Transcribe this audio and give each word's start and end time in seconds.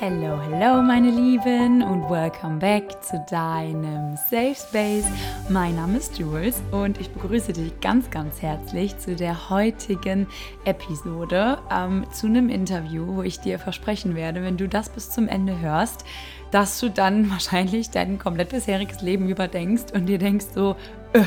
Hello, 0.00 0.40
hello, 0.40 0.80
meine 0.80 1.10
Lieben 1.10 1.82
und 1.82 2.08
welcome 2.08 2.58
back 2.58 3.02
zu 3.02 3.20
deinem 3.28 4.16
Safe 4.30 4.54
Space. 4.54 5.04
Mein 5.48 5.74
Name 5.74 5.98
ist 5.98 6.16
Jules 6.16 6.62
und 6.70 7.00
ich 7.00 7.10
begrüße 7.10 7.52
dich 7.52 7.80
ganz, 7.80 8.08
ganz 8.08 8.40
herzlich 8.40 8.96
zu 8.98 9.16
der 9.16 9.50
heutigen 9.50 10.28
Episode, 10.64 11.58
ähm, 11.74 12.06
zu 12.12 12.28
einem 12.28 12.48
Interview, 12.48 13.16
wo 13.16 13.22
ich 13.22 13.40
dir 13.40 13.58
versprechen 13.58 14.14
werde, 14.14 14.44
wenn 14.44 14.56
du 14.56 14.68
das 14.68 14.88
bis 14.88 15.10
zum 15.10 15.26
Ende 15.26 15.58
hörst, 15.58 16.04
dass 16.52 16.78
du 16.78 16.90
dann 16.90 17.28
wahrscheinlich 17.32 17.90
dein 17.90 18.20
komplett 18.20 18.50
bisheriges 18.50 19.02
Leben 19.02 19.28
überdenkst 19.28 19.90
und 19.92 20.06
dir 20.06 20.18
denkst 20.18 20.46
so, 20.54 20.76
öh, 21.12 21.24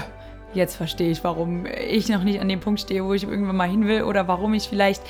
jetzt 0.54 0.76
verstehe 0.76 1.12
ich, 1.12 1.24
warum 1.26 1.66
ich 1.66 2.10
noch 2.10 2.24
nicht 2.24 2.40
an 2.40 2.50
dem 2.50 2.60
Punkt 2.60 2.80
stehe, 2.80 3.04
wo 3.04 3.14
ich 3.14 3.24
irgendwann 3.24 3.56
mal 3.56 3.70
hin 3.70 3.88
will 3.88 4.04
oder 4.04 4.30
warum 4.30 4.54
ich 4.54 4.70
vielleicht 4.70 5.02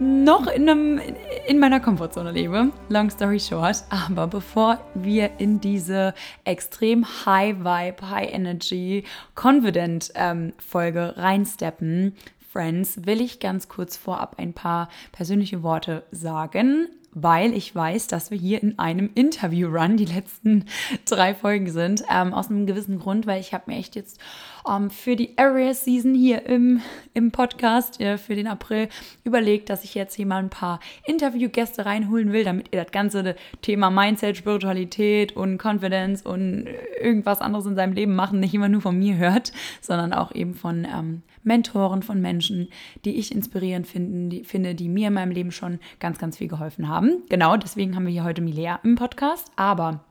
noch 0.00 0.46
in, 0.46 0.68
einem, 0.68 1.00
in 1.46 1.58
meiner 1.58 1.78
Komfortzone 1.78 2.32
lebe. 2.32 2.72
Long 2.88 3.10
story 3.10 3.38
short. 3.38 3.84
Aber 3.90 4.26
bevor 4.26 4.80
wir 4.94 5.32
in 5.38 5.60
diese 5.60 6.14
extrem 6.44 7.04
High 7.26 7.58
Vibe, 7.58 8.10
High 8.10 8.32
Energy, 8.32 9.04
Confident 9.34 10.10
ähm, 10.14 10.52
Folge 10.58 11.14
reinsteppen, 11.16 12.16
Friends, 12.50 13.06
will 13.06 13.20
ich 13.20 13.38
ganz 13.38 13.68
kurz 13.68 13.96
vorab 13.96 14.36
ein 14.38 14.54
paar 14.54 14.88
persönliche 15.12 15.62
Worte 15.62 16.02
sagen 16.10 16.88
weil 17.12 17.52
ich 17.54 17.74
weiß, 17.74 18.06
dass 18.06 18.30
wir 18.30 18.38
hier 18.38 18.62
in 18.62 18.78
einem 18.78 19.10
Interview-Run 19.14 19.96
die 19.96 20.04
letzten 20.04 20.64
drei 21.04 21.34
Folgen 21.34 21.70
sind. 21.70 22.02
Ähm, 22.10 22.32
aus 22.32 22.50
einem 22.50 22.66
gewissen 22.66 22.98
Grund, 22.98 23.26
weil 23.26 23.40
ich 23.40 23.52
habe 23.52 23.64
mir 23.66 23.78
echt 23.78 23.96
jetzt 23.96 24.20
ähm, 24.68 24.90
für 24.90 25.16
die 25.16 25.36
Area 25.38 25.74
Season 25.74 26.14
hier 26.14 26.46
im, 26.46 26.80
im 27.14 27.30
Podcast 27.30 28.00
äh, 28.00 28.18
für 28.18 28.34
den 28.34 28.46
April 28.46 28.88
überlegt, 29.24 29.70
dass 29.70 29.84
ich 29.84 29.94
jetzt 29.94 30.14
hier 30.14 30.26
mal 30.26 30.38
ein 30.38 30.50
paar 30.50 30.80
Interviewgäste 31.04 31.86
reinholen 31.86 32.32
will, 32.32 32.44
damit 32.44 32.68
ihr 32.72 32.82
das 32.82 32.92
ganze 32.92 33.36
Thema 33.62 33.90
Mindset, 33.90 34.36
Spiritualität 34.36 35.36
und 35.36 35.60
Confidence 35.62 36.22
und 36.22 36.66
irgendwas 37.00 37.40
anderes 37.40 37.66
in 37.66 37.76
seinem 37.76 37.92
Leben 37.92 38.14
machen 38.14 38.40
nicht 38.40 38.54
immer 38.54 38.68
nur 38.68 38.80
von 38.80 38.98
mir 38.98 39.16
hört, 39.16 39.52
sondern 39.80 40.12
auch 40.12 40.34
eben 40.34 40.54
von 40.54 40.84
ähm, 40.84 41.22
Mentoren, 41.42 42.02
von 42.02 42.20
Menschen, 42.20 42.68
die 43.04 43.16
ich 43.16 43.34
inspirierend 43.34 43.86
finden, 43.86 44.30
die, 44.30 44.44
finde, 44.44 44.74
die 44.74 44.88
mir 44.88 45.08
in 45.08 45.14
meinem 45.14 45.32
Leben 45.32 45.52
schon 45.52 45.78
ganz, 45.98 46.18
ganz 46.18 46.38
viel 46.38 46.48
geholfen 46.48 46.88
haben. 46.88 47.22
Genau, 47.28 47.56
deswegen 47.56 47.96
haben 47.96 48.06
wir 48.06 48.12
hier 48.12 48.24
heute 48.24 48.42
Milea 48.42 48.80
im 48.82 48.94
Podcast. 48.94 49.50
Aber 49.56 50.04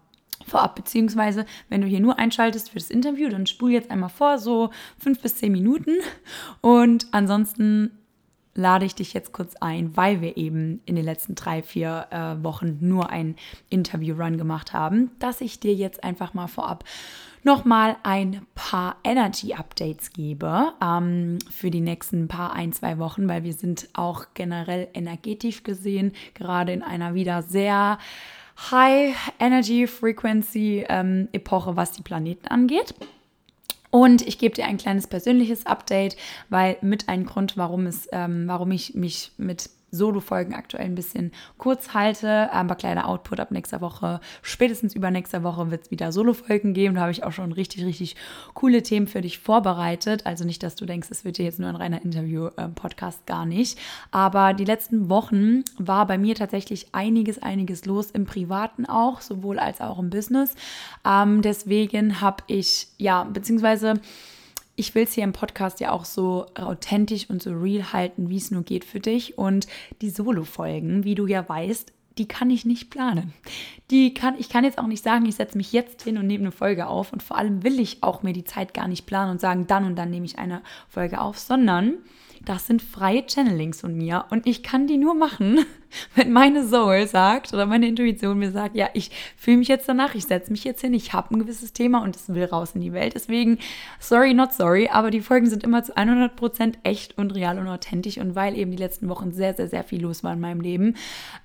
vorab, 0.47 0.75
beziehungsweise 0.75 1.45
wenn 1.69 1.81
du 1.81 1.87
hier 1.87 1.99
nur 1.99 2.19
einschaltest 2.19 2.69
für 2.69 2.79
das 2.79 2.89
Interview, 2.89 3.29
dann 3.29 3.45
spul 3.45 3.71
jetzt 3.71 3.91
einmal 3.91 4.09
vor, 4.09 4.37
so 4.39 4.69
fünf 4.97 5.21
bis 5.21 5.37
zehn 5.37 5.51
Minuten. 5.51 5.97
Und 6.61 7.07
ansonsten 7.11 7.91
lade 8.55 8.85
ich 8.85 8.95
dich 8.95 9.13
jetzt 9.13 9.31
kurz 9.31 9.55
ein, 9.55 9.95
weil 9.95 10.21
wir 10.21 10.37
eben 10.37 10.81
in 10.85 10.95
den 10.95 11.05
letzten 11.05 11.35
drei, 11.35 11.63
vier 11.63 12.07
äh, 12.11 12.43
Wochen 12.43 12.77
nur 12.81 13.09
ein 13.09 13.35
Interview-Run 13.69 14.37
gemacht 14.37 14.73
haben, 14.73 15.11
dass 15.19 15.41
ich 15.41 15.59
dir 15.59 15.73
jetzt 15.73 16.03
einfach 16.03 16.33
mal 16.33 16.47
vorab 16.47 16.83
nochmal 17.43 17.97
ein 18.03 18.45
paar 18.55 18.97
Energy-Updates 19.03 20.11
gebe 20.13 20.73
ähm, 20.83 21.39
für 21.49 21.71
die 21.71 21.81
nächsten 21.81 22.27
paar 22.27 22.53
ein, 22.53 22.73
zwei 22.73 22.97
Wochen, 22.97 23.27
weil 23.27 23.43
wir 23.43 23.53
sind 23.53 23.89
auch 23.93 24.27
generell 24.33 24.87
energetisch 24.93 25.63
gesehen 25.63 26.13
gerade 26.33 26.73
in 26.73 26.83
einer 26.83 27.13
wieder 27.13 27.41
sehr 27.41 27.99
High 28.71 29.15
Energy 29.39 29.87
Frequency 29.87 30.85
ähm, 30.89 31.29
Epoche, 31.31 31.75
was 31.75 31.93
die 31.93 32.01
Planeten 32.01 32.47
angeht. 32.47 32.93
Und 33.91 34.21
ich 34.27 34.37
gebe 34.37 34.53
dir 34.53 34.65
ein 34.65 34.77
kleines 34.77 35.07
persönliches 35.07 35.65
Update, 35.65 36.15
weil 36.49 36.77
mit 36.81 37.09
einem 37.09 37.25
Grund, 37.25 37.57
warum 37.57 37.87
es, 37.87 38.07
ähm, 38.11 38.43
warum 38.47 38.71
ich 38.71 38.93
mich 38.93 39.31
mit 39.37 39.69
Solo-Folgen 39.91 40.53
aktuell 40.53 40.85
ein 40.85 40.95
bisschen 40.95 41.31
kurz 41.57 41.93
halte, 41.93 42.51
aber 42.51 42.75
kleiner 42.75 43.07
Output 43.07 43.39
ab 43.39 43.51
nächster 43.51 43.81
Woche. 43.81 44.19
Spätestens 44.41 44.95
übernächster 44.95 45.43
Woche 45.43 45.71
wird 45.71 45.83
es 45.83 45.91
wieder 45.91 46.11
Solo-Folgen 46.11 46.73
geben. 46.73 46.95
Da 46.95 47.01
habe 47.01 47.11
ich 47.11 47.23
auch 47.23 47.31
schon 47.31 47.51
richtig, 47.51 47.85
richtig 47.85 48.15
coole 48.53 48.83
Themen 48.83 49.07
für 49.07 49.21
dich 49.21 49.39
vorbereitet. 49.39 50.25
Also 50.25 50.45
nicht, 50.45 50.63
dass 50.63 50.75
du 50.75 50.85
denkst, 50.85 51.09
es 51.11 51.25
wird 51.25 51.37
hier 51.37 51.45
jetzt 51.45 51.59
nur 51.59 51.69
ein 51.69 51.75
reiner 51.75 52.01
Interview-Podcast, 52.01 53.25
gar 53.25 53.45
nicht. 53.45 53.79
Aber 54.11 54.53
die 54.53 54.65
letzten 54.65 55.09
Wochen 55.09 55.63
war 55.77 56.05
bei 56.07 56.17
mir 56.17 56.35
tatsächlich 56.35 56.87
einiges, 56.93 57.41
einiges 57.41 57.85
los 57.85 58.11
im 58.11 58.25
Privaten 58.25 58.85
auch, 58.85 59.21
sowohl 59.21 59.59
als 59.59 59.81
auch 59.81 59.99
im 59.99 60.09
Business. 60.09 60.55
Ähm, 61.05 61.41
deswegen 61.41 62.21
habe 62.21 62.43
ich, 62.47 62.87
ja, 62.97 63.23
beziehungsweise 63.23 63.95
ich 64.79 64.95
will 64.95 65.03
es 65.03 65.13
hier 65.13 65.25
im 65.25 65.33
Podcast 65.33 65.81
ja 65.81 65.91
auch 65.91 66.05
so 66.05 66.45
authentisch 66.55 67.29
und 67.29 67.43
so 67.43 67.51
real 67.51 67.91
halten, 67.91 68.29
wie 68.29 68.37
es 68.37 68.49
nur 68.49 68.63
geht 68.63 68.85
für 68.85 69.01
dich. 69.01 69.37
Und 69.37 69.67
die 70.01 70.09
Solo-Folgen, 70.09 71.03
wie 71.03 71.15
du 71.15 71.27
ja 71.27 71.47
weißt, 71.47 71.91
die 72.17 72.27
kann 72.27 72.49
ich 72.49 72.65
nicht 72.65 72.89
planen. 72.89 73.33
Die 73.91 74.13
kann, 74.13 74.35
ich 74.39 74.47
kann 74.47 74.63
jetzt 74.63 74.77
auch 74.77 74.87
nicht 74.87 75.03
sagen, 75.03 75.25
ich 75.25 75.35
setze 75.35 75.57
mich 75.57 75.73
jetzt 75.73 76.03
hin 76.03 76.17
und 76.17 76.27
nehme 76.27 76.45
eine 76.45 76.51
Folge 76.53 76.87
auf. 76.87 77.11
Und 77.11 77.21
vor 77.21 77.37
allem 77.37 77.63
will 77.63 77.79
ich 77.79 78.03
auch 78.03 78.23
mir 78.23 78.31
die 78.31 78.45
Zeit 78.45 78.73
gar 78.73 78.87
nicht 78.87 79.05
planen 79.05 79.31
und 79.31 79.41
sagen, 79.41 79.67
dann 79.67 79.83
und 79.83 79.97
dann 79.97 80.09
nehme 80.09 80.25
ich 80.25 80.39
eine 80.39 80.61
Folge 80.87 81.19
auf, 81.19 81.37
sondern 81.37 81.95
das 82.45 82.67
sind 82.67 82.81
freie 82.81 83.25
Channelings 83.27 83.81
von 83.81 83.95
mir 83.95 84.25
und 84.29 84.47
ich 84.47 84.63
kann 84.63 84.87
die 84.87 84.97
nur 84.97 85.13
machen, 85.13 85.65
wenn 86.15 86.31
meine 86.31 86.65
Soul 86.67 87.07
sagt 87.07 87.53
oder 87.53 87.65
meine 87.65 87.87
Intuition 87.87 88.39
mir 88.39 88.51
sagt, 88.51 88.75
ja, 88.75 88.89
ich 88.93 89.11
fühle 89.37 89.57
mich 89.57 89.67
jetzt 89.67 89.89
danach, 89.89 90.15
ich 90.15 90.25
setze 90.25 90.51
mich 90.51 90.63
jetzt 90.63 90.81
hin, 90.81 90.93
ich 90.93 91.13
habe 91.13 91.35
ein 91.35 91.39
gewisses 91.39 91.73
Thema 91.73 92.01
und 92.01 92.15
es 92.15 92.29
will 92.29 92.45
raus 92.45 92.71
in 92.75 92.81
die 92.81 92.93
Welt. 92.93 93.15
Deswegen, 93.15 93.59
sorry, 93.99 94.33
not 94.33 94.53
sorry, 94.53 94.89
aber 94.91 95.11
die 95.11 95.21
Folgen 95.21 95.49
sind 95.49 95.63
immer 95.63 95.83
zu 95.83 95.95
100% 95.95 96.75
echt 96.83 97.17
und 97.17 97.35
real 97.35 97.59
und 97.59 97.67
authentisch 97.67 98.17
und 98.17 98.35
weil 98.35 98.57
eben 98.57 98.71
die 98.71 98.77
letzten 98.77 99.09
Wochen 99.09 99.31
sehr, 99.31 99.53
sehr, 99.53 99.67
sehr 99.67 99.83
viel 99.83 100.01
los 100.01 100.23
war 100.23 100.33
in 100.33 100.39
meinem 100.39 100.61
Leben, 100.61 100.95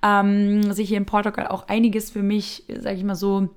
ähm, 0.03 0.71
sich 0.73 0.89
hier 0.89 0.97
in 0.97 1.05
Portugal 1.05 1.47
auch 1.47 1.67
einiges 1.67 2.11
für 2.11 2.23
mich, 2.23 2.63
sage 2.67 2.95
ich 2.95 3.03
mal 3.03 3.15
so, 3.15 3.49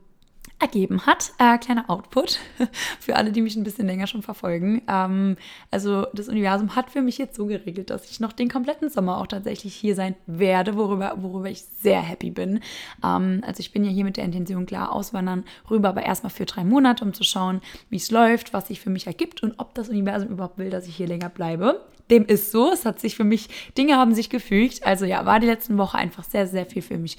ergeben 0.59 1.07
hat. 1.07 1.33
Äh, 1.39 1.59
kleiner 1.59 1.89
Output 1.89 2.41
für 3.01 3.17
alle, 3.17 3.33
die 3.33 3.43
mich 3.43 3.57
ein 3.57 3.65
bisschen 3.65 3.87
länger 3.87 4.07
schon 4.07 4.23
verfolgen. 4.23 4.83
Ähm, 4.89 5.37
also 5.71 6.07
das 6.13 6.29
Universum 6.29 6.75
hat 6.75 6.91
für 6.91 7.03
mich 7.03 7.19
jetzt 7.19 7.37
so 7.37 7.47
geregelt, 7.47 7.91
dass 7.91 8.11
ich 8.11 8.21
noch 8.21 8.33
den 8.33 8.49
kompletten 8.49 8.91
Sommer 8.91 9.19
auch 9.19 9.27
tatsächlich 9.27 9.75
hier 9.75 9.95
sein 9.95 10.17
werde, 10.27 10.77
worüber, 10.77 11.15
worüber 11.19 11.49
ich 11.49 11.63
sehr 11.63 12.01
happy 12.01 12.31
bin. 12.31 12.61
Ähm, 13.05 13.43
also 13.47 13.61
ich 13.61 13.73
bin 13.73 13.85
ja 13.85 13.91
hier 13.91 14.05
mit 14.05 14.17
der 14.17 14.25
Intention 14.25 14.67
klar 14.67 14.93
auswandern 14.93 15.45
rüber, 15.71 15.91
aber 15.91 16.03
erstmal 16.03 16.31
für 16.31 16.47
drei 16.47 16.65
Monate, 16.65 17.05
um 17.05 17.13
zu 17.13 17.25
schauen, 17.25 17.61
wie 17.91 17.97
es 17.97 18.11
läuft, 18.11 18.53
was 18.53 18.69
sich 18.69 18.81
für 18.81 18.91
mich 18.91 19.07
ergibt 19.07 19.43
und 19.43 19.55
ob 19.59 19.75
das 19.75 19.89
Universum 19.89 20.31
überhaupt 20.31 20.59
will, 20.59 20.71
dass 20.71 20.89
ich 20.89 20.97
hier 20.97 21.07
länger 21.07 21.29
bleibe. 21.29 21.85
Dem 22.11 22.25
ist 22.25 22.53
so. 22.53 22.73
Es 22.73 22.85
hat 22.85 23.01
sich 23.01 23.17
für 23.17 23.25
mich, 23.25 23.49
Dinge 23.77 23.97
haben 23.97 24.15
sich 24.15 24.31
gefügt. 24.31 24.85
Also 24.85 25.05
ja, 25.05 25.27
war 25.27 25.41
die 25.41 25.47
letzten 25.47 25.77
Woche 25.79 25.99
einfach 25.99 26.25
sehr, 26.25 26.47
sehr 26.47 26.67
viel 26.67 26.83
für 26.83 26.97
mich 26.97 27.19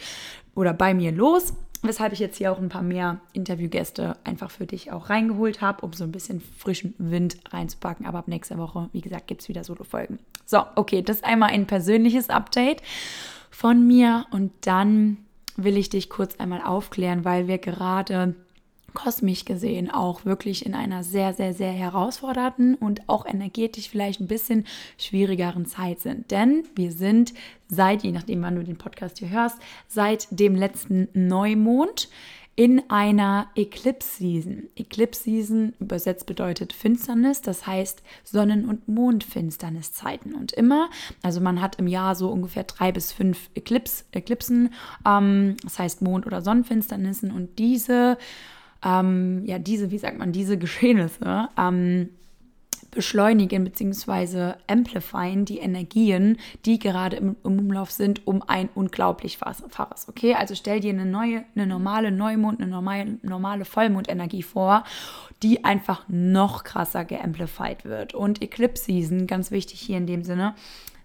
oder 0.56 0.74
bei 0.74 0.94
mir 0.94 1.12
los. 1.12 1.54
Weshalb 1.82 2.12
ich 2.12 2.20
jetzt 2.20 2.38
hier 2.38 2.52
auch 2.52 2.58
ein 2.58 2.68
paar 2.68 2.82
mehr 2.82 3.22
Interviewgäste 3.32 4.18
einfach 4.26 4.52
für 4.52 4.66
dich 4.66 4.92
auch 4.92 5.10
reingeholt 5.10 5.62
habe, 5.62 5.86
um 5.86 5.94
so 5.94 6.04
ein 6.04 6.12
bisschen 6.12 6.42
frischen 6.42 6.94
Wind 6.98 7.38
reinzupacken. 7.52 8.06
Aber 8.06 8.20
ab 8.20 8.28
nächster 8.28 8.58
Woche, 8.58 8.90
wie 8.92 9.02
gesagt, 9.02 9.28
gibt 9.28 9.42
es 9.42 9.50
wieder 9.50 9.64
Solo-Folgen. 9.64 10.20
So, 10.46 10.64
okay, 10.76 11.02
das 11.02 11.18
ist 11.18 11.26
einmal 11.26 11.52
ein 11.52 11.68
persönliches 11.68 12.30
Update 12.30 12.82
von 13.50 13.88
mir. 13.88 14.26
Und 14.32 14.52
dann 14.62 15.18
will 15.56 15.78
ich 15.78 15.90
dich 15.90 16.10
kurz 16.10 16.36
einmal 16.36 16.62
aufklären, 16.62 17.24
weil 17.24 17.48
wir 17.48 17.60
gerade 17.60 18.36
kosmisch 18.94 19.46
gesehen 19.46 19.90
auch 19.92 20.26
wirklich 20.26 20.66
in 20.66 20.74
einer 20.74 21.04
sehr, 21.04 21.34
sehr, 21.34 21.54
sehr 21.54 21.72
herausfordernden 21.72 22.76
und 22.76 23.08
auch 23.08 23.26
energetisch 23.26 23.90
vielleicht 23.90 24.20
ein 24.20 24.28
bisschen 24.28 24.66
schwierigeren 24.98 25.66
Zeit 25.66 26.00
sind. 26.00 26.32
Denn 26.32 26.64
wir 26.76 26.92
sind 26.92 27.34
seit, 27.68 28.04
je 28.04 28.12
nachdem, 28.12 28.42
wann 28.42 28.56
du 28.56 28.64
den 28.64 28.78
Podcast 28.78 29.20
hier 29.20 29.30
hörst, 29.30 29.58
seit 29.88 30.28
dem 30.32 30.56
letzten 30.56 31.08
Neumond 31.14 32.10
in 32.60 32.84
einer 32.90 33.48
Eclipse 33.56 34.18
Season. 34.18 34.64
Eclipse 34.76 35.24
Season 35.24 35.74
übersetzt 35.80 36.26
bedeutet 36.26 36.74
Finsternis, 36.74 37.40
das 37.40 37.66
heißt 37.66 38.04
Sonnen- 38.26 38.68
und 38.68 38.86
Mondfinsterniszeiten. 38.90 40.36
Und 40.36 40.52
immer, 40.52 40.90
also 41.22 41.40
man 41.40 41.62
hat 41.62 41.80
im 41.80 41.88
Jahr 41.88 42.16
so 42.16 42.28
ungefähr 42.28 42.66
drei 42.66 42.92
bis 42.92 43.14
fünf 43.14 43.50
Eclipse, 43.54 44.04
Eclipsen, 44.12 44.74
ähm, 45.08 45.56
das 45.64 45.80
heißt 45.80 46.02
Mond- 46.02 46.28
oder 46.28 46.42
Sonnenfinsternissen. 46.42 47.32
Und 47.32 47.60
diese 47.60 48.18
ähm, 48.84 49.44
ja, 49.46 49.60
diese, 49.60 49.92
wie 49.92 49.98
sagt 49.98 50.18
man, 50.18 50.32
diese 50.32 50.58
Geschehnisse 50.60 51.50
ähm, 51.58 52.10
beschleunigen 52.92 53.64
bzw. 53.64 54.54
amplifieren 54.68 55.46
die 55.46 55.60
Energien, 55.60 56.38
die 56.66 56.80
gerade 56.80 57.18
im, 57.18 57.36
im, 57.44 57.60
Umlauf 57.60 57.92
sind, 57.92 58.26
um 58.26 58.42
ein 58.48 58.70
unglaublich 58.74 59.38
Faches. 59.38 60.10
Okay, 60.10 60.34
also 60.34 60.56
stell 60.56 60.80
dir 60.80 60.94
eine 60.94 61.06
neue, 61.06 61.44
eine 61.56 61.68
normale 61.68 62.12
Neumond, 62.12 62.60
eine 62.60 62.70
normale, 62.70 63.18
normale 63.22 63.66
Vollmondenergie 63.66 64.44
vor, 64.44 64.84
die 65.44 65.64
einfach 65.64 66.06
noch 66.08 66.64
krasser 66.64 67.06
geamplified 67.06 67.86
wird. 67.86 68.14
Und 68.14 68.42
Eclipse 68.42 68.86
Season, 68.86 69.28
ganz 69.28 69.52
wichtig 69.52 69.80
hier 69.80 69.98
in 69.98 70.08
dem 70.08 70.24
Sinne, 70.24 70.56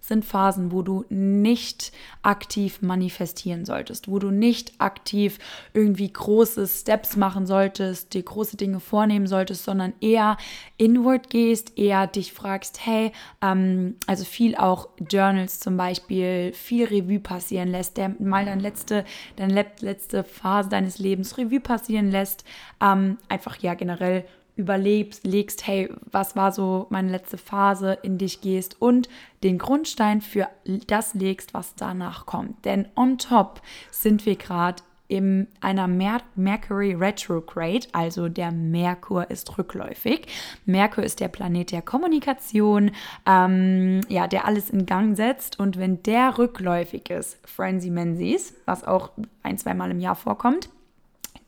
sind 0.08 0.24
Phasen, 0.24 0.70
wo 0.70 0.82
du 0.82 1.04
nicht 1.08 1.92
aktiv 2.22 2.82
manifestieren 2.82 3.64
solltest, 3.64 4.08
wo 4.08 4.18
du 4.18 4.30
nicht 4.30 4.72
aktiv 4.78 5.38
irgendwie 5.72 6.12
große 6.12 6.66
Steps 6.66 7.16
machen 7.16 7.46
solltest, 7.46 8.12
dir 8.12 8.22
große 8.22 8.56
Dinge 8.56 8.80
vornehmen 8.80 9.26
solltest, 9.26 9.64
sondern 9.64 9.94
eher 10.00 10.36
inward 10.76 11.30
gehst, 11.30 11.78
eher 11.78 12.06
dich 12.06 12.32
fragst, 12.32 12.84
hey, 12.84 13.12
ähm, 13.40 13.96
also 14.06 14.24
viel 14.24 14.56
auch 14.56 14.88
Journals 15.10 15.60
zum 15.60 15.76
Beispiel, 15.76 16.52
viel 16.52 16.84
Revue 16.84 17.20
passieren 17.20 17.68
lässt, 17.68 17.96
der 17.96 18.14
mal 18.18 18.44
deine 18.44 18.60
letzte, 18.60 19.04
deine 19.36 19.66
letzte 19.80 20.22
Phase 20.22 20.68
deines 20.68 20.98
Lebens 20.98 21.38
Revue 21.38 21.60
passieren 21.60 22.10
lässt, 22.10 22.44
ähm, 22.80 23.18
einfach 23.28 23.58
ja 23.58 23.74
generell 23.74 24.24
überlebst, 24.56 25.26
legst, 25.26 25.66
hey, 25.66 25.90
was 26.10 26.36
war 26.36 26.52
so 26.52 26.86
meine 26.90 27.10
letzte 27.10 27.38
Phase, 27.38 27.98
in 28.02 28.18
dich 28.18 28.40
gehst 28.40 28.80
und 28.80 29.08
den 29.42 29.58
Grundstein 29.58 30.20
für 30.20 30.48
das 30.86 31.14
legst, 31.14 31.54
was 31.54 31.74
danach 31.74 32.26
kommt. 32.26 32.64
Denn 32.64 32.88
on 32.96 33.18
top 33.18 33.60
sind 33.90 34.26
wir 34.26 34.36
gerade 34.36 34.82
in 35.06 35.48
einer 35.60 35.86
Mer 35.86 36.22
Mercury 36.34 36.94
Retrograde, 36.94 37.86
also 37.92 38.28
der 38.28 38.52
Merkur 38.52 39.30
ist 39.30 39.58
rückläufig. 39.58 40.26
Merkur 40.64 41.04
ist 41.04 41.20
der 41.20 41.28
Planet 41.28 41.72
der 41.72 41.82
Kommunikation, 41.82 42.90
ähm, 43.26 44.00
ja, 44.08 44.26
der 44.26 44.46
alles 44.46 44.70
in 44.70 44.86
Gang 44.86 45.14
setzt. 45.16 45.58
Und 45.60 45.78
wenn 45.78 46.02
der 46.04 46.38
rückläufig 46.38 47.10
ist, 47.10 47.38
Frenzy 47.46 47.90
Menzies, 47.90 48.54
was 48.64 48.84
auch 48.84 49.10
ein, 49.42 49.58
zweimal 49.58 49.90
im 49.90 50.00
Jahr 50.00 50.16
vorkommt, 50.16 50.70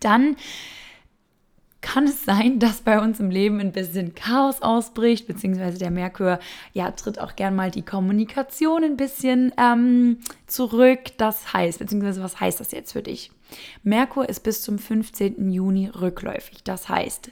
dann 0.01 0.37
kann 1.87 2.09
es 2.09 2.25
sein, 2.25 2.59
dass 2.59 2.81
bei 2.81 3.01
uns 3.01 3.21
im 3.21 3.31
Leben 3.31 3.61
ein 3.61 3.71
bisschen 3.71 4.17
Chaos 4.17 4.61
ausbricht, 4.61 5.29
beziehungsweise 5.29 5.79
der 5.79 5.93
Merkur, 5.93 6.41
ja, 6.73 6.91
tritt 6.91 7.21
auch 7.21 7.37
gern 7.37 7.55
mal 7.55 7.71
die 7.71 7.85
Kommunikation 7.85 8.83
ein 8.83 8.97
bisschen 8.97 9.53
ähm, 9.57 10.19
zurück. 10.49 11.17
Das 11.17 11.53
heißt, 11.53 11.79
beziehungsweise 11.79 12.25
was 12.25 12.41
heißt 12.41 12.59
das 12.59 12.73
jetzt 12.73 12.93
für 12.93 13.05
dich? 13.05 13.31
Merkur 13.85 14.29
ist 14.29 14.41
bis 14.41 14.63
zum 14.63 14.81
15. 14.81 15.49
Juni 15.49 15.87
rückläufig. 15.87 16.65
Das 16.65 16.89
heißt, 16.89 17.31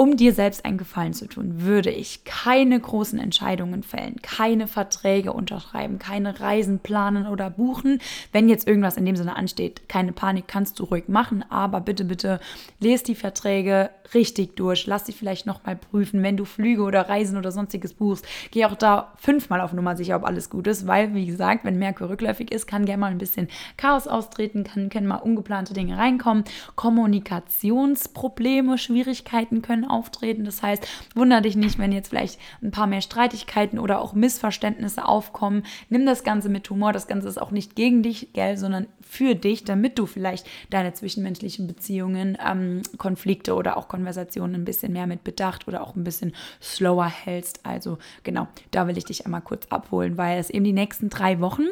um 0.00 0.16
dir 0.16 0.32
selbst 0.32 0.64
einen 0.64 0.78
Gefallen 0.78 1.12
zu 1.12 1.26
tun, 1.26 1.60
würde 1.60 1.90
ich 1.90 2.24
keine 2.24 2.80
großen 2.80 3.18
Entscheidungen 3.18 3.82
fällen, 3.82 4.16
keine 4.22 4.66
Verträge 4.66 5.34
unterschreiben, 5.34 5.98
keine 5.98 6.40
Reisen 6.40 6.78
planen 6.78 7.26
oder 7.26 7.50
buchen. 7.50 8.00
Wenn 8.32 8.48
jetzt 8.48 8.66
irgendwas 8.66 8.96
in 8.96 9.04
dem 9.04 9.16
Sinne 9.16 9.36
ansteht, 9.36 9.90
keine 9.90 10.12
Panik, 10.12 10.48
kannst 10.48 10.78
du 10.78 10.84
ruhig 10.84 11.08
machen, 11.08 11.44
aber 11.50 11.82
bitte, 11.82 12.06
bitte 12.06 12.40
lest 12.78 13.08
die 13.08 13.14
Verträge 13.14 13.90
richtig 14.14 14.56
durch. 14.56 14.86
Lass 14.86 15.04
dich 15.04 15.16
vielleicht 15.16 15.44
nochmal 15.44 15.76
prüfen, 15.76 16.22
wenn 16.22 16.38
du 16.38 16.46
Flüge 16.46 16.82
oder 16.82 17.10
Reisen 17.10 17.36
oder 17.36 17.52
sonstiges 17.52 17.92
buchst. 17.92 18.24
Geh 18.52 18.64
auch 18.64 18.76
da 18.76 19.12
fünfmal 19.18 19.60
auf 19.60 19.74
Nummer 19.74 19.96
sicher, 19.96 20.16
ob 20.16 20.24
alles 20.24 20.48
gut 20.48 20.66
ist, 20.66 20.86
weil, 20.86 21.14
wie 21.14 21.26
gesagt, 21.26 21.64
wenn 21.64 21.78
Merkur 21.78 22.08
rückläufig 22.08 22.52
ist, 22.52 22.66
kann 22.66 22.86
gerne 22.86 23.00
mal 23.00 23.10
ein 23.10 23.18
bisschen 23.18 23.48
Chaos 23.76 24.08
austreten, 24.08 24.64
kann, 24.64 24.88
können 24.88 25.06
mal 25.06 25.16
ungeplante 25.16 25.74
Dinge 25.74 25.98
reinkommen. 25.98 26.44
Kommunikationsprobleme, 26.74 28.78
Schwierigkeiten 28.78 29.60
können 29.60 29.89
auftreten. 29.90 30.44
Das 30.44 30.62
heißt, 30.62 30.86
wunder 31.14 31.40
dich 31.40 31.56
nicht, 31.56 31.78
wenn 31.78 31.92
jetzt 31.92 32.08
vielleicht 32.08 32.38
ein 32.62 32.70
paar 32.70 32.86
mehr 32.86 33.00
Streitigkeiten 33.00 33.78
oder 33.78 34.00
auch 34.00 34.12
Missverständnisse 34.12 35.06
aufkommen. 35.06 35.64
Nimm 35.88 36.06
das 36.06 36.24
Ganze 36.24 36.48
mit 36.48 36.68
Humor. 36.70 36.92
Das 36.92 37.06
Ganze 37.06 37.28
ist 37.28 37.40
auch 37.40 37.50
nicht 37.50 37.76
gegen 37.76 38.02
dich, 38.02 38.32
gell, 38.32 38.56
sondern 38.56 38.86
für 39.00 39.34
dich, 39.34 39.64
damit 39.64 39.98
du 39.98 40.06
vielleicht 40.06 40.46
deine 40.70 40.94
zwischenmenschlichen 40.94 41.66
Beziehungen, 41.66 42.38
ähm, 42.46 42.82
Konflikte 42.96 43.54
oder 43.54 43.76
auch 43.76 43.88
Konversationen 43.88 44.54
ein 44.54 44.64
bisschen 44.64 44.92
mehr 44.92 45.06
mit 45.06 45.24
Bedacht 45.24 45.66
oder 45.66 45.82
auch 45.82 45.96
ein 45.96 46.04
bisschen 46.04 46.32
slower 46.62 47.08
hältst. 47.08 47.66
Also 47.66 47.98
genau, 48.22 48.48
da 48.70 48.86
will 48.86 48.96
ich 48.96 49.04
dich 49.04 49.26
einmal 49.26 49.42
kurz 49.42 49.66
abholen, 49.66 50.16
weil 50.16 50.38
es 50.38 50.50
eben 50.50 50.64
die 50.64 50.72
nächsten 50.72 51.10
drei 51.10 51.40
Wochen 51.40 51.64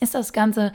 ist 0.00 0.14
das 0.14 0.32
Ganze 0.32 0.72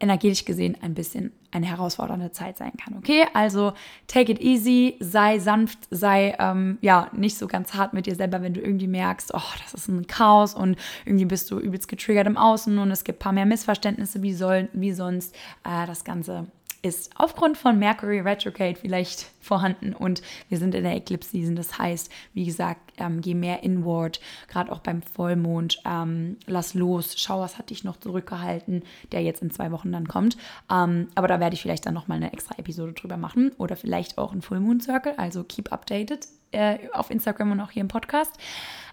energetisch 0.00 0.44
gesehen 0.44 0.76
ein 0.82 0.94
bisschen 0.94 1.32
eine 1.50 1.66
herausfordernde 1.66 2.32
Zeit 2.32 2.58
sein 2.58 2.72
kann. 2.82 2.96
Okay, 2.98 3.26
also 3.32 3.72
take 4.08 4.32
it 4.32 4.40
easy, 4.40 4.96
sei 4.98 5.38
sanft, 5.38 5.78
sei 5.90 6.34
ähm, 6.38 6.78
ja 6.80 7.08
nicht 7.12 7.38
so 7.38 7.46
ganz 7.46 7.74
hart 7.74 7.94
mit 7.94 8.06
dir 8.06 8.16
selber, 8.16 8.42
wenn 8.42 8.54
du 8.54 8.60
irgendwie 8.60 8.88
merkst, 8.88 9.32
oh, 9.34 9.52
das 9.62 9.72
ist 9.72 9.88
ein 9.88 10.06
Chaos 10.06 10.54
und 10.54 10.76
irgendwie 11.04 11.26
bist 11.26 11.50
du 11.50 11.58
übelst 11.58 11.86
getriggert 11.88 12.26
im 12.26 12.36
Außen 12.36 12.76
und 12.78 12.90
es 12.90 13.04
gibt 13.04 13.20
ein 13.20 13.22
paar 13.22 13.32
mehr 13.32 13.46
Missverständnisse 13.46 14.22
wie, 14.22 14.34
soll, 14.34 14.68
wie 14.72 14.92
sonst. 14.92 15.34
Äh, 15.64 15.86
das 15.86 16.04
Ganze 16.04 16.46
ist 16.84 17.12
aufgrund 17.16 17.56
von 17.56 17.78
Mercury 17.78 18.20
Retrograde 18.20 18.76
vielleicht 18.76 19.30
vorhanden 19.40 19.94
und 19.94 20.20
wir 20.50 20.58
sind 20.58 20.74
in 20.74 20.84
der 20.84 20.94
Eclipse 20.94 21.30
Season. 21.30 21.56
Das 21.56 21.78
heißt, 21.78 22.12
wie 22.34 22.44
gesagt, 22.44 22.92
ähm, 22.98 23.22
geh 23.22 23.32
mehr 23.34 23.62
inward, 23.62 24.20
gerade 24.48 24.70
auch 24.70 24.80
beim 24.80 25.00
Vollmond. 25.00 25.80
Ähm, 25.86 26.36
lass 26.46 26.74
los, 26.74 27.14
schau, 27.16 27.40
was 27.40 27.56
hat 27.56 27.70
dich 27.70 27.84
noch 27.84 27.96
zurückgehalten, 27.96 28.82
der 29.12 29.22
jetzt 29.22 29.40
in 29.40 29.50
zwei 29.50 29.72
Wochen 29.72 29.92
dann 29.92 30.06
kommt. 30.06 30.36
Ähm, 30.70 31.08
aber 31.14 31.26
da 31.26 31.40
werde 31.40 31.54
ich 31.54 31.62
vielleicht 31.62 31.86
dann 31.86 31.94
nochmal 31.94 32.16
eine 32.16 32.34
extra 32.34 32.58
Episode 32.58 32.92
drüber 32.92 33.16
machen 33.16 33.52
oder 33.56 33.76
vielleicht 33.76 34.18
auch 34.18 34.32
ein 34.32 34.42
Full 34.42 34.60
Moon 34.60 34.80
Circle. 34.80 35.14
Also 35.16 35.42
keep 35.42 35.72
updated 35.72 36.28
äh, 36.52 36.78
auf 36.92 37.10
Instagram 37.10 37.52
und 37.52 37.60
auch 37.60 37.70
hier 37.70 37.80
im 37.80 37.88
Podcast. 37.88 38.32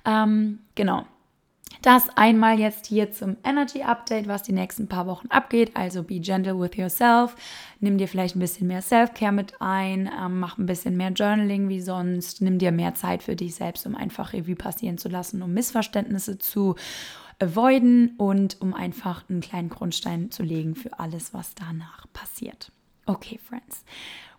Ähm, 0.05 0.59
genau. 0.75 1.05
Das 1.81 2.09
einmal 2.15 2.59
jetzt 2.59 2.85
hier 2.85 3.11
zum 3.11 3.37
Energy 3.43 3.81
Update, 3.81 4.27
was 4.27 4.43
die 4.43 4.51
nächsten 4.51 4.87
paar 4.87 5.07
Wochen 5.07 5.27
abgeht. 5.29 5.75
Also 5.75 6.03
be 6.03 6.19
gentle 6.19 6.59
with 6.59 6.75
yourself. 6.75 7.35
Nimm 7.79 7.97
dir 7.97 8.07
vielleicht 8.07 8.35
ein 8.35 8.39
bisschen 8.39 8.67
mehr 8.67 8.83
Self-Care 8.83 9.31
mit 9.31 9.59
ein. 9.59 10.07
Ähm, 10.07 10.39
mach 10.39 10.59
ein 10.59 10.67
bisschen 10.67 10.95
mehr 10.95 11.09
Journaling 11.09 11.69
wie 11.69 11.81
sonst. 11.81 12.41
Nimm 12.41 12.59
dir 12.59 12.71
mehr 12.71 12.93
Zeit 12.93 13.23
für 13.23 13.35
dich 13.35 13.55
selbst, 13.55 13.87
um 13.87 13.95
einfach 13.95 14.33
Revue 14.33 14.55
passieren 14.55 14.99
zu 14.99 15.09
lassen, 15.09 15.41
um 15.41 15.53
Missverständnisse 15.53 16.37
zu 16.37 16.75
avoiden 17.39 18.13
und 18.17 18.61
um 18.61 18.75
einfach 18.75 19.27
einen 19.27 19.41
kleinen 19.41 19.69
Grundstein 19.69 20.29
zu 20.29 20.43
legen 20.43 20.75
für 20.75 20.99
alles, 20.99 21.33
was 21.33 21.55
danach 21.55 22.05
passiert. 22.13 22.71
Okay, 23.07 23.39
Friends. 23.43 23.83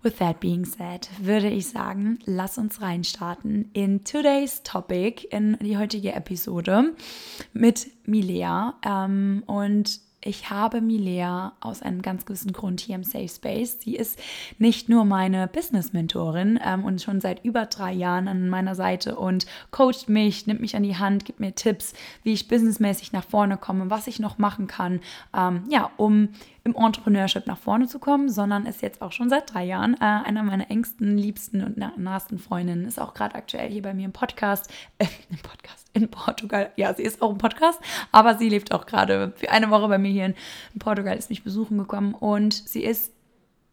With 0.04 0.19
that 0.19 0.40
being 0.40 0.64
said, 0.64 1.08
würde 1.20 1.49
ich 1.49 1.69
sagen, 1.69 2.19
lass 2.25 2.58
uns 2.58 2.82
reinstarten 2.82 3.70
in 3.72 4.02
today's 4.02 4.64
Topic, 4.64 5.28
in 5.31 5.56
die 5.60 5.78
heutige 5.78 6.12
Episode 6.12 6.96
mit 7.52 7.87
Milea. 8.04 8.75
Ähm, 8.84 9.44
und 9.46 10.00
ich 10.25 10.50
habe 10.50 10.81
Milea 10.81 11.52
aus 11.60 11.82
einem 11.82 12.02
ganz 12.02 12.26
gewissen 12.26 12.52
Grund 12.52 12.81
hier 12.81 12.94
im 12.94 13.04
Safe 13.04 13.28
Space. 13.28 13.78
Sie 13.81 13.96
ist 13.96 14.19
nicht 14.58 14.88
nur 14.88 15.04
meine 15.04 15.46
Business-Mentorin 15.49 16.58
ähm, 16.64 16.84
und 16.84 17.02
schon 17.02 17.20
seit 17.20 17.44
über 17.44 17.66
drei 17.66 17.93
Jahren 17.93 18.26
an 18.26 18.49
meiner 18.49 18.75
Seite 18.75 19.16
und 19.16 19.46
coacht 19.70 20.08
mich, 20.08 20.46
nimmt 20.46 20.60
mich 20.60 20.75
an 20.75 20.84
die 20.84 20.96
Hand, 20.96 21.25
gibt 21.25 21.38
mir 21.38 21.54
Tipps, 21.54 21.94
wie 22.22 22.32
ich 22.32 22.49
businessmäßig 22.49 23.12
nach 23.12 23.25
vorne 23.25 23.56
komme, 23.56 23.90
was 23.90 24.06
ich 24.06 24.19
noch 24.19 24.38
machen 24.38 24.66
kann, 24.66 25.00
ähm, 25.37 25.64
ja, 25.69 25.90
um 25.96 26.28
im 26.64 26.76
Entrepreneurship 26.76 27.47
nach 27.47 27.59
vorne 27.59 27.87
zu 27.87 27.99
kommen, 27.99 28.29
sondern 28.29 28.67
ist 28.67 28.82
jetzt 28.82 29.03
auch 29.03 29.12
schon 29.12 29.29
seit 29.29 29.53
drei 29.53 29.64
Jahren 29.64 29.94
äh, 29.94 30.05
einer 30.05 30.43
meiner 30.43 30.70
engsten, 30.70 31.17
liebsten 31.19 31.62
und 31.62 31.76
nahesten 31.99 32.38
Freundinnen. 32.38 32.87
Ist 32.87 33.00
auch 33.00 33.14
gerade 33.14 33.35
aktuell 33.35 33.70
hier 33.70 33.82
bei 33.82 33.94
mir 33.94 34.05
im 34.05 34.12
Podcast, 34.12 34.70
äh, 34.99 35.06
im 35.31 35.38
Podcast 35.38 35.88
in 35.93 36.09
Portugal. 36.09 36.71
Ja, 36.76 36.95
sie 36.95 37.02
ist 37.02 37.21
auch 37.23 37.33
im 37.33 37.38
Podcast, 37.38 37.81
aber 38.12 38.37
sie 38.37 38.49
lebt 38.49 38.73
auch 38.73 38.87
gerade 38.87 39.33
für 39.37 39.50
eine 39.50 39.71
Woche 39.71 39.88
bei 39.88 39.99
mir 39.99 40.11
hier 40.11 40.26
in 40.26 40.35
Portugal, 40.78 41.16
ist 41.16 41.31
mich 41.31 41.42
besuchen 41.42 41.78
gekommen 41.78 42.14
und 42.14 42.54
sie 42.54 42.85
ist 42.85 43.12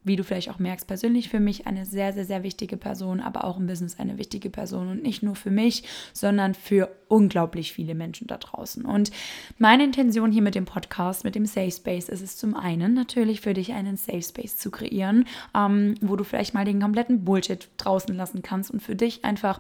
wie 0.04 0.16
du 0.16 0.24
vielleicht 0.24 0.50
auch 0.50 0.60
merkst, 0.60 0.88
persönlich 0.88 1.30
für 1.30 1.40
mich 1.40 1.68
eine 1.68 1.86
sehr, 1.86 2.14
sehr, 2.14 2.26
sehr 2.26 2.44
wichtige 2.44 2.78
Person, 2.78 3.20
aber 3.20 3.44
auch 3.44 3.58
im 3.58 3.68
Business 3.68 4.00
eine 4.00 4.18
wichtige 4.18 4.50
Person 4.50 4.88
und 4.88 5.04
nicht 5.04 5.24
nur 5.24 5.36
für 5.36 5.52
mich, 5.52 5.84
sondern 6.14 6.54
für 6.54 6.90
unglaublich 7.08 7.74
viele 7.74 7.96
Menschen 7.96 8.28
da 8.28 8.38
draußen. 8.38 8.86
Und 8.86 9.12
meine 9.58 9.84
Intention 9.84 10.32
hier 10.32 10.42
mit 10.42 10.56
dem 10.56 10.66
Podcast, 10.66 11.24
mit 11.24 11.36
dem 11.36 11.46
Safe 11.46 11.72
Space, 11.72 12.08
ist 12.08 12.22
es 12.22 12.38
zum 12.38 12.56
einen 12.56 12.94
natürlich 12.94 13.42
für 13.42 13.54
dich 13.54 13.74
einen 13.74 13.98
Safe 13.98 14.22
Space 14.22 14.58
zu 14.58 14.72
kreieren, 14.72 15.26
ähm, 15.56 15.96
wo 16.02 16.16
du 16.16 16.24
vielleicht 16.24 16.54
mal 16.54 16.66
den 16.66 16.82
kompletten 16.82 17.26
Bullshit 17.26 17.70
draußen 17.78 18.16
lassen 18.16 18.42
kannst 18.42 18.72
und 18.72 18.82
für 18.82 18.96
dich 18.96 19.26
einfach 19.26 19.60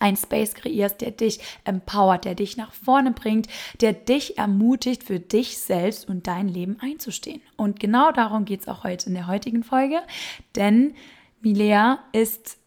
ein 0.00 0.16
Space 0.16 0.54
kreierst, 0.54 1.00
der 1.00 1.12
dich 1.12 1.40
empowert, 1.64 2.24
der 2.24 2.34
dich 2.34 2.56
nach 2.56 2.72
vorne 2.72 3.12
bringt, 3.12 3.46
der 3.80 3.92
dich 3.92 4.38
ermutigt, 4.38 5.04
für 5.04 5.20
dich 5.20 5.58
selbst 5.58 6.08
und 6.08 6.26
dein 6.26 6.48
Leben 6.48 6.78
einzustehen. 6.80 7.40
Und 7.56 7.78
genau 7.78 8.10
darum 8.10 8.44
geht 8.44 8.62
es 8.62 8.68
auch 8.68 8.84
heute 8.84 9.08
in 9.08 9.14
der 9.14 9.28
heutigen 9.28 9.62
Folge, 9.62 10.00
denn 10.56 10.94
Milea 11.40 12.00
ist 12.12 12.59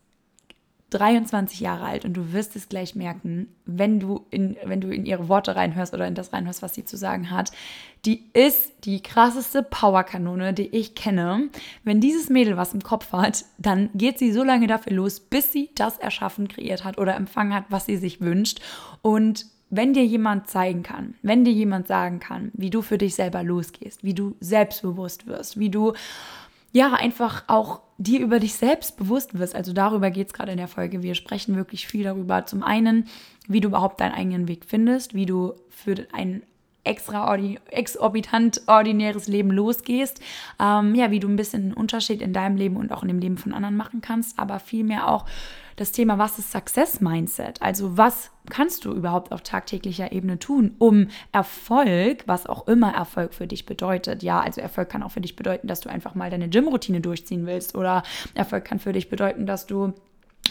23 0.93 1.59
Jahre 1.59 1.85
alt 1.85 2.05
und 2.05 2.13
du 2.13 2.33
wirst 2.33 2.55
es 2.55 2.69
gleich 2.69 2.95
merken, 2.95 3.47
wenn 3.65 3.99
du 3.99 4.25
in, 4.29 4.57
wenn 4.63 4.81
du 4.81 4.89
in 4.89 5.05
ihre 5.05 5.27
Worte 5.29 5.55
reinhörst 5.55 5.93
oder 5.93 6.07
in 6.07 6.15
das 6.15 6.33
reinhörst, 6.33 6.61
was 6.61 6.73
sie 6.73 6.85
zu 6.85 6.97
sagen 6.97 7.31
hat. 7.31 7.51
Die 8.05 8.29
ist 8.33 8.85
die 8.85 9.01
krasseste 9.01 9.63
Powerkanone, 9.63 10.53
die 10.53 10.67
ich 10.67 10.95
kenne. 10.95 11.49
Wenn 11.83 12.01
dieses 12.01 12.29
Mädel 12.29 12.57
was 12.57 12.73
im 12.73 12.81
Kopf 12.81 13.11
hat, 13.11 13.45
dann 13.57 13.89
geht 13.93 14.19
sie 14.19 14.31
so 14.31 14.43
lange 14.43 14.67
dafür 14.67 14.93
los, 14.93 15.19
bis 15.19 15.51
sie 15.51 15.69
das 15.75 15.97
erschaffen, 15.97 16.47
kreiert 16.47 16.83
hat 16.83 16.97
oder 16.97 17.15
empfangen 17.15 17.53
hat, 17.53 17.65
was 17.69 17.85
sie 17.85 17.97
sich 17.97 18.21
wünscht. 18.21 18.61
Und 19.01 19.45
wenn 19.75 19.93
dir 19.93 20.05
jemand 20.05 20.47
zeigen 20.47 20.83
kann, 20.83 21.15
wenn 21.23 21.43
dir 21.43 21.53
jemand 21.53 21.87
sagen 21.87 22.19
kann, 22.19 22.51
wie 22.53 22.69
du 22.69 22.83
für 22.83 22.99
dich 22.99 23.15
selber 23.15 23.41
losgehst, 23.41 24.03
wie 24.03 24.13
du 24.13 24.35
selbstbewusst 24.39 25.25
wirst, 25.25 25.57
wie 25.57 25.71
du 25.71 25.93
ja, 26.73 26.93
einfach 26.93 27.43
auch 27.47 27.81
dir 27.99 28.19
über 28.19 28.39
dich 28.39 28.55
selbst 28.55 28.97
bewusst 28.97 29.37
wirst. 29.37 29.55
Also 29.55 29.71
darüber 29.71 30.09
geht 30.09 30.27
es 30.27 30.33
gerade 30.33 30.51
in 30.51 30.57
der 30.57 30.67
Folge. 30.67 31.03
Wir 31.03 31.15
sprechen 31.15 31.55
wirklich 31.55 31.87
viel 31.87 32.03
darüber. 32.03 32.45
Zum 32.45 32.63
einen, 32.63 33.07
wie 33.47 33.61
du 33.61 33.69
überhaupt 33.69 34.01
deinen 34.01 34.13
eigenen 34.13 34.47
Weg 34.47 34.65
findest, 34.65 35.13
wie 35.13 35.27
du 35.27 35.53
für 35.69 36.07
ein 36.11 36.43
exorbitant 36.83 38.61
ordinäres 38.67 39.27
Leben 39.27 39.51
losgehst. 39.51 40.19
Ähm, 40.59 40.95
ja, 40.95 41.11
wie 41.11 41.19
du 41.19 41.29
ein 41.29 41.35
bisschen 41.35 41.63
einen 41.63 41.73
Unterschied 41.73 42.21
in 42.21 42.33
deinem 42.33 42.57
Leben 42.57 42.75
und 42.75 42.91
auch 42.91 43.03
in 43.03 43.07
dem 43.07 43.19
Leben 43.19 43.37
von 43.37 43.53
anderen 43.53 43.77
machen 43.77 44.01
kannst, 44.01 44.37
aber 44.37 44.59
vielmehr 44.59 45.07
auch 45.07 45.25
das 45.75 45.91
Thema, 45.91 46.17
was 46.17 46.39
ist 46.39 46.51
Success 46.51 47.01
Mindset? 47.01 47.61
Also 47.61 47.97
was 47.97 48.31
kannst 48.49 48.85
du 48.85 48.91
überhaupt 48.91 49.31
auf 49.31 49.41
tagtäglicher 49.41 50.11
Ebene 50.11 50.39
tun, 50.39 50.75
um 50.77 51.07
Erfolg, 51.31 52.23
was 52.25 52.45
auch 52.45 52.67
immer 52.67 52.93
Erfolg 52.93 53.33
für 53.33 53.47
dich 53.47 53.65
bedeutet. 53.65 54.21
Ja, 54.23 54.41
also 54.41 54.61
Erfolg 54.61 54.89
kann 54.89 55.03
auch 55.03 55.11
für 55.11 55.21
dich 55.21 55.35
bedeuten, 55.35 55.67
dass 55.67 55.79
du 55.79 55.89
einfach 55.89 56.15
mal 56.15 56.29
deine 56.29 56.49
Gymroutine 56.49 57.01
durchziehen 57.01 57.45
willst 57.45 57.75
oder 57.75 58.03
Erfolg 58.33 58.65
kann 58.65 58.79
für 58.79 58.93
dich 58.93 59.09
bedeuten, 59.09 59.45
dass 59.45 59.65
du 59.65 59.93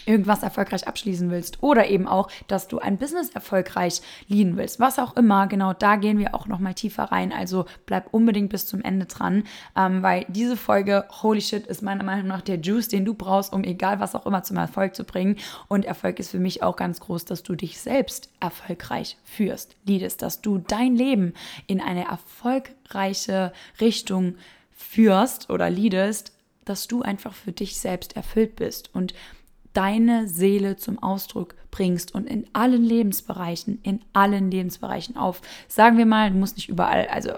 irgendwas 0.06 0.42
erfolgreich 0.42 0.88
abschließen 0.88 1.30
willst 1.30 1.62
oder 1.62 1.88
eben 1.88 2.08
auch, 2.08 2.28
dass 2.49 2.68
du 2.68 2.78
ein 2.78 2.99
Business 2.99 3.30
erfolgreich 3.30 4.00
leaden 4.26 4.56
willst, 4.56 4.80
was 4.80 4.99
auch 4.99 5.16
immer, 5.16 5.46
genau 5.46 5.72
da 5.72 5.96
gehen 5.96 6.18
wir 6.18 6.34
auch 6.34 6.46
nochmal 6.46 6.75
tiefer 6.75 7.04
rein, 7.04 7.32
also 7.32 7.66
bleib 7.87 8.12
unbedingt 8.12 8.50
bis 8.50 8.66
zum 8.66 8.82
Ende 8.82 9.06
dran, 9.06 9.44
ähm, 9.76 10.02
weil 10.02 10.26
diese 10.28 10.56
Folge, 10.56 11.04
holy 11.22 11.40
shit, 11.40 11.66
ist 11.66 11.82
meiner 11.82 12.04
Meinung 12.04 12.26
nach 12.26 12.42
der 12.42 12.61
Juice, 12.61 12.88
den 12.88 13.04
du 13.04 13.14
brauchst, 13.14 13.52
um 13.52 13.64
egal 13.64 14.00
was 14.00 14.14
auch 14.14 14.26
immer 14.26 14.42
zum 14.42 14.56
Erfolg 14.56 14.94
zu 14.94 15.04
bringen. 15.04 15.37
Und 15.68 15.84
Erfolg 15.84 16.18
ist 16.18 16.30
für 16.30 16.38
mich 16.38 16.62
auch 16.62 16.76
ganz 16.76 17.00
groß, 17.00 17.25
dass 17.25 17.42
du 17.42 17.54
dich 17.54 17.80
selbst 17.80 18.30
erfolgreich 18.40 19.16
führst, 19.25 19.76
leadest, 19.84 20.22
dass 20.22 20.40
du 20.40 20.58
dein 20.58 20.96
Leben 20.96 21.34
in 21.66 21.80
eine 21.80 22.06
erfolgreiche 22.06 23.52
Richtung 23.80 24.34
führst 24.72 25.50
oder 25.50 25.70
leadest, 25.70 26.32
dass 26.64 26.87
du 26.87 27.02
einfach 27.02 27.34
für 27.34 27.52
dich 27.52 27.78
selbst 27.78 28.16
erfüllt 28.16 28.56
bist. 28.56 28.94
Und 28.94 29.14
deine 29.72 30.28
Seele 30.28 30.76
zum 30.76 31.02
Ausdruck 31.02 31.54
bringst 31.70 32.14
und 32.14 32.26
in 32.26 32.46
allen 32.52 32.84
Lebensbereichen, 32.84 33.80
in 33.82 34.00
allen 34.12 34.50
Lebensbereichen 34.50 35.16
auf, 35.16 35.40
sagen 35.68 35.98
wir 35.98 36.06
mal, 36.06 36.30
du 36.30 36.38
musst 36.38 36.56
nicht 36.56 36.68
überall, 36.68 37.06
also 37.08 37.32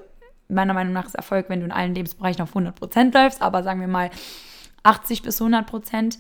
meiner 0.49 0.75
Meinung 0.75 0.93
nach 0.93 1.07
ist 1.07 1.15
Erfolg, 1.15 1.49
wenn 1.49 1.61
du 1.61 1.67
in 1.67 1.73
allen 1.73 1.95
Lebensbereichen 1.95 2.43
auf 2.43 2.51
100 2.51 2.75
Prozent 2.75 3.15
läufst, 3.15 3.43
aber 3.43 3.63
sagen 3.63 3.81
wir 3.81 3.89
mal 3.89 4.11
80 4.83 5.23
bis 5.23 5.41
100 5.41 5.67
Prozent, 5.67 6.19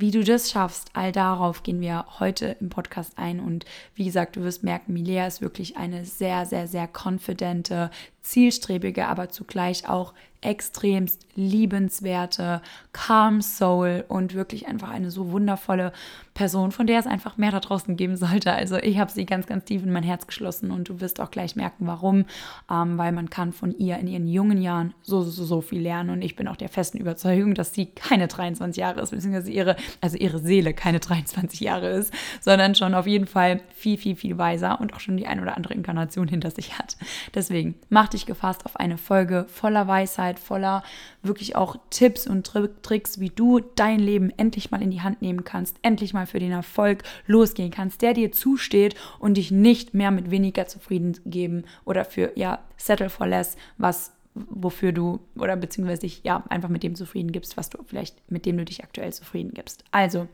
wie 0.00 0.10
du 0.10 0.24
das 0.24 0.50
schaffst, 0.50 0.90
all 0.94 1.12
darauf 1.12 1.62
gehen 1.62 1.82
wir 1.82 2.06
heute 2.18 2.56
im 2.58 2.70
Podcast 2.70 3.18
ein. 3.18 3.38
Und 3.38 3.66
wie 3.94 4.06
gesagt, 4.06 4.36
du 4.36 4.40
wirst 4.40 4.64
merken, 4.64 4.94
Milea 4.94 5.26
ist 5.26 5.42
wirklich 5.42 5.76
eine 5.76 6.06
sehr, 6.06 6.46
sehr, 6.46 6.66
sehr 6.66 6.88
konfidente, 6.88 7.90
zielstrebige, 8.22 9.08
aber 9.08 9.28
zugleich 9.28 9.90
auch 9.90 10.14
extremst 10.42 11.26
liebenswerte, 11.34 12.62
calm 12.92 13.42
Soul 13.42 14.04
und 14.08 14.34
wirklich 14.34 14.68
einfach 14.68 14.90
eine 14.90 15.10
so 15.10 15.30
wundervolle 15.30 15.92
Person, 16.34 16.72
von 16.72 16.86
der 16.86 16.98
es 16.98 17.06
einfach 17.06 17.36
mehr 17.36 17.50
da 17.50 17.60
draußen 17.60 17.96
geben 17.96 18.16
sollte. 18.16 18.52
Also 18.52 18.76
ich 18.76 18.98
habe 18.98 19.10
sie 19.10 19.26
ganz, 19.26 19.46
ganz 19.46 19.64
tief 19.64 19.82
in 19.82 19.92
mein 19.92 20.02
Herz 20.02 20.26
geschlossen 20.26 20.70
und 20.70 20.88
du 20.88 21.00
wirst 21.00 21.20
auch 21.20 21.30
gleich 21.30 21.56
merken, 21.56 21.86
warum, 21.86 22.24
ähm, 22.70 22.96
weil 22.96 23.12
man 23.12 23.28
kann 23.28 23.52
von 23.52 23.76
ihr 23.76 23.98
in 23.98 24.06
ihren 24.06 24.26
jungen 24.26 24.62
Jahren 24.62 24.94
so, 25.02 25.22
so, 25.22 25.44
so 25.44 25.60
viel 25.60 25.82
lernen 25.82 26.10
und 26.10 26.22
ich 26.22 26.36
bin 26.36 26.48
auch 26.48 26.56
der 26.56 26.68
festen 26.68 26.98
Überzeugung, 26.98 27.54
dass 27.54 27.74
sie 27.74 27.86
keine 27.86 28.28
23 28.28 28.80
Jahre 28.80 29.00
ist, 29.00 29.10
beziehungsweise 29.10 29.50
ihre, 29.50 29.76
also 30.00 30.16
ihre 30.16 30.38
Seele 30.38 30.72
keine 30.72 31.00
23 31.00 31.60
Jahre 31.60 31.88
ist, 31.90 32.12
sondern 32.40 32.74
schon 32.74 32.94
auf 32.94 33.06
jeden 33.06 33.26
Fall 33.26 33.60
viel, 33.74 33.98
viel, 33.98 34.16
viel 34.16 34.38
weiser 34.38 34.80
und 34.80 34.94
auch 34.94 35.00
schon 35.00 35.16
die 35.16 35.26
ein 35.26 35.40
oder 35.40 35.56
andere 35.56 35.74
Inkarnation 35.74 36.28
hinter 36.28 36.50
sich 36.50 36.78
hat. 36.78 36.96
Deswegen 37.34 37.74
mach 37.88 38.08
dich 38.08 38.24
gefasst 38.24 38.64
auf 38.66 38.76
eine 38.76 38.98
Folge 38.98 39.46
voller 39.48 39.86
Weisheit, 39.88 40.29
voller 40.38 40.82
wirklich 41.22 41.56
auch 41.56 41.76
Tipps 41.90 42.26
und 42.26 42.48
Tricks, 42.82 43.20
wie 43.20 43.30
du 43.30 43.60
dein 43.60 43.98
Leben 44.00 44.30
endlich 44.36 44.70
mal 44.70 44.82
in 44.82 44.90
die 44.90 45.02
Hand 45.02 45.22
nehmen 45.22 45.44
kannst, 45.44 45.76
endlich 45.82 46.14
mal 46.14 46.26
für 46.26 46.38
den 46.38 46.52
Erfolg 46.52 47.02
losgehen 47.26 47.70
kannst, 47.70 48.02
der 48.02 48.14
dir 48.14 48.32
zusteht 48.32 48.94
und 49.18 49.36
dich 49.36 49.50
nicht 49.50 49.94
mehr 49.94 50.10
mit 50.10 50.30
weniger 50.30 50.66
zufrieden 50.66 51.18
geben 51.24 51.64
oder 51.84 52.04
für, 52.04 52.32
ja, 52.36 52.60
settle 52.76 53.10
for 53.10 53.26
less, 53.26 53.56
was 53.78 54.12
wofür 54.34 54.92
du 54.92 55.20
oder 55.36 55.56
beziehungsweise 55.56 56.02
dich 56.02 56.20
ja 56.22 56.44
einfach 56.48 56.68
mit 56.68 56.82
dem 56.82 56.94
zufrieden 56.94 57.32
gibst, 57.32 57.56
was 57.56 57.68
du 57.68 57.82
vielleicht 57.84 58.30
mit 58.30 58.46
dem 58.46 58.58
du 58.58 58.64
dich 58.64 58.84
aktuell 58.84 59.12
zufrieden 59.12 59.52
gibst. 59.54 59.84
Also, 59.90 60.28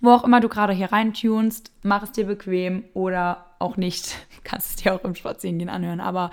wo 0.00 0.10
auch 0.10 0.24
immer 0.24 0.40
du 0.40 0.48
gerade 0.48 0.72
hier 0.72 0.92
reintunst, 0.92 1.72
mach 1.82 2.02
es 2.02 2.12
dir 2.12 2.26
bequem 2.26 2.84
oder 2.94 3.46
auch 3.58 3.76
nicht. 3.76 4.16
Kannst 4.44 4.70
es 4.70 4.76
dir 4.76 4.94
auch 4.94 5.04
im 5.04 5.14
Spazierengehen 5.14 5.68
anhören, 5.68 6.00
aber 6.00 6.30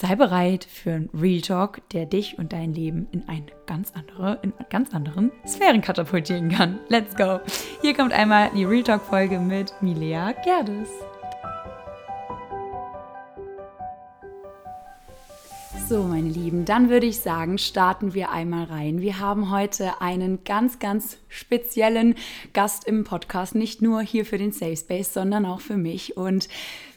Sei 0.00 0.14
bereit 0.14 0.64
für 0.64 0.92
einen 0.92 1.10
Real 1.12 1.40
Talk, 1.40 1.80
der 1.90 2.06
dich 2.06 2.38
und 2.38 2.52
dein 2.52 2.72
Leben 2.72 3.08
in 3.10 3.28
eine 3.28 3.46
ganz 3.66 3.90
andere, 3.96 4.38
in 4.42 4.52
ganz 4.70 4.94
anderen 4.94 5.32
Sphären 5.44 5.80
katapultieren 5.80 6.50
kann. 6.50 6.78
Let's 6.86 7.16
go! 7.16 7.40
Hier 7.80 7.94
kommt 7.94 8.12
einmal 8.12 8.48
die 8.54 8.62
Real 8.62 8.84
Talk 8.84 9.02
Folge 9.02 9.40
mit 9.40 9.74
Milea 9.80 10.34
Gerdes. 10.44 10.88
So, 15.88 16.04
meine 16.04 16.28
Lieben, 16.28 16.64
dann 16.64 16.90
würde 16.90 17.06
ich 17.06 17.18
sagen, 17.18 17.58
starten 17.58 18.14
wir 18.14 18.30
einmal 18.30 18.66
rein. 18.66 19.00
Wir 19.00 19.18
haben 19.18 19.50
heute 19.50 20.00
einen 20.00 20.44
ganz, 20.44 20.78
ganz 20.78 21.16
speziellen 21.28 22.14
Gast 22.52 22.86
im 22.86 23.02
Podcast, 23.02 23.56
nicht 23.56 23.82
nur 23.82 24.02
hier 24.02 24.24
für 24.24 24.38
den 24.38 24.52
Safe 24.52 24.76
Space, 24.76 25.12
sondern 25.12 25.44
auch 25.44 25.60
für 25.60 25.76
mich. 25.76 26.16
Und 26.16 26.48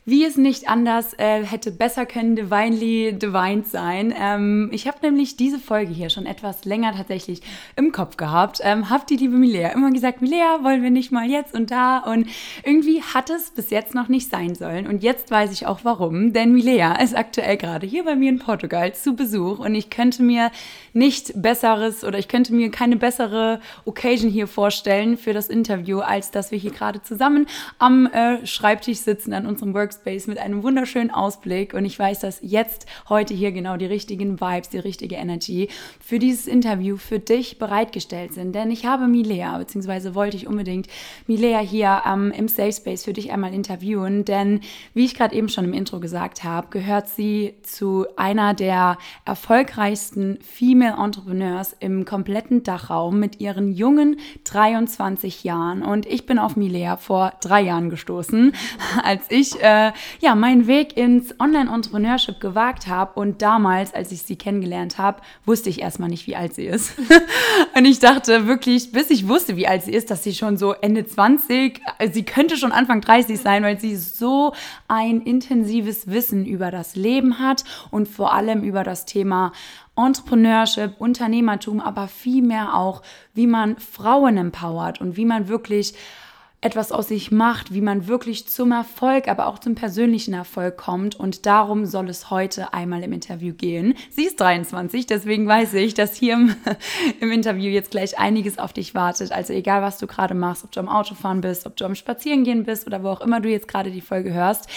wie 0.04 0.26
es 0.26 0.36
nicht 0.36 0.68
anders 0.68 1.14
äh, 1.20 1.44
hätte 1.46 1.72
besser 1.72 2.08
können 2.08 2.36
Divinely 2.36 3.14
Divine 3.14 3.64
sein. 3.64 4.14
Ähm, 4.20 4.70
ich 4.72 4.88
habe 4.88 4.98
nämlich 5.04 5.38
diese 5.38 5.60
Folge 5.60 5.94
hier 5.94 6.10
schon 6.10 6.26
etwas 6.26 6.66
länger 6.66 6.94
tatsächlich 6.96 7.42
im 7.76 7.92
Kopf 7.92 8.18
gehabt. 8.18 8.62
Ähm, 8.64 8.90
hab 8.90 9.06
die 9.06 9.16
liebe 9.16 9.36
Milea 9.36 9.70
immer 9.70 9.92
gesagt, 9.92 10.22
Milea, 10.22 10.64
wollen 10.64 10.82
wir 10.82 10.90
nicht 10.90 11.12
mal 11.12 11.30
jetzt 11.30 11.54
und 11.54 11.70
da? 11.70 12.00
Und 12.00 12.28
irgendwie 12.64 13.04
hat 13.04 13.30
es 13.30 13.52
bis 13.52 13.70
jetzt 13.70 13.94
noch 13.94 14.08
nicht 14.08 14.32
sein 14.32 14.56
sollen. 14.56 14.88
Und 14.88 15.04
jetzt 15.04 15.30
weiß 15.30 15.52
ich 15.52 15.68
auch 15.68 15.82
warum. 15.84 16.34
Denn 16.34 16.54
Milea 16.54 16.96
ist 16.96 17.16
aktuell 17.16 17.58
gerade 17.58 17.86
hier 17.86 18.04
bei 18.04 18.16
mir 18.16 18.30
in 18.30 18.40
Portugal 18.40 18.96
zu 18.96 19.16
Besuch 19.16 19.60
und 19.60 19.76
ich 19.76 19.92
könnte 19.92 20.24
mir 20.24 20.50
nicht 20.94 21.40
besseres 21.40 22.04
oder 22.04 22.18
ich 22.18 22.28
könnte 22.28 22.56
mir 22.56 22.72
keine 22.72 22.96
bessere 22.96 23.60
Occasion 23.86 24.32
hier 24.32 24.48
vorstellen 24.48 25.16
für 25.16 25.34
das 25.34 25.48
Interview, 25.48 26.00
als 26.00 26.32
dass 26.32 26.52
wir 26.52 26.58
hier 26.58 26.72
gerade 26.72 27.04
zusammen 27.04 27.46
am 27.78 28.08
äh, 28.08 28.46
Schreibtisch 28.48 29.00
sitzen 29.00 29.34
an 29.34 29.46
unserem 29.46 29.76
Work 29.76 29.91
Workspace 29.92 30.28
mit 30.28 30.38
einem 30.38 30.64
wunderschönen 30.64 31.12
Ausblick. 31.12 31.74
Und 31.74 31.84
ich 31.84 32.00
weiß, 32.00 32.22
dass 32.22 32.40
jetzt 32.42 32.86
heute 33.10 33.34
hier 33.34 33.52
genau 33.52 33.76
die 33.76 33.86
richtigen 33.86 34.40
Vibes, 34.40 34.70
die 34.70 34.80
richtige 34.80 35.16
Energy 35.16 35.68
für 36.00 36.18
dieses 36.18 36.48
Interview 36.48 36.96
für 36.96 37.20
dich 37.20 37.60
bereitgestellt 37.60 38.34
sind. 38.34 38.54
Denn 38.56 38.72
ich 38.72 38.86
habe 38.86 39.08
Milea, 39.08 39.58
beziehungsweise 39.58 40.16
wollte 40.16 40.38
ich 40.38 40.48
unbedingt 40.48 40.88
Milea 41.28 41.60
hier 41.60 42.04
ähm, 42.08 42.32
im 42.32 42.48
Safe 42.48 42.72
Space 42.72 43.04
für 43.04 43.12
dich 43.12 43.34
einmal 43.34 43.54
interviewen, 43.54 44.24
denn 44.24 44.62
wie 44.94 45.04
ich 45.04 45.16
gerade 45.16 45.36
eben 45.36 45.50
schon 45.50 45.66
im 45.66 45.74
Intro 45.74 46.00
gesagt 46.00 46.46
habe, 46.46 46.68
gehört 46.70 47.10
sie 47.10 47.56
zu 47.64 48.06
einer 48.16 48.54
der 48.54 48.98
erfolgreichsten 49.26 50.40
Female 50.42 51.04
Entrepreneurs 51.04 51.76
im 51.80 52.06
kompletten 52.06 52.64
Dachraum 52.64 53.20
mit 53.20 53.42
ihren 53.42 53.74
jungen 53.74 54.18
23 54.46 55.44
Jahren. 55.44 55.84
Und 55.84 56.06
ich 56.06 56.26
bin 56.26 56.40
auf 56.40 56.56
Milea 56.56 56.96
vor 56.96 57.34
drei 57.42 57.62
Jahren 57.62 57.90
gestoßen, 57.90 58.54
als 59.04 59.26
ich 59.30 59.62
äh, 59.62 59.81
äh, 59.82 59.92
ja, 60.20 60.36
meinen 60.36 60.68
Weg 60.68 60.98
ins 60.98 61.40
Online-Entrepreneurship 61.40 62.40
gewagt 62.40 62.88
habe. 62.88 63.20
Und 63.20 63.42
damals, 63.42 63.94
als 63.94 64.12
ich 64.12 64.22
sie 64.22 64.36
kennengelernt 64.36 64.98
habe, 64.98 65.22
wusste 65.46 65.70
ich 65.70 65.82
erstmal 65.82 66.10
nicht, 66.10 66.28
wie 66.28 66.36
alt 66.36 66.54
sie 66.54 66.66
ist. 66.66 66.94
und 67.76 67.86
ich 67.86 68.00
dachte 68.00 68.48
wirklich, 68.48 68.92
bis 68.92 69.10
ich 69.10 69.28
wusste, 69.28 69.56
wie 69.56 69.68
alt 69.68 69.84
sie 69.84 69.94
ist, 69.94 70.12
dass 70.12 70.24
sie 70.24 70.34
schon 70.34 70.58
so 70.58 70.74
Ende 70.74 71.06
20, 71.06 71.82
also 71.98 72.14
sie 72.14 72.24
könnte 72.24 72.58
schon 72.58 72.72
Anfang 72.72 73.02
30 73.02 73.40
sein, 73.40 73.64
weil 73.64 73.80
sie 73.80 73.96
so 73.96 74.54
ein 74.88 75.22
intensives 75.22 76.08
Wissen 76.08 76.46
über 76.46 76.72
das 76.72 76.96
Leben 76.96 77.40
hat 77.40 77.64
und 77.90 78.08
vor 78.08 78.34
allem 78.34 78.64
über 78.64 78.84
das 78.84 79.06
Thema 79.06 79.52
Entrepreneurship, 79.96 80.96
Unternehmertum, 81.00 81.80
aber 81.80 82.08
vielmehr 82.08 82.76
auch, 82.76 83.02
wie 83.34 83.48
man 83.48 83.78
Frauen 83.78 84.38
empowert 84.38 85.02
und 85.02 85.18
wie 85.18 85.26
man 85.26 85.48
wirklich 85.48 85.94
etwas 86.64 86.92
aus 86.92 87.08
sich 87.08 87.32
macht, 87.32 87.74
wie 87.74 87.82
man 87.82 88.08
wirklich 88.08 88.48
zum 88.48 88.72
Erfolg, 88.72 89.28
aber 89.28 89.48
auch 89.48 89.58
zum 89.58 89.74
persönlichen 89.74 90.36
Erfolg 90.36 90.78
kommt. 90.78 91.16
Und 91.16 91.48
darum 91.48 91.88
soll 91.88 92.08
es 92.08 92.30
heute 92.30 92.72
einmal 92.74 93.02
im 93.02 93.14
Interview 93.14 93.56
gehen. 93.56 93.96
Sie 94.12 94.26
ist 94.26 94.40
23, 94.40 95.08
deswegen 95.08 95.48
weiß 95.48 95.74
ich, 95.74 95.96
dass 95.96 96.16
hier 96.16 96.36
im, 96.36 96.56
im 97.20 97.32
Interview 97.32 97.72
jetzt 97.72 97.90
gleich 97.90 98.20
einiges 98.20 98.60
auf 98.60 98.74
dich 98.74 98.94
wartet. 98.94 99.32
Also 99.32 99.54
egal, 99.54 99.82
was 99.82 99.98
du 99.98 100.06
gerade 100.06 100.36
machst, 100.36 100.64
ob 100.64 100.72
du 100.72 100.80
am 100.80 100.88
Autofahren 100.88 101.42
bist, 101.42 101.66
ob 101.66 101.76
du 101.78 101.86
am 101.86 101.96
Spazierengehen 101.96 102.64
bist 102.64 102.86
oder 102.86 103.02
wo 103.02 103.10
auch 103.10 103.22
immer 103.22 103.42
du 103.42 103.50
jetzt 103.50 103.68
gerade 103.68 103.90
die 103.90 104.02
Folge 104.02 104.32
hörst 104.32 104.70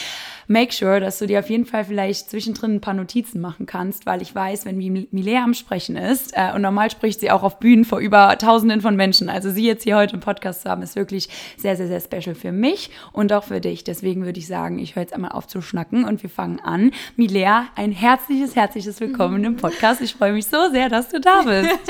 make 0.46 0.72
sure, 0.72 1.00
dass 1.00 1.18
du 1.18 1.26
dir 1.26 1.40
auf 1.40 1.50
jeden 1.50 1.66
Fall 1.66 1.84
vielleicht 1.84 2.30
zwischendrin 2.30 2.76
ein 2.76 2.80
paar 2.80 2.94
Notizen 2.94 3.40
machen 3.40 3.66
kannst, 3.66 4.06
weil 4.06 4.22
ich 4.22 4.34
weiß, 4.34 4.64
wenn 4.66 4.76
Milea 4.76 5.42
am 5.42 5.54
Sprechen 5.54 5.96
ist, 5.96 6.32
äh, 6.36 6.52
und 6.54 6.62
normal 6.62 6.90
spricht 6.90 7.20
sie 7.20 7.30
auch 7.30 7.42
auf 7.42 7.58
Bühnen 7.58 7.84
vor 7.84 7.98
über 7.98 8.36
Tausenden 8.38 8.80
von 8.80 8.96
Menschen, 8.96 9.28
also 9.28 9.50
sie 9.50 9.66
jetzt 9.66 9.84
hier 9.84 9.96
heute 9.96 10.14
im 10.14 10.20
Podcast 10.20 10.62
zu 10.62 10.70
haben, 10.70 10.82
ist 10.82 10.96
wirklich 10.96 11.28
sehr, 11.56 11.76
sehr, 11.76 11.88
sehr, 11.88 12.00
special 12.00 12.34
für 12.34 12.52
mich 12.52 12.90
und 13.12 13.32
auch 13.32 13.44
für 13.44 13.60
dich. 13.60 13.84
Deswegen 13.84 14.24
würde 14.24 14.38
ich 14.38 14.46
sagen, 14.46 14.78
ich 14.78 14.94
höre 14.94 15.02
jetzt 15.02 15.14
einmal 15.14 15.32
auf 15.32 15.46
zu 15.46 15.62
schnacken 15.62 16.04
und 16.04 16.22
wir 16.22 16.30
fangen 16.30 16.60
an. 16.60 16.92
Milea, 17.16 17.66
ein 17.76 17.92
herzliches, 17.92 18.56
herzliches 18.56 19.00
Willkommen 19.00 19.44
im 19.44 19.56
Podcast. 19.56 20.00
Ich 20.00 20.14
freue 20.14 20.32
mich 20.32 20.46
so 20.46 20.70
sehr, 20.70 20.88
dass 20.88 21.08
du 21.08 21.20
da 21.20 21.42
bist. 21.42 21.70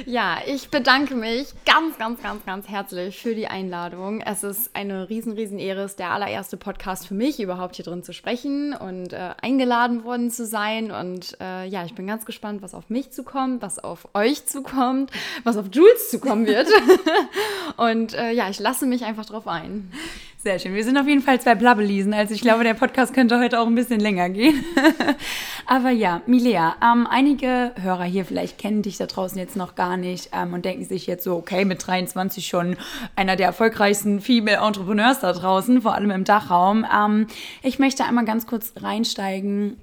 Ja, 0.06 0.38
ich 0.46 0.70
bedanke 0.70 1.14
mich 1.14 1.48
ganz, 1.66 1.98
ganz, 1.98 2.22
ganz, 2.22 2.44
ganz 2.46 2.68
herzlich 2.68 3.20
für 3.20 3.34
die 3.34 3.46
Einladung. 3.48 4.22
Es 4.22 4.42
ist 4.42 4.74
eine 4.74 5.08
riesen, 5.08 5.32
riesen 5.32 5.58
Ehre, 5.58 5.82
es 5.82 5.92
ist 5.92 5.98
der 5.98 6.10
allererste 6.10 6.56
Podcast 6.56 7.06
für 7.06 7.14
mich, 7.14 7.40
überhaupt 7.40 7.59
hier 7.74 7.84
drin 7.84 8.02
zu 8.02 8.12
sprechen 8.12 8.74
und 8.74 9.12
äh, 9.12 9.30
eingeladen 9.40 10.04
worden 10.04 10.30
zu 10.30 10.46
sein. 10.46 10.90
Und 10.90 11.36
äh, 11.40 11.66
ja, 11.66 11.84
ich 11.84 11.94
bin 11.94 12.06
ganz 12.06 12.24
gespannt, 12.24 12.62
was 12.62 12.74
auf 12.74 12.90
mich 12.90 13.10
zukommt, 13.12 13.62
was 13.62 13.78
auf 13.78 14.08
euch 14.14 14.46
zukommt, 14.46 15.10
was 15.44 15.56
auf 15.56 15.66
Jules 15.72 16.10
zukommen 16.10 16.46
wird. 16.46 16.68
und 17.76 18.14
äh, 18.14 18.32
ja, 18.32 18.48
ich 18.48 18.58
lasse 18.58 18.86
mich 18.86 19.04
einfach 19.04 19.26
drauf 19.26 19.46
ein. 19.46 19.92
Sehr 20.42 20.58
schön. 20.58 20.74
Wir 20.74 20.84
sind 20.84 20.96
auf 20.96 21.06
jeden 21.06 21.20
Fall 21.20 21.38
zwei 21.38 21.54
Blabbeliesen. 21.54 22.14
Also 22.14 22.32
ich 22.32 22.40
glaube, 22.40 22.64
der 22.64 22.72
Podcast 22.72 23.12
könnte 23.12 23.38
heute 23.38 23.60
auch 23.60 23.66
ein 23.66 23.74
bisschen 23.74 24.00
länger 24.00 24.30
gehen. 24.30 24.64
Aber 25.66 25.90
ja, 25.90 26.22
Milea, 26.24 26.76
ähm, 26.82 27.06
einige 27.06 27.74
Hörer 27.78 28.04
hier 28.04 28.24
vielleicht 28.24 28.56
kennen 28.56 28.80
dich 28.80 28.96
da 28.96 29.04
draußen 29.04 29.36
jetzt 29.36 29.54
noch 29.54 29.74
gar 29.74 29.98
nicht 29.98 30.30
ähm, 30.32 30.54
und 30.54 30.64
denken 30.64 30.86
sich 30.86 31.06
jetzt 31.06 31.24
so, 31.24 31.36
okay, 31.36 31.66
mit 31.66 31.86
23 31.86 32.46
schon 32.46 32.78
einer 33.16 33.36
der 33.36 33.48
erfolgreichsten 33.48 34.22
Female 34.22 34.66
Entrepreneurs 34.66 35.20
da 35.20 35.34
draußen, 35.34 35.82
vor 35.82 35.94
allem 35.94 36.10
im 36.10 36.24
Dachraum. 36.24 36.86
Ähm, 36.90 37.26
ich 37.62 37.78
möchte 37.78 38.06
einmal 38.06 38.24
ganz 38.24 38.46
kurz 38.46 38.72
reinsteigen 38.80 39.76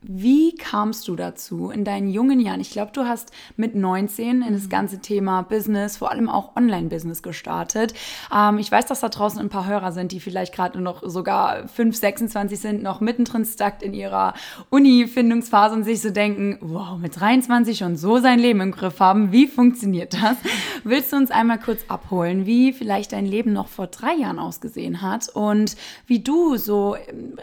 wie 0.00 0.54
kamst 0.54 1.08
du 1.08 1.16
dazu 1.16 1.70
in 1.70 1.84
deinen 1.84 2.08
jungen 2.08 2.38
Jahren? 2.38 2.60
Ich 2.60 2.70
glaube, 2.70 2.92
du 2.92 3.04
hast 3.04 3.32
mit 3.56 3.74
19 3.74 4.42
in 4.42 4.52
das 4.52 4.64
mhm. 4.64 4.68
ganze 4.68 5.00
Thema 5.00 5.42
Business, 5.42 5.96
vor 5.96 6.12
allem 6.12 6.28
auch 6.28 6.54
Online-Business 6.56 7.22
gestartet. 7.22 7.94
Ähm, 8.32 8.58
ich 8.58 8.70
weiß, 8.70 8.86
dass 8.86 9.00
da 9.00 9.08
draußen 9.08 9.40
ein 9.40 9.48
paar 9.48 9.66
Hörer 9.66 9.90
sind, 9.90 10.12
die 10.12 10.20
vielleicht 10.20 10.54
gerade 10.54 10.80
noch 10.80 11.02
sogar 11.04 11.66
5, 11.66 11.96
26 11.96 12.60
sind, 12.60 12.82
noch 12.82 13.00
mittendrin 13.00 13.44
stackt 13.44 13.82
in 13.82 13.92
ihrer 13.92 14.34
Uni-Findungsphase 14.70 15.74
und 15.74 15.82
sich 15.82 16.00
so 16.00 16.10
denken, 16.10 16.58
wow, 16.60 16.96
mit 16.96 17.18
23 17.18 17.76
schon 17.76 17.96
so 17.96 18.18
sein 18.18 18.38
Leben 18.38 18.60
im 18.60 18.70
Griff 18.70 19.00
haben. 19.00 19.32
Wie 19.32 19.48
funktioniert 19.48 20.14
das? 20.14 20.36
Willst 20.84 21.12
du 21.12 21.16
uns 21.16 21.32
einmal 21.32 21.58
kurz 21.58 21.80
abholen, 21.88 22.46
wie 22.46 22.72
vielleicht 22.72 23.12
dein 23.12 23.26
Leben 23.26 23.52
noch 23.52 23.66
vor 23.66 23.88
drei 23.88 24.14
Jahren 24.14 24.38
ausgesehen 24.38 25.02
hat 25.02 25.28
und 25.30 25.74
wie 26.06 26.20
du 26.20 26.56
so 26.56 26.96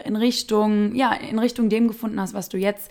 in 0.04 0.16
Richtung, 0.16 0.94
ja, 0.94 1.12
in 1.12 1.38
Richtung 1.38 1.68
dem 1.68 1.86
gefunden 1.86 2.18
hast, 2.18 2.32
was 2.32 2.45
was 2.46 2.50
du 2.50 2.58
jetzt 2.58 2.90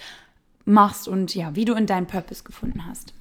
machst 0.65 1.07
und 1.07 1.33
ja, 1.33 1.55
wie 1.55 1.63
du 1.63 1.75
in 1.75 1.85
deinen 1.85 2.07
Purpose 2.07 2.43
gefunden 2.43 2.85
hast. 2.85 3.13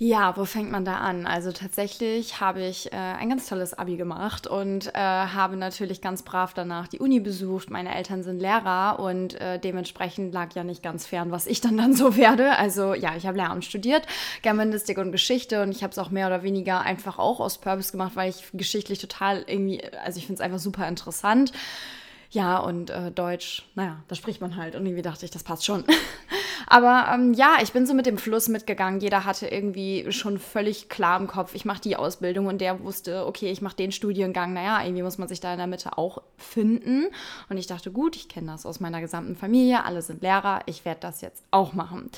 Ja, 0.00 0.36
wo 0.36 0.44
fängt 0.44 0.70
man 0.70 0.84
da 0.84 0.98
an? 0.98 1.26
Also 1.26 1.50
tatsächlich 1.50 2.40
habe 2.40 2.62
ich 2.62 2.92
äh, 2.92 2.96
ein 2.96 3.30
ganz 3.30 3.48
tolles 3.48 3.74
Abi 3.74 3.96
gemacht 3.96 4.46
und 4.46 4.94
äh, 4.94 4.98
habe 4.98 5.56
natürlich 5.56 6.00
ganz 6.00 6.22
brav 6.22 6.54
danach 6.54 6.86
die 6.86 7.00
Uni 7.00 7.18
besucht. 7.18 7.70
Meine 7.70 7.92
Eltern 7.92 8.22
sind 8.22 8.38
Lehrer 8.38 9.00
und 9.00 9.34
äh, 9.40 9.58
dementsprechend 9.58 10.32
lag 10.32 10.54
ja 10.54 10.62
nicht 10.62 10.84
ganz 10.84 11.04
fern, 11.04 11.32
was 11.32 11.48
ich 11.48 11.60
dann 11.60 11.76
dann 11.76 11.94
so 11.94 12.16
werde. 12.16 12.56
Also 12.58 12.94
ja, 12.94 13.16
ich 13.16 13.26
habe 13.26 13.38
Lehramt 13.38 13.64
studiert, 13.64 14.06
Germanistik 14.42 14.98
und 14.98 15.10
Geschichte 15.10 15.62
und 15.62 15.72
ich 15.72 15.82
habe 15.82 15.90
es 15.90 15.98
auch 15.98 16.10
mehr 16.10 16.28
oder 16.28 16.44
weniger 16.44 16.82
einfach 16.82 17.18
auch 17.18 17.40
aus 17.40 17.58
Purpose 17.58 17.90
gemacht, 17.90 18.12
weil 18.14 18.30
ich 18.30 18.44
geschichtlich 18.52 19.00
total 19.00 19.44
irgendwie, 19.48 19.82
also 20.04 20.18
ich 20.18 20.26
finde 20.26 20.40
es 20.40 20.44
einfach 20.44 20.60
super 20.60 20.86
interessant. 20.86 21.50
Ja, 22.30 22.58
und 22.58 22.90
äh, 22.90 23.10
Deutsch, 23.10 23.62
naja, 23.74 24.02
da 24.08 24.14
spricht 24.14 24.40
man 24.40 24.56
halt. 24.56 24.76
Und 24.76 24.84
irgendwie 24.84 25.02
dachte 25.02 25.24
ich, 25.24 25.30
das 25.30 25.42
passt 25.42 25.64
schon. 25.64 25.84
Aber 26.66 27.10
ähm, 27.14 27.32
ja, 27.32 27.56
ich 27.62 27.72
bin 27.72 27.86
so 27.86 27.94
mit 27.94 28.04
dem 28.04 28.18
Fluss 28.18 28.48
mitgegangen. 28.48 29.00
Jeder 29.00 29.24
hatte 29.24 29.46
irgendwie 29.48 30.12
schon 30.12 30.38
völlig 30.38 30.90
klar 30.90 31.18
im 31.18 31.26
Kopf, 31.26 31.54
ich 31.54 31.64
mache 31.64 31.80
die 31.80 31.96
Ausbildung 31.96 32.46
und 32.46 32.60
der 32.60 32.82
wusste, 32.84 33.26
okay, 33.26 33.50
ich 33.50 33.62
mache 33.62 33.76
den 33.76 33.92
Studiengang. 33.92 34.52
Naja, 34.52 34.82
irgendwie 34.82 35.02
muss 35.02 35.16
man 35.16 35.28
sich 35.28 35.40
da 35.40 35.52
in 35.52 35.58
der 35.58 35.66
Mitte 35.66 35.96
auch 35.96 36.20
finden. 36.36 37.06
Und 37.48 37.56
ich 37.56 37.66
dachte, 37.66 37.90
gut, 37.90 38.16
ich 38.16 38.28
kenne 38.28 38.52
das 38.52 38.66
aus 38.66 38.80
meiner 38.80 39.00
gesamten 39.00 39.34
Familie, 39.34 39.84
alle 39.84 40.02
sind 40.02 40.20
Lehrer, 40.20 40.60
ich 40.66 40.84
werde 40.84 41.00
das 41.00 41.22
jetzt 41.22 41.42
auch 41.50 41.72
machen 41.72 42.10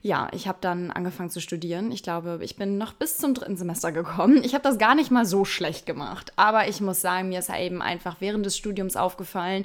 ja, 0.00 0.28
ich 0.32 0.46
habe 0.46 0.58
dann 0.60 0.90
angefangen 0.90 1.30
zu 1.30 1.40
studieren. 1.40 1.90
Ich 1.90 2.02
glaube, 2.02 2.38
ich 2.42 2.56
bin 2.56 2.78
noch 2.78 2.92
bis 2.92 3.18
zum 3.18 3.34
dritten 3.34 3.56
Semester 3.56 3.92
gekommen. 3.92 4.42
Ich 4.44 4.54
habe 4.54 4.62
das 4.62 4.78
gar 4.78 4.94
nicht 4.94 5.10
mal 5.10 5.26
so 5.26 5.44
schlecht 5.44 5.86
gemacht. 5.86 6.32
Aber 6.36 6.68
ich 6.68 6.80
muss 6.80 7.00
sagen, 7.00 7.28
mir 7.28 7.40
ist 7.40 7.50
eben 7.50 7.82
einfach 7.82 8.16
während 8.20 8.46
des 8.46 8.56
Studiums 8.56 8.96
aufgefallen, 8.96 9.64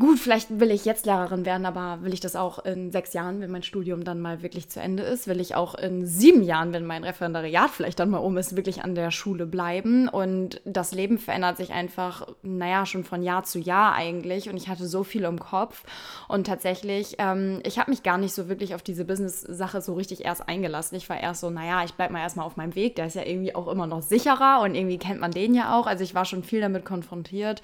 gut, 0.00 0.18
vielleicht 0.18 0.58
will 0.58 0.70
ich 0.70 0.86
jetzt 0.86 1.04
Lehrerin 1.04 1.44
werden, 1.44 1.66
aber 1.66 2.02
will 2.02 2.14
ich 2.14 2.20
das 2.20 2.34
auch 2.34 2.58
in 2.64 2.90
sechs 2.90 3.12
Jahren, 3.12 3.40
wenn 3.40 3.50
mein 3.50 3.62
Studium 3.62 4.02
dann 4.02 4.18
mal 4.18 4.42
wirklich 4.42 4.68
zu 4.70 4.80
Ende 4.80 5.02
ist? 5.02 5.28
Will 5.28 5.40
ich 5.40 5.54
auch 5.54 5.74
in 5.74 6.06
sieben 6.06 6.42
Jahren, 6.42 6.72
wenn 6.72 6.86
mein 6.86 7.04
Referendariat 7.04 7.70
vielleicht 7.70 8.00
dann 8.00 8.10
mal 8.10 8.18
um 8.18 8.36
ist, 8.38 8.56
wirklich 8.56 8.82
an 8.82 8.94
der 8.94 9.10
Schule 9.10 9.46
bleiben? 9.46 10.08
Und 10.08 10.62
das 10.64 10.92
Leben 10.92 11.18
verändert 11.18 11.58
sich 11.58 11.72
einfach, 11.72 12.26
naja, 12.42 12.86
schon 12.86 13.04
von 13.04 13.22
Jahr 13.22 13.44
zu 13.44 13.58
Jahr 13.58 13.94
eigentlich. 13.94 14.48
Und 14.48 14.56
ich 14.56 14.68
hatte 14.68 14.88
so 14.88 15.04
viel 15.04 15.24
im 15.24 15.38
Kopf. 15.38 15.84
Und 16.28 16.46
tatsächlich, 16.46 17.16
ähm, 17.18 17.60
ich 17.64 17.78
habe 17.78 17.90
mich 17.90 18.02
gar 18.02 18.16
nicht 18.16 18.34
so 18.34 18.48
wirklich 18.48 18.74
auf 18.74 18.82
diese 18.82 19.04
Business-Sache 19.04 19.82
so 19.82 19.92
richtig 19.92 20.24
erst 20.24 20.48
eingelassen. 20.48 20.96
Ich 20.96 21.10
war 21.10 21.20
erst 21.20 21.42
so, 21.42 21.50
naja, 21.50 21.84
ich 21.84 21.92
bleibe 21.92 22.14
mal 22.14 22.20
erstmal 22.20 22.46
auf 22.46 22.56
meinem 22.56 22.74
Weg. 22.74 22.96
Der 22.96 23.06
ist 23.06 23.16
ja 23.16 23.26
irgendwie 23.26 23.54
auch 23.54 23.68
immer 23.68 23.86
noch 23.86 24.00
sicherer 24.00 24.62
und 24.62 24.74
irgendwie 24.74 24.98
kennt 24.98 25.20
man 25.20 25.30
den 25.30 25.54
ja 25.54 25.78
auch. 25.78 25.86
Also 25.86 26.02
ich 26.02 26.14
war 26.14 26.24
schon 26.24 26.42
viel 26.42 26.62
damit 26.62 26.86
konfrontiert 26.86 27.60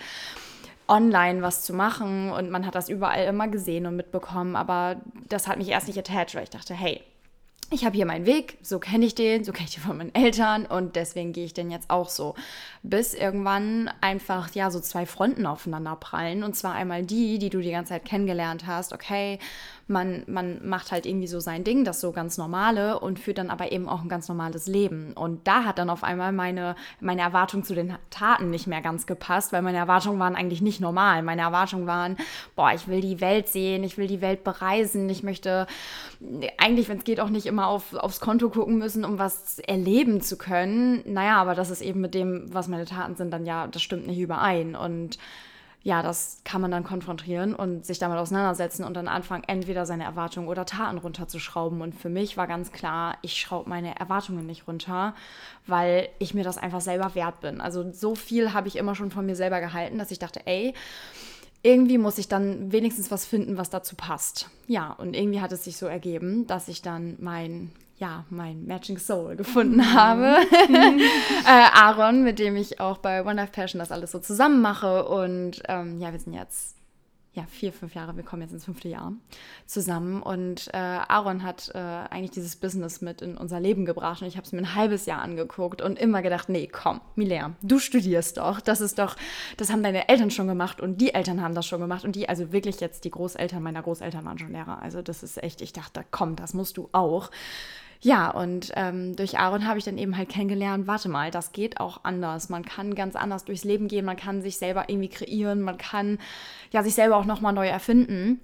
online 0.89 1.43
was 1.43 1.63
zu 1.63 1.73
machen 1.73 2.31
und 2.31 2.51
man 2.51 2.67
hat 2.67 2.75
das 2.75 2.89
überall 2.89 3.25
immer 3.27 3.49
gesehen 3.49 3.87
und 3.87 3.97
mitbekommen, 3.97 4.57
aber 4.57 4.97
das 5.29 5.49
hat 5.49 5.59
mich 5.59 5.69
erst 5.69 5.89
nicht 5.89 5.99
attached, 5.99 6.35
weil 6.35 6.45
ich 6.45 6.51
dachte, 6.51 6.75
hey, 6.75 7.03
ich 7.71 7.85
habe 7.85 7.97
hier 7.97 8.07
meinen 8.07 8.27
Weg, 8.27 8.59
so 8.63 8.79
kenne 8.79 9.07
ich 9.07 9.17
den, 9.17 9.43
so 9.43 9.51
kenne 9.51 9.67
ich 9.69 9.75
den 9.75 9.83
von 9.83 9.97
meinen 9.97 10.15
Eltern 10.15 10.67
und 10.67 10.95
deswegen 10.95 11.33
gehe 11.33 11.45
ich 11.45 11.53
den 11.53 11.73
jetzt 11.73 11.91
auch 11.91 12.09
so. 12.09 12.37
Bis 12.85 13.13
irgendwann 13.13 13.91
einfach, 14.01 14.55
ja, 14.55 14.71
so 14.71 14.79
zwei 14.79 15.05
Fronten 15.05 15.47
aufeinander 15.47 15.97
prallen 15.97 16.45
und 16.45 16.55
zwar 16.55 16.75
einmal 16.75 17.03
die, 17.03 17.39
die 17.39 17.51
du 17.51 17.61
die 17.61 17.73
ganze 17.73 17.91
Zeit 17.91 18.05
kennengelernt 18.05 18.67
hast, 18.67 18.93
okay, 18.93 19.41
man, 19.89 20.25
man 20.27 20.67
macht 20.69 20.91
halt 20.91 21.07
irgendwie 21.07 21.29
so 21.29 21.39
sein 21.39 21.63
Ding, 21.63 21.85
das 21.85 22.01
so 22.01 22.11
ganz 22.11 22.39
normale 22.39 22.99
und 22.99 23.21
führt 23.21 23.39
dann 23.39 23.51
aber 23.51 23.71
eben 23.71 23.89
auch 23.89 24.03
ein 24.03 24.09
ganz 24.09 24.29
normales 24.29 24.67
Leben. 24.67 25.13
Und 25.13 25.47
da 25.47 25.65
hat 25.65 25.79
dann 25.79 25.91
auf 25.91 26.03
einmal 26.03 26.33
meine, 26.33 26.75
meine 27.01 27.23
Erwartung 27.23 27.63
zu 27.63 27.75
den 27.75 27.95
Taten 28.11 28.51
nicht 28.51 28.67
mehr 28.67 28.81
ganz 28.81 29.07
gepasst, 29.07 29.53
weil 29.53 29.63
meine 29.63 29.79
Erwartungen 29.79 30.19
waren 30.19 30.35
eigentlich 30.35 30.61
nicht 30.61 30.81
normal. 30.81 31.23
Meine 31.23 31.43
Erwartungen 31.43 31.87
waren, 31.87 32.17
boah, 32.57 32.73
ich 32.75 32.89
will 32.89 33.01
die 33.01 33.21
Welt 33.21 33.47
sehen, 33.49 33.85
ich 33.85 33.97
will 33.97 34.09
die 34.09 34.21
Welt 34.21 34.43
bereisen, 34.43 35.09
ich 35.09 35.23
möchte 35.23 35.69
eigentlich, 36.59 36.89
wenn 36.89 36.99
es 36.99 37.05
geht, 37.05 37.21
auch 37.21 37.31
nicht 37.31 37.47
immer 37.47 37.69
auf, 37.69 37.95
aufs 37.95 38.19
Konto 38.19 38.51
gucken 38.51 38.79
müssen, 38.79 39.05
um 39.05 39.21
was 39.21 39.61
erleben 39.61 40.21
zu 40.21 40.37
können. 40.37 41.03
Naja, 41.07 41.37
aber 41.37 41.55
das 41.55 41.71
ist 41.71 41.81
eben 41.81 42.01
mit 42.01 42.15
dem, 42.15 42.53
was 42.53 42.67
meine 42.67 42.87
Taten 42.87 43.15
sind, 43.15 43.31
dann 43.31 43.47
ja, 43.47 43.69
das 43.69 43.83
stimmt 43.83 44.09
nicht 44.09 44.19
überein. 44.19 44.75
Und 44.75 45.19
ja, 45.87 46.03
das 46.03 46.41
kann 46.43 46.61
man 46.61 46.73
dann 46.73 46.83
konfrontieren 46.83 47.55
und 47.55 47.87
sich 47.87 48.01
damit 48.01 48.19
auseinandersetzen 48.19 48.83
und 48.83 48.95
dann 48.95 49.07
anfangen, 49.07 49.45
entweder 49.47 49.87
seine 49.87 50.03
Erwartungen 50.03 50.49
oder 50.49 50.67
Taten 50.67 50.99
runterzuschrauben. 50.99 51.81
Und 51.81 51.95
für 51.95 52.09
mich 52.09 52.37
war 52.37 52.49
ganz 52.49 52.73
klar, 52.73 53.17
ich 53.23 53.39
schraube 53.39 53.71
meine 53.71 53.97
Erwartungen 53.97 54.47
nicht 54.47 54.67
runter, 54.67 55.15
weil 55.69 56.09
ich 56.19 56.35
mir 56.35 56.43
das 56.43 56.59
einfach 56.59 56.81
selber 56.81 57.15
wert 57.15 57.39
bin. 57.41 57.61
Also 57.61 57.93
so 57.93 58.17
viel 58.17 58.53
habe 58.53 58.67
ich 58.67 58.75
immer 58.75 58.97
schon 58.97 59.13
von 59.13 59.27
mir 59.27 59.37
selber 59.37 59.61
gehalten, 59.61 59.97
dass 59.97 60.11
ich 60.11 60.19
dachte, 60.19 60.45
ey, 60.45 60.75
irgendwie 61.63 61.99
muss 61.99 62.19
ich 62.19 62.27
dann 62.27 62.73
wenigstens 62.73 63.13
was 63.13 63.25
finden, 63.25 63.57
was 63.57 63.71
dazu 63.71 63.95
passt. 63.95 64.51
Ja, 64.67 64.91
und 64.91 65.15
irgendwie 65.15 65.41
hat 65.41 65.53
es 65.53 65.63
sich 65.63 65.77
so 65.77 65.87
ergeben, 65.87 66.49
dass 66.49 66.67
ich 66.67 66.83
dann 66.83 67.15
mein 67.21 67.71
ja, 67.99 68.25
mein 68.29 68.67
Matching 68.67 68.99
Soul 68.99 69.37
gefunden 69.37 69.77
mhm. 69.77 69.95
habe. 69.95 70.37
äh, 70.69 71.69
Aaron, 71.73 72.25
mit 72.25 72.39
dem 72.39 72.57
ich 72.57 72.81
auch 72.81 72.99
bei 72.99 73.23
One 73.23 73.35
Life 73.35 73.53
Passion 73.53 73.79
das 73.79 73.93
alles 73.93 74.13
so 74.13 74.19
zusammen 74.19 74.61
mache. 74.61 75.09
Und 75.09 75.63
ähm, 75.69 75.99
ja, 75.99 76.13
wir 76.13 76.19
sind 76.19 76.35
jetzt 76.35 76.77
ja, 77.37 77.45
vier, 77.51 77.71
fünf 77.71 77.95
Jahre, 77.95 78.17
wir 78.17 78.25
kommen 78.25 78.41
jetzt 78.41 78.53
ins 78.53 78.65
fünfte 78.65 78.89
Jahr 78.89 79.13
zusammen. 79.67 80.23
Und 80.23 80.69
äh, 80.73 80.77
Aaron 80.79 81.43
hat 81.43 81.71
äh, 81.75 81.79
eigentlich 81.79 82.31
dieses 82.31 82.57
Business 82.57 83.03
mit 83.03 83.21
in 83.21 83.37
unser 83.37 83.61
Leben 83.61 83.85
gebracht. 83.85 84.23
Und 84.23 84.29
ich 84.29 84.39
habe 84.39 84.47
es 84.47 84.53
mir 84.53 84.61
ein 84.61 84.75
halbes 84.75 85.05
Jahr 85.05 85.21
angeguckt 85.21 85.83
und 85.83 85.99
immer 85.99 86.23
gedacht, 86.23 86.49
nee, 86.49 86.67
komm, 86.67 87.03
Milea, 87.15 87.55
du 87.61 87.79
studierst 87.79 88.39
doch. 88.39 88.61
Das 88.61 88.81
ist 88.81 88.99
doch, 88.99 89.17
das 89.59 89.71
haben 89.71 89.83
deine 89.83 90.09
Eltern 90.09 90.31
schon 90.31 90.49
gemacht 90.49 90.81
und 90.81 90.99
die 91.03 91.13
Eltern 91.13 91.43
haben 91.43 91.55
das 91.55 91.67
schon 91.67 91.81
gemacht. 91.81 92.07
Und 92.07 92.17
die, 92.17 92.27
also 92.27 92.53
wirklich 92.53 92.81
jetzt 92.81 93.05
die 93.05 93.11
Großeltern 93.11 93.63
meiner 93.63 93.83
Großeltern 93.83 94.25
waren 94.25 94.39
schon 94.39 94.53
Lehrer. 94.53 94.81
Also 94.81 95.03
das 95.03 95.23
ist 95.23 95.43
echt, 95.43 95.61
ich 95.61 95.75
dachte, 95.75 96.07
komm, 96.11 96.37
das 96.37 96.55
musst 96.55 96.79
du 96.79 96.89
auch. 96.93 97.31
Ja, 98.01 98.31
und 98.31 98.73
ähm, 98.77 99.17
durch 99.17 99.39
Aaron 99.39 99.67
habe 99.67 99.79
ich 99.79 99.85
dann 99.85 99.99
eben 99.99 100.17
halt 100.17 100.29
kennengelernt, 100.29 100.87
warte 100.87 101.09
mal, 101.09 101.31
das 101.31 101.53
geht 101.53 101.81
auch 101.81 102.01
anders. 102.05 102.49
Man 102.49 102.65
kann 102.65 102.95
ganz 102.95 103.17
anders 103.17 103.45
durchs 103.45 103.65
Leben 103.65 103.89
gehen, 103.89 104.05
man 104.05 104.17
kann 104.17 104.43
sich 104.43 104.59
selber 104.59 104.89
irgendwie 104.89 105.09
kreieren, 105.09 105.63
man 105.63 105.79
kann 105.79 106.19
ja 106.71 106.83
sich 106.83 106.95
selber 106.95 107.17
auch 107.17 107.25
nochmal 107.25 107.53
neu 107.53 107.67
erfinden. 107.67 108.41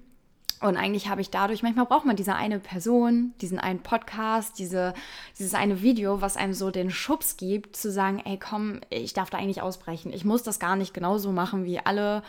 Und 0.63 0.77
eigentlich 0.77 1.09
habe 1.09 1.21
ich 1.21 1.31
dadurch, 1.31 1.65
manchmal 1.65 1.87
braucht 1.87 2.07
man 2.07 2.15
diese 2.15 2.37
eine 2.37 2.61
Person, 2.61 3.35
diesen 3.41 3.59
einen 3.59 3.81
Podcast, 3.81 4.61
diese, 4.61 4.95
dieses 5.37 5.55
eine 5.55 5.83
Video, 5.83 6.21
was 6.21 6.37
einem 6.37 6.55
so 6.55 6.71
den 6.71 6.91
Schubs 6.91 7.37
gibt, 7.37 7.75
zu 7.75 7.91
sagen, 7.91 8.23
ey 8.25 8.39
komm, 8.39 8.81
ich 8.89 9.13
darf 9.13 9.29
da 9.29 9.39
eigentlich 9.39 9.61
ausbrechen. 9.61 10.13
Ich 10.13 10.25
muss 10.25 10.45
das 10.45 10.61
gar 10.61 10.77
nicht 10.77 10.95
genauso 10.95 11.33
machen 11.33 11.65
wie 11.65 11.81
alle 11.81 12.23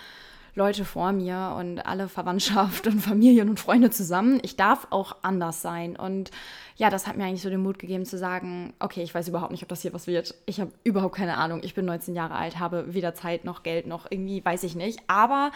Leute 0.55 0.85
vor 0.85 1.11
mir 1.11 1.55
und 1.57 1.85
alle 1.85 2.07
Verwandtschaft 2.07 2.87
und 2.87 2.99
Familien 2.99 3.49
und 3.49 3.59
Freunde 3.59 3.89
zusammen. 3.89 4.39
Ich 4.43 4.55
darf 4.55 4.87
auch 4.91 5.17
anders 5.21 5.61
sein. 5.61 5.95
Und 5.95 6.31
ja, 6.75 6.89
das 6.89 7.07
hat 7.07 7.17
mir 7.17 7.25
eigentlich 7.25 7.41
so 7.41 7.49
den 7.49 7.63
Mut 7.63 7.79
gegeben 7.79 8.05
zu 8.05 8.17
sagen, 8.17 8.73
okay, 8.79 9.01
ich 9.01 9.13
weiß 9.13 9.27
überhaupt 9.27 9.51
nicht, 9.51 9.63
ob 9.63 9.69
das 9.69 9.81
hier 9.81 9.93
was 9.93 10.07
wird. 10.07 10.35
Ich 10.45 10.59
habe 10.59 10.71
überhaupt 10.83 11.15
keine 11.15 11.37
Ahnung. 11.37 11.61
Ich 11.63 11.73
bin 11.73 11.85
19 11.85 12.15
Jahre 12.15 12.35
alt, 12.35 12.59
habe 12.59 12.93
weder 12.93 13.15
Zeit 13.15 13.45
noch 13.45 13.63
Geld 13.63 13.87
noch 13.87 14.05
irgendwie, 14.09 14.43
weiß 14.43 14.63
ich 14.63 14.75
nicht. 14.75 14.99
Aber 15.07 15.51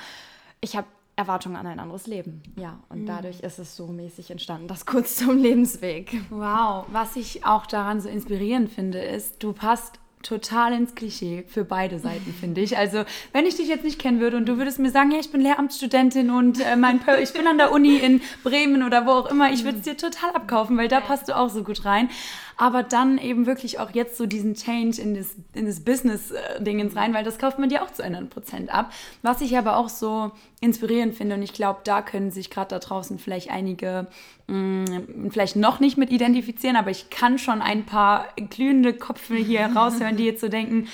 ich 0.61 0.75
habe 0.75 0.87
Erwartungen 1.17 1.55
an 1.55 1.67
ein 1.67 1.79
anderes 1.79 2.07
Leben. 2.07 2.43
Ja, 2.55 2.79
und 2.89 3.01
mhm. 3.01 3.05
dadurch 3.07 3.39
ist 3.41 3.59
es 3.59 3.75
so 3.75 3.87
mäßig 3.87 4.31
entstanden, 4.31 4.67
das 4.67 4.85
kurz 4.85 5.15
zum 5.15 5.37
Lebensweg. 5.37 6.15
Wow, 6.29 6.85
was 6.91 7.15
ich 7.15 7.43
auch 7.43 7.65
daran 7.65 7.99
so 7.99 8.07
inspirierend 8.07 8.71
finde, 8.71 8.99
ist, 8.99 9.41
du 9.43 9.51
passt 9.51 9.99
total 10.23 10.73
ins 10.73 10.95
Klischee 10.95 11.43
für 11.47 11.63
beide 11.63 11.99
Seiten, 11.99 12.33
finde 12.33 12.61
ich. 12.61 12.77
Also, 12.77 13.03
wenn 13.33 13.45
ich 13.45 13.55
dich 13.55 13.67
jetzt 13.67 13.83
nicht 13.83 13.99
kennen 13.99 14.19
würde 14.19 14.37
und 14.37 14.45
du 14.45 14.57
würdest 14.57 14.79
mir 14.79 14.91
sagen, 14.91 15.11
ja, 15.11 15.19
ich 15.19 15.31
bin 15.31 15.41
Lehramtsstudentin 15.41 16.31
und 16.31 16.59
äh, 16.59 16.75
mein 16.75 16.99
ich 17.21 17.33
bin 17.33 17.47
an 17.47 17.57
der 17.57 17.71
Uni 17.71 17.97
in 17.97 18.21
Bremen 18.43 18.83
oder 18.83 19.05
wo 19.05 19.11
auch 19.11 19.29
immer, 19.29 19.51
ich 19.51 19.63
würde 19.63 19.77
es 19.77 19.83
dir 19.83 19.95
total 19.95 20.31
abkaufen, 20.31 20.77
weil 20.77 20.87
da 20.87 20.99
passt 20.99 21.29
du 21.29 21.37
auch 21.37 21.49
so 21.49 21.63
gut 21.63 21.85
rein 21.85 22.09
aber 22.57 22.81
dann 22.81 23.19
eben 23.19 23.45
wirklich 23.45 23.79
auch 23.79 23.91
jetzt 23.91 24.17
so 24.17 24.25
diesen 24.25 24.55
Change 24.55 24.99
in 24.99 25.13
das, 25.13 25.35
in 25.53 25.67
das 25.67 25.81
Business-Dingens 25.81 26.95
rein, 26.95 27.13
weil 27.13 27.23
das 27.23 27.37
kauft 27.37 27.59
man 27.59 27.69
dir 27.69 27.83
auch 27.83 27.91
zu 27.91 28.03
100 28.03 28.29
Prozent 28.31 28.73
ab. 28.73 28.91
Was 29.21 29.41
ich 29.41 29.55
aber 29.57 29.77
auch 29.77 29.89
so 29.89 30.31
inspirierend 30.59 31.13
finde 31.13 31.35
und 31.35 31.43
ich 31.43 31.53
glaube, 31.53 31.81
da 31.83 32.01
können 32.01 32.31
sich 32.31 32.49
gerade 32.49 32.69
da 32.69 32.79
draußen 32.79 33.19
vielleicht 33.19 33.51
einige 33.51 34.07
mh, 34.47 34.57
mm, 34.57 35.29
vielleicht 35.29 35.55
noch 35.55 35.79
nicht 35.79 35.97
mit 35.97 36.11
identifizieren, 36.11 36.75
aber 36.75 36.89
ich 36.89 37.11
kann 37.11 37.37
schon 37.37 37.61
ein 37.61 37.85
paar 37.85 38.25
glühende 38.49 38.93
Köpfe 38.93 39.35
hier 39.35 39.65
raushören, 39.75 40.17
die 40.17 40.25
jetzt 40.25 40.41
so 40.41 40.47
denken, 40.47 40.87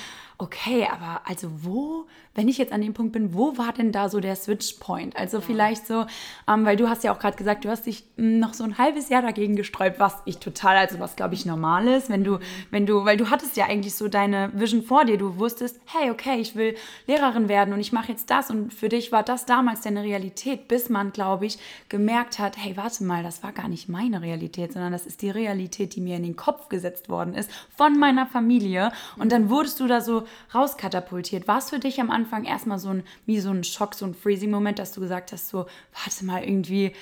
okay, 0.43 0.87
aber 0.91 1.21
also 1.25 1.49
wo 1.63 2.05
wenn 2.35 2.47
ich 2.47 2.57
jetzt 2.57 2.73
an 2.73 2.81
dem 2.81 2.93
Punkt 2.93 3.13
bin, 3.13 3.33
wo 3.33 3.57
war 3.57 3.73
denn 3.73 3.91
da 3.91 4.09
so 4.09 4.19
der 4.19 4.35
Switch-Point? 4.35 5.15
Also 5.15 5.37
ja. 5.37 5.43
vielleicht 5.45 5.85
so, 5.85 6.05
ähm, 6.47 6.65
weil 6.65 6.77
du 6.77 6.89
hast 6.89 7.03
ja 7.03 7.13
auch 7.13 7.19
gerade 7.19 7.37
gesagt, 7.37 7.63
du 7.65 7.69
hast 7.69 7.85
dich 7.85 8.03
hm, 8.17 8.39
noch 8.39 8.53
so 8.53 8.63
ein 8.63 8.77
halbes 8.77 9.09
Jahr 9.09 9.21
dagegen 9.21 9.55
gesträubt, 9.55 9.99
was 9.99 10.15
ich 10.25 10.39
total, 10.39 10.77
also 10.77 10.99
was 10.99 11.15
glaube 11.15 11.35
ich 11.35 11.45
normal 11.45 11.87
ist, 11.87 12.09
wenn 12.09 12.23
du, 12.23 12.33
mhm. 12.33 12.39
wenn 12.71 12.85
du, 12.85 13.05
weil 13.05 13.17
du 13.17 13.29
hattest 13.29 13.55
ja 13.55 13.65
eigentlich 13.65 13.95
so 13.95 14.07
deine 14.07 14.51
Vision 14.53 14.81
vor 14.81 15.05
dir, 15.05 15.17
du 15.17 15.37
wusstest, 15.37 15.79
hey, 15.85 16.09
okay, 16.09 16.39
ich 16.39 16.55
will 16.55 16.75
Lehrerin 17.07 17.49
werden 17.49 17.73
und 17.73 17.79
ich 17.79 17.93
mache 17.93 18.11
jetzt 18.11 18.29
das 18.29 18.49
und 18.49 18.73
für 18.73 18.89
dich 18.89 19.11
war 19.11 19.23
das 19.23 19.45
damals 19.45 19.81
deine 19.81 20.03
Realität, 20.03 20.67
bis 20.67 20.89
man, 20.89 21.11
glaube 21.11 21.45
ich, 21.45 21.59
gemerkt 21.89 22.39
hat, 22.39 22.57
hey, 22.57 22.75
warte 22.75 23.03
mal, 23.03 23.21
das 23.21 23.43
war 23.43 23.51
gar 23.51 23.67
nicht 23.67 23.89
meine 23.89 24.21
Realität, 24.21 24.73
sondern 24.73 24.91
das 24.91 25.05
ist 25.05 25.21
die 25.21 25.29
Realität, 25.29 25.95
die 25.95 26.01
mir 26.01 26.17
in 26.17 26.23
den 26.23 26.35
Kopf 26.35 26.69
gesetzt 26.69 27.09
worden 27.09 27.35
ist 27.35 27.51
von 27.75 27.99
meiner 27.99 28.25
Familie 28.25 28.91
und 29.17 29.31
dann 29.31 29.49
wurdest 29.49 29.79
du 29.79 29.87
da 29.87 30.01
so 30.01 30.23
rauskatapultiert. 30.53 31.47
War 31.47 31.59
es 31.59 31.69
für 31.69 31.79
dich 31.79 31.99
am 32.01 32.11
Anfang 32.11 32.45
erstmal 32.45 32.79
so 32.79 32.89
ein, 32.89 33.03
wie 33.25 33.39
so 33.39 33.49
ein 33.49 33.63
Schock, 33.63 33.95
so 33.95 34.05
ein 34.05 34.13
Freezing-Moment, 34.13 34.79
dass 34.79 34.91
du 34.91 35.01
gesagt 35.01 35.31
hast, 35.31 35.49
so, 35.49 35.65
warte 35.93 36.25
mal, 36.25 36.43
irgendwie, 36.43 36.93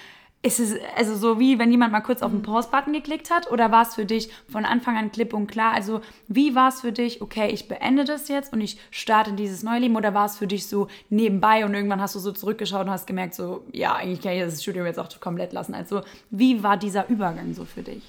ist 0.44 0.60
es 0.60 0.76
also 0.98 1.16
so 1.16 1.40
wie 1.40 1.60
wenn 1.60 1.72
jemand 1.72 1.92
mal 1.92 2.02
kurz 2.02 2.24
auf 2.24 2.32
den 2.32 2.40
mhm. 2.40 2.46
Pause-Button 2.46 2.94
geklickt 2.94 3.30
hat 3.30 3.52
oder 3.52 3.72
war 3.72 3.84
es 3.84 3.96
für 3.96 4.06
dich 4.06 4.32
von 4.50 4.66
Anfang 4.66 4.98
an 4.98 5.12
klipp 5.12 5.34
und 5.34 5.48
klar? 5.48 5.74
Also 5.74 6.02
wie 6.28 6.56
war 6.56 6.70
es 6.70 6.82
für 6.82 6.92
dich, 6.92 7.22
okay, 7.22 7.50
ich 7.52 7.68
beende 7.68 8.06
das 8.06 8.28
jetzt 8.28 8.52
und 8.52 8.62
ich 8.62 8.80
starte 8.90 9.34
dieses 9.34 9.62
neue 9.62 9.80
Leben 9.80 9.96
oder 9.96 10.14
war 10.14 10.26
es 10.26 10.38
für 10.38 10.48
dich 10.48 10.68
so 10.68 10.88
nebenbei 11.10 11.64
und 11.64 11.76
irgendwann 11.76 12.02
hast 12.02 12.16
du 12.16 12.20
so 12.20 12.32
zurückgeschaut 12.32 12.86
und 12.86 12.92
hast 12.92 13.06
gemerkt, 13.06 13.36
so 13.36 13.64
ja, 13.72 13.94
eigentlich 13.94 14.22
kann 14.22 14.34
ich 14.34 14.42
das 14.42 14.62
Studium 14.62 14.86
jetzt 14.88 15.00
auch 15.00 15.10
komplett 15.20 15.54
lassen. 15.54 15.76
Also 15.76 16.02
wie 16.32 16.64
war 16.64 16.78
dieser 16.78 17.08
Übergang 17.08 17.54
so 17.54 17.66
für 17.66 17.84
dich? 17.84 18.02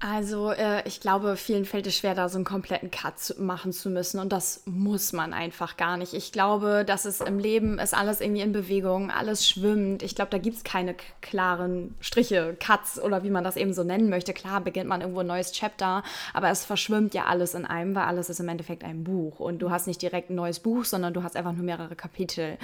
Also 0.00 0.52
äh, 0.52 0.86
ich 0.86 1.00
glaube, 1.00 1.36
vielen 1.36 1.64
fällt 1.64 1.88
es 1.88 1.96
schwer, 1.96 2.14
da 2.14 2.28
so 2.28 2.36
einen 2.36 2.44
kompletten 2.44 2.90
Cut 2.90 3.18
zu 3.18 3.42
machen 3.42 3.72
zu 3.72 3.90
müssen 3.90 4.20
und 4.20 4.32
das 4.32 4.62
muss 4.64 5.12
man 5.12 5.32
einfach 5.32 5.76
gar 5.76 5.96
nicht. 5.96 6.14
Ich 6.14 6.30
glaube, 6.30 6.84
dass 6.86 7.04
es 7.04 7.20
im 7.20 7.40
Leben 7.40 7.80
ist 7.80 7.94
alles 7.94 8.20
irgendwie 8.20 8.42
in 8.42 8.52
Bewegung, 8.52 9.10
alles 9.10 9.48
schwimmt. 9.48 10.04
Ich 10.04 10.14
glaube, 10.14 10.30
da 10.30 10.38
gibt 10.38 10.56
es 10.56 10.62
keine 10.62 10.94
klaren 11.20 11.96
Striche, 12.00 12.56
Cuts 12.60 13.00
oder 13.02 13.24
wie 13.24 13.30
man 13.30 13.42
das 13.42 13.56
eben 13.56 13.72
so 13.72 13.82
nennen 13.82 14.08
möchte. 14.08 14.32
Klar 14.32 14.60
beginnt 14.60 14.88
man 14.88 15.00
irgendwo 15.00 15.20
ein 15.20 15.26
neues 15.26 15.50
Chapter, 15.50 16.04
aber 16.32 16.48
es 16.50 16.64
verschwimmt 16.64 17.12
ja 17.14 17.24
alles 17.24 17.54
in 17.54 17.66
einem, 17.66 17.96
weil 17.96 18.04
alles 18.04 18.30
ist 18.30 18.38
im 18.38 18.48
Endeffekt 18.48 18.84
ein 18.84 19.02
Buch 19.02 19.40
und 19.40 19.58
du 19.58 19.72
hast 19.72 19.88
nicht 19.88 20.00
direkt 20.00 20.30
ein 20.30 20.36
neues 20.36 20.60
Buch, 20.60 20.84
sondern 20.84 21.12
du 21.12 21.24
hast 21.24 21.34
einfach 21.34 21.52
nur 21.52 21.64
mehrere 21.64 21.96
Kapitel. 21.96 22.56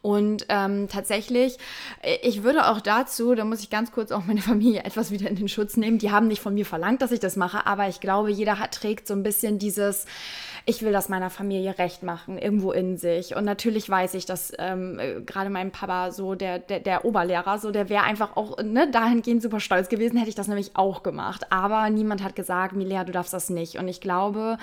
Und 0.00 0.46
ähm, 0.48 0.88
tatsächlich, 0.88 1.58
äh, 2.00 2.16
ich 2.22 2.44
würde 2.44 2.66
auch 2.68 2.80
dazu, 2.80 3.34
da 3.34 3.44
muss 3.44 3.60
ich 3.60 3.68
ganz 3.68 3.92
kurz 3.92 4.10
auch 4.10 4.24
meine 4.24 4.40
Familie 4.40 4.80
etwas 4.84 5.10
wieder 5.10 5.28
in 5.28 5.36
den 5.36 5.48
Schutz 5.48 5.76
nehmen, 5.76 5.98
die 5.98 6.10
haben 6.10 6.28
nicht 6.28 6.40
von 6.40 6.54
mir 6.54 6.64
verlangt, 6.64 6.77
verlangt, 6.78 7.02
dass 7.02 7.10
ich 7.10 7.18
das 7.18 7.34
mache, 7.34 7.66
aber 7.66 7.88
ich 7.88 7.98
glaube, 7.98 8.30
jeder 8.30 8.60
hat, 8.60 8.70
trägt 8.70 9.08
so 9.08 9.14
ein 9.14 9.24
bisschen 9.24 9.58
dieses, 9.58 10.06
ich 10.64 10.82
will 10.82 10.92
das 10.92 11.08
meiner 11.08 11.28
Familie 11.28 11.76
recht 11.76 12.04
machen, 12.04 12.38
irgendwo 12.38 12.70
in 12.70 12.96
sich. 12.96 13.34
Und 13.34 13.44
natürlich 13.44 13.90
weiß 13.90 14.14
ich, 14.14 14.26
dass 14.26 14.52
ähm, 14.58 15.00
äh, 15.00 15.20
gerade 15.22 15.50
mein 15.50 15.72
Papa, 15.72 16.12
so 16.12 16.36
der, 16.36 16.60
der, 16.60 16.78
der 16.78 17.04
Oberlehrer, 17.04 17.58
so 17.58 17.72
der 17.72 17.88
wäre 17.88 18.04
einfach 18.04 18.36
auch 18.36 18.62
ne, 18.62 18.88
dahingehend 18.88 19.42
super 19.42 19.58
stolz 19.58 19.88
gewesen, 19.88 20.18
hätte 20.18 20.28
ich 20.28 20.36
das 20.36 20.46
nämlich 20.46 20.76
auch 20.76 21.02
gemacht. 21.02 21.50
Aber 21.50 21.90
niemand 21.90 22.22
hat 22.22 22.36
gesagt, 22.36 22.76
Milea, 22.76 23.02
du 23.02 23.10
darfst 23.10 23.32
das 23.32 23.50
nicht. 23.50 23.76
Und 23.76 23.88
ich 23.88 24.00
glaube, 24.00 24.56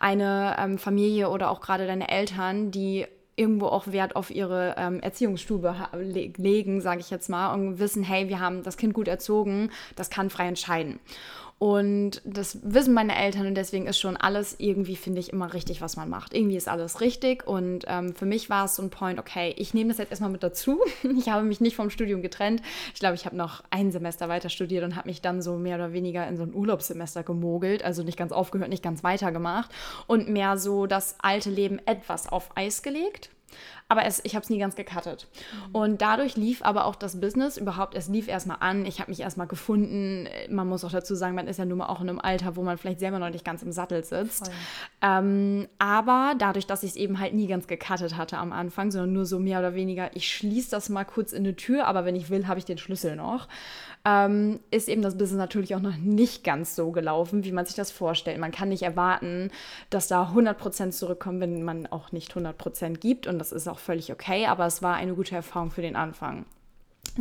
eine 0.00 0.56
ähm, 0.58 0.76
Familie 0.76 1.30
oder 1.30 1.52
auch 1.52 1.60
gerade 1.60 1.86
deine 1.86 2.08
Eltern, 2.08 2.72
die 2.72 3.06
irgendwo 3.36 3.66
auch 3.66 3.86
Wert 3.86 4.16
auf 4.16 4.30
ihre 4.30 4.74
ähm, 4.76 4.98
Erziehungsstube 5.00 5.74
legen, 6.36 6.80
sage 6.80 7.00
ich 7.00 7.10
jetzt 7.10 7.28
mal, 7.28 7.54
und 7.54 7.78
wissen, 7.78 8.02
hey, 8.02 8.28
wir 8.28 8.40
haben 8.40 8.64
das 8.64 8.76
Kind 8.76 8.92
gut 8.92 9.06
erzogen, 9.06 9.70
das 9.94 10.10
kann 10.10 10.30
frei 10.30 10.48
entscheiden. 10.48 10.98
Und 11.62 12.22
das 12.24 12.58
wissen 12.62 12.94
meine 12.94 13.14
Eltern 13.14 13.46
und 13.46 13.54
deswegen 13.54 13.86
ist 13.86 14.00
schon 14.00 14.16
alles 14.16 14.56
irgendwie, 14.56 14.96
finde 14.96 15.20
ich, 15.20 15.30
immer 15.30 15.52
richtig, 15.52 15.82
was 15.82 15.94
man 15.94 16.08
macht. 16.08 16.32
Irgendwie 16.32 16.56
ist 16.56 16.68
alles 16.68 17.02
richtig 17.02 17.46
und 17.46 17.84
ähm, 17.86 18.14
für 18.14 18.24
mich 18.24 18.48
war 18.48 18.64
es 18.64 18.76
so 18.76 18.82
ein 18.82 18.88
Point, 18.88 19.18
okay, 19.18 19.54
ich 19.58 19.74
nehme 19.74 19.90
das 19.90 19.98
jetzt 19.98 20.08
erstmal 20.08 20.30
mit 20.30 20.42
dazu. 20.42 20.80
Ich 21.20 21.28
habe 21.28 21.44
mich 21.44 21.60
nicht 21.60 21.76
vom 21.76 21.90
Studium 21.90 22.22
getrennt. 22.22 22.62
Ich 22.94 23.00
glaube, 23.00 23.14
ich 23.14 23.26
habe 23.26 23.36
noch 23.36 23.62
ein 23.68 23.92
Semester 23.92 24.30
weiter 24.30 24.48
studiert 24.48 24.84
und 24.84 24.96
habe 24.96 25.10
mich 25.10 25.20
dann 25.20 25.42
so 25.42 25.56
mehr 25.56 25.76
oder 25.76 25.92
weniger 25.92 26.26
in 26.26 26.38
so 26.38 26.44
ein 26.44 26.54
Urlaubssemester 26.54 27.24
gemogelt. 27.24 27.84
Also 27.84 28.04
nicht 28.04 28.16
ganz 28.16 28.32
aufgehört, 28.32 28.70
nicht 28.70 28.82
ganz 28.82 29.04
weitergemacht 29.04 29.70
und 30.06 30.30
mehr 30.30 30.56
so 30.56 30.86
das 30.86 31.16
alte 31.20 31.50
Leben 31.50 31.78
etwas 31.84 32.26
auf 32.26 32.48
Eis 32.56 32.82
gelegt 32.82 33.28
aber 33.88 34.04
es, 34.04 34.20
ich 34.24 34.34
habe 34.36 34.44
es 34.44 34.50
nie 34.50 34.58
ganz 34.58 34.76
gecuttet. 34.76 35.26
Mhm. 35.52 35.74
Und 35.74 36.02
dadurch 36.02 36.36
lief 36.36 36.62
aber 36.62 36.84
auch 36.84 36.94
das 36.94 37.20
Business 37.20 37.56
überhaupt, 37.56 37.94
es 37.94 38.08
lief 38.08 38.28
erstmal 38.28 38.58
an, 38.60 38.86
ich 38.86 39.00
habe 39.00 39.10
mich 39.10 39.20
erstmal 39.20 39.46
gefunden. 39.48 40.28
Man 40.48 40.68
muss 40.68 40.84
auch 40.84 40.92
dazu 40.92 41.14
sagen, 41.14 41.34
man 41.34 41.48
ist 41.48 41.58
ja 41.58 41.64
nun 41.64 41.78
mal 41.78 41.88
auch 41.88 42.00
in 42.00 42.08
einem 42.08 42.20
Alter, 42.20 42.56
wo 42.56 42.62
man 42.62 42.78
vielleicht 42.78 43.00
selber 43.00 43.18
noch 43.18 43.30
nicht 43.30 43.44
ganz 43.44 43.62
im 43.62 43.72
Sattel 43.72 44.04
sitzt. 44.04 44.50
Ähm, 45.02 45.66
aber 45.78 46.34
dadurch, 46.38 46.66
dass 46.66 46.82
ich 46.82 46.90
es 46.90 46.96
eben 46.96 47.18
halt 47.18 47.34
nie 47.34 47.46
ganz 47.46 47.66
gecuttet 47.66 48.16
hatte 48.16 48.38
am 48.38 48.52
Anfang, 48.52 48.90
sondern 48.90 49.12
nur 49.12 49.26
so 49.26 49.38
mehr 49.38 49.58
oder 49.58 49.74
weniger, 49.74 50.14
ich 50.14 50.32
schließe 50.32 50.70
das 50.70 50.88
mal 50.88 51.04
kurz 51.04 51.32
in 51.32 51.44
eine 51.44 51.56
Tür, 51.56 51.86
aber 51.86 52.04
wenn 52.04 52.16
ich 52.16 52.30
will, 52.30 52.46
habe 52.46 52.58
ich 52.58 52.64
den 52.64 52.78
Schlüssel 52.78 53.16
noch 53.16 53.48
ähm, 54.04 54.60
ist 54.70 54.88
eben 54.88 55.02
das 55.02 55.18
Business 55.18 55.38
natürlich 55.38 55.74
auch 55.74 55.80
noch 55.80 55.96
nicht 55.96 56.44
ganz 56.44 56.74
so 56.74 56.90
gelaufen, 56.90 57.44
wie 57.44 57.52
man 57.52 57.66
sich 57.66 57.76
das 57.76 57.90
vorstellt. 57.90 58.38
Man 58.38 58.52
kann 58.52 58.70
nicht 58.70 58.82
erwarten, 58.82 59.50
dass 59.90 60.08
da 60.08 60.30
100% 60.32 60.90
zurückkommen, 60.90 61.40
wenn 61.40 61.62
man 61.62 61.86
auch 61.86 62.12
nicht 62.12 62.32
100% 62.32 62.98
gibt 62.98 63.26
und 63.26 63.38
das 63.38 63.52
ist 63.52 63.68
auch 63.68 63.78
völlig 63.78 64.12
okay, 64.12 64.46
aber 64.46 64.66
es 64.66 64.82
war 64.82 64.94
eine 64.94 65.14
gute 65.14 65.34
Erfahrung 65.34 65.70
für 65.70 65.82
den 65.82 65.96
Anfang. 65.96 66.46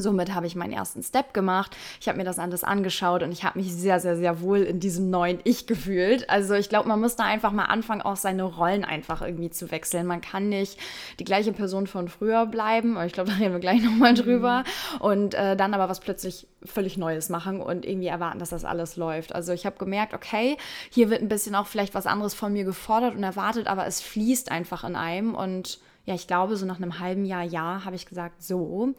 Somit 0.02 0.34
habe 0.34 0.48
ich 0.48 0.56
meinen 0.56 0.74
ersten 0.74 1.04
Step 1.04 1.34
gemacht. 1.34 1.76
Ich 2.00 2.08
habe 2.08 2.18
mir 2.18 2.24
das 2.24 2.40
alles 2.40 2.64
angeschaut 2.64 3.24
und 3.24 3.32
ich 3.32 3.44
habe 3.44 3.60
mich 3.60 3.74
sehr, 3.74 4.00
sehr, 4.00 4.18
sehr 4.18 4.42
wohl 4.42 4.60
in 4.60 4.80
diesem 4.80 5.10
neuen 5.10 5.40
Ich 5.44 5.68
gefühlt. 5.68 6.30
Also 6.30 6.54
ich 6.54 6.70
glaube, 6.70 6.88
man 6.88 7.00
muss 7.00 7.16
da 7.16 7.26
einfach 7.26 7.52
mal 7.52 7.66
anfangen, 7.66 8.02
auch 8.02 8.16
seine 8.16 8.44
Rollen 8.44 8.86
einfach 8.86 9.22
irgendwie 9.22 9.50
zu 9.50 9.72
wechseln. 9.72 10.06
Man 10.06 10.22
kann 10.22 10.50
nicht 10.50 10.78
die 11.20 11.26
gleiche 11.26 11.54
Person 11.54 11.88
von 11.88 12.08
früher 12.08 12.46
bleiben. 12.46 12.98
Ich 13.06 13.14
glaube, 13.14 13.32
da 13.32 13.38
reden 13.38 13.54
wir 13.54 13.60
gleich 13.60 13.82
nochmal 13.82 14.14
drüber. 14.14 14.64
Mhm. 14.96 15.02
Und 15.02 15.34
äh, 15.34 15.56
dann 15.56 15.74
aber 15.74 15.90
was 15.90 16.00
plötzlich 16.00 16.48
völlig 16.64 16.98
Neues 16.98 17.30
machen 17.30 17.62
und 17.62 17.86
irgendwie 17.86 18.08
erwarten, 18.08 18.40
dass 18.40 18.50
das 18.50 18.66
alles 18.66 18.96
läuft. 18.96 19.34
Also 19.34 19.54
ich 19.54 19.66
habe 19.66 19.78
gemerkt, 19.78 20.14
okay, 20.14 20.58
hier 20.90 21.10
wird 21.10 21.22
ein 21.22 21.30
bisschen 21.30 21.56
auch 21.56 21.68
vielleicht 21.68 21.94
was 21.94 22.06
anderes 22.06 22.34
von 22.34 22.52
mir 22.52 22.64
gefordert 22.64 23.16
und 23.16 23.24
erwartet, 23.24 23.68
aber 23.68 23.86
es 23.86 24.02
fließt 24.02 24.52
einfach 24.52 24.84
in 24.84 24.96
einem 24.96 25.36
und 25.36 25.80
ja, 26.10 26.15
ich 26.15 26.26
glaube, 26.26 26.58
so 26.58 26.65
nach 26.65 26.78
einem 26.78 26.98
halben 26.98 27.24
Jahr, 27.24 27.43
Jahr 27.43 27.86
habe 27.86 27.95
ich 27.95 28.08
gesagt, 28.08 28.41
so, 28.41 28.95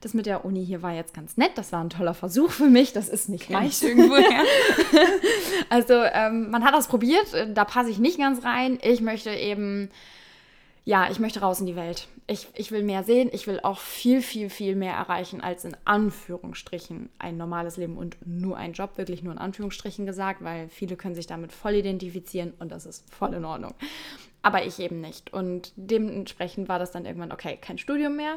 das 0.00 0.12
mit 0.12 0.26
der 0.26 0.44
Uni 0.44 0.66
hier 0.66 0.82
war 0.82 0.92
jetzt 0.92 1.14
ganz 1.14 1.36
nett, 1.36 1.52
das 1.54 1.70
war 1.70 1.84
ein 1.84 1.88
toller 1.88 2.14
Versuch 2.14 2.50
für 2.50 2.68
mich, 2.68 2.92
das 2.92 3.08
ist 3.08 3.28
nicht 3.28 3.48
meins 3.48 3.80
irgendwo 3.80 4.16
her. 4.16 4.42
also 5.70 5.94
ähm, 5.94 6.50
man 6.50 6.64
hat 6.64 6.74
das 6.74 6.88
probiert, 6.88 7.26
da 7.54 7.64
passe 7.64 7.90
ich 7.90 8.00
nicht 8.00 8.18
ganz 8.18 8.44
rein. 8.44 8.80
Ich 8.82 9.00
möchte 9.00 9.30
eben, 9.30 9.88
ja, 10.84 11.08
ich 11.08 11.20
möchte 11.20 11.42
raus 11.42 11.60
in 11.60 11.66
die 11.66 11.76
Welt. 11.76 12.08
Ich, 12.26 12.48
ich 12.56 12.72
will 12.72 12.82
mehr 12.82 13.04
sehen, 13.04 13.30
ich 13.32 13.46
will 13.46 13.60
auch 13.62 13.78
viel, 13.78 14.20
viel, 14.20 14.50
viel 14.50 14.74
mehr 14.74 14.94
erreichen 14.94 15.40
als 15.40 15.64
in 15.64 15.76
Anführungsstrichen 15.84 17.08
ein 17.20 17.36
normales 17.36 17.76
Leben 17.76 17.96
und 17.96 18.16
nur 18.26 18.56
ein 18.56 18.72
Job, 18.72 18.98
wirklich 18.98 19.22
nur 19.22 19.32
in 19.32 19.38
Anführungsstrichen 19.38 20.06
gesagt, 20.06 20.42
weil 20.42 20.68
viele 20.68 20.96
können 20.96 21.14
sich 21.14 21.28
damit 21.28 21.52
voll 21.52 21.74
identifizieren 21.74 22.52
und 22.58 22.72
das 22.72 22.84
ist 22.84 23.04
voll 23.14 23.32
in 23.34 23.44
Ordnung 23.44 23.74
aber 24.42 24.64
ich 24.64 24.78
eben 24.78 25.00
nicht. 25.00 25.32
Und 25.32 25.72
dementsprechend 25.76 26.68
war 26.68 26.78
das 26.78 26.90
dann 26.90 27.04
irgendwann, 27.04 27.32
okay, 27.32 27.58
kein 27.60 27.78
Studium 27.78 28.16
mehr. 28.16 28.36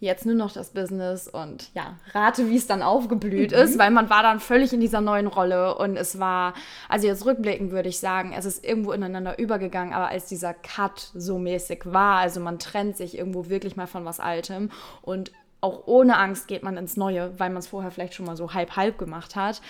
jetzt 0.00 0.26
nur 0.26 0.36
noch 0.36 0.52
das 0.52 0.70
Business 0.70 1.26
und 1.26 1.74
ja, 1.74 1.96
rate, 2.12 2.48
wie 2.48 2.56
es 2.56 2.68
dann 2.68 2.82
aufgeblüht 2.82 3.50
mhm. 3.50 3.58
ist, 3.58 3.78
weil 3.78 3.90
man 3.90 4.08
war 4.10 4.22
dann 4.22 4.38
völlig 4.38 4.72
in 4.72 4.80
dieser 4.80 5.00
neuen 5.00 5.26
Rolle 5.26 5.76
und 5.76 5.96
es 5.96 6.20
war, 6.20 6.54
also 6.88 7.08
jetzt 7.08 7.26
rückblickend 7.26 7.72
würde 7.72 7.88
ich 7.88 7.98
sagen, 7.98 8.32
es 8.36 8.44
ist 8.44 8.64
irgendwo 8.64 8.92
ineinander 8.92 9.38
übergegangen, 9.38 9.92
aber 9.94 10.08
als 10.08 10.26
dieser 10.26 10.54
Cut 10.54 11.10
so 11.14 11.38
mäßig 11.38 11.80
war, 11.86 12.18
also 12.18 12.38
man 12.38 12.60
trennt 12.60 12.96
sich 12.96 13.18
irgendwo 13.18 13.48
wirklich 13.48 13.74
mal 13.74 13.88
von 13.88 14.04
was 14.04 14.20
Altem 14.20 14.70
und 15.02 15.32
auch 15.60 15.86
ohne 15.86 16.18
Angst 16.18 16.46
geht 16.46 16.62
man 16.62 16.76
ins 16.76 16.96
Neue, 16.96 17.32
weil 17.38 17.50
man 17.50 17.58
es 17.58 17.66
vorher 17.66 17.90
vielleicht 17.90 18.14
schon 18.14 18.26
mal 18.26 18.36
so 18.36 18.54
halb-halb 18.54 18.96
gemacht 18.96 19.34
hat. 19.34 19.60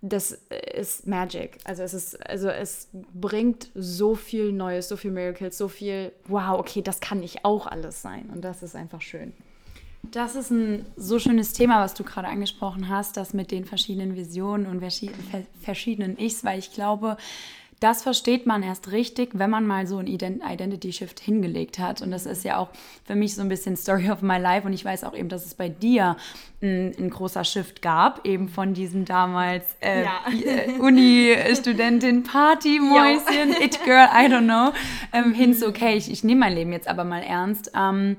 Das 0.00 0.38
ist 0.76 1.06
Magic. 1.08 1.58
Also 1.64 1.82
es 1.82 1.92
ist, 1.92 2.28
also 2.28 2.48
es 2.48 2.88
bringt 2.92 3.70
so 3.74 4.14
viel 4.14 4.52
Neues, 4.52 4.88
so 4.88 4.96
viel 4.96 5.10
Miracles, 5.10 5.58
so 5.58 5.66
viel, 5.66 6.12
wow, 6.26 6.58
okay, 6.58 6.82
das 6.82 7.00
kann 7.00 7.20
nicht 7.20 7.44
auch 7.44 7.66
alles 7.66 8.00
sein. 8.00 8.30
Und 8.32 8.42
das 8.42 8.62
ist 8.62 8.76
einfach 8.76 9.00
schön. 9.00 9.32
Das 10.12 10.36
ist 10.36 10.50
ein 10.50 10.86
so 10.96 11.18
schönes 11.18 11.52
Thema, 11.52 11.82
was 11.82 11.94
du 11.94 12.04
gerade 12.04 12.28
angesprochen 12.28 12.88
hast, 12.88 13.16
das 13.16 13.34
mit 13.34 13.50
den 13.50 13.64
verschiedenen 13.64 14.14
Visionen 14.14 14.66
und 14.66 14.80
verschiedenen 14.80 16.18
Ichs, 16.18 16.44
weil 16.44 16.60
ich 16.60 16.72
glaube, 16.72 17.16
das 17.80 18.02
versteht 18.02 18.46
man 18.46 18.62
erst 18.62 18.90
richtig, 18.90 19.30
wenn 19.34 19.50
man 19.50 19.66
mal 19.66 19.86
so 19.86 19.98
einen 19.98 20.08
Identity 20.08 20.92
Shift 20.92 21.20
hingelegt 21.20 21.78
hat. 21.78 22.02
Und 22.02 22.10
das 22.10 22.26
ist 22.26 22.44
ja 22.44 22.56
auch 22.56 22.70
für 23.04 23.14
mich 23.14 23.34
so 23.34 23.42
ein 23.42 23.48
bisschen 23.48 23.76
Story 23.76 24.10
of 24.10 24.20
my 24.20 24.38
life. 24.38 24.66
Und 24.66 24.72
ich 24.72 24.84
weiß 24.84 25.04
auch 25.04 25.14
eben, 25.14 25.28
dass 25.28 25.46
es 25.46 25.54
bei 25.54 25.68
dir 25.68 26.16
ein, 26.60 26.94
ein 26.98 27.10
großer 27.10 27.44
Shift 27.44 27.80
gab, 27.80 28.26
eben 28.26 28.48
von 28.48 28.74
diesem 28.74 29.04
damals 29.04 29.64
äh, 29.80 30.04
ja. 30.04 30.20
Äh, 30.28 30.72
Uni-Studentin, 30.80 32.24
Party-Mäuschen, 32.24 33.52
It-Girl, 33.62 34.08
I 34.12 34.26
don't 34.26 34.44
know, 34.44 34.72
ähm, 35.12 35.32
hin 35.32 35.54
zu, 35.54 35.68
okay, 35.68 35.96
ich, 35.96 36.10
ich 36.10 36.24
nehme 36.24 36.40
mein 36.40 36.54
Leben 36.54 36.72
jetzt 36.72 36.88
aber 36.88 37.04
mal 37.04 37.22
ernst. 37.22 37.70
Ähm, 37.76 38.16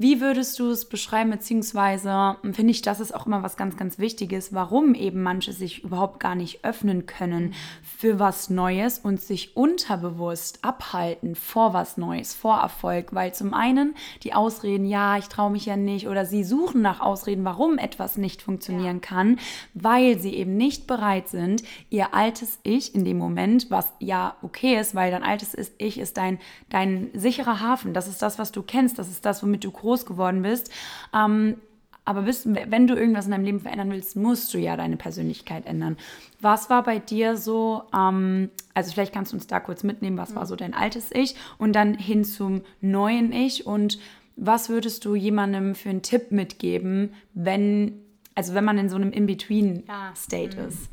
wie 0.00 0.22
würdest 0.22 0.58
du 0.58 0.70
es 0.70 0.86
beschreiben, 0.86 1.28
beziehungsweise 1.28 2.36
finde 2.52 2.70
ich, 2.70 2.80
das 2.80 3.00
ist 3.00 3.14
auch 3.14 3.26
immer 3.26 3.42
was 3.42 3.58
ganz, 3.58 3.76
ganz 3.76 3.98
Wichtiges, 3.98 4.54
warum 4.54 4.94
eben 4.94 5.22
manche 5.22 5.52
sich 5.52 5.84
überhaupt 5.84 6.20
gar 6.20 6.34
nicht 6.34 6.64
öffnen 6.64 7.04
können 7.04 7.52
für 7.82 8.18
was 8.18 8.48
Neues 8.48 8.98
und 8.98 9.20
sich 9.20 9.58
unterbewusst 9.58 10.60
abhalten 10.64 11.34
vor 11.34 11.74
was 11.74 11.98
Neues, 11.98 12.32
vor 12.32 12.56
Erfolg, 12.56 13.12
weil 13.12 13.34
zum 13.34 13.52
einen 13.52 13.94
die 14.22 14.32
Ausreden, 14.32 14.86
ja, 14.86 15.18
ich 15.18 15.26
traue 15.26 15.50
mich 15.50 15.66
ja 15.66 15.76
nicht, 15.76 16.08
oder 16.08 16.24
sie 16.24 16.44
suchen 16.44 16.80
nach 16.80 17.00
Ausreden, 17.00 17.44
warum 17.44 17.76
etwas 17.76 18.16
nicht 18.16 18.40
funktionieren 18.40 19.00
ja. 19.02 19.06
kann, 19.06 19.38
weil 19.74 20.18
sie 20.18 20.34
eben 20.34 20.56
nicht 20.56 20.86
bereit 20.86 21.28
sind, 21.28 21.62
ihr 21.90 22.14
altes 22.14 22.58
Ich 22.62 22.94
in 22.94 23.04
dem 23.04 23.18
Moment, 23.18 23.70
was 23.70 23.92
ja 23.98 24.34
okay 24.40 24.80
ist, 24.80 24.94
weil 24.94 25.10
dein 25.10 25.24
altes 25.24 25.54
Ich 25.76 25.98
ist 25.98 26.16
dein, 26.16 26.38
dein 26.70 27.10
sicherer 27.12 27.60
Hafen, 27.60 27.92
das 27.92 28.08
ist 28.08 28.22
das, 28.22 28.38
was 28.38 28.50
du 28.50 28.62
kennst, 28.62 28.98
das 28.98 29.10
ist 29.10 29.26
das, 29.26 29.42
womit 29.42 29.62
du 29.62 29.70
groß 29.70 29.89
groß 29.90 30.06
geworden 30.06 30.42
bist. 30.42 30.70
Ähm, 31.14 31.56
aber 32.04 32.22
bist, 32.22 32.48
wenn 32.48 32.86
du 32.86 32.94
irgendwas 32.94 33.26
in 33.26 33.32
deinem 33.32 33.44
Leben 33.44 33.60
verändern 33.60 33.90
willst, 33.90 34.16
musst 34.16 34.52
du 34.54 34.58
ja 34.58 34.76
deine 34.76 34.96
Persönlichkeit 34.96 35.66
ändern. 35.66 35.96
Was 36.40 36.70
war 36.70 36.82
bei 36.82 36.98
dir 36.98 37.36
so, 37.36 37.82
ähm, 37.94 38.50
also 38.74 38.92
vielleicht 38.92 39.12
kannst 39.12 39.32
du 39.32 39.36
uns 39.36 39.46
da 39.46 39.60
kurz 39.60 39.84
mitnehmen, 39.84 40.16
was 40.16 40.34
war 40.34 40.46
so 40.46 40.56
dein 40.56 40.74
altes 40.74 41.10
Ich 41.12 41.36
und 41.58 41.74
dann 41.74 41.94
hin 41.94 42.24
zum 42.24 42.62
neuen 42.80 43.32
Ich 43.32 43.66
und 43.66 43.98
was 44.36 44.70
würdest 44.70 45.04
du 45.04 45.14
jemandem 45.14 45.74
für 45.74 45.90
einen 45.90 46.02
Tipp 46.02 46.32
mitgeben, 46.32 47.12
wenn, 47.34 48.00
also 48.34 48.54
wenn 48.54 48.64
man 48.64 48.78
in 48.78 48.88
so 48.88 48.96
einem 48.96 49.12
In-Between-State 49.12 50.56
ja. 50.56 50.64
ist? 50.64 50.88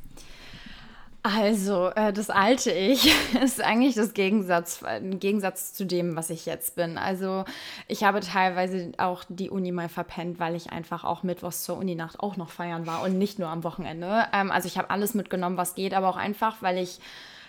Also, 1.23 1.89
äh, 1.89 2.13
das 2.13 2.29
alte 2.29 2.71
Ich 2.71 3.13
ist 3.43 3.61
eigentlich 3.61 3.95
das 3.95 4.13
Gegensatz, 4.13 4.81
ein 4.83 5.19
Gegensatz 5.19 5.73
zu 5.73 5.85
dem, 5.85 6.15
was 6.15 6.29
ich 6.29 6.45
jetzt 6.45 6.75
bin. 6.75 6.97
Also, 6.97 7.43
ich 7.87 8.03
habe 8.03 8.21
teilweise 8.21 8.91
auch 8.97 9.23
die 9.27 9.49
Uni 9.49 9.71
mal 9.71 9.89
verpennt, 9.89 10.39
weil 10.39 10.55
ich 10.55 10.71
einfach 10.71 11.03
auch 11.03 11.23
mittwochs 11.23 11.63
zur 11.63 11.77
Uninacht 11.77 12.19
auch 12.19 12.37
noch 12.37 12.49
feiern 12.49 12.87
war 12.87 13.03
und 13.03 13.17
nicht 13.17 13.39
nur 13.39 13.49
am 13.49 13.63
Wochenende. 13.63 14.25
Ähm, 14.31 14.51
also, 14.51 14.67
ich 14.67 14.77
habe 14.77 14.89
alles 14.89 15.15
mitgenommen, 15.15 15.57
was 15.57 15.75
geht, 15.75 15.93
aber 15.93 16.07
auch 16.07 16.17
einfach, 16.17 16.61
weil 16.61 16.77
ich 16.77 16.99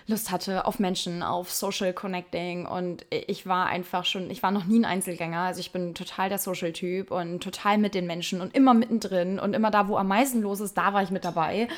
Lust 0.09 0.31
hatte 0.31 0.67
auf 0.67 0.79
Menschen, 0.79 1.23
auf 1.23 1.51
Social 1.51 1.93
Connecting. 1.93 2.67
Und 2.67 3.05
ich 3.11 3.47
war 3.47 3.67
einfach 3.67 4.07
schon, 4.07 4.31
ich 4.31 4.43
war 4.43 4.51
noch 4.51 4.65
nie 4.65 4.81
ein 4.81 4.85
Einzelgänger, 4.85 5.41
also 5.41 5.61
ich 5.61 5.71
bin 5.71 5.95
total 5.95 6.31
der 6.31 6.39
Social-Typ 6.39 7.11
und 7.11 7.43
total 7.43 7.79
mit 7.79 7.95
den 7.95 8.07
Menschen 8.07 8.41
und 8.41 8.55
immer 8.55 8.73
mittendrin 8.73 9.39
und 9.39 9.55
immer 9.55 9.71
da, 9.71 9.89
wo 9.89 9.97
am 9.97 10.09
meisten 10.09 10.41
los 10.41 10.61
ist, 10.61 10.79
da 10.79 10.95
war 10.95 11.03
ich 11.03 11.11
mit 11.11 11.25
dabei. 11.25 11.69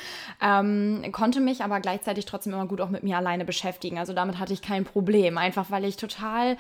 Ähm, 0.40 1.04
konnte 1.12 1.40
mich 1.40 1.64
aber 1.64 1.80
gleichzeitig 1.80 2.24
trotzdem 2.24 2.52
immer 2.52 2.66
gut 2.66 2.80
auch 2.80 2.90
mit 2.90 3.02
mir 3.02 3.16
alleine 3.16 3.44
beschäftigen, 3.44 3.98
also 3.98 4.12
damit 4.12 4.38
hatte 4.38 4.52
ich 4.52 4.62
kein 4.62 4.84
Problem, 4.84 5.36
einfach 5.36 5.70
weil 5.70 5.84
ich 5.84 5.96
total 5.96 6.56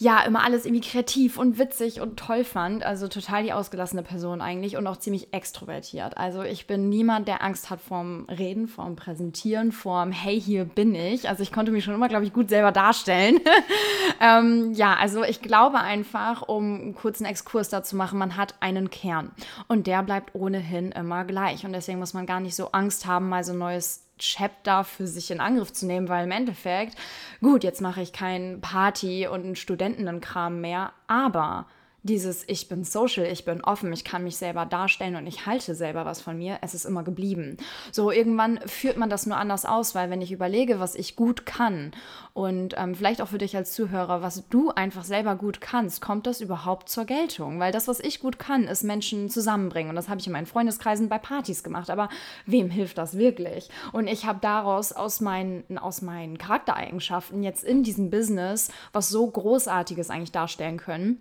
ja, 0.00 0.22
immer 0.22 0.42
alles 0.42 0.64
irgendwie 0.64 0.80
kreativ 0.88 1.36
und 1.36 1.58
witzig 1.58 2.00
und 2.00 2.18
toll 2.18 2.42
fand. 2.42 2.82
Also 2.82 3.06
total 3.06 3.42
die 3.42 3.52
ausgelassene 3.52 4.02
Person 4.02 4.40
eigentlich 4.40 4.78
und 4.78 4.86
auch 4.86 4.96
ziemlich 4.96 5.34
extrovertiert. 5.34 6.16
Also 6.16 6.42
ich 6.42 6.66
bin 6.66 6.88
niemand, 6.88 7.28
der 7.28 7.44
Angst 7.44 7.68
hat 7.68 7.82
vorm 7.82 8.24
Reden, 8.30 8.66
vorm 8.66 8.96
Präsentieren, 8.96 9.72
vorm 9.72 10.10
Hey, 10.10 10.40
hier 10.40 10.64
bin 10.64 10.94
ich. 10.94 11.28
Also 11.28 11.42
ich 11.42 11.52
konnte 11.52 11.70
mich 11.70 11.84
schon 11.84 11.92
immer, 11.92 12.08
glaube 12.08 12.24
ich, 12.24 12.32
gut 12.32 12.48
selber 12.48 12.72
darstellen. 12.72 13.40
ähm, 14.22 14.72
ja, 14.72 14.94
also 14.94 15.22
ich 15.22 15.42
glaube 15.42 15.80
einfach, 15.80 16.48
um 16.48 16.80
einen 16.80 16.94
kurzen 16.94 17.26
Exkurs 17.26 17.68
dazu 17.68 17.94
machen, 17.94 18.18
man 18.18 18.38
hat 18.38 18.54
einen 18.60 18.88
Kern 18.88 19.32
und 19.68 19.86
der 19.86 20.02
bleibt 20.02 20.34
ohnehin 20.34 20.92
immer 20.92 21.26
gleich. 21.26 21.66
Und 21.66 21.74
deswegen 21.74 21.98
muss 21.98 22.14
man 22.14 22.24
gar 22.24 22.40
nicht 22.40 22.56
so 22.56 22.72
Angst 22.72 23.04
haben, 23.04 23.28
mal 23.28 23.44
so 23.44 23.52
ein 23.52 23.58
neues 23.58 24.06
Chapter 24.20 24.84
für 24.84 25.06
sich 25.06 25.30
in 25.30 25.40
Angriff 25.40 25.72
zu 25.72 25.86
nehmen, 25.86 26.08
weil 26.08 26.24
im 26.24 26.30
Endeffekt, 26.30 26.96
gut, 27.40 27.64
jetzt 27.64 27.80
mache 27.80 28.02
ich 28.02 28.12
kein 28.12 28.60
Party 28.60 29.26
und 29.26 29.44
einen 29.44 29.56
Studentenkram 29.56 30.60
mehr, 30.60 30.92
aber 31.08 31.66
dieses 32.02 32.44
Ich 32.48 32.68
bin 32.68 32.84
social, 32.84 33.26
ich 33.26 33.44
bin 33.44 33.62
offen, 33.62 33.92
ich 33.92 34.04
kann 34.04 34.24
mich 34.24 34.36
selber 34.36 34.64
darstellen 34.64 35.16
und 35.16 35.26
ich 35.26 35.46
halte 35.46 35.74
selber 35.74 36.04
was 36.04 36.20
von 36.20 36.38
mir, 36.38 36.58
es 36.62 36.74
ist 36.74 36.84
immer 36.84 37.02
geblieben. 37.02 37.58
So 37.92 38.10
irgendwann 38.10 38.60
führt 38.66 38.96
man 38.96 39.10
das 39.10 39.26
nur 39.26 39.36
anders 39.36 39.64
aus, 39.64 39.94
weil 39.94 40.10
wenn 40.10 40.22
ich 40.22 40.32
überlege, 40.32 40.80
was 40.80 40.94
ich 40.94 41.16
gut 41.16 41.44
kann 41.44 41.92
und 42.32 42.74
ähm, 42.78 42.94
vielleicht 42.94 43.20
auch 43.20 43.28
für 43.28 43.38
dich 43.38 43.56
als 43.56 43.72
Zuhörer, 43.72 44.22
was 44.22 44.48
du 44.48 44.70
einfach 44.70 45.04
selber 45.04 45.36
gut 45.36 45.60
kannst, 45.60 46.00
kommt 46.00 46.26
das 46.26 46.40
überhaupt 46.40 46.88
zur 46.88 47.04
Geltung? 47.04 47.60
Weil 47.60 47.72
das, 47.72 47.88
was 47.88 48.00
ich 48.00 48.20
gut 48.20 48.38
kann, 48.38 48.64
ist 48.64 48.82
Menschen 48.82 49.28
zusammenbringen 49.28 49.90
und 49.90 49.96
das 49.96 50.08
habe 50.08 50.20
ich 50.20 50.26
in 50.26 50.32
meinen 50.32 50.46
Freundeskreisen 50.46 51.08
bei 51.08 51.18
Partys 51.18 51.62
gemacht, 51.62 51.90
aber 51.90 52.08
wem 52.46 52.70
hilft 52.70 52.98
das 52.98 53.18
wirklich? 53.18 53.68
Und 53.92 54.06
ich 54.06 54.24
habe 54.24 54.38
daraus 54.40 54.92
aus 54.92 55.20
meinen, 55.20 55.78
aus 55.78 56.00
meinen 56.02 56.38
Charaktereigenschaften 56.38 57.42
jetzt 57.42 57.64
in 57.64 57.82
diesem 57.82 58.10
Business 58.10 58.70
was 58.92 59.08
so 59.08 59.26
Großartiges 59.26 60.10
eigentlich 60.10 60.32
darstellen 60.32 60.78
können 60.78 61.20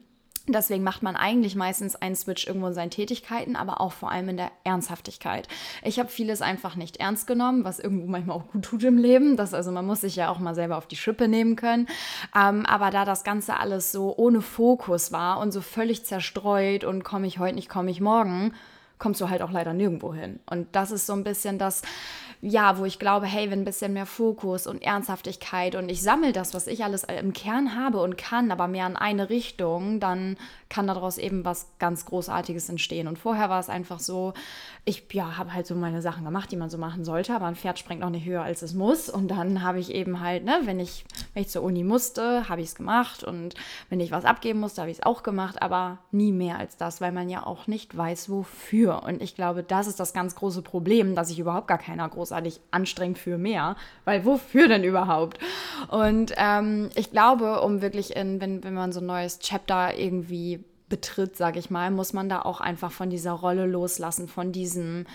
Deswegen 0.52 0.84
macht 0.84 1.04
man 1.04 1.16
eigentlich 1.16 1.56
meistens 1.56 1.96
einen 1.96 2.16
Switch 2.16 2.48
irgendwo 2.48 2.68
in 2.68 2.74
seinen 2.74 2.92
Tätigkeiten, 2.92 3.56
aber 3.56 3.82
auch 3.82 3.92
vor 3.92 4.12
allem 4.12 4.30
in 4.30 4.38
der 4.38 4.52
Ernsthaftigkeit. 4.64 5.48
Ich 5.84 6.00
habe 6.00 6.10
vieles 6.10 6.42
einfach 6.42 6.76
nicht 6.76 6.98
ernst 6.98 7.28
genommen, 7.28 7.64
was 7.64 7.80
irgendwo 7.80 8.08
manchmal 8.08 8.38
auch 8.38 8.48
gut 8.52 8.64
tut 8.64 8.84
im 8.84 8.98
Leben. 8.98 9.38
Das, 9.38 9.54
also 9.54 9.72
man 9.72 9.86
muss 9.86 10.02
sich 10.02 10.16
ja 10.16 10.30
auch 10.30 10.40
mal 10.40 10.56
selber 10.56 10.78
auf 10.78 10.88
die 10.88 10.96
Schippe 10.96 11.28
nehmen 11.28 11.56
können. 11.56 11.88
Ähm, 12.36 12.66
aber 12.66 12.92
da 12.92 13.06
das 13.06 13.24
Ganze 13.24 13.58
alles 13.58 13.92
so 13.92 14.16
ohne 14.18 14.42
Fokus 14.42 15.12
war 15.12 15.40
und 15.40 15.52
so 15.52 15.62
völlig 15.62 16.06
zerstreut 16.06 16.84
und 16.84 17.04
komme 17.04 17.28
ich 17.28 17.40
heute 17.40 17.56
nicht, 17.56 17.70
komme 17.70 17.92
ich 17.92 18.02
morgen, 18.02 18.54
kommst 19.00 19.22
du 19.22 19.30
halt 19.30 19.42
auch 19.42 19.52
leider 19.52 19.74
nirgendwo 19.74 20.14
hin. 20.14 20.40
Und 20.50 20.68
das 20.74 20.92
ist 20.92 21.08
so 21.08 21.14
ein 21.14 21.24
bisschen 21.24 21.58
das, 21.58 21.82
ja, 22.42 22.78
wo 22.78 22.86
ich 22.86 23.00
glaube, 23.00 23.26
hey, 23.26 23.50
wenn 23.50 23.62
ein 23.62 23.66
bisschen 23.66 23.94
mehr 23.94 24.06
Fokus 24.06 24.68
und 24.68 24.84
Ernsthaftigkeit 24.84 25.76
und 25.76 25.90
ich 25.90 26.02
sammle 26.02 26.32
das, 26.32 26.54
was 26.54 26.68
ich 26.68 26.84
alles 26.84 27.06
im 27.06 27.34
Kern 27.34 27.76
habe 27.76 28.02
und 28.02 28.18
kann, 28.18 28.52
aber 28.52 28.68
mehr 28.68 28.88
in 28.88 28.96
eine 28.96 29.30
Richtung, 29.30 30.00
dann 30.00 30.38
kann 30.70 30.86
daraus 30.86 31.18
eben 31.18 31.46
was 31.46 31.68
ganz 31.80 32.06
Großartiges 32.06 32.70
entstehen. 32.70 33.08
Und 33.08 33.18
vorher 33.18 33.50
war 33.50 33.60
es 33.60 33.70
einfach 33.70 34.00
so, 34.00 34.34
ich 34.86 35.04
ja, 35.12 35.36
habe 35.38 35.54
halt 35.54 35.66
so 35.66 35.74
meine 35.74 36.02
Sachen 36.02 36.24
gemacht, 36.24 36.52
die 36.52 36.58
man 36.58 36.70
so 36.70 36.78
machen 36.78 37.04
sollte, 37.04 37.34
aber 37.36 37.48
ein 37.48 37.56
Pferd 37.56 37.80
springt 37.80 38.02
noch 38.02 38.12
nicht 38.12 38.26
höher, 38.26 38.44
als 38.44 38.62
es 38.62 38.76
muss. 38.76 39.10
Und 39.10 39.30
dann 39.30 39.64
habe 39.64 39.80
ich 39.80 39.92
eben 39.94 40.20
halt, 40.20 40.46
ne, 40.46 40.62
wenn 40.66 40.80
ich, 40.80 41.06
wenn 41.34 41.42
ich 41.42 41.50
zur 41.50 41.64
Uni 41.64 41.84
musste, 41.84 42.48
habe 42.50 42.62
ich 42.62 42.68
es 42.68 42.76
gemacht. 42.76 43.24
Und 43.24 43.56
wenn 43.90 44.00
ich 44.00 44.12
was 44.12 44.26
abgeben 44.26 44.60
musste, 44.60 44.82
habe 44.82 44.92
ich 44.92 45.00
es 45.00 45.06
auch 45.06 45.24
gemacht, 45.24 45.60
aber 45.62 45.98
nie 46.12 46.32
mehr 46.32 46.60
als 46.60 46.78
das, 46.78 47.02
weil 47.02 47.12
man 47.12 47.30
ja 47.30 47.46
auch 47.46 47.66
nicht 47.66 47.98
weiß, 47.98 48.30
wofür. 48.30 49.02
Und 49.04 49.24
ich 49.24 49.34
glaube, 49.36 49.64
das 49.64 49.88
ist 49.88 50.00
das 50.00 50.14
ganz 50.14 50.36
große 50.36 50.62
Problem, 50.62 51.16
dass 51.16 51.30
sich 51.30 51.40
überhaupt 51.40 51.68
gar 51.68 51.80
keiner 51.80 52.08
großartig 52.08 52.62
anstrengt 52.70 53.18
für 53.18 53.40
mehr. 53.40 53.76
Weil 54.06 54.24
wofür 54.24 54.68
denn 54.68 54.84
überhaupt? 54.84 55.40
Und 55.88 56.32
ähm, 56.38 56.92
ich 56.94 57.10
glaube, 57.10 57.62
um 57.62 57.82
wirklich 57.82 58.16
in, 58.16 58.40
wenn, 58.40 58.64
wenn 58.64 58.76
man 58.76 58.92
so 58.92 59.00
ein 59.00 59.08
neues 59.08 59.40
Chapter 59.40 59.98
irgendwie 59.98 60.59
betritt, 60.90 61.38
sage 61.38 61.60
ich 61.60 61.70
mal, 61.70 61.92
muss 61.92 62.14
man 62.14 62.30
da 62.30 62.42
auch 62.42 62.62
einfach 62.62 62.92
von 62.92 63.10
dieser 63.10 63.32
Rolle 63.32 63.66
loslassen, 63.66 64.28
von 64.28 64.52
diesem, 64.52 65.06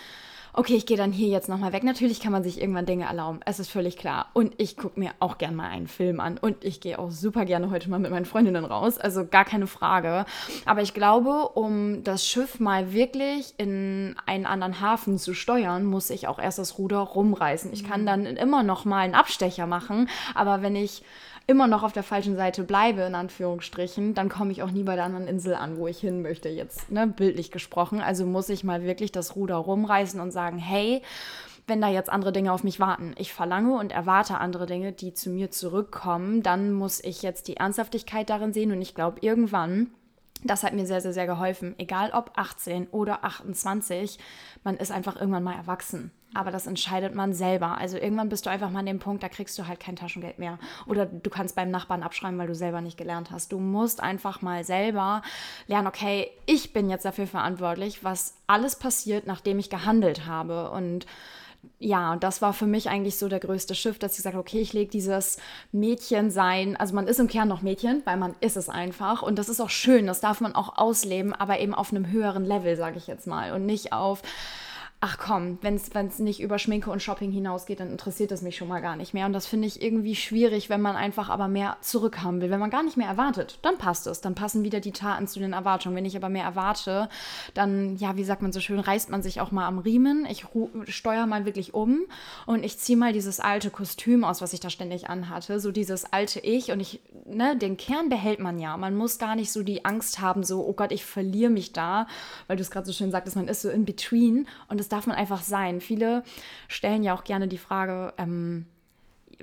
okay, 0.52 0.76
ich 0.76 0.87
gehe 0.87 0.96
dann 0.96 1.12
hier 1.12 1.28
jetzt 1.28 1.48
nochmal 1.48 1.72
weg. 1.72 1.82
Natürlich 1.82 2.20
kann 2.20 2.32
man 2.32 2.44
sich 2.44 2.60
irgendwann 2.60 2.87
Dinge 2.87 3.06
erlauben, 3.06 3.40
es 3.44 3.58
ist 3.58 3.70
völlig 3.70 3.96
klar. 3.96 4.30
Und 4.32 4.54
ich 4.56 4.76
gucke 4.76 4.98
mir 4.98 5.10
auch 5.18 5.37
gern 5.37 5.54
mal 5.54 5.68
einen 5.68 5.88
Film 5.88 6.20
an 6.20 6.38
und 6.38 6.64
ich 6.64 6.80
gehe 6.80 6.98
auch 6.98 7.10
super 7.10 7.44
gerne 7.44 7.70
heute 7.70 7.90
mal 7.90 7.98
mit 7.98 8.10
meinen 8.10 8.24
Freundinnen 8.24 8.64
raus, 8.64 8.98
also 8.98 9.26
gar 9.26 9.44
keine 9.44 9.66
Frage. 9.66 10.24
Aber 10.64 10.80
ich 10.80 10.94
glaube, 10.94 11.48
um 11.54 12.04
das 12.04 12.26
Schiff 12.26 12.60
mal 12.60 12.92
wirklich 12.92 13.54
in 13.58 14.14
einen 14.26 14.46
anderen 14.46 14.80
Hafen 14.80 15.18
zu 15.18 15.34
steuern, 15.34 15.84
muss 15.84 16.10
ich 16.10 16.28
auch 16.28 16.38
erst 16.38 16.58
das 16.58 16.78
Ruder 16.78 16.98
rumreißen. 16.98 17.72
Ich 17.72 17.84
kann 17.84 18.02
mhm. 18.02 18.06
dann 18.06 18.26
immer 18.26 18.62
noch 18.62 18.84
mal 18.84 19.00
einen 19.00 19.14
Abstecher 19.14 19.66
machen, 19.66 20.08
aber 20.34 20.62
wenn 20.62 20.76
ich 20.76 21.02
immer 21.46 21.66
noch 21.66 21.83
auf 21.83 21.92
der 21.92 22.02
falschen 22.02 22.37
Seite 22.37 22.64
bleibe, 22.64 23.02
in 23.02 23.14
Anführungsstrichen, 23.14 24.14
dann 24.14 24.28
komme 24.28 24.52
ich 24.52 24.62
auch 24.62 24.70
nie 24.70 24.83
bei 24.83 24.94
der 24.94 25.04
anderen 25.04 25.28
Insel 25.28 25.54
an, 25.54 25.76
wo 25.76 25.87
ich 25.87 25.98
hin 25.98 26.22
möchte, 26.22 26.48
jetzt 26.48 26.90
ne, 26.90 27.07
bildlich 27.07 27.50
gesprochen. 27.50 28.00
Also 28.00 28.26
muss 28.26 28.48
ich 28.48 28.64
mal 28.64 28.83
wirklich 28.83 29.12
das 29.12 29.37
Ruder 29.37 29.57
rumreißen 29.57 30.20
und 30.20 30.30
sagen, 30.30 30.59
hey, 30.59 31.02
wenn 31.66 31.80
da 31.80 31.88
jetzt 31.88 32.11
andere 32.11 32.33
Dinge 32.33 32.52
auf 32.52 32.62
mich 32.62 32.78
warten. 32.80 33.14
Ich 33.16 33.33
verlange 33.33 33.78
und 33.78 33.92
erwarte 33.92 34.38
andere 34.38 34.66
Dinge, 34.66 34.92
die 34.92 35.14
zu 35.14 35.30
mir 35.30 35.50
zurückkommen. 35.50 36.42
Dann 36.42 36.72
muss 36.72 37.02
ich 37.02 37.22
jetzt 37.22 37.48
die 37.48 37.57
Ernsthaftigkeit 37.57 38.28
darin 38.28 38.52
sehen 38.52 38.72
und 38.72 38.83
ich 38.83 38.94
glaube, 38.94 39.18
irgendwann 39.20 39.90
das 40.44 40.62
hat 40.62 40.74
mir 40.74 40.87
sehr, 40.87 41.00
sehr, 41.00 41.14
sehr 41.14 41.26
geholfen. 41.26 41.74
Egal 41.78 42.11
ob 42.12 42.33
18 42.35 42.88
oder 42.88 43.24
28, 43.24 44.18
man 44.62 44.76
ist 44.76 44.92
einfach 44.92 45.16
irgendwann 45.16 45.42
mal 45.42 45.57
erwachsen. 45.57 46.12
Aber 46.35 46.51
das 46.51 46.66
entscheidet 46.66 47.14
man 47.14 47.33
selber. 47.33 47.79
Also 47.79 47.97
irgendwann 47.97 48.29
bist 48.29 48.47
du 48.47 48.51
einfach 48.51 48.70
mal 48.70 48.81
an 48.81 48.87
dem 48.87 48.99
Punkt, 48.99 49.23
da 49.23 49.29
kriegst 49.29 49.59
du 49.59 49.66
halt 49.66 49.81
kein 49.81 49.97
Taschengeld 49.97 50.38
mehr. 50.38 50.59
Oder 50.87 51.07
du 51.07 51.31
kannst 51.31 51.55
beim 51.55 51.70
Nachbarn 51.70 52.03
abschreiben, 52.03 52.38
weil 52.38 52.49
du 52.49 52.55
selber 52.55 52.81
nicht 52.81 52.99
gelernt 52.99 53.31
hast. 53.31 53.53
Du 53.53 53.59
musst 53.59 54.03
einfach 54.03 54.42
mal 54.42 54.64
selber 54.64 55.23
lernen, 55.66 55.87
okay, 55.87 56.31
ich 56.47 56.73
bin 56.73 56.90
jetzt 56.90 57.05
dafür 57.05 57.27
verantwortlich, 57.27 58.05
was 58.05 58.35
alles 58.47 58.77
passiert, 58.77 59.27
nachdem 59.27 59.59
ich 59.59 59.70
gehandelt 59.70 60.27
habe. 60.27 60.70
Und 60.70 61.07
ja, 61.79 62.16
das 62.16 62.42
war 62.42 62.53
für 62.53 62.66
mich 62.66 62.88
eigentlich 62.88 63.18
so 63.18 63.29
der 63.29 63.40
größte 63.40 63.75
Shift, 63.75 64.03
dass 64.03 64.12
ich 64.12 64.18
gesagt 64.18 64.37
okay, 64.37 64.61
ich 64.61 64.73
lege 64.73 64.90
dieses 64.90 65.38
Mädchensein, 65.73 66.77
also 66.77 66.94
man 66.94 67.07
ist 67.07 67.20
im 67.20 67.29
Kern 67.29 67.49
noch 67.49 67.62
Mädchen, 67.62 68.03
weil 68.05 68.16
man 68.16 68.35
ist 68.40 68.57
es 68.57 68.68
einfach 68.68 69.23
und 69.23 69.38
das 69.38 69.49
ist 69.49 69.61
auch 69.61 69.70
schön, 69.70 70.07
das 70.07 70.20
darf 70.20 70.40
man 70.40 70.55
auch 70.55 70.77
ausleben, 70.77 71.33
aber 71.33 71.61
eben 71.61 71.75
auf 71.75 71.90
einem 71.90 72.11
höheren 72.11 72.44
Level, 72.44 72.77
sage 72.77 72.99
ich 72.99 73.07
jetzt 73.07 73.27
mal 73.27 73.53
und 73.53 73.66
nicht 73.66 73.92
auf 73.92 74.23
ach 75.07 75.18
komm, 75.18 75.59
wenn 75.61 75.76
es 75.76 76.18
nicht 76.18 76.40
über 76.40 76.59
Schminke 76.59 76.90
und 76.90 77.02
Shopping 77.02 77.30
hinausgeht, 77.30 77.80
dann 77.80 77.90
interessiert 77.90 78.30
das 78.30 78.40
mich 78.40 78.57
schon 78.57 78.68
mal 78.68 78.80
gar 78.80 78.96
nicht 78.96 79.12
mehr. 79.12 79.26
Und 79.26 79.35
das 79.35 79.46
finde 79.46 79.68
ich 79.68 79.83
irgendwie 79.83 80.16
schwierig, 80.16 80.70
wenn 80.70 80.80
man 80.80 80.96
einfach 80.96 81.28
aber 81.28 81.46
mehr 81.46 81.76
zurückhaben 81.83 82.40
will. 82.40 82.48
Wenn 82.48 82.59
man 82.59 82.70
gar 82.70 82.83
nicht 82.83 82.96
mehr 82.96 83.09
erwartet, 83.09 83.59
dann 83.61 83.76
passt 83.76 84.07
es. 84.07 84.22
Dann 84.22 84.35
passen 84.35 84.64
wieder 84.64 84.80
die 84.80 84.92
Taten 84.92 85.26
zu 85.26 85.40
den 85.40 85.52
Erwartungen. 85.52 85.94
Wenn 85.94 86.07
ich 86.07 86.16
aber 86.16 86.30
mehr 86.30 86.44
erwarte, 86.44 87.11
dann, 87.52 87.96
ja, 87.96 88.16
wie 88.16 88.24
sagt 88.24 88.40
man 88.40 88.50
so 88.50 88.61
schön, 88.61 88.80
reißt 88.80 89.11
man 89.11 89.22
sich 89.22 89.42
auch 89.42 89.50
mal 89.50 89.66
am 89.66 89.78
Riemen. 89.78 90.24
Ich 90.24 90.46
steuere 90.88 91.26
mal 91.26 91.44
wirklich 91.44 91.74
um 91.74 92.00
und 92.46 92.64
ich 92.64 92.78
ziehe 92.78 92.96
mal 92.96 93.12
dieses 93.12 93.40
alte 93.40 93.68
Kostüm 93.68 94.24
aus, 94.24 94.40
was 94.40 94.54
ich 94.54 94.61
da 94.61 94.70
ständig 94.70 95.11
anhatte. 95.11 95.61
So 95.61 95.70
dieses 95.70 96.11
alte 96.14 96.40
Ich. 96.40 96.72
Und 96.72 96.80
ich, 96.80 97.02
ne, 97.26 97.59
den 97.59 97.76
Kern 97.76 98.09
behält 98.09 98.40
man 98.40 98.59
ja. 98.59 98.78
Man 98.78 98.96
muss 98.96 99.18
gar 99.18 99.37
nicht 99.37 99.52
so 99.52 99.62
die 99.62 99.85
Angst 99.85 100.22
haben, 100.22 100.44
so, 100.44 100.66
oh 100.66 100.72
Gott, 100.72 100.92
ich 100.92 101.04
verliere 101.04 101.50
mich 101.50 101.74
da, 101.74 102.07
weil 102.46 102.57
du 102.57 102.62
es 102.62 102.70
gerade 102.70 102.87
so 102.87 102.94
schön 102.94 103.11
sagtest, 103.11 103.37
man 103.37 103.48
ist 103.48 103.61
so 103.61 103.68
in 103.68 103.85
between 103.85 104.48
und 104.68 104.80
es 104.80 104.93
darf 104.94 105.07
man 105.07 105.16
einfach 105.16 105.42
sein. 105.42 105.80
Viele 105.80 106.22
stellen 106.68 107.02
ja 107.02 107.14
auch 107.14 107.24
gerne 107.24 107.48
die 107.48 107.59
Frage, 107.59 108.14
ähm, 108.16 108.66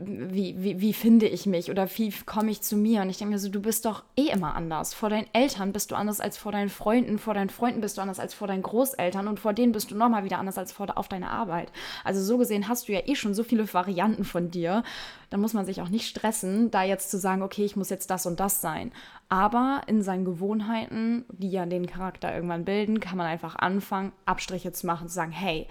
wie, 0.03 0.55
wie, 0.61 0.81
wie 0.81 0.93
finde 0.93 1.27
ich 1.27 1.45
mich 1.45 1.69
oder 1.69 1.87
wie 1.95 2.11
komme 2.25 2.51
ich 2.51 2.61
zu 2.61 2.75
mir? 2.75 3.01
Und 3.01 3.09
ich 3.09 3.17
denke 3.17 3.33
mir 3.33 3.39
so, 3.39 3.49
du 3.49 3.61
bist 3.61 3.85
doch 3.85 4.03
eh 4.17 4.27
immer 4.27 4.55
anders. 4.55 4.93
Vor 4.93 5.09
deinen 5.09 5.27
Eltern 5.33 5.71
bist 5.71 5.91
du 5.91 5.95
anders 5.95 6.19
als 6.19 6.37
vor 6.37 6.51
deinen 6.51 6.69
Freunden, 6.69 7.19
vor 7.19 7.33
deinen 7.33 7.49
Freunden 7.49 7.81
bist 7.81 7.97
du 7.97 8.01
anders 8.01 8.19
als 8.19 8.33
vor 8.33 8.47
deinen 8.47 8.63
Großeltern 8.63 9.27
und 9.27 9.39
vor 9.39 9.53
denen 9.53 9.71
bist 9.71 9.91
du 9.91 9.95
nochmal 9.95 10.23
wieder 10.23 10.39
anders 10.39 10.57
als 10.57 10.71
vor, 10.71 10.97
auf 10.97 11.07
deiner 11.07 11.31
Arbeit. 11.31 11.71
Also 12.03 12.21
so 12.21 12.37
gesehen 12.37 12.67
hast 12.67 12.87
du 12.87 12.93
ja 12.93 13.01
eh 13.05 13.15
schon 13.15 13.33
so 13.33 13.43
viele 13.43 13.71
Varianten 13.73 14.23
von 14.23 14.51
dir. 14.51 14.83
Da 15.29 15.37
muss 15.37 15.53
man 15.53 15.65
sich 15.65 15.81
auch 15.81 15.89
nicht 15.89 16.07
stressen, 16.07 16.71
da 16.71 16.83
jetzt 16.83 17.11
zu 17.11 17.17
sagen, 17.17 17.41
okay, 17.41 17.63
ich 17.63 17.75
muss 17.75 17.89
jetzt 17.89 18.09
das 18.09 18.25
und 18.25 18.39
das 18.39 18.61
sein. 18.61 18.91
Aber 19.29 19.81
in 19.87 20.01
seinen 20.01 20.25
Gewohnheiten, 20.25 21.25
die 21.29 21.49
ja 21.49 21.65
den 21.65 21.87
Charakter 21.87 22.33
irgendwann 22.33 22.65
bilden, 22.65 22.99
kann 22.99 23.17
man 23.17 23.27
einfach 23.27 23.55
anfangen, 23.55 24.11
Abstriche 24.25 24.71
zu 24.73 24.87
machen, 24.87 25.07
zu 25.07 25.13
sagen, 25.13 25.31
hey, 25.31 25.67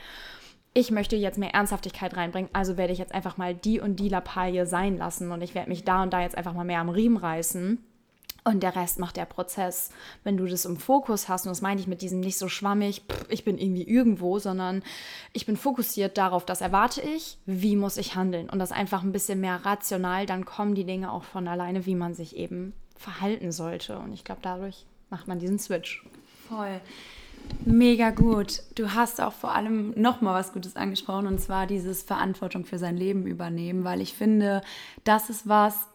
ich 0.72 0.90
möchte 0.90 1.16
jetzt 1.16 1.38
mehr 1.38 1.54
Ernsthaftigkeit 1.54 2.16
reinbringen, 2.16 2.50
also 2.52 2.76
werde 2.76 2.92
ich 2.92 2.98
jetzt 2.98 3.14
einfach 3.14 3.36
mal 3.36 3.54
die 3.54 3.80
und 3.80 3.96
die 3.96 4.08
Lappalie 4.08 4.66
sein 4.66 4.96
lassen 4.96 5.32
und 5.32 5.42
ich 5.42 5.54
werde 5.54 5.68
mich 5.68 5.84
da 5.84 6.02
und 6.02 6.12
da 6.12 6.20
jetzt 6.20 6.36
einfach 6.36 6.54
mal 6.54 6.64
mehr 6.64 6.80
am 6.80 6.88
Riemen 6.88 7.16
reißen. 7.16 7.84
Und 8.42 8.62
der 8.62 8.74
Rest 8.74 8.98
macht 8.98 9.18
der 9.18 9.26
Prozess. 9.26 9.90
Wenn 10.24 10.38
du 10.38 10.46
das 10.46 10.64
im 10.64 10.78
Fokus 10.78 11.28
hast, 11.28 11.44
und 11.44 11.50
das 11.50 11.60
meine 11.60 11.78
ich 11.78 11.86
mit 11.86 12.00
diesem 12.00 12.20
nicht 12.20 12.38
so 12.38 12.48
schwammig, 12.48 13.02
pff, 13.06 13.26
ich 13.28 13.44
bin 13.44 13.58
irgendwie 13.58 13.82
irgendwo, 13.82 14.38
sondern 14.38 14.82
ich 15.34 15.44
bin 15.44 15.58
fokussiert 15.58 16.16
darauf, 16.16 16.46
das 16.46 16.62
erwarte 16.62 17.02
ich, 17.02 17.36
wie 17.44 17.76
muss 17.76 17.98
ich 17.98 18.14
handeln. 18.14 18.48
Und 18.48 18.58
das 18.58 18.72
einfach 18.72 19.02
ein 19.02 19.12
bisschen 19.12 19.40
mehr 19.40 19.66
rational, 19.66 20.24
dann 20.24 20.46
kommen 20.46 20.74
die 20.74 20.86
Dinge 20.86 21.12
auch 21.12 21.24
von 21.24 21.48
alleine, 21.48 21.84
wie 21.84 21.94
man 21.94 22.14
sich 22.14 22.34
eben 22.34 22.72
verhalten 22.96 23.52
sollte. 23.52 23.98
Und 23.98 24.14
ich 24.14 24.24
glaube, 24.24 24.40
dadurch 24.42 24.86
macht 25.10 25.28
man 25.28 25.38
diesen 25.38 25.58
Switch. 25.58 26.02
Voll. 26.48 26.80
Mega 27.64 28.10
gut. 28.10 28.62
Du 28.74 28.94
hast 28.94 29.20
auch 29.20 29.32
vor 29.32 29.54
allem 29.54 29.92
noch 29.96 30.20
mal 30.20 30.34
was 30.34 30.52
Gutes 30.52 30.76
angesprochen 30.76 31.26
und 31.26 31.40
zwar 31.40 31.66
dieses 31.66 32.02
Verantwortung 32.02 32.64
für 32.64 32.78
sein 32.78 32.96
Leben 32.96 33.26
übernehmen, 33.26 33.84
weil 33.84 34.00
ich 34.00 34.14
finde, 34.14 34.62
das 35.04 35.30
ist 35.30 35.48
was, 35.48 35.86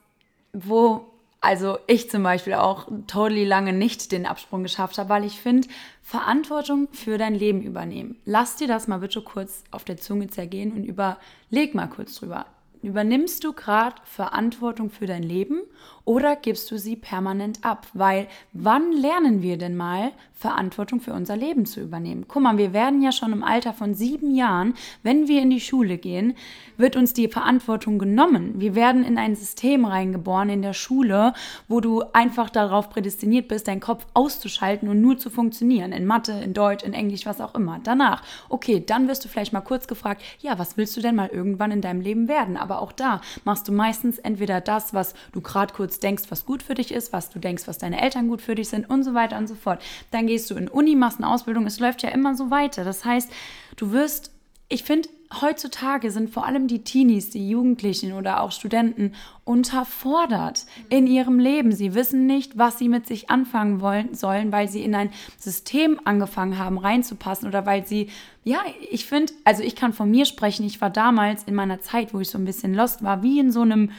wo 0.54 1.06
also 1.46 1.78
ich 1.86 2.10
zum 2.10 2.24
Beispiel 2.24 2.56
auch 2.56 2.88
totally 3.06 3.46
lange 3.46 3.72
nicht 3.72 4.12
den 4.12 4.26
Absprung 4.26 4.64
geschafft 4.64 4.98
habe, 4.98 5.10
weil 5.10 5.24
ich 5.26 5.40
finde, 5.40 5.68
Verantwortung 6.02 6.88
für 6.92 7.20
dein 7.20 7.36
Leben 7.36 7.62
übernehmen. 7.62 8.18
Lass 8.26 8.56
dir 8.56 8.68
das 8.68 8.88
mal 8.88 8.98
bitte 8.98 9.22
kurz 9.22 9.64
auf 9.70 9.84
der 9.84 9.98
Zunge 9.98 10.28
zergehen 10.28 10.72
und 10.72 10.86
überleg 10.86 11.76
mal 11.76 11.88
kurz 11.88 12.16
drüber. 12.16 12.48
Übernimmst 12.86 13.44
du 13.44 13.52
gerade 13.52 13.96
Verantwortung 14.04 14.92
für 14.92 15.08
dein 15.08 15.24
Leben 15.24 15.62
oder 16.04 16.36
gibst 16.36 16.70
du 16.70 16.78
sie 16.78 16.96
permanent 16.96 17.66
ab? 17.66 17.88
Weil 17.94 18.28
wann 18.54 18.92
lernen 18.92 19.42
wir 19.42 19.58
denn 19.58 19.76
mal, 19.76 20.12
Verantwortung 20.34 21.00
für 21.00 21.14
unser 21.14 21.36
Leben 21.36 21.66
zu 21.66 21.82
übernehmen? 21.82 22.26
Guck 22.28 22.44
mal, 22.44 22.60
wir 22.60 22.74
werden 22.74 23.02
ja 23.02 23.12
schon 23.12 23.34
im 23.34 23.44
Alter 23.44 23.74
von 23.74 23.96
sieben 23.96 24.36
Jahren, 24.36 24.76
wenn 25.02 25.28
wir 25.28 25.42
in 25.42 25.50
die 25.50 25.60
Schule 25.62 25.98
gehen, 25.98 26.36
wird 26.78 26.96
uns 26.96 27.14
die 27.14 27.28
Verantwortung 27.28 27.98
genommen. 27.98 28.60
Wir 28.60 28.76
werden 28.76 29.04
in 29.04 29.18
ein 29.18 29.36
System 29.36 29.86
reingeboren 29.86 30.50
in 30.50 30.62
der 30.62 30.74
Schule, 30.74 31.34
wo 31.68 31.80
du 31.80 32.04
einfach 32.14 32.52
darauf 32.52 32.92
prädestiniert 32.92 33.48
bist, 33.48 33.68
deinen 33.68 33.80
Kopf 33.80 34.06
auszuschalten 34.14 34.90
und 34.90 35.02
nur 35.02 35.18
zu 35.18 35.32
funktionieren. 35.32 35.92
In 35.92 36.06
Mathe, 36.06 36.34
in 36.34 36.54
Deutsch, 36.54 36.84
in 36.84 36.94
Englisch, 36.94 37.26
was 37.26 37.42
auch 37.42 37.56
immer. 37.56 37.80
Danach, 37.84 38.22
okay, 38.50 38.84
dann 38.86 39.08
wirst 39.08 39.26
du 39.26 39.30
vielleicht 39.30 39.54
mal 39.54 39.62
kurz 39.62 39.88
gefragt, 39.88 40.22
ja, 40.40 40.60
was 40.60 40.78
willst 40.78 40.96
du 40.98 41.02
denn 41.02 41.16
mal 41.16 41.30
irgendwann 41.30 41.72
in 41.72 41.82
deinem 41.82 42.02
Leben 42.02 42.28
werden? 42.28 42.58
Aber 42.58 42.75
auch 42.82 42.92
da 42.92 43.22
machst 43.44 43.68
du 43.68 43.72
meistens 43.72 44.20
entweder 44.20 44.62
das, 44.62 44.94
was 44.94 45.14
du 45.32 45.42
gerade 45.42 45.74
kurz 45.74 46.00
denkst, 46.00 46.24
was 46.30 46.46
gut 46.46 46.64
für 46.64 46.76
dich 46.76 46.92
ist, 46.92 47.14
was 47.14 47.30
du 47.30 47.40
denkst, 47.40 47.68
was 47.68 47.78
deine 47.78 48.02
Eltern 48.02 48.28
gut 48.28 48.42
für 48.42 48.56
dich 48.56 48.70
sind 48.70 48.90
und 48.90 49.04
so 49.04 49.14
weiter 49.14 49.38
und 49.38 49.48
so 49.48 49.56
fort. 49.56 49.82
Dann 50.12 50.28
gehst 50.28 50.50
du 50.50 50.56
in 50.56 50.68
Uni, 50.68 50.96
machst 50.96 51.20
eine 51.20 51.30
Ausbildung, 51.32 51.66
es 51.66 51.80
läuft 51.80 52.04
ja 52.04 52.10
immer 52.10 52.36
so 52.36 52.52
weiter. 52.52 52.84
Das 52.84 53.06
heißt, 53.06 53.32
du 53.78 53.92
wirst, 53.92 54.32
ich 54.70 54.84
finde, 54.84 55.10
heutzutage 55.42 56.12
sind 56.12 56.30
vor 56.30 56.46
allem 56.46 56.68
die 56.68 56.84
Teenies, 56.84 57.30
die 57.30 57.50
Jugendlichen 57.50 58.14
oder 58.14 58.42
auch 58.42 58.52
Studenten 58.52 59.14
unterfordert 59.44 60.66
in 60.90 61.08
ihrem 61.08 61.40
Leben. 61.40 61.72
Sie 61.72 61.94
wissen 61.94 62.26
nicht, 62.26 62.58
was 62.58 62.78
sie 62.78 62.90
mit 62.90 63.08
sich 63.08 63.30
anfangen 63.30 63.82
wollen, 63.82 64.14
sollen, 64.14 64.52
weil 64.52 64.68
sie 64.68 64.84
in 64.84 64.96
ein 64.96 65.10
System 65.38 66.00
angefangen 66.04 66.58
haben 66.58 66.78
reinzupassen 66.78 67.48
oder 67.48 67.66
weil 67.66 67.86
sie, 67.86 68.10
ja, 68.44 68.60
ich 68.90 69.06
finde, 69.06 69.34
also 69.44 69.64
ich 69.64 69.76
kann 69.76 69.94
von 69.94 70.10
mir 70.10 70.26
sprechen, 70.26 70.66
ich 70.66 70.82
war 70.82 70.90
damals 70.90 71.44
in 71.44 71.56
meiner 71.56 71.82
Zeit, 71.82 72.14
wo 72.14 72.20
ich 72.20 72.30
so 72.30 72.38
ein 72.38 72.46
bisschen 72.46 72.74
lost 72.74 73.04
war, 73.04 73.24
wie 73.24 73.40
in 73.40 73.52
so 73.52 73.62
einem 73.62 73.92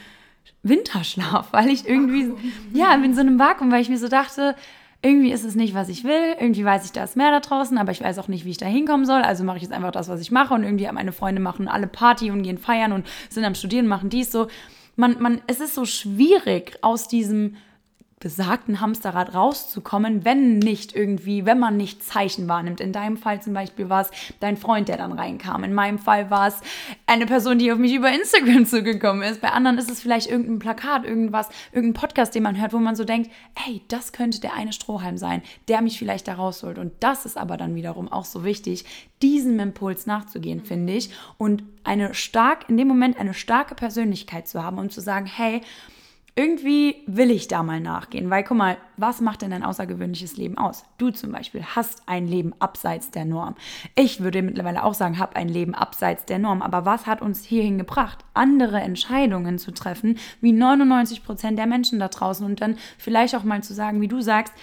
Winterschlaf, 0.63 1.49
weil 1.51 1.69
ich 1.69 1.87
irgendwie, 1.87 2.31
ja, 2.73 2.93
in 2.93 3.13
so 3.13 3.21
einem 3.21 3.39
Vakuum, 3.39 3.71
weil 3.71 3.81
ich 3.81 3.89
mir 3.89 3.99
so 3.99 4.07
dachte, 4.07 4.55
irgendwie 5.07 5.31
ist 5.31 5.45
es 5.45 5.55
nicht, 5.55 5.73
was 5.73 5.87
ich 5.87 6.03
will. 6.03 6.35
Irgendwie 6.37 6.65
weiß 6.65 6.83
ich, 6.85 6.91
da 6.91 7.03
ist 7.03 7.15
mehr 7.15 7.31
da 7.31 7.39
draußen, 7.39 7.77
aber 7.77 7.91
ich 7.91 8.01
weiß 8.01 8.19
auch 8.19 8.27
nicht, 8.27 8.43
wie 8.43 8.51
ich 8.51 8.57
da 8.57 8.65
hinkommen 8.65 9.05
soll. 9.05 9.21
Also 9.21 9.43
mache 9.45 9.57
ich 9.57 9.63
jetzt 9.63 9.71
einfach 9.71 9.91
das, 9.91 10.09
was 10.09 10.19
ich 10.19 10.31
mache. 10.31 10.53
Und 10.53 10.63
irgendwie 10.63 10.89
meine 10.91 11.13
Freunde 11.13 11.41
machen 11.41 11.69
alle 11.69 11.87
Party 11.87 12.29
und 12.29 12.43
gehen 12.43 12.57
feiern 12.57 12.91
und 12.91 13.07
sind 13.29 13.45
am 13.45 13.55
Studieren, 13.55 13.87
machen 13.87 14.09
dies 14.09 14.31
so. 14.31 14.47
Man, 14.97 15.21
man, 15.21 15.41
es 15.47 15.61
ist 15.61 15.75
so 15.75 15.85
schwierig, 15.85 16.77
aus 16.81 17.07
diesem 17.07 17.55
besagten 18.19 18.81
Hamsterrad 18.81 19.35
rauszukommen, 19.35 20.25
wenn 20.25 20.57
nicht 20.57 20.95
irgendwie, 20.95 21.45
wenn 21.45 21.59
man 21.59 21.77
nicht 21.77 22.03
Zeichen 22.03 22.47
wahrnimmt. 22.47 22.81
In 22.81 22.91
deinem 22.91 23.15
Fall 23.15 23.43
zum 23.43 23.53
Beispiel 23.53 23.89
war 23.89 24.01
es 24.01 24.11
dein 24.39 24.57
Freund, 24.57 24.87
der 24.87 24.97
dann 24.97 25.11
reinkam. 25.11 25.63
In 25.63 25.73
meinem 25.73 25.99
Fall 25.99 26.31
war 26.31 26.47
es 26.47 26.59
eine 27.05 27.27
Person, 27.27 27.59
die 27.59 27.71
auf 27.71 27.77
mich 27.77 27.93
über 27.93 28.11
Instagram 28.11 28.65
zugekommen 28.65 29.21
ist. 29.21 29.39
Bei 29.39 29.51
anderen 29.51 29.77
ist 29.77 29.91
es 29.91 30.01
vielleicht 30.01 30.31
irgendein 30.31 30.57
Plakat, 30.57 31.05
irgendwas, 31.05 31.49
irgendein 31.71 32.01
Podcast, 32.01 32.33
den 32.33 32.41
man 32.41 32.59
hört, 32.59 32.73
wo 32.73 32.79
man 32.79 32.95
so 32.95 33.03
denkt, 33.03 33.29
hey, 33.53 33.83
das 33.87 34.13
könnte 34.13 34.41
der 34.41 34.55
eine 34.55 34.73
Strohhalm 34.73 35.19
sein, 35.19 35.43
der 35.67 35.83
mich 35.83 35.99
vielleicht 35.99 36.27
da 36.27 36.33
rausholt. 36.33 36.79
Und 36.79 36.93
das 37.01 37.27
ist 37.27 37.37
aber 37.37 37.55
dann 37.55 37.75
wiederum 37.75 38.11
auch 38.11 38.25
so 38.25 38.43
wichtig, 38.43 38.85
diesem 39.21 39.59
Impuls 39.59 40.07
nachzugehen, 40.07 40.65
finde 40.65 40.93
ich. 40.93 41.11
Und 41.37 41.63
eine 41.83 42.15
stark, 42.15 42.67
in 42.67 42.77
dem 42.77 42.87
Moment 42.87 43.19
eine 43.19 43.35
starke 43.35 43.75
Persönlichkeit 43.75 44.47
zu 44.47 44.63
haben 44.63 44.79
und 44.79 44.91
zu 44.91 45.01
sagen, 45.01 45.27
hey, 45.27 45.61
irgendwie 46.37 46.97
will 47.07 47.31
ich 47.31 47.47
da 47.47 47.63
mal 47.63 47.79
nachgehen, 47.79 48.29
weil 48.29 48.43
guck 48.43 48.57
mal, 48.57 48.77
was 48.95 49.21
macht 49.21 49.41
denn 49.41 49.51
ein 49.53 49.63
außergewöhnliches 49.63 50.37
Leben 50.37 50.55
aus? 50.55 50.85
Du 50.99 51.09
zum 51.09 51.31
Beispiel 51.31 51.63
hast 51.63 52.03
ein 52.05 52.27
Leben 52.27 52.53
abseits 52.59 53.09
der 53.09 53.25
Norm. 53.25 53.55
Ich 53.95 54.21
würde 54.21 54.43
mittlerweile 54.43 54.83
auch 54.83 54.93
sagen, 54.93 55.17
habe 55.17 55.35
ein 55.35 55.49
Leben 55.49 55.73
abseits 55.73 56.25
der 56.25 56.37
Norm. 56.37 56.61
Aber 56.61 56.85
was 56.85 57.07
hat 57.07 57.23
uns 57.23 57.43
hierhin 57.43 57.79
gebracht? 57.79 58.19
Andere 58.35 58.79
Entscheidungen 58.79 59.57
zu 59.57 59.71
treffen, 59.73 60.19
wie 60.39 60.51
99 60.51 61.23
Prozent 61.23 61.57
der 61.57 61.65
Menschen 61.65 61.97
da 61.97 62.07
draußen 62.07 62.45
und 62.45 62.61
dann 62.61 62.77
vielleicht 62.99 63.35
auch 63.35 63.43
mal 63.43 63.63
zu 63.63 63.73
sagen, 63.73 63.99
wie 63.99 64.07
du 64.07 64.21
sagst, 64.21 64.53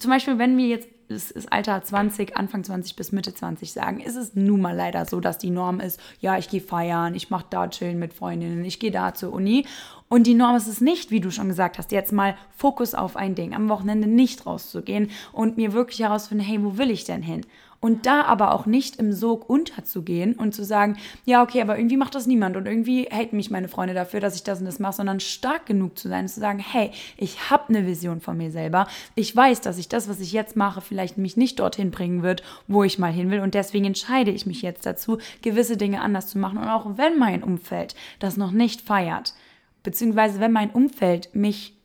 zum 0.00 0.10
Beispiel, 0.10 0.38
wenn 0.38 0.58
wir 0.58 0.66
jetzt 0.66 0.88
es 1.10 1.30
ist 1.30 1.52
Alter 1.52 1.82
20, 1.82 2.36
Anfang 2.36 2.62
20 2.62 2.94
bis 2.94 3.10
Mitte 3.10 3.34
20 3.34 3.72
sagen, 3.72 4.00
ist 4.00 4.14
es 4.14 4.34
nun 4.34 4.60
mal 4.60 4.76
leider 4.76 5.04
so, 5.06 5.20
dass 5.20 5.38
die 5.38 5.50
Norm 5.50 5.80
ist, 5.80 6.00
ja, 6.20 6.38
ich 6.38 6.48
gehe 6.48 6.60
feiern, 6.60 7.14
ich 7.14 7.30
mache 7.30 7.46
da 7.50 7.66
chillen 7.68 7.98
mit 7.98 8.14
Freundinnen, 8.14 8.64
ich 8.64 8.78
gehe 8.78 8.92
da 8.92 9.12
zur 9.12 9.32
Uni 9.32 9.66
Und 10.12 10.26
die 10.26 10.34
Norm 10.34 10.56
ist 10.56 10.66
es 10.66 10.80
nicht, 10.80 11.12
wie 11.12 11.20
du 11.20 11.30
schon 11.30 11.46
gesagt 11.46 11.78
hast, 11.78 11.92
jetzt 11.92 12.12
mal 12.12 12.34
Fokus 12.50 12.96
auf 12.96 13.16
ein 13.16 13.36
Ding, 13.36 13.54
am 13.54 13.68
Wochenende 13.68 14.08
nicht 14.08 14.44
rauszugehen 14.44 15.08
und 15.32 15.56
mir 15.56 15.72
wirklich 15.72 16.00
herausfinden, 16.00 16.42
hey, 16.42 16.60
wo 16.64 16.76
will 16.78 16.90
ich 16.90 17.04
denn 17.04 17.22
hin? 17.22 17.46
Und 17.78 18.06
da 18.06 18.24
aber 18.24 18.52
auch 18.52 18.66
nicht 18.66 18.96
im 18.96 19.12
Sog 19.12 19.48
unterzugehen 19.48 20.34
und 20.34 20.52
zu 20.52 20.64
sagen, 20.64 20.96
ja, 21.26 21.44
okay, 21.44 21.62
aber 21.62 21.78
irgendwie 21.78 21.96
macht 21.96 22.16
das 22.16 22.26
niemand 22.26 22.56
und 22.56 22.66
irgendwie 22.66 23.04
haten 23.04 23.36
mich 23.36 23.52
meine 23.52 23.68
Freunde 23.68 23.94
dafür, 23.94 24.18
dass 24.18 24.34
ich 24.34 24.42
das 24.42 24.58
und 24.58 24.64
das 24.66 24.80
mache, 24.80 24.94
sondern 24.94 25.20
stark 25.20 25.66
genug 25.66 25.96
zu 25.96 26.08
sein 26.08 26.22
und 26.22 26.28
zu 26.28 26.40
sagen, 26.40 26.58
hey, 26.58 26.90
ich 27.16 27.48
habe 27.48 27.68
eine 27.68 27.86
Vision 27.86 28.20
von 28.20 28.36
mir 28.36 28.50
selber. 28.50 28.88
Ich 29.14 29.34
weiß, 29.34 29.60
dass 29.60 29.78
ich 29.78 29.88
das, 29.88 30.08
was 30.08 30.18
ich 30.18 30.32
jetzt 30.32 30.56
mache, 30.56 30.80
vielleicht 30.80 31.18
mich 31.18 31.36
nicht 31.36 31.60
dorthin 31.60 31.92
bringen 31.92 32.24
wird, 32.24 32.42
wo 32.66 32.82
ich 32.82 32.98
mal 32.98 33.12
hin 33.12 33.30
will. 33.30 33.40
Und 33.40 33.54
deswegen 33.54 33.84
entscheide 33.84 34.32
ich 34.32 34.44
mich 34.44 34.60
jetzt 34.60 34.84
dazu, 34.84 35.18
gewisse 35.40 35.76
Dinge 35.76 36.00
anders 36.00 36.26
zu 36.26 36.36
machen. 36.36 36.58
Und 36.58 36.68
auch 36.68 36.98
wenn 36.98 37.16
mein 37.16 37.44
Umfeld 37.44 37.94
das 38.18 38.36
noch 38.36 38.50
nicht 38.50 38.80
feiert, 38.80 39.34
beziehungsweise 39.82 40.40
wenn 40.40 40.52
mein 40.52 40.70
Umfeld 40.70 41.34
mich 41.34 41.76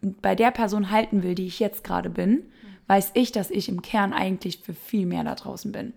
bei 0.00 0.34
der 0.34 0.50
Person 0.50 0.90
halten 0.90 1.22
will, 1.22 1.34
die 1.34 1.46
ich 1.46 1.60
jetzt 1.60 1.84
gerade 1.84 2.10
bin, 2.10 2.42
weiß 2.88 3.12
ich, 3.14 3.32
dass 3.32 3.50
ich 3.50 3.68
im 3.68 3.82
Kern 3.82 4.12
eigentlich 4.12 4.58
für 4.58 4.74
viel 4.74 5.06
mehr 5.06 5.24
da 5.24 5.34
draußen 5.34 5.72
bin. 5.72 5.94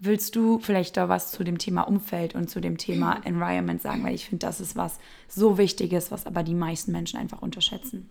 Willst 0.00 0.36
du 0.36 0.60
vielleicht 0.60 0.96
da 0.96 1.08
was 1.08 1.32
zu 1.32 1.42
dem 1.42 1.58
Thema 1.58 1.82
Umfeld 1.82 2.34
und 2.34 2.48
zu 2.48 2.60
dem 2.60 2.78
Thema 2.78 3.20
Environment 3.24 3.82
sagen? 3.82 4.04
Weil 4.04 4.14
ich 4.14 4.26
finde, 4.26 4.46
das 4.46 4.60
ist 4.60 4.76
was 4.76 4.98
so 5.26 5.58
Wichtiges, 5.58 6.10
was 6.10 6.26
aber 6.26 6.42
die 6.42 6.54
meisten 6.54 6.92
Menschen 6.92 7.18
einfach 7.18 7.42
unterschätzen. 7.42 8.08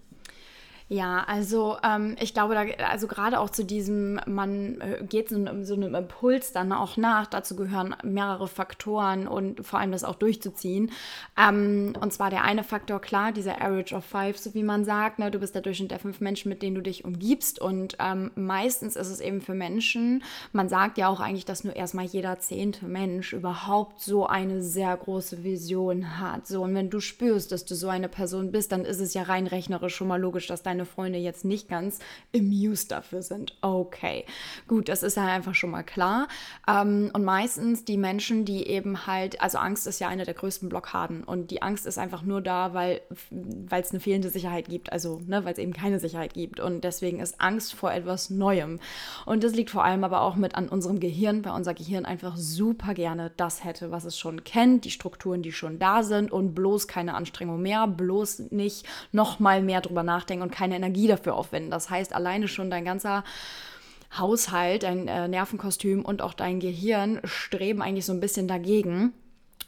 Ja, 0.89 1.25
also 1.27 1.75
ähm, 1.83 2.15
ich 2.21 2.33
glaube, 2.33 2.53
da, 2.53 2.85
also 2.85 3.07
gerade 3.07 3.41
auch 3.41 3.49
zu 3.49 3.65
diesem, 3.65 4.21
man 4.25 4.79
äh, 4.79 5.03
geht 5.03 5.27
so, 5.27 5.35
so 5.63 5.73
einem 5.73 5.95
Impuls 5.95 6.53
dann 6.53 6.71
auch 6.71 6.95
nach. 6.95 7.27
Dazu 7.27 7.57
gehören 7.57 7.93
mehrere 8.03 8.47
Faktoren 8.47 9.27
und 9.27 9.65
vor 9.65 9.79
allem 9.79 9.91
das 9.91 10.05
auch 10.05 10.15
durchzuziehen. 10.15 10.91
Ähm, 11.37 11.93
und 11.99 12.13
zwar 12.13 12.29
der 12.29 12.45
eine 12.45 12.63
Faktor, 12.63 13.01
klar, 13.01 13.33
dieser 13.33 13.61
Average 13.61 13.95
of 13.95 14.05
Five, 14.05 14.37
so 14.37 14.53
wie 14.53 14.63
man 14.63 14.85
sagt. 14.85 15.19
Ne? 15.19 15.29
Du 15.29 15.39
bist 15.39 15.55
der 15.55 15.61
Durchschnitt 15.61 15.91
der 15.91 15.99
fünf 15.99 16.21
Menschen, 16.21 16.47
mit 16.47 16.61
denen 16.61 16.75
du 16.75 16.81
dich 16.81 17.03
umgibst. 17.03 17.59
Und 17.59 17.97
ähm, 17.99 18.31
meistens 18.35 18.95
ist 18.95 19.09
es 19.09 19.19
eben 19.19 19.41
für 19.41 19.55
Menschen, 19.55 20.23
man 20.53 20.69
sagt 20.69 20.97
ja 20.97 21.09
auch 21.09 21.19
eigentlich, 21.19 21.43
dass 21.43 21.65
nur 21.65 21.75
erstmal 21.75 22.05
jeder 22.05 22.39
zehnte 22.39 22.85
Mensch 22.85 23.33
überhaupt 23.33 23.99
so 23.99 24.25
eine 24.25 24.61
sehr 24.63 24.95
große 24.95 25.43
Vision 25.43 26.21
hat. 26.21 26.47
So, 26.47 26.63
und 26.63 26.73
wenn 26.75 26.89
du 26.89 27.01
spürst, 27.01 27.51
dass 27.51 27.65
du 27.65 27.75
so 27.75 27.89
eine 27.89 28.07
Person 28.07 28.53
bist, 28.53 28.71
dann 28.71 28.85
ist 28.85 29.01
es 29.01 29.13
ja 29.13 29.23
rein 29.23 29.47
rechnerisch 29.47 29.93
schon 29.93 30.07
mal 30.07 30.21
logisch, 30.21 30.47
dass 30.47 30.63
dein 30.63 30.76
deine 30.77 30.85
Freunde 30.85 31.17
jetzt 31.17 31.43
nicht 31.43 31.67
ganz 31.67 31.99
amused 32.35 32.91
dafür 32.91 33.23
sind. 33.23 33.57
Okay, 33.61 34.25
gut, 34.67 34.89
das 34.89 35.01
ist 35.01 35.17
ja 35.17 35.25
einfach 35.25 35.55
schon 35.55 35.71
mal 35.71 35.83
klar. 35.83 36.27
Ähm, 36.67 37.09
und 37.13 37.23
meistens 37.23 37.83
die 37.83 37.97
Menschen, 37.97 38.45
die 38.45 38.67
eben 38.67 39.07
halt, 39.07 39.41
also 39.41 39.57
Angst 39.57 39.87
ist 39.87 39.99
ja 39.99 40.07
eine 40.07 40.25
der 40.25 40.35
größten 40.35 40.69
Blockaden 40.69 41.23
und 41.23 41.49
die 41.49 41.61
Angst 41.61 41.87
ist 41.87 41.97
einfach 41.97 42.21
nur 42.21 42.41
da, 42.41 42.73
weil 42.73 43.01
es 43.71 43.91
eine 43.91 43.99
fehlende 43.99 44.29
Sicherheit 44.29 44.69
gibt, 44.69 44.91
also 44.91 45.19
ne, 45.25 45.43
weil 45.45 45.53
es 45.53 45.59
eben 45.59 45.73
keine 45.73 45.99
Sicherheit 45.99 46.33
gibt 46.33 46.59
und 46.59 46.83
deswegen 46.83 47.19
ist 47.19 47.41
Angst 47.41 47.73
vor 47.73 47.91
etwas 47.91 48.29
Neuem. 48.29 48.79
Und 49.25 49.43
das 49.43 49.53
liegt 49.53 49.71
vor 49.71 49.83
allem 49.83 50.03
aber 50.03 50.21
auch 50.21 50.35
mit 50.35 50.55
an 50.55 50.69
unserem 50.69 50.99
Gehirn, 50.99 51.43
weil 51.43 51.53
unser 51.53 51.73
Gehirn 51.73 52.05
einfach 52.05 52.37
super 52.37 52.93
gerne 52.93 53.31
das 53.37 53.63
hätte, 53.63 53.89
was 53.89 54.05
es 54.05 54.17
schon 54.17 54.43
kennt, 54.43 54.85
die 54.85 54.91
Strukturen, 54.91 55.41
die 55.41 55.51
schon 55.51 55.79
da 55.79 56.03
sind 56.03 56.31
und 56.31 56.53
bloß 56.53 56.87
keine 56.87 57.15
Anstrengung 57.15 57.61
mehr, 57.61 57.87
bloß 57.87 58.51
nicht 58.51 58.85
noch 59.11 59.39
mal 59.39 59.61
mehr 59.61 59.81
drüber 59.81 60.03
nachdenken 60.03 60.43
und 60.43 60.51
keine 60.51 60.66
keine 60.67 60.75
Energie 60.75 61.07
dafür 61.07 61.35
aufwenden. 61.35 61.71
Das 61.71 61.89
heißt, 61.89 62.13
alleine 62.13 62.47
schon 62.47 62.69
dein 62.69 62.83
ganzer 62.83 63.23
Haushalt, 64.17 64.83
dein 64.83 65.07
äh, 65.07 65.27
Nervenkostüm 65.27 66.03
und 66.03 66.21
auch 66.21 66.33
dein 66.33 66.59
Gehirn 66.59 67.19
streben 67.23 67.81
eigentlich 67.81 68.05
so 68.05 68.13
ein 68.13 68.19
bisschen 68.19 68.47
dagegen 68.47 69.13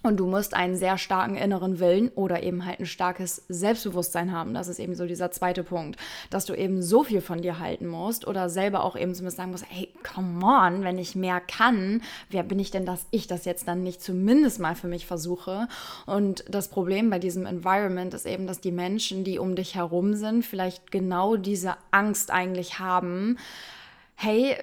und 0.01 0.17
du 0.17 0.25
musst 0.27 0.53
einen 0.53 0.77
sehr 0.77 0.97
starken 0.97 1.35
inneren 1.35 1.79
Willen 1.79 2.09
oder 2.09 2.41
eben 2.41 2.65
halt 2.65 2.79
ein 2.79 2.85
starkes 2.85 3.43
Selbstbewusstsein 3.49 4.31
haben. 4.31 4.53
Das 4.53 4.69
ist 4.69 4.79
eben 4.79 4.95
so 4.95 5.05
dieser 5.05 5.31
zweite 5.31 5.63
Punkt, 5.63 5.99
dass 6.29 6.45
du 6.45 6.53
eben 6.53 6.81
so 6.81 7.03
viel 7.03 7.19
von 7.19 7.41
dir 7.41 7.59
halten 7.59 7.85
musst 7.85 8.25
oder 8.25 8.49
selber 8.49 8.83
auch 8.83 8.95
eben 8.95 9.13
zumindest 9.13 9.37
sagen 9.37 9.51
musst, 9.51 9.65
hey, 9.67 9.89
come 10.03 10.45
on, 10.45 10.83
wenn 10.83 10.97
ich 10.97 11.15
mehr 11.15 11.41
kann, 11.41 12.01
wer 12.29 12.43
bin 12.43 12.59
ich 12.59 12.71
denn, 12.71 12.85
dass 12.85 13.07
ich 13.11 13.27
das 13.27 13.43
jetzt 13.43 13.67
dann 13.67 13.83
nicht 13.83 14.01
zumindest 14.01 14.59
mal 14.59 14.75
für 14.75 14.87
mich 14.87 15.05
versuche? 15.05 15.67
Und 16.05 16.45
das 16.47 16.69
Problem 16.69 17.09
bei 17.09 17.19
diesem 17.19 17.45
Environment 17.45 18.13
ist 18.13 18.25
eben, 18.25 18.47
dass 18.47 18.61
die 18.61 18.71
Menschen, 18.71 19.25
die 19.25 19.37
um 19.37 19.55
dich 19.55 19.75
herum 19.75 20.13
sind, 20.13 20.45
vielleicht 20.45 20.91
genau 20.91 21.35
diese 21.35 21.75
Angst 21.91 22.31
eigentlich 22.31 22.79
haben, 22.79 23.37
hey, 24.21 24.57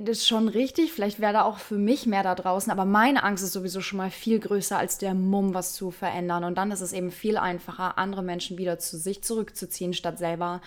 das 0.00 0.18
ist 0.18 0.26
schon 0.26 0.48
richtig, 0.48 0.92
vielleicht 0.92 1.20
wäre 1.20 1.32
da 1.32 1.42
auch 1.44 1.58
für 1.58 1.76
mich 1.76 2.06
mehr 2.06 2.24
da 2.24 2.34
draußen, 2.34 2.72
aber 2.72 2.84
meine 2.84 3.22
Angst 3.22 3.44
ist 3.44 3.52
sowieso 3.52 3.80
schon 3.80 3.98
mal 3.98 4.10
viel 4.10 4.40
größer 4.40 4.76
als 4.76 4.98
der 4.98 5.14
Mumm, 5.14 5.54
was 5.54 5.74
zu 5.74 5.92
verändern. 5.92 6.42
Und 6.42 6.58
dann 6.58 6.72
ist 6.72 6.80
es 6.80 6.92
eben 6.92 7.12
viel 7.12 7.36
einfacher, 7.36 7.98
andere 7.98 8.24
Menschen 8.24 8.58
wieder 8.58 8.80
zu 8.80 8.98
sich 8.98 9.22
zurückzuziehen, 9.22 9.94
statt 9.94 10.18
selber 10.18 10.60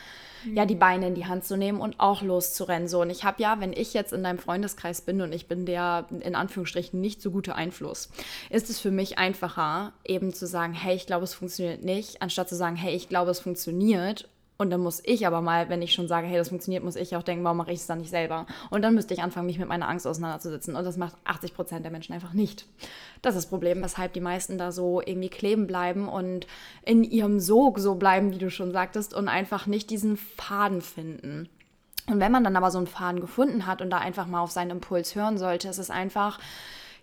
mhm. 0.45 0.55
ja 0.55 0.65
die 0.65 0.75
Beine 0.75 1.07
in 1.07 1.15
die 1.15 1.25
Hand 1.25 1.43
zu 1.43 1.57
nehmen 1.57 1.81
und 1.81 1.99
auch 1.99 2.21
loszurennen. 2.21 2.87
So, 2.87 3.01
und 3.01 3.09
ich 3.09 3.25
habe 3.25 3.43
ja, 3.43 3.59
wenn 3.59 3.73
ich 3.73 3.93
jetzt 3.93 4.13
in 4.13 4.23
deinem 4.23 4.39
Freundeskreis 4.39 5.01
bin 5.01 5.19
und 5.19 5.33
ich 5.33 5.49
bin 5.49 5.65
der 5.65 6.05
in 6.21 6.33
Anführungsstrichen 6.33 7.01
nicht 7.01 7.21
so 7.21 7.31
gute 7.31 7.55
Einfluss, 7.55 8.09
ist 8.49 8.69
es 8.69 8.79
für 8.79 8.91
mich 8.91 9.17
einfacher, 9.17 9.91
eben 10.05 10.33
zu 10.33 10.47
sagen, 10.47 10.71
hey, 10.71 10.95
ich 10.95 11.07
glaube, 11.07 11.25
es 11.25 11.33
funktioniert 11.33 11.83
nicht, 11.83 12.21
anstatt 12.21 12.47
zu 12.47 12.55
sagen, 12.55 12.77
hey, 12.77 12.95
ich 12.95 13.09
glaube, 13.09 13.31
es 13.31 13.41
funktioniert 13.41 14.29
und 14.61 14.71
dann 14.71 14.81
muss 14.81 15.01
ich 15.05 15.25
aber 15.25 15.39
mal, 15.39 15.69
wenn 15.69 15.81
ich 15.81 15.93
schon 15.93 16.09
sage, 16.09 16.27
hey, 16.27 16.37
das 16.37 16.49
funktioniert, 16.49 16.83
muss 16.83 16.97
ich 16.97 17.15
auch 17.15 17.23
denken, 17.23 17.45
warum 17.45 17.57
mache 17.57 17.71
ich 17.71 17.79
es 17.79 17.87
dann 17.87 17.99
nicht 17.99 18.09
selber? 18.09 18.45
Und 18.69 18.81
dann 18.81 18.93
müsste 18.93 19.13
ich 19.13 19.23
anfangen, 19.23 19.45
mich 19.45 19.57
mit 19.57 19.69
meiner 19.69 19.87
Angst 19.87 20.05
auseinanderzusetzen. 20.05 20.75
Und 20.75 20.83
das 20.83 20.97
macht 20.97 21.15
80 21.23 21.53
Prozent 21.53 21.85
der 21.85 21.93
Menschen 21.93 22.11
einfach 22.11 22.33
nicht. 22.33 22.65
Das 23.21 23.35
ist 23.35 23.45
das 23.45 23.49
Problem, 23.49 23.81
weshalb 23.81 24.11
die 24.11 24.19
meisten 24.19 24.57
da 24.57 24.73
so 24.73 24.99
irgendwie 24.99 25.29
kleben 25.29 25.65
bleiben 25.65 26.09
und 26.09 26.45
in 26.83 27.05
ihrem 27.05 27.39
Sog 27.39 27.79
so 27.79 27.95
bleiben, 27.95 28.33
wie 28.33 28.37
du 28.37 28.51
schon 28.51 28.73
sagtest, 28.73 29.13
und 29.13 29.29
einfach 29.29 29.65
nicht 29.65 29.89
diesen 29.91 30.17
Faden 30.17 30.81
finden. 30.81 31.47
Und 32.07 32.19
wenn 32.19 32.33
man 32.33 32.43
dann 32.43 32.57
aber 32.57 32.69
so 32.69 32.79
einen 32.79 32.87
Faden 32.87 33.21
gefunden 33.21 33.65
hat 33.65 33.81
und 33.81 33.89
da 33.91 33.99
einfach 33.99 34.27
mal 34.27 34.41
auf 34.41 34.51
seinen 34.51 34.71
Impuls 34.71 35.15
hören 35.15 35.37
sollte, 35.37 35.69
ist 35.69 35.77
es 35.77 35.89
einfach 35.89 36.37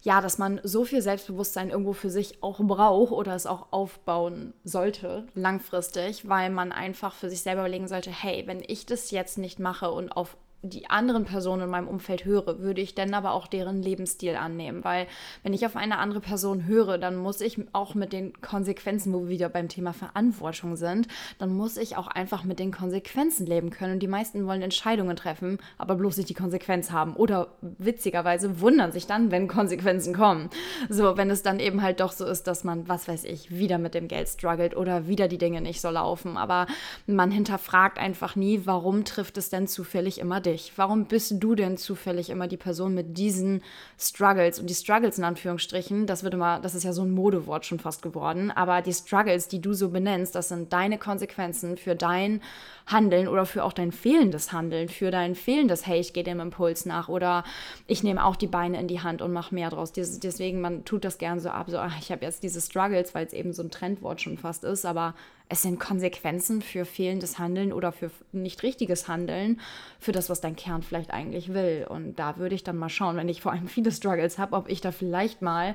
ja, 0.07 0.21
dass 0.21 0.39
man 0.39 0.61
so 0.63 0.85
viel 0.85 1.03
Selbstbewusstsein 1.03 1.71
irgendwo 1.71 1.93
für 1.93 2.11
sich 2.11 2.41
auch 2.41 2.61
braucht 2.61 3.11
oder 3.11 3.35
es 3.35 3.45
auch 3.45 3.73
aufbauen 3.73 4.53
sollte, 4.63 5.27
langfristig, 5.35 6.29
weil 6.29 6.49
man 6.49 6.71
einfach 6.71 7.13
für 7.13 7.29
sich 7.29 7.43
selber 7.43 7.63
überlegen 7.63 7.89
sollte, 7.89 8.13
hey, 8.13 8.45
wenn 8.47 8.63
ich 8.65 8.87
das 8.87 9.11
jetzt 9.11 9.37
nicht 9.37 9.59
mache 9.59 9.91
und 9.91 10.13
auf 10.13 10.37
die 10.69 10.91
anderen 10.91 11.25
Personen 11.25 11.63
in 11.63 11.71
meinem 11.71 11.89
Umfeld 11.89 12.25
höre, 12.25 12.59
würde 12.59 12.81
ich 12.81 12.95
dann 12.95 13.15
aber 13.15 13.33
auch 13.33 13.47
deren 13.47 13.83
Lebensstil 13.83 14.37
annehmen. 14.37 14.85
Weil 14.85 15.07
wenn 15.43 15.55
ich 15.55 15.65
auf 15.67 15.77
eine 15.77 15.99
andere 15.99 16.21
Person 16.21 16.67
höre, 16.67 16.99
dann 16.99 17.17
muss 17.17 17.41
ich 17.41 17.59
auch 17.73 17.95
mit 17.95 18.13
den 18.13 18.41
Konsequenzen, 18.41 19.13
wo 19.13 19.25
wir 19.25 19.37
wieder 19.37 19.49
beim 19.49 19.69
Thema 19.69 19.93
Verantwortung 19.93 20.77
sind, 20.77 21.09
dann 21.39 21.55
muss 21.55 21.77
ich 21.77 21.97
auch 21.97 22.09
einfach 22.09 22.45
mit 22.45 22.59
den 22.59 22.73
Konsequenzen 22.73 23.47
leben 23.47 23.71
können. 23.71 23.95
Und 23.95 24.01
die 24.01 24.09
meisten 24.09 24.47
wollen 24.47 24.63
Entscheidungen 24.63 25.15
treffen, 25.15 25.59
aber 25.77 25.95
bloß 25.95 26.17
nicht 26.17 26.31
die 26.31 26.35
Konsequenz 26.35 26.91
haben. 26.91 27.15
Oder 27.15 27.49
witzigerweise 27.61 28.61
wundern 28.61 28.93
sich 28.93 29.07
dann, 29.07 29.31
wenn 29.31 29.47
Konsequenzen 29.47 30.15
kommen. 30.15 30.49
So, 30.89 31.17
wenn 31.17 31.31
es 31.31 31.43
dann 31.43 31.61
eben 31.61 31.83
halt 31.83 32.01
doch 32.01 32.13
so 32.13 32.25
ist, 32.25 32.45
dass 32.47 32.65
man, 32.65 32.89
was 32.89 33.09
weiß 33.09 33.25
ich, 33.25 33.51
wieder 33.51 33.77
mit 33.77 33.95
dem 33.95 34.09
Geld 34.09 34.29
struggelt 34.29 34.75
oder 34.75 35.07
wieder 35.07 35.29
die 35.29 35.39
Dinge 35.39 35.61
nicht 35.61 35.83
so 35.83 35.91
laufen. 35.91 36.39
Aber 36.39 36.67
man 37.07 37.31
hinterfragt 37.31 37.99
einfach 37.99 38.37
nie, 38.37 38.63
warum 38.65 39.05
trifft 39.05 39.37
es 39.37 39.51
denn 39.51 39.67
zufällig 39.67 40.19
immer 40.19 40.41
dich? 40.41 40.56
Warum 40.77 41.07
bist 41.07 41.35
du 41.39 41.55
denn 41.55 41.77
zufällig 41.77 42.31
immer 42.31 42.49
die 42.49 42.57
Person 42.57 42.95
mit 42.95 43.19
diesen 43.19 43.63
Struggles? 43.99 44.59
Und 44.59 44.69
die 44.69 44.75
Struggles 44.75 45.19
in 45.19 45.25
Anführungsstrichen, 45.25 46.07
das 46.07 46.23
wird 46.23 46.35
immer, 46.35 46.61
das 46.61 46.75
ist 46.75 46.85
ja 46.85 46.93
so 46.93 47.03
ein 47.03 47.11
Modewort 47.11 47.67
schon 47.67 47.79
fast 47.79 48.03
geworden, 48.03 48.51
aber 48.51 48.83
die 48.83 48.93
Struggles, 48.93 49.49
die 49.49 49.61
du 49.61 49.73
so 49.75 49.91
benennst, 49.91 50.35
das 50.35 50.49
sind 50.49 50.73
deine 50.73 50.99
Konsequenzen 50.99 51.77
für 51.77 51.95
dein 51.95 52.41
Handeln 52.87 53.27
oder 53.27 53.47
für 53.47 53.65
auch 53.65 53.73
dein 53.73 53.91
fehlendes 53.91 54.53
Handeln, 54.53 54.89
für 54.89 55.11
dein 55.11 55.35
fehlendes, 55.35 55.87
hey, 55.87 55.99
ich 55.99 56.13
gehe 56.13 56.23
dem 56.23 56.39
Impuls 56.39 56.87
nach 56.87 57.09
oder 57.09 57.43
ich 57.89 58.05
nehme 58.05 58.25
auch 58.25 58.37
die 58.37 58.47
Beine 58.47 58.79
in 58.79 58.87
die 58.87 59.01
Hand 59.01 59.23
und 59.23 59.33
mache 59.33 59.55
mehr 59.55 59.71
draus. 59.71 59.93
Deswegen, 59.93 60.61
man 60.61 60.85
tut 60.85 61.05
das 61.05 61.19
gern 61.19 61.41
so 61.41 61.49
ab, 61.49 61.67
so, 61.69 61.79
ach, 61.79 61.99
ich 61.99 62.13
habe 62.13 62.25
jetzt 62.25 62.45
diese 62.45 62.61
Struggles, 62.61 63.15
weil 63.15 63.27
es 63.27 63.33
eben 63.33 63.53
so 63.53 63.63
ein 63.63 63.73
Trendwort 63.73 64.21
schon 64.21 64.39
fast 64.39 64.63
ist, 64.63 64.87
aber 64.87 65.15
es 65.49 65.63
sind 65.63 65.81
Konsequenzen 65.81 66.63
für 66.63 66.85
fehlendes 66.85 67.39
Handeln 67.41 67.73
oder 67.73 67.91
für 67.91 68.11
nicht 68.31 68.63
richtiges 68.63 69.09
Handeln, 69.09 69.61
für 69.99 70.13
das, 70.13 70.31
was 70.31 70.41
dein 70.41 70.55
Kern 70.55 70.83
vielleicht 70.83 71.11
eigentlich 71.11 71.53
will. 71.53 71.87
Und 71.89 72.17
da 72.21 72.37
würde 72.37 72.55
ich 72.55 72.63
dann 72.63 72.77
mal 72.77 72.89
schauen, 72.89 73.17
wenn 73.17 73.29
ich 73.29 73.43
vor 73.43 73.51
allem 73.53 73.67
viele 73.69 73.91
Struggles 73.91 74.39
habe, 74.39 74.55
ob 74.55 74.69
ich 74.69 74.81
da 74.81 74.93
vielleicht 74.93 75.43
mal 75.43 75.75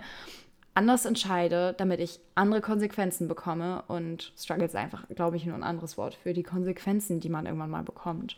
anders 0.73 1.05
entscheide, 1.05 1.73
damit 1.77 1.99
ich 1.99 2.19
andere 2.35 2.61
Konsequenzen 2.61 3.27
bekomme. 3.27 3.83
Und 3.87 4.33
Struggles 4.37 4.71
ist 4.71 4.75
einfach, 4.75 5.07
glaube 5.09 5.37
ich, 5.37 5.45
nur 5.45 5.55
ein 5.55 5.63
anderes 5.63 5.97
Wort 5.97 6.15
für 6.15 6.33
die 6.33 6.43
Konsequenzen, 6.43 7.19
die 7.19 7.29
man 7.29 7.45
irgendwann 7.45 7.69
mal 7.69 7.83
bekommt. 7.83 8.37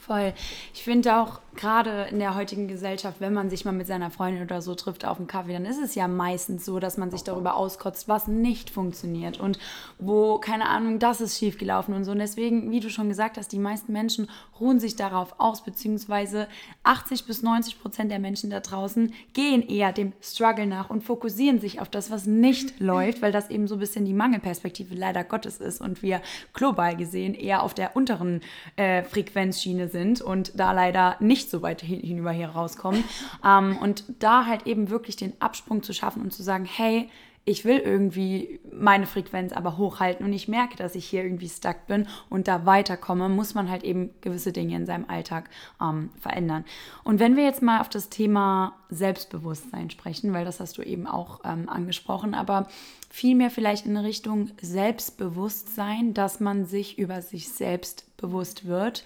Voll. 0.00 0.32
Ich 0.74 0.82
finde 0.82 1.16
auch, 1.16 1.40
gerade 1.56 2.08
in 2.10 2.18
der 2.18 2.34
heutigen 2.34 2.68
Gesellschaft, 2.68 3.20
wenn 3.20 3.32
man 3.32 3.50
sich 3.50 3.64
mal 3.64 3.72
mit 3.72 3.86
seiner 3.86 4.10
Freundin 4.10 4.42
oder 4.42 4.62
so 4.62 4.74
trifft 4.74 5.04
auf 5.04 5.18
einen 5.18 5.26
Kaffee, 5.26 5.52
dann 5.52 5.64
ist 5.64 5.80
es 5.80 5.94
ja 5.94 6.08
meistens 6.08 6.64
so, 6.64 6.78
dass 6.78 6.96
man 6.96 7.10
sich 7.10 7.24
darüber 7.24 7.56
auskotzt, 7.56 8.08
was 8.08 8.28
nicht 8.28 8.70
funktioniert 8.70 9.40
und 9.40 9.58
wo, 9.98 10.38
keine 10.38 10.68
Ahnung, 10.68 10.98
das 10.98 11.20
ist 11.20 11.38
schiefgelaufen 11.38 11.94
und 11.94 12.04
so. 12.04 12.12
Und 12.12 12.18
deswegen, 12.18 12.70
wie 12.70 12.80
du 12.80 12.90
schon 12.90 13.08
gesagt 13.08 13.36
hast, 13.36 13.52
die 13.52 13.58
meisten 13.58 13.92
Menschen 13.92 14.28
ruhen 14.60 14.80
sich 14.80 14.96
darauf 14.96 15.34
aus, 15.38 15.62
beziehungsweise 15.62 16.48
80 16.82 17.26
bis 17.26 17.42
90 17.42 17.80
Prozent 17.80 18.10
der 18.10 18.18
Menschen 18.18 18.50
da 18.50 18.60
draußen 18.60 19.12
gehen 19.32 19.66
eher 19.66 19.92
dem 19.92 20.12
Struggle 20.20 20.66
nach 20.66 20.90
und 20.90 21.02
fokussieren 21.02 21.60
sich 21.60 21.80
auf 21.80 21.88
das, 21.88 22.10
was 22.10 22.26
nicht 22.26 22.80
läuft, 22.80 23.22
weil 23.22 23.32
das 23.32 23.50
eben 23.50 23.66
so 23.66 23.76
ein 23.76 23.80
bisschen 23.80 24.04
die 24.04 24.14
Mangelperspektive 24.14 24.94
leider 24.94 25.24
Gottes 25.24 25.58
ist 25.58 25.80
und 25.80 26.02
wir 26.02 26.20
global 26.52 26.96
gesehen 26.96 27.34
eher 27.34 27.62
auf 27.62 27.74
der 27.74 27.96
unteren 27.96 28.40
äh, 28.76 29.02
Frequenzschiene 29.02 29.88
sind 29.88 30.20
und 30.20 30.58
da 30.58 30.72
leider 30.72 31.16
nicht 31.20 31.43
so 31.50 31.62
weit 31.62 31.82
hinüber 31.82 32.32
hier 32.32 32.48
rauskommen. 32.48 33.04
Ähm, 33.44 33.76
und 33.78 34.04
da 34.18 34.46
halt 34.46 34.66
eben 34.66 34.90
wirklich 34.90 35.16
den 35.16 35.32
Absprung 35.40 35.82
zu 35.82 35.92
schaffen 35.92 36.22
und 36.22 36.32
zu 36.32 36.42
sagen, 36.42 36.64
hey, 36.64 37.10
ich 37.46 37.64
will 37.64 37.76
irgendwie 37.78 38.60
meine 38.72 39.06
Frequenz 39.06 39.52
aber 39.52 39.76
hochhalten 39.76 40.24
und 40.24 40.32
ich 40.32 40.48
merke, 40.48 40.76
dass 40.76 40.94
ich 40.94 41.04
hier 41.04 41.22
irgendwie 41.24 41.48
stuck 41.48 41.86
bin 41.86 42.06
und 42.30 42.48
da 42.48 42.64
weiterkomme, 42.64 43.28
muss 43.28 43.54
man 43.54 43.70
halt 43.70 43.84
eben 43.84 44.10
gewisse 44.22 44.52
Dinge 44.52 44.76
in 44.76 44.86
seinem 44.86 45.04
Alltag 45.08 45.50
ähm, 45.80 46.10
verändern. 46.18 46.64
Und 47.02 47.20
wenn 47.20 47.36
wir 47.36 47.44
jetzt 47.44 47.62
mal 47.62 47.80
auf 47.80 47.90
das 47.90 48.08
Thema 48.08 48.74
Selbstbewusstsein 48.88 49.90
sprechen, 49.90 50.32
weil 50.32 50.46
das 50.46 50.58
hast 50.60 50.78
du 50.78 50.82
eben 50.82 51.06
auch 51.06 51.40
ähm, 51.44 51.68
angesprochen, 51.68 52.34
aber 52.34 52.66
vielmehr 53.10 53.50
vielleicht 53.50 53.84
in 53.84 53.96
Richtung 53.98 54.50
Selbstbewusstsein, 54.60 56.14
dass 56.14 56.40
man 56.40 56.64
sich 56.64 56.98
über 56.98 57.20
sich 57.20 57.50
selbst 57.50 58.16
bewusst 58.16 58.66
wird 58.66 59.04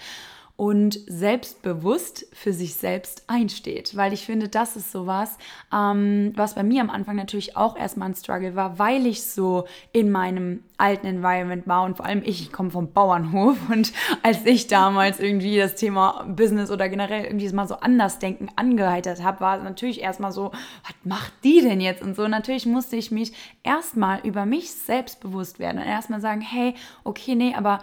und 0.59 0.99
selbstbewusst 1.07 2.27
für 2.33 2.53
sich 2.53 2.75
selbst 2.75 3.23
einsteht. 3.29 3.97
Weil 3.97 4.13
ich 4.13 4.27
finde, 4.27 4.49
das 4.49 4.75
ist 4.75 4.91
sowas, 4.91 5.39
ähm, 5.73 6.33
was 6.35 6.57
bei 6.57 6.65
mir 6.65 6.81
am 6.81 6.91
Anfang 6.91 7.15
natürlich 7.15 7.57
auch 7.57 7.77
erstmal 7.77 8.09
ein 8.09 8.17
Struggle 8.17 8.57
war, 8.57 8.77
weil 8.77 9.07
ich 9.07 9.23
so 9.23 9.69
in 9.93 10.11
meinem 10.11 10.65
alten 10.77 11.07
Environment 11.07 11.69
war 11.69 11.85
und 11.85 11.97
vor 11.97 12.07
allem 12.07 12.23
ich, 12.25 12.43
ich 12.43 12.51
komme 12.51 12.73
vom 12.73 12.93
Bauernhof 12.93 13.57
und 13.71 13.93
als 14.25 14.45
ich 14.47 14.67
damals 14.67 15.21
irgendwie 15.21 15.57
das 15.59 15.77
Thema 15.77 16.25
Business 16.27 16.73
oder 16.73 16.89
generell 16.89 17.25
irgendwie 17.25 17.49
mal 17.53 17.69
so 17.69 17.77
anders 17.77 18.19
denken 18.19 18.49
angeheitert 18.57 19.23
habe, 19.23 19.39
war 19.39 19.59
es 19.59 19.63
natürlich 19.63 20.01
erstmal 20.01 20.33
so, 20.33 20.51
was 20.51 20.95
macht 21.05 21.33
die 21.45 21.61
denn 21.61 21.81
jetzt 21.81 22.03
und 22.03 22.17
so. 22.17 22.27
natürlich 22.27 22.67
musste 22.67 22.97
ich 22.97 23.13
mich 23.13 23.33
erstmal 23.63 24.27
über 24.27 24.45
mich 24.45 24.73
selbst 24.73 25.21
bewusst 25.21 25.61
werden 25.61 25.79
und 25.79 25.87
erstmal 25.87 26.21
sagen, 26.21 26.41
hey, 26.41 26.75
okay, 27.05 27.37
nee, 27.37 27.55
aber 27.55 27.79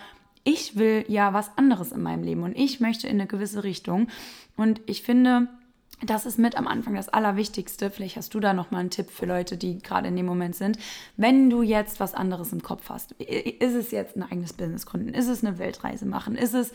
ich 0.46 0.78
will 0.78 1.04
ja 1.10 1.34
was 1.34 1.58
anderes 1.58 1.92
in 1.92 2.02
meinem 2.02 2.24
Leben 2.24 2.44
und 2.44 2.56
ich 2.56 2.80
möchte 2.80 3.08
in 3.08 3.20
eine 3.20 3.28
gewisse 3.28 3.66
Richtung. 3.66 4.08
Und 4.56 4.80
ich 4.86 5.02
finde, 5.02 5.50
das 6.04 6.26
ist 6.26 6.38
mit 6.38 6.56
am 6.56 6.68
Anfang 6.68 6.96
das 6.96 7.10
Allerwichtigste. 7.10 7.90
Vielleicht 7.90 8.16
hast 8.16 8.34
du 8.34 8.40
da 8.40 8.54
nochmal 8.54 8.82
einen 8.82 8.92
Tipp 8.92 9.10
für 9.10 9.26
Leute, 9.26 9.58
die 9.58 9.80
gerade 9.80 10.08
in 10.08 10.16
dem 10.16 10.28
Moment 10.28 10.56
sind. 10.56 10.78
Wenn 11.18 11.50
du 11.50 11.64
jetzt 11.64 12.00
was 12.00 12.14
anderes 12.14 12.54
im 12.54 12.62
Kopf 12.62 12.90
hast, 12.90 13.14
ist 13.14 13.74
es 13.74 13.92
jetzt 13.92 14.16
ein 14.16 14.24
eigenes 14.24 14.54
Business 14.54 14.86
gründen? 14.86 15.14
Ist 15.14 15.28
es 15.28 15.44
eine 15.44 15.58
Weltreise 15.58 16.06
machen? 16.06 16.36
Ist 16.36 16.54
es 16.54 16.72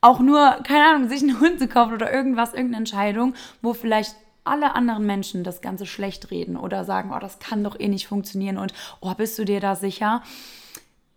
auch 0.00 0.20
nur, 0.20 0.58
keine 0.62 0.86
Ahnung, 0.86 1.08
sich 1.08 1.22
einen 1.22 1.40
Hund 1.40 1.58
zu 1.58 1.68
kaufen 1.68 1.92
oder 1.92 2.12
irgendwas, 2.12 2.54
irgendeine 2.54 2.78
Entscheidung, 2.78 3.34
wo 3.60 3.74
vielleicht 3.74 4.16
alle 4.44 4.74
anderen 4.74 5.04
Menschen 5.04 5.44
das 5.44 5.60
Ganze 5.60 5.84
schlecht 5.84 6.30
reden 6.30 6.56
oder 6.56 6.84
sagen, 6.84 7.12
oh, 7.14 7.18
das 7.18 7.38
kann 7.38 7.62
doch 7.62 7.78
eh 7.78 7.88
nicht 7.88 8.06
funktionieren 8.06 8.56
und 8.56 8.72
oh, 9.00 9.12
bist 9.14 9.38
du 9.38 9.44
dir 9.44 9.60
da 9.60 9.76
sicher? 9.76 10.22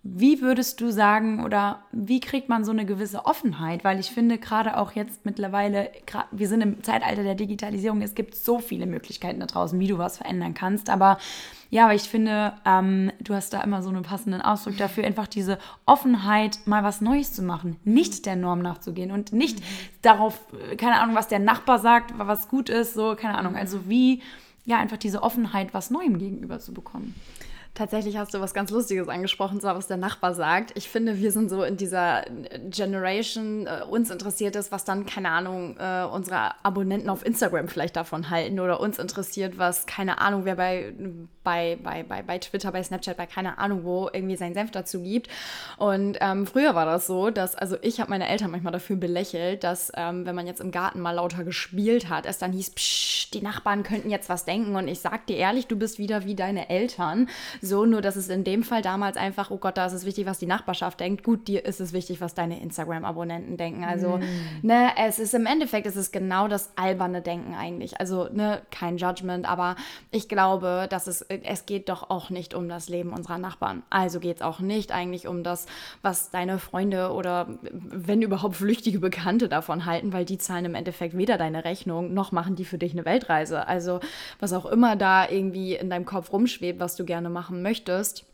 Wie 0.06 0.42
würdest 0.42 0.82
du 0.82 0.92
sagen 0.92 1.46
oder 1.46 1.86
wie 1.94 2.20
kriegt 2.20 2.50
man 2.50 2.66
so 2.66 2.72
eine 2.72 2.86
gewisse 2.86 3.26
Offenheit? 3.26 3.86
Weil 3.86 4.02
ich 4.02 4.12
finde 4.12 4.38
gerade 4.38 4.76
auch 4.76 4.92
jetzt 4.92 5.24
mittlerweile, 5.24 5.92
wir 6.32 6.50
sind 6.50 6.60
im 6.60 6.84
Zeitalter 6.84 7.24
der 7.24 7.36
Digitalisierung, 7.36 8.02
es 8.02 8.14
gibt 8.14 8.36
so 8.36 8.60
viele 8.60 8.86
Möglichkeiten 8.86 9.40
da 9.40 9.46
draußen, 9.46 9.80
wie 9.80 9.88
du 9.88 9.98
was 9.98 10.18
verändern 10.18 10.54
kannst. 10.54 10.90
Aber 10.90 11.20
ja, 11.70 11.86
aber 11.86 11.96
ich 11.96 12.04
finde, 12.04 12.52
ähm, 12.66 13.14
du 13.22 13.34
hast 13.34 13.54
da 13.54 13.62
immer 13.62 13.82
so 13.82 13.88
einen 13.88 14.04
passenden 14.04 14.42
Ausdruck 14.42 14.76
dafür, 14.76 15.06
einfach 15.06 15.28
diese 15.28 15.58
Offenheit, 15.86 16.60
mal 16.66 16.84
was 16.84 17.00
Neues 17.00 17.32
zu 17.32 17.42
machen, 17.42 17.78
nicht 17.86 18.26
der 18.26 18.36
Norm 18.36 18.62
nachzugehen 18.62 19.10
und 19.10 19.32
nicht 19.32 19.64
darauf, 20.02 20.38
keine 20.78 21.00
Ahnung, 21.00 21.16
was 21.16 21.30
der 21.30 21.40
Nachbar 21.40 21.80
sagt, 21.80 22.14
was 22.18 22.50
gut 22.50 22.68
ist, 22.68 22.94
so, 22.94 23.16
keine 23.16 23.38
Ahnung. 23.38 23.56
Also 23.56 23.88
wie, 23.88 24.22
ja, 24.66 24.80
einfach 24.80 24.98
diese 24.98 25.24
Offenheit, 25.24 25.74
was 25.74 25.92
Neuem 25.92 26.18
gegenüber 26.18 26.60
zu 26.60 26.74
bekommen. 26.74 27.16
Tatsächlich 27.76 28.18
hast 28.18 28.36
du 28.36 28.40
was 28.40 28.54
ganz 28.54 28.70
Lustiges 28.70 29.08
angesprochen, 29.08 29.60
zwar 29.60 29.76
was 29.76 29.88
der 29.88 29.98
Nachbar 29.98 30.36
sagt. 30.36 30.74
Ich 30.76 30.90
finde, 30.90 31.18
wir 31.18 31.32
sind 31.32 31.50
so 31.50 31.64
in 31.64 31.76
dieser 31.76 32.24
Generation, 32.70 33.66
äh, 33.66 33.84
uns 33.90 34.12
interessiert 34.12 34.56
ist, 34.56 34.72
was 34.72 34.86
dann, 34.86 35.08
keine 35.08 35.30
Ahnung, 35.30 35.76
äh, 35.80 36.04
unsere 36.04 36.64
Abonnenten 36.64 37.10
auf 37.10 37.26
Instagram 37.26 37.68
vielleicht 37.70 37.96
davon 37.96 38.30
halten 38.30 38.60
oder 38.60 38.80
uns 38.80 39.00
interessiert, 39.00 39.58
was, 39.58 39.88
keine 39.88 40.20
Ahnung, 40.20 40.46
wer 40.46 40.56
bei, 40.56 40.94
bei, 41.44 41.78
bei, 41.82 42.04
bei, 42.04 42.22
bei 42.22 42.38
Twitter, 42.40 42.72
bei 42.72 42.84
Snapchat, 42.84 43.18
bei 43.18 43.26
keine 43.26 43.58
Ahnung 43.58 43.84
wo 43.84 44.10
irgendwie 44.12 44.36
seinen 44.36 44.54
Senf 44.54 44.72
dazu 44.72 45.02
gibt. 45.02 45.28
Und 45.78 46.18
ähm, 46.22 46.48
früher 46.48 46.76
war 46.76 46.86
das 46.86 47.08
so, 47.08 47.30
dass, 47.30 47.56
also 47.56 47.78
ich 47.82 48.00
habe 48.00 48.10
meine 48.10 48.28
Eltern 48.28 48.52
manchmal 48.52 48.74
dafür 48.74 48.96
belächelt, 48.96 49.64
dass 49.64 49.92
ähm, 49.96 50.26
wenn 50.26 50.36
man 50.36 50.48
jetzt 50.48 50.62
im 50.62 50.72
Garten 50.72 51.00
mal 51.00 51.12
lauter 51.12 51.44
gespielt 51.44 52.10
hat, 52.10 52.26
es 52.26 52.38
dann 52.38 52.52
hieß, 52.52 52.72
psch, 52.72 53.32
die 53.34 53.42
Nachbarn 53.42 53.84
könnten 53.84 54.10
jetzt 54.10 54.30
was 54.30 54.46
denken. 54.46 54.76
Und 54.76 54.88
ich 54.88 55.00
sag 55.00 55.26
dir 55.28 55.38
ehrlich, 55.38 55.68
du 55.68 55.76
bist 55.76 55.98
wieder 55.98 56.26
wie 56.26 56.36
deine 56.36 56.70
Eltern 56.70 57.28
so, 57.62 57.86
nur 57.86 58.02
dass 58.02 58.16
es 58.16 58.30
in 58.30 58.44
dem 58.44 58.64
Fall 58.64 58.82
damals 58.82 59.18
einfach, 59.18 59.52
oh 59.52 59.58
Gott, 59.58 59.78
da 59.78 59.86
ist 59.86 59.94
es 59.94 60.06
wichtig, 60.06 60.26
was 60.26 60.40
die 60.40 60.46
Nachbarschaft 60.46 61.00
denkt. 61.00 61.24
Gut, 61.24 61.48
dir 61.48 61.66
ist 61.66 61.82
es 61.82 61.94
wichtig, 61.94 62.22
was 62.22 62.34
deine 62.34 62.62
Instagram-Abonnenten 62.62 63.58
denken. 63.58 63.84
Also, 63.84 64.18
mm. 64.18 64.24
ne, 64.62 64.92
es 64.98 65.20
ist 65.20 65.34
im 65.34 65.46
Endeffekt, 65.46 65.88
es 65.88 65.96
ist 65.96 66.12
genau 66.12 66.48
das 66.48 66.72
alberne 66.76 67.22
Denken 67.22 67.56
eigentlich. 67.56 68.00
Also, 68.00 68.30
ne, 68.32 68.62
kein 68.72 68.98
Judgment, 68.98 69.50
aber 69.50 69.76
ich 70.12 70.30
glaube, 70.30 70.88
dass 70.90 71.08
es, 71.08 71.26
es 71.44 71.66
geht 71.66 71.90
doch 71.90 72.10
auch 72.10 72.30
nicht 72.30 72.54
um 72.54 72.70
das 72.70 72.90
Leben 72.90 73.12
unserer 73.12 73.38
Nachbarn. 73.38 73.84
Also 73.90 74.20
geht 74.20 74.38
es 74.38 74.42
auch 74.42 74.60
nicht 74.60 74.92
eigentlich 74.92 75.28
um 75.28 75.44
das, 75.44 75.66
was 76.02 76.32
deine 76.32 76.60
Freunde 76.60 77.12
oder 77.12 77.48
wenn 77.72 78.22
überhaupt 78.22 78.56
flüchtige 78.56 79.00
Bekannte 79.00 79.50
davon 79.50 79.86
halten, 79.86 80.14
weil 80.14 80.26
die 80.26 80.38
zahlen 80.38 80.66
im 80.66 80.76
Endeffekt 80.76 81.18
weder 81.18 81.38
deine 81.38 81.66
Rechnung, 81.66 82.14
noch 82.14 82.32
machen 82.32 82.56
die 82.56 82.66
für 82.66 82.78
dich 82.78 82.94
eine 82.94 83.06
Weltreise. 83.06 83.68
Also, 83.68 84.00
was 84.40 84.54
auch 84.54 84.66
immer 84.66 84.96
da 84.96 85.30
irgendwie 85.30 85.76
in 85.76 85.90
deinem 85.90 86.06
Kopf 86.06 86.32
rumschwebt, 86.32 86.80
was 86.80 86.96
du 86.96 87.06
gerne 87.06 87.30
machen 87.30 87.62
möchtest, 87.62 88.26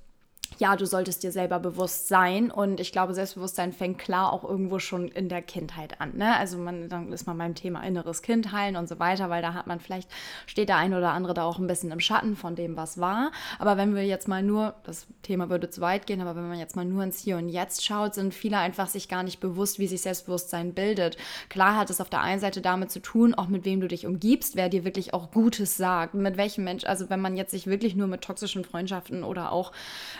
ja, 0.60 0.76
du 0.76 0.86
solltest 0.86 1.24
dir 1.24 1.32
selber 1.32 1.60
bewusst 1.60 2.10
sein. 2.10 2.52
Und 2.52 2.82
ich 2.82 2.92
glaube, 2.92 3.14
Selbstbewusstsein 3.14 3.72
fängt 3.72 3.98
klar 3.98 4.34
auch 4.34 4.44
irgendwo 4.44 4.78
schon 4.80 5.08
in 5.08 5.30
der 5.30 5.42
Kindheit 5.42 6.02
an. 6.02 6.18
Ne? 6.18 6.36
Also 6.36 6.58
man, 6.58 6.90
dann 6.90 7.14
ist 7.14 7.26
man 7.26 7.38
beim 7.38 7.56
Thema 7.56 7.82
inneres 7.82 8.22
Kind 8.22 8.52
heilen 8.52 8.76
und 8.76 8.90
so 8.90 9.00
weiter, 9.00 9.30
weil 9.30 9.42
da 9.42 9.54
hat 9.54 9.68
man 9.68 9.80
vielleicht, 9.80 10.10
steht 10.48 10.68
der 10.68 10.76
ein 10.76 10.94
oder 10.94 11.12
andere 11.12 11.34
da 11.34 11.46
auch 11.46 11.60
ein 11.60 11.68
bisschen 11.68 11.92
im 11.92 12.02
Schatten 12.02 12.36
von 12.36 12.56
dem, 12.56 12.76
was 12.76 13.00
war. 13.00 13.32
Aber 13.58 13.78
wenn 13.78 13.96
wir 13.96 14.06
jetzt 14.06 14.28
mal 14.28 14.44
nur, 14.44 14.76
das 14.84 15.08
Thema 15.24 15.50
würde 15.50 15.70
zu 15.70 15.80
weit 15.80 16.06
gehen, 16.06 16.20
aber 16.20 16.36
wenn 16.36 16.50
man 16.50 16.60
jetzt 16.60 16.76
mal 16.76 16.84
nur 16.84 17.04
ins 17.04 17.20
Hier 17.20 17.38
und 17.38 17.48
Jetzt 17.48 17.86
schaut, 17.86 18.14
sind 18.14 18.34
viele 18.34 18.58
einfach 18.58 18.90
sich 18.90 19.08
gar 19.08 19.24
nicht 19.24 19.40
bewusst, 19.40 19.80
wie 19.80 19.88
sich 19.88 20.02
Selbstbewusstsein 20.02 20.74
bildet. 20.74 21.16
Klar 21.48 21.78
hat 21.78 21.90
es 21.90 22.02
auf 22.02 22.10
der 22.10 22.22
einen 22.22 22.42
Seite 22.42 22.60
damit 22.60 22.92
zu 22.92 23.00
tun, 23.00 23.34
auch 23.34 23.48
mit 23.48 23.64
wem 23.64 23.80
du 23.80 23.88
dich 23.88 24.06
umgibst, 24.06 24.58
wer 24.58 24.68
dir 24.68 24.84
wirklich 24.84 25.14
auch 25.14 25.32
Gutes 25.32 25.78
sagt, 25.78 26.16
mit 26.16 26.36
welchem 26.36 26.66
Mensch, 26.66 26.84
also 26.84 27.10
wenn 27.10 27.22
man 27.22 27.38
jetzt 27.38 27.52
sich 27.52 27.66
wirklich 27.68 27.96
nur 27.96 28.08
mit 28.08 28.22
toxischen 28.22 28.66
Freundschaften 28.66 29.24
oder 29.24 29.54
auch 29.54 29.72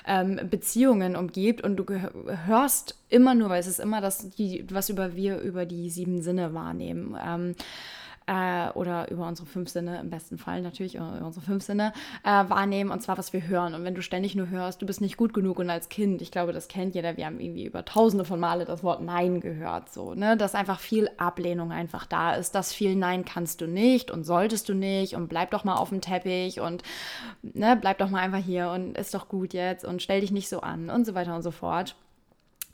ähm, 0.08 0.29
ähm, 0.38 0.50
Beziehungen 0.50 1.16
umgibt 1.16 1.62
und 1.64 1.78
du 1.78 1.86
hörst 2.46 2.96
immer 3.10 3.36
nur, 3.36 3.50
weil 3.50 3.60
es 3.60 3.68
ist 3.68 3.80
immer 3.80 4.02
das, 4.02 4.30
die, 4.32 4.66
was 4.72 4.90
über 4.90 5.16
wir 5.16 5.40
über 5.40 5.66
die 5.66 5.90
sieben 5.90 6.22
Sinne 6.22 6.54
wahrnehmen. 6.54 7.18
Ähm, 7.26 7.56
äh, 8.30 8.70
oder 8.76 9.10
über 9.10 9.28
unsere 9.28 9.48
fünf 9.48 9.70
Sinne, 9.70 10.00
im 10.00 10.12
besten 10.12 10.38
Fall 10.38 10.62
natürlich, 10.62 10.96
über 10.96 11.20
unsere 11.26 11.44
fünf 11.44 11.64
Sinne 11.64 11.94
äh, 12.24 12.30
wahrnehmen 12.30 12.92
und 12.92 13.02
zwar, 13.02 13.18
was 13.18 13.34
wir 13.34 13.48
hören. 13.48 13.74
Und 13.74 13.84
wenn 13.84 13.96
du 13.96 14.04
ständig 14.04 14.36
nur 14.36 14.50
hörst, 14.50 14.82
du 14.82 14.86
bist 14.86 15.02
nicht 15.02 15.18
gut 15.18 15.34
genug 15.34 15.58
und 15.58 15.70
als 15.70 15.90
Kind, 15.90 16.22
ich 16.22 16.30
glaube, 16.30 16.54
das 16.54 16.68
kennt 16.68 16.94
jeder, 16.94 17.18
wir 17.18 17.26
haben 17.26 17.40
irgendwie 17.40 17.66
über 17.66 17.84
tausende 17.84 18.26
von 18.26 18.40
Male 18.40 18.66
das 18.66 18.84
Wort 18.84 19.02
Nein 19.02 19.42
gehört, 19.42 19.92
so, 19.92 20.14
ne, 20.14 20.38
dass 20.38 20.54
einfach 20.54 20.80
viel 20.80 21.10
Ablehnung 21.18 21.72
einfach 21.72 22.06
da 22.06 22.36
ist, 22.36 22.54
dass 22.54 22.72
viel 22.72 22.96
Nein 22.96 23.26
kannst 23.26 23.62
du 23.62 23.68
nicht 23.68 24.12
und 24.12 24.24
solltest 24.24 24.70
du 24.70 24.76
nicht 24.76 25.16
und 25.16 25.28
bleib 25.28 25.50
doch 25.50 25.64
mal 25.64 25.78
auf 25.78 25.90
dem 25.90 26.02
Teppich 26.02 26.60
und 26.60 26.84
ne, 27.42 27.76
bleib 27.82 27.98
doch 27.98 28.12
mal 28.12 28.20
einfach 28.20 28.38
hier 28.38 28.70
und 28.70 28.96
ist 28.96 29.16
doch 29.16 29.28
gut 29.28 29.54
jetzt 29.54 29.84
und 29.86 30.04
stell 30.04 30.22
dich 30.22 30.32
nicht 30.32 30.50
so 30.50 30.62
an 30.62 30.92
und 30.92 31.06
so 31.06 31.16
weiter 31.16 31.36
und 31.36 31.42
so 31.42 31.52
fort. 31.52 31.96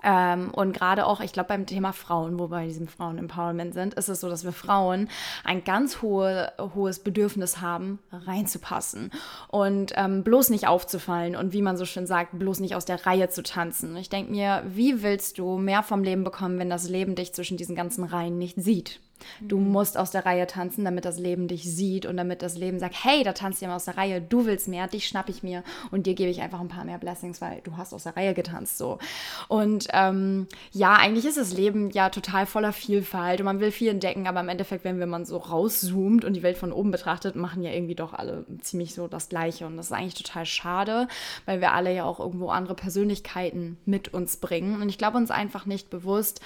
Ähm, 0.08 0.52
und 0.52 0.74
gerade 0.74 1.08
auch, 1.08 1.20
ich 1.20 1.34
glaube, 1.34 1.48
beim 1.50 1.66
Thema 1.66 1.92
Frauen, 1.92 2.38
wo 2.38 2.44
wir 2.44 2.58
bei 2.58 2.68
diesem 2.68 2.88
Frauen-Empowerment 2.88 3.74
sind, 3.74 3.96
ist 3.96 4.08
es 4.08 4.22
so, 4.22 4.30
dass 4.30 4.46
wir 4.46 4.52
Frauen 4.54 5.10
ein 5.44 5.64
ganz 5.64 6.04
hohe, 6.04 6.54
hohes 6.76 7.00
Bedürfnis 7.00 7.60
haben, 7.60 7.98
reinzupassen 8.12 9.10
und 9.48 9.94
ähm, 9.96 10.24
bloß 10.24 10.52
nicht 10.52 10.68
aufzufallen 10.68 11.36
und 11.36 11.54
wie 11.54 11.64
man 11.64 11.76
so 11.76 11.86
schön 11.86 12.06
sagt, 12.06 12.38
bloß 12.38 12.60
nicht 12.60 12.76
aus 12.76 12.86
der 12.86 13.04
Reihe 13.08 13.30
zu 13.30 13.42
tanzen. 13.42 13.98
Ich 13.98 14.10
denke 14.10 14.32
mir, 14.32 14.64
wie 14.68 15.02
willst 15.02 15.40
du 15.40 15.58
mehr 15.58 15.82
vom 15.82 16.04
Leben 16.04 16.24
bekommen, 16.24 16.60
wenn 16.60 16.70
das 16.70 16.88
Leben 16.88 17.16
dich 17.16 17.34
zwischen 17.34 17.58
diesen 17.58 17.76
ganzen 17.76 18.04
Reihen 18.04 18.38
nicht 18.38 18.62
sieht? 18.62 19.00
Du 19.42 19.58
mhm. 19.58 19.72
musst 19.72 19.98
aus 19.98 20.12
der 20.12 20.26
Reihe 20.26 20.48
tanzen, 20.48 20.86
damit 20.86 21.06
das 21.06 21.20
Leben 21.20 21.48
dich 21.48 21.64
sieht 21.64 22.06
und 22.06 22.18
damit 22.18 22.42
das 22.42 22.58
Leben 22.58 22.80
sagt, 22.80 22.96
hey, 23.04 23.24
da 23.24 23.34
tanzt 23.34 23.62
jemand 23.62 23.78
aus 23.78 23.86
der 23.86 23.98
Reihe, 23.98 24.22
du 24.22 24.46
willst 24.46 24.68
mehr, 24.68 24.88
dich 24.88 25.08
schnapp 25.08 25.30
ich 25.30 25.44
mir 25.44 25.64
und 25.92 26.06
dir 26.06 26.14
gebe 26.14 26.30
ich 26.30 26.42
einfach 26.42 26.60
ein 26.60 26.68
paar 26.68 26.86
mehr 26.86 26.98
Blessings, 26.98 27.42
weil 27.42 27.62
du 27.64 27.78
hast 27.78 27.94
aus 27.94 28.04
der 28.04 28.16
Reihe 28.16 28.34
getanzt 28.34 28.78
so. 28.78 29.00
Und 29.48 29.88
ähm, 29.94 30.48
ja, 30.72 30.94
eigentlich 30.94 31.26
ist 31.26 31.38
das 31.38 31.54
Leben 31.54 31.90
ja 31.92 32.10
total 32.10 32.46
voller 32.46 32.74
Vielfalt 32.74 33.40
und 33.40 33.46
man 33.46 33.60
will 33.60 33.72
viel 33.72 33.90
entdecken, 33.90 34.28
aber 34.28 34.40
im 34.40 34.50
Endeffekt, 34.50 34.84
wenn 34.84 34.98
man 35.10 35.26
so 35.26 35.38
rauszoomt 35.38 36.26
und 36.26 36.34
die 36.34 36.44
Welt 36.44 36.58
von 36.58 36.72
oben 36.72 36.92
betrachtet, 36.92 37.36
machen 37.36 37.64
ja 37.64 37.72
irgendwie 37.72 37.96
doch 37.96 38.14
alle 38.14 38.46
ziemlich 38.62 38.94
so 38.94 39.08
das 39.08 39.30
Gleiche 39.30 39.66
und 39.66 39.78
das 39.78 39.88
ist 39.88 39.92
eigentlich 39.92 40.16
total 40.16 40.46
schade, 40.46 41.08
weil 41.46 41.62
wir 41.62 41.74
alle 41.74 41.94
ja 41.94 42.06
auch 42.06 42.20
irgendwo 42.20 42.50
andere 42.50 42.76
Persönlichkeiten 42.76 43.78
mit 43.86 44.14
uns 44.14 44.38
bringen 44.38 44.82
und 44.82 44.90
ich 44.90 44.98
glaube 44.98 45.18
uns 45.18 45.32
einfach 45.32 45.66
nicht 45.66 45.90
bewusst, 45.90 46.42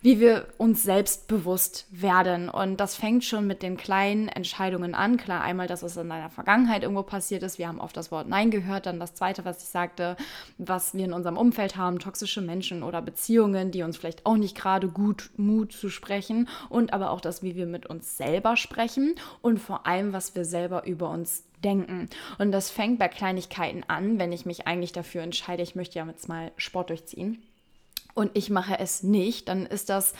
wie 0.00 0.20
wir 0.20 0.46
uns 0.58 0.82
selbst 0.82 1.26
bewusst 1.26 1.86
werden. 1.90 2.48
Und 2.48 2.78
das 2.78 2.94
fängt 2.94 3.24
schon 3.24 3.46
mit 3.46 3.62
den 3.62 3.76
kleinen 3.76 4.28
Entscheidungen 4.28 4.94
an. 4.94 5.16
Klar, 5.16 5.42
einmal, 5.42 5.66
dass 5.66 5.82
es 5.82 5.96
in 5.96 6.08
deiner 6.08 6.30
Vergangenheit 6.30 6.82
irgendwo 6.82 7.02
passiert 7.02 7.42
ist. 7.42 7.58
Wir 7.58 7.68
haben 7.68 7.80
oft 7.80 7.96
das 7.96 8.12
Wort 8.12 8.28
Nein 8.28 8.50
gehört. 8.50 8.86
Dann 8.86 9.00
das 9.00 9.14
Zweite, 9.14 9.44
was 9.44 9.62
ich 9.62 9.68
sagte, 9.68 10.16
was 10.56 10.94
wir 10.94 11.04
in 11.04 11.12
unserem 11.12 11.36
Umfeld 11.36 11.76
haben, 11.76 11.98
toxische 11.98 12.40
Menschen 12.40 12.82
oder 12.82 13.02
Beziehungen, 13.02 13.70
die 13.70 13.82
uns 13.82 13.96
vielleicht 13.96 14.24
auch 14.24 14.36
nicht 14.36 14.56
gerade 14.56 14.88
gut 14.88 15.30
Mut 15.36 15.72
zu 15.72 15.88
sprechen. 15.88 16.48
Und 16.68 16.92
aber 16.92 17.10
auch 17.10 17.20
das, 17.20 17.42
wie 17.42 17.56
wir 17.56 17.66
mit 17.66 17.86
uns 17.86 18.16
selber 18.16 18.56
sprechen 18.56 19.16
und 19.42 19.58
vor 19.58 19.86
allem, 19.86 20.12
was 20.12 20.34
wir 20.34 20.44
selber 20.44 20.86
über 20.86 21.10
uns 21.10 21.44
denken. 21.64 22.08
Und 22.38 22.52
das 22.52 22.70
fängt 22.70 23.00
bei 23.00 23.08
Kleinigkeiten 23.08 23.82
an, 23.88 24.20
wenn 24.20 24.30
ich 24.30 24.46
mich 24.46 24.68
eigentlich 24.68 24.92
dafür 24.92 25.22
entscheide, 25.22 25.62
ich 25.64 25.74
möchte 25.74 25.98
ja 25.98 26.06
jetzt 26.06 26.28
mal 26.28 26.52
Sport 26.56 26.90
durchziehen 26.90 27.42
und 28.18 28.32
ich 28.34 28.50
mache 28.50 28.78
es 28.80 29.04
nicht, 29.04 29.48
dann 29.48 29.64
ist 29.64 29.90
das 29.90 30.12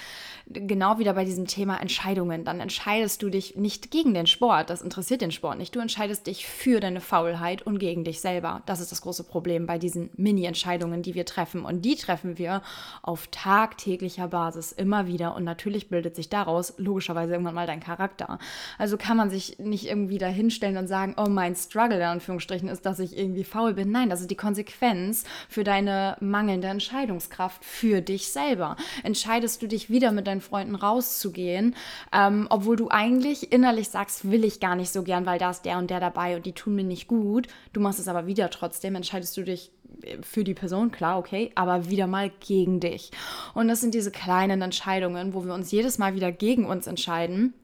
genau 0.51 0.99
wieder 0.99 1.15
bei 1.15 1.25
diesem 1.25 1.47
Thema 1.47 1.81
Entscheidungen. 1.81 2.45
Dann 2.45 2.61
entscheidest 2.61 3.23
du 3.23 3.29
dich 3.29 3.57
nicht 3.57 3.91
gegen 3.91 4.15
den 4.15 4.27
Sport, 4.27 4.71
das 4.71 4.83
interessiert 4.83 5.21
den 5.21 5.33
Sport 5.33 5.59
nicht. 5.59 5.75
Du 5.75 5.81
entscheidest 5.81 6.27
dich 6.27 6.47
für 6.47 6.81
deine 6.81 7.01
Faulheit 7.01 7.63
und 7.63 7.79
gegen 7.79 8.05
dich 8.05 8.21
selber. 8.21 8.63
Das 8.67 8.81
ist 8.81 8.93
das 8.93 9.03
große 9.03 9.25
Problem 9.25 9.67
bei 9.67 9.79
diesen 9.79 10.11
Mini-Entscheidungen, 10.17 11.03
die 11.03 11.15
wir 11.15 11.27
treffen. 11.27 11.65
Und 11.65 11.85
die 11.85 11.97
treffen 11.97 12.39
wir 12.39 12.63
auf 13.03 13.27
tagtäglicher 13.31 14.29
Basis 14.29 14.73
immer 14.73 15.07
wieder. 15.07 15.35
Und 15.35 15.45
natürlich 15.45 15.89
bildet 15.89 16.17
sich 16.17 16.29
daraus 16.29 16.75
logischerweise 16.79 17.33
irgendwann 17.33 17.55
mal 17.55 17.67
dein 17.67 17.81
Charakter. 17.81 18.39
Also 18.79 18.97
kann 18.97 19.17
man 19.17 19.29
sich 19.29 19.59
nicht 19.59 19.87
irgendwie 19.87 20.19
dahinstellen 20.19 20.77
und 20.77 20.87
sagen, 20.87 21.15
oh, 21.19 21.29
mein 21.29 21.57
Struggle 21.57 21.97
in 21.97 22.03
Anführungsstrichen 22.03 22.69
ist, 22.69 22.87
dass 22.87 23.01
ich 23.01 23.19
irgendwie 23.19 23.45
faul 23.45 23.75
bin. 23.75 23.91
Nein, 23.91 24.09
das 24.09 24.21
ist 24.21 24.31
die 24.31 24.37
Konsequenz 24.37 25.25
für 25.49 25.65
deine 25.65 26.17
mangelnde 26.21 26.69
Entscheidungskraft 26.69 27.65
für 27.65 27.88
dich 28.03 28.29
selber. 28.29 28.77
Entscheidest 29.03 29.63
du 29.63 29.67
dich 29.67 29.91
wieder 29.91 30.13
mit 30.13 30.27
deinen 30.27 30.41
Freunden 30.41 30.75
rauszugehen, 30.75 31.75
ähm, 32.13 32.47
obwohl 32.51 32.77
du 32.77 32.89
eigentlich 32.91 33.53
innerlich 33.53 33.89
sagst, 33.89 34.31
will 34.31 34.45
ich 34.45 34.61
gar 34.61 34.77
nicht 34.77 34.93
so 34.93 35.03
gern, 35.03 35.27
weil 35.27 35.39
da 35.39 35.51
ist 35.51 35.65
der 35.65 35.79
und 35.79 35.91
der 35.91 36.01
dabei 36.01 36.37
und 36.37 36.47
die 36.47 36.53
tun 36.53 36.75
mir 36.75 36.85
nicht 36.85 37.09
gut. 37.09 37.49
Du 37.73 37.81
machst 37.81 37.99
es 37.99 38.09
aber 38.09 38.27
wieder 38.27 38.51
trotzdem, 38.51 38.95
entscheidest 38.95 39.37
du 39.37 39.43
dich 39.43 39.71
äh, 40.03 40.19
für 40.23 40.45
die 40.45 40.55
Person, 40.55 40.91
klar, 40.91 41.19
okay, 41.19 41.51
aber 41.55 41.91
wieder 41.91 42.07
mal 42.07 42.31
gegen 42.41 42.81
dich. 42.81 43.11
Und 43.55 43.69
das 43.69 43.81
sind 43.81 43.95
diese 43.95 44.11
kleinen 44.11 44.63
Entscheidungen, 44.63 45.35
wo 45.35 45.45
wir 45.45 45.55
uns 45.55 45.71
jedes 45.71 45.99
Mal 45.99 46.15
wieder 46.15 46.33
gegen 46.33 46.67
uns 46.67 46.87
entscheiden 46.87 47.55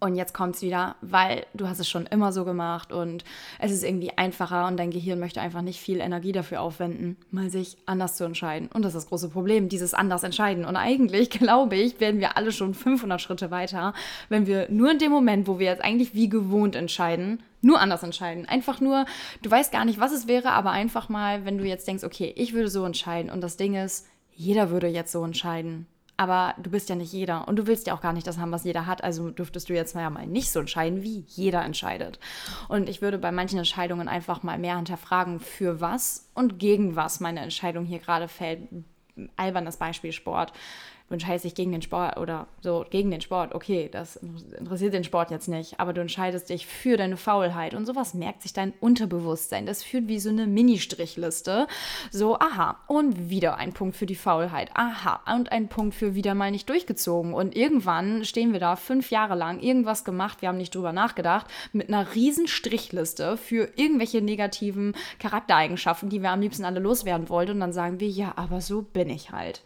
und 0.00 0.16
jetzt 0.16 0.34
kommt 0.34 0.56
es 0.56 0.62
wieder, 0.62 0.96
weil 1.00 1.46
du 1.54 1.66
hast 1.66 1.78
es 1.78 1.88
schon 1.88 2.06
immer 2.06 2.30
so 2.30 2.44
gemacht 2.44 2.92
und 2.92 3.24
es 3.58 3.72
ist 3.72 3.82
irgendwie 3.82 4.10
einfacher 4.18 4.66
und 4.66 4.76
dein 4.76 4.90
Gehirn 4.90 5.18
möchte 5.18 5.40
einfach 5.40 5.62
nicht 5.62 5.80
viel 5.80 6.00
Energie 6.00 6.32
dafür 6.32 6.60
aufwenden, 6.60 7.16
mal 7.30 7.48
sich 7.48 7.78
anders 7.86 8.16
zu 8.16 8.24
entscheiden. 8.24 8.68
Und 8.72 8.82
das 8.82 8.94
ist 8.94 9.04
das 9.04 9.08
große 9.08 9.30
Problem, 9.30 9.70
dieses 9.70 9.94
anders 9.94 10.22
entscheiden. 10.22 10.66
Und 10.66 10.76
eigentlich, 10.76 11.30
glaube 11.30 11.76
ich, 11.76 12.00
werden 12.00 12.20
wir 12.20 12.36
alle 12.36 12.52
schon 12.52 12.74
500 12.74 13.20
Schritte 13.20 13.50
weiter, 13.50 13.94
wenn 14.28 14.46
wir 14.46 14.68
nur 14.68 14.90
in 14.90 14.98
dem 14.98 15.10
Moment, 15.10 15.46
wo 15.46 15.58
wir 15.58 15.66
jetzt 15.66 15.84
eigentlich 15.84 16.14
wie 16.14 16.28
gewohnt 16.28 16.76
entscheiden, 16.76 17.42
nur 17.62 17.80
anders 17.80 18.02
entscheiden. 18.02 18.46
Einfach 18.46 18.80
nur, 18.80 19.06
du 19.40 19.50
weißt 19.50 19.72
gar 19.72 19.86
nicht, 19.86 20.00
was 20.00 20.12
es 20.12 20.28
wäre, 20.28 20.50
aber 20.50 20.70
einfach 20.70 21.08
mal, 21.08 21.46
wenn 21.46 21.56
du 21.56 21.64
jetzt 21.64 21.88
denkst, 21.88 22.04
okay, 22.04 22.32
ich 22.36 22.52
würde 22.52 22.68
so 22.68 22.84
entscheiden 22.84 23.30
und 23.30 23.40
das 23.40 23.56
Ding 23.56 23.74
ist, 23.74 24.06
jeder 24.34 24.68
würde 24.68 24.88
jetzt 24.88 25.12
so 25.12 25.24
entscheiden. 25.24 25.86
Aber 26.16 26.54
du 26.58 26.70
bist 26.70 26.88
ja 26.88 26.94
nicht 26.94 27.12
jeder 27.12 27.48
und 27.48 27.56
du 27.56 27.66
willst 27.66 27.86
ja 27.86 27.94
auch 27.94 28.00
gar 28.00 28.12
nicht 28.12 28.26
das 28.26 28.38
haben, 28.38 28.52
was 28.52 28.64
jeder 28.64 28.86
hat. 28.86 29.02
Also 29.02 29.30
dürftest 29.30 29.68
du 29.68 29.74
jetzt 29.74 29.94
mal 29.94 30.02
ja 30.02 30.10
mal 30.10 30.26
nicht 30.26 30.50
so 30.50 30.60
entscheiden, 30.60 31.02
wie 31.02 31.24
jeder 31.28 31.64
entscheidet. 31.64 32.20
Und 32.68 32.88
ich 32.88 33.02
würde 33.02 33.18
bei 33.18 33.32
manchen 33.32 33.58
Entscheidungen 33.58 34.08
einfach 34.08 34.42
mal 34.42 34.58
mehr 34.58 34.76
hinterfragen, 34.76 35.40
für 35.40 35.80
was 35.80 36.28
und 36.34 36.58
gegen 36.58 36.94
was 36.94 37.20
meine 37.20 37.40
Entscheidung 37.40 37.84
hier 37.84 37.98
gerade 37.98 38.28
fällt. 38.28 38.68
Albernes 39.36 39.76
Beispiel 39.76 40.12
Sport 40.12 40.52
du 41.08 41.14
entscheidest 41.14 41.44
dich 41.44 41.54
gegen 41.54 41.72
den 41.72 41.82
Sport 41.82 42.16
oder 42.16 42.46
so 42.62 42.84
gegen 42.88 43.10
den 43.10 43.20
Sport, 43.20 43.54
okay, 43.54 43.88
das 43.92 44.16
interessiert 44.16 44.94
den 44.94 45.04
Sport 45.04 45.30
jetzt 45.30 45.48
nicht, 45.48 45.78
aber 45.78 45.92
du 45.92 46.00
entscheidest 46.00 46.48
dich 46.48 46.66
für 46.66 46.96
deine 46.96 47.16
Faulheit 47.16 47.74
und 47.74 47.84
sowas 47.84 48.14
merkt 48.14 48.42
sich 48.42 48.52
dein 48.52 48.72
Unterbewusstsein. 48.80 49.66
Das 49.66 49.82
führt 49.82 50.08
wie 50.08 50.18
so 50.18 50.30
eine 50.30 50.46
Mini-Strichliste. 50.46 51.66
So, 52.10 52.38
aha, 52.38 52.78
und 52.86 53.28
wieder 53.28 53.56
ein 53.56 53.72
Punkt 53.74 53.96
für 53.96 54.06
die 54.06 54.14
Faulheit, 54.14 54.70
aha, 54.74 55.20
und 55.34 55.52
ein 55.52 55.68
Punkt 55.68 55.94
für 55.94 56.14
wieder 56.14 56.34
mal 56.34 56.50
nicht 56.50 56.68
durchgezogen. 56.68 57.34
Und 57.34 57.54
irgendwann 57.54 58.24
stehen 58.24 58.52
wir 58.52 58.60
da 58.60 58.76
fünf 58.76 59.10
Jahre 59.10 59.34
lang, 59.34 59.60
irgendwas 59.60 60.04
gemacht, 60.04 60.40
wir 60.40 60.48
haben 60.48 60.58
nicht 60.58 60.74
drüber 60.74 60.92
nachgedacht, 60.92 61.46
mit 61.72 61.88
einer 61.88 62.14
riesen 62.14 62.48
Strichliste 62.48 63.36
für 63.36 63.68
irgendwelche 63.76 64.22
negativen 64.22 64.94
Charaktereigenschaften, 65.18 66.08
die 66.08 66.22
wir 66.22 66.30
am 66.30 66.40
liebsten 66.40 66.64
alle 66.64 66.80
loswerden 66.80 67.28
wollten. 67.28 67.52
Und 67.52 67.60
dann 67.60 67.72
sagen 67.72 68.00
wir, 68.00 68.08
ja, 68.08 68.32
aber 68.36 68.60
so 68.60 68.80
bin 68.80 69.10
ich 69.10 69.30
halt. 69.30 69.62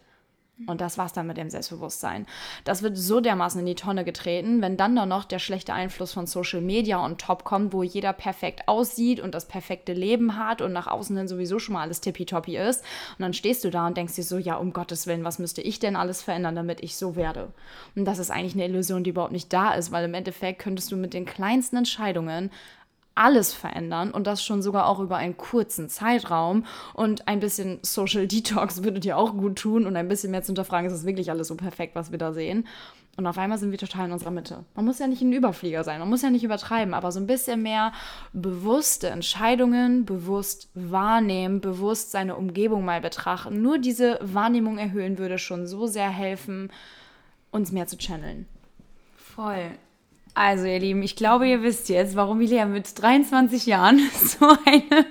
Und 0.67 0.81
das 0.81 0.97
war's 0.97 1.13
dann 1.13 1.27
mit 1.27 1.37
dem 1.37 1.49
Selbstbewusstsein. 1.49 2.25
Das 2.65 2.83
wird 2.83 2.97
so 2.97 3.21
dermaßen 3.21 3.59
in 3.61 3.65
die 3.65 3.75
Tonne 3.75 4.03
getreten, 4.03 4.61
wenn 4.61 4.75
dann 4.75 4.93
noch 4.93 5.23
der 5.23 5.39
schlechte 5.39 5.73
Einfluss 5.73 6.11
von 6.11 6.27
Social 6.27 6.61
Media 6.61 7.03
on 7.03 7.17
top 7.17 7.45
kommt, 7.45 7.71
wo 7.71 7.81
jeder 7.81 8.11
perfekt 8.11 8.67
aussieht 8.67 9.21
und 9.21 9.33
das 9.33 9.47
perfekte 9.47 9.93
Leben 9.93 10.37
hat 10.37 10.61
und 10.61 10.73
nach 10.73 10.87
außen 10.87 11.15
hin 11.15 11.27
sowieso 11.27 11.59
schon 11.59 11.73
mal 11.73 11.83
alles 11.83 12.01
tippitoppi 12.01 12.57
ist. 12.57 12.83
Und 13.17 13.23
dann 13.23 13.33
stehst 13.33 13.63
du 13.63 13.69
da 13.69 13.87
und 13.87 13.95
denkst 13.95 14.15
dir 14.15 14.23
so, 14.23 14.37
ja, 14.37 14.55
um 14.55 14.73
Gottes 14.73 15.07
Willen, 15.07 15.23
was 15.23 15.39
müsste 15.39 15.61
ich 15.61 15.79
denn 15.79 15.95
alles 15.95 16.21
verändern, 16.21 16.55
damit 16.55 16.83
ich 16.83 16.97
so 16.97 17.15
werde? 17.15 17.53
Und 17.95 18.05
das 18.05 18.19
ist 18.19 18.31
eigentlich 18.31 18.53
eine 18.53 18.65
Illusion, 18.65 19.03
die 19.03 19.11
überhaupt 19.11 19.31
nicht 19.31 19.53
da 19.53 19.73
ist, 19.73 19.91
weil 19.91 20.05
im 20.05 20.13
Endeffekt 20.13 20.59
könntest 20.59 20.91
du 20.91 20.97
mit 20.97 21.13
den 21.13 21.25
kleinsten 21.25 21.77
Entscheidungen 21.77 22.51
alles 23.15 23.53
verändern 23.53 24.11
und 24.11 24.27
das 24.27 24.43
schon 24.43 24.61
sogar 24.61 24.87
auch 24.87 24.99
über 24.99 25.17
einen 25.17 25.37
kurzen 25.37 25.89
Zeitraum. 25.89 26.65
Und 26.93 27.27
ein 27.27 27.39
bisschen 27.39 27.79
Social 27.81 28.27
Detox 28.27 28.83
würde 28.83 28.99
dir 28.99 29.17
auch 29.17 29.33
gut 29.33 29.57
tun 29.57 29.85
und 29.85 29.95
ein 29.95 30.07
bisschen 30.07 30.31
mehr 30.31 30.41
zu 30.41 30.47
hinterfragen, 30.47 30.87
ist 30.87 30.95
es 30.95 31.05
wirklich 31.05 31.29
alles 31.29 31.49
so 31.49 31.55
perfekt, 31.55 31.95
was 31.95 32.11
wir 32.11 32.17
da 32.17 32.31
sehen. 32.31 32.65
Und 33.17 33.27
auf 33.27 33.37
einmal 33.37 33.57
sind 33.57 33.71
wir 33.71 33.77
total 33.77 34.05
in 34.05 34.13
unserer 34.13 34.31
Mitte. 34.31 34.63
Man 34.75 34.85
muss 34.85 34.99
ja 34.99 35.07
nicht 35.07 35.21
ein 35.21 35.33
Überflieger 35.33 35.83
sein, 35.83 35.99
man 35.99 36.09
muss 36.09 36.21
ja 36.21 36.29
nicht 36.29 36.45
übertreiben, 36.45 36.93
aber 36.93 37.11
so 37.11 37.19
ein 37.19 37.27
bisschen 37.27 37.61
mehr 37.61 37.91
bewusste 38.31 39.09
Entscheidungen, 39.09 40.05
bewusst 40.05 40.69
wahrnehmen, 40.73 41.59
bewusst 41.59 42.11
seine 42.11 42.37
Umgebung 42.37 42.85
mal 42.85 43.01
betrachten. 43.01 43.61
Nur 43.61 43.77
diese 43.77 44.19
Wahrnehmung 44.21 44.77
erhöhen 44.77 45.17
würde 45.17 45.37
schon 45.37 45.67
so 45.67 45.85
sehr 45.85 46.09
helfen, 46.09 46.71
uns 47.51 47.73
mehr 47.73 47.87
zu 47.87 47.97
channeln. 47.97 48.47
Voll. 49.17 49.71
Also, 50.33 50.65
ihr 50.65 50.79
Lieben, 50.79 51.03
ich 51.03 51.15
glaube, 51.15 51.47
ihr 51.47 51.63
wisst 51.63 51.89
jetzt, 51.89 52.15
warum 52.15 52.37
Milea 52.37 52.65
mit 52.65 53.01
23 53.01 53.65
Jahren 53.65 53.99
so 54.23 54.47
eine 54.65 55.05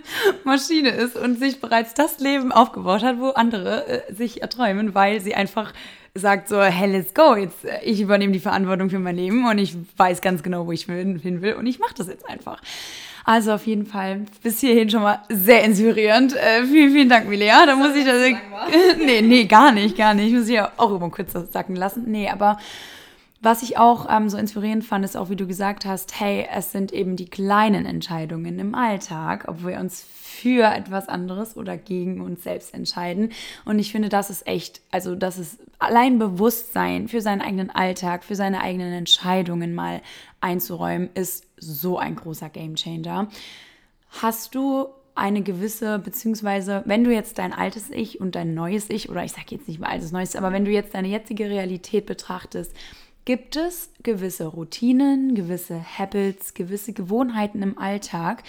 Maschine 0.45 0.91
ist 0.91 1.17
und 1.17 1.39
sich 1.39 1.61
bereits 1.61 1.95
das 1.95 2.19
Leben 2.19 2.53
aufgebaut 2.53 3.03
hat, 3.03 3.19
wo 3.19 3.31
andere 3.31 3.87
äh, 3.87 4.15
sich 4.15 4.43
erträumen, 4.43 4.95
weil 4.95 5.21
sie 5.21 5.35
einfach 5.35 5.73
sagt 6.15 6.49
so, 6.49 6.63
hey, 6.63 6.91
let's 6.91 7.15
go, 7.15 7.37
jetzt 7.37 7.65
äh, 7.65 7.83
ich 7.85 8.01
übernehme 8.01 8.33
die 8.33 8.41
Verantwortung 8.41 8.91
für 8.91 8.99
mein 8.99 9.17
Leben 9.17 9.47
und 9.47 9.59
ich 9.59 9.77
weiß 9.97 10.21
ganz 10.21 10.43
genau, 10.43 10.67
wo 10.67 10.73
ich 10.73 10.85
hin 10.85 11.43
will 11.43 11.55
und 11.55 11.67
ich 11.67 11.79
mache 11.79 11.95
das 11.97 12.09
jetzt 12.09 12.29
einfach. 12.29 12.61
Also 13.25 13.53
auf 13.53 13.67
jeden 13.67 13.85
Fall 13.85 14.23
bis 14.43 14.61
hierhin 14.61 14.89
schon 14.89 15.03
mal 15.03 15.21
sehr 15.29 15.63
inspirierend. 15.63 16.35
Äh, 16.35 16.65
vielen, 16.65 16.93
vielen 16.93 17.09
Dank, 17.11 17.29
Milea. 17.29 17.67
Da 17.67 17.77
muss 17.77 17.95
ich 17.95 18.07
das. 18.07 18.23
nee, 19.05 19.21
nee, 19.21 19.45
gar 19.45 19.71
nicht, 19.71 19.99
gar 19.99 20.15
nicht. 20.15 20.29
Ich 20.29 20.33
muss 20.33 20.49
ich 20.49 20.55
ja 20.55 20.73
auch 20.79 20.97
immer 20.97 21.11
kurz 21.11 21.35
sacken 21.53 21.77
lassen. 21.77 22.05
Nee, 22.07 22.31
aber 22.31 22.59
was 23.41 23.63
ich 23.63 23.79
auch 23.79 24.07
ähm, 24.11 24.29
so 24.29 24.37
inspirierend 24.37 24.85
fand, 24.85 25.05
ist 25.05 25.17
auch, 25.17 25.31
wie 25.31 25.37
du 25.37 25.47
gesagt 25.47 25.85
hast, 25.85 26.19
hey, 26.19 26.47
es 26.53 26.73
sind 26.73 26.93
eben 26.93 27.15
die 27.15 27.29
kleinen 27.29 27.87
Entscheidungen 27.87 28.59
im 28.59 28.75
Alltag, 28.75 29.45
ob 29.47 29.65
wir 29.65 29.79
uns 29.79 30.03
für 30.03 30.65
etwas 30.65 31.09
anderes 31.09 31.57
oder 31.57 31.77
gegen 31.77 32.21
uns 32.21 32.43
selbst 32.43 32.75
entscheiden. 32.75 33.31
Und 33.65 33.79
ich 33.79 33.93
finde, 33.93 34.09
das 34.09 34.31
ist 34.31 34.47
echt, 34.47 34.81
also 34.91 35.15
das 35.15 35.39
ist 35.39 35.59
allein 35.79 36.19
Bewusstsein 36.19 37.07
für 37.07 37.21
seinen 37.21 37.41
eigenen 37.41 37.71
Alltag, 37.71 38.25
für 38.25 38.35
seine 38.35 38.61
eigenen 38.61 38.93
Entscheidungen 38.93 39.75
mal 39.75 40.01
einzuräumen, 40.41 41.11
ist 41.15 41.47
so 41.57 41.99
ein 41.99 42.17
großer 42.17 42.49
Gamechanger. 42.49 43.29
Hast 44.21 44.55
du 44.55 44.89
eine 45.15 45.43
gewisse, 45.43 45.99
beziehungsweise 45.99 46.83
wenn 46.87 47.03
du 47.03 47.13
jetzt 47.13 47.39
dein 47.39 47.53
altes 47.53 47.91
Ich 47.91 48.21
und 48.21 48.37
dein 48.37 48.55
neues 48.55 48.89
Ich, 48.91 49.09
oder 49.11 49.25
ich 49.25 49.33
sage 49.33 49.47
jetzt 49.51 49.67
nicht 49.67 49.81
mal 49.81 49.91
altes, 49.91 50.13
neues, 50.13 50.37
aber 50.37 50.53
wenn 50.53 50.65
du 50.65 50.71
jetzt 50.71 50.95
deine 50.95 51.09
jetzige 51.09 51.51
Realität 51.51 52.07
betrachtest, 52.07 52.73
gibt 53.29 53.57
es 53.57 53.91
gewisse 54.03 54.47
Routinen, 54.47 55.35
gewisse 55.35 55.85
Habits, 55.99 56.55
gewisse 56.55 56.95
Gewohnheiten 56.95 57.61
im 57.61 57.77
Alltag, 57.77 58.43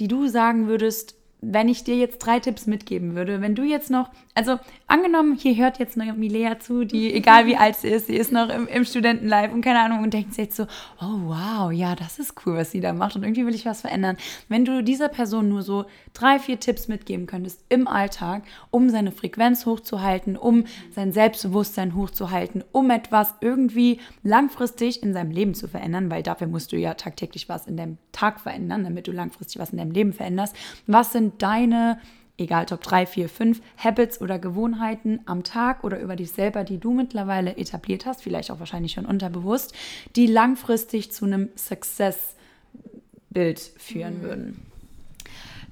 die 0.00 0.08
du 0.08 0.26
sagen 0.26 0.66
würdest, 0.66 1.14
wenn 1.40 1.68
ich 1.68 1.84
dir 1.84 1.94
jetzt 1.94 2.18
drei 2.18 2.40
Tipps 2.40 2.66
mitgeben 2.66 3.14
würde, 3.14 3.40
wenn 3.40 3.54
du 3.54 3.62
jetzt 3.62 3.90
noch, 3.90 4.10
also 4.34 4.58
angenommen, 4.88 5.36
hier 5.36 5.54
hört 5.56 5.78
jetzt 5.78 5.98
eine 5.98 6.12
Milea 6.12 6.58
zu, 6.58 6.84
die, 6.84 7.14
egal 7.14 7.46
wie 7.46 7.56
alt 7.56 7.76
sie 7.76 7.88
ist, 7.88 8.08
sie 8.08 8.16
ist 8.16 8.32
noch 8.32 8.48
im, 8.48 8.66
im 8.66 8.84
Studentenlife 8.84 9.54
und 9.54 9.60
keine 9.60 9.78
Ahnung 9.80 10.02
und 10.02 10.12
denkt 10.12 10.34
sich 10.34 10.46
jetzt 10.46 10.56
so, 10.56 10.64
oh 11.00 11.20
wow, 11.26 11.70
ja, 11.70 11.94
das 11.94 12.18
ist 12.18 12.34
cool, 12.44 12.56
was 12.56 12.72
sie 12.72 12.80
da 12.80 12.92
macht 12.92 13.14
und 13.14 13.22
irgendwie 13.22 13.46
will 13.46 13.54
ich 13.54 13.64
was 13.64 13.82
verändern. 13.82 14.16
Wenn 14.48 14.64
du 14.64 14.82
dieser 14.82 15.08
Person 15.08 15.48
nur 15.48 15.62
so 15.62 15.84
drei, 16.14 16.40
vier 16.40 16.58
Tipps 16.58 16.88
mitgeben 16.88 17.26
könntest 17.26 17.64
im 17.68 17.86
Alltag, 17.86 18.42
um 18.70 18.90
seine 18.90 19.12
Frequenz 19.12 19.66
hochzuhalten, 19.66 20.36
um 20.36 20.64
sein 20.90 21.12
Selbstbewusstsein 21.12 21.94
hochzuhalten, 21.94 22.64
um 22.72 22.90
etwas 22.90 23.34
irgendwie 23.40 24.00
langfristig 24.24 25.00
in 25.02 25.12
seinem 25.12 25.30
Leben 25.30 25.54
zu 25.54 25.68
verändern, 25.68 26.10
weil 26.10 26.24
dafür 26.24 26.48
musst 26.48 26.72
du 26.72 26.76
ja 26.76 26.94
tagtäglich 26.94 27.48
was 27.48 27.68
in 27.68 27.76
deinem 27.76 27.98
Tag 28.10 28.40
verändern, 28.40 28.82
damit 28.82 29.06
du 29.06 29.12
langfristig 29.12 29.60
was 29.60 29.70
in 29.70 29.78
deinem 29.78 29.92
Leben 29.92 30.12
veränderst. 30.12 30.56
Was 30.88 31.12
sind 31.12 31.40
deine 31.40 31.98
egal 32.38 32.64
Top 32.66 32.82
3, 32.82 33.06
4, 33.06 33.28
5 33.28 33.60
Habits 33.76 34.20
oder 34.20 34.38
Gewohnheiten 34.38 35.18
am 35.26 35.42
Tag 35.44 35.84
oder 35.84 36.00
über 36.00 36.16
dich 36.16 36.32
selber, 36.32 36.64
die 36.64 36.78
du 36.78 36.92
mittlerweile 36.92 37.56
etabliert 37.56 38.06
hast, 38.06 38.22
vielleicht 38.22 38.50
auch 38.50 38.58
wahrscheinlich 38.58 38.92
schon 38.92 39.06
unterbewusst, 39.06 39.74
die 40.16 40.26
langfristig 40.26 41.12
zu 41.12 41.24
einem 41.24 41.50
Success-Bild 41.56 43.60
führen 43.78 44.18
mhm. 44.18 44.22
würden 44.22 44.73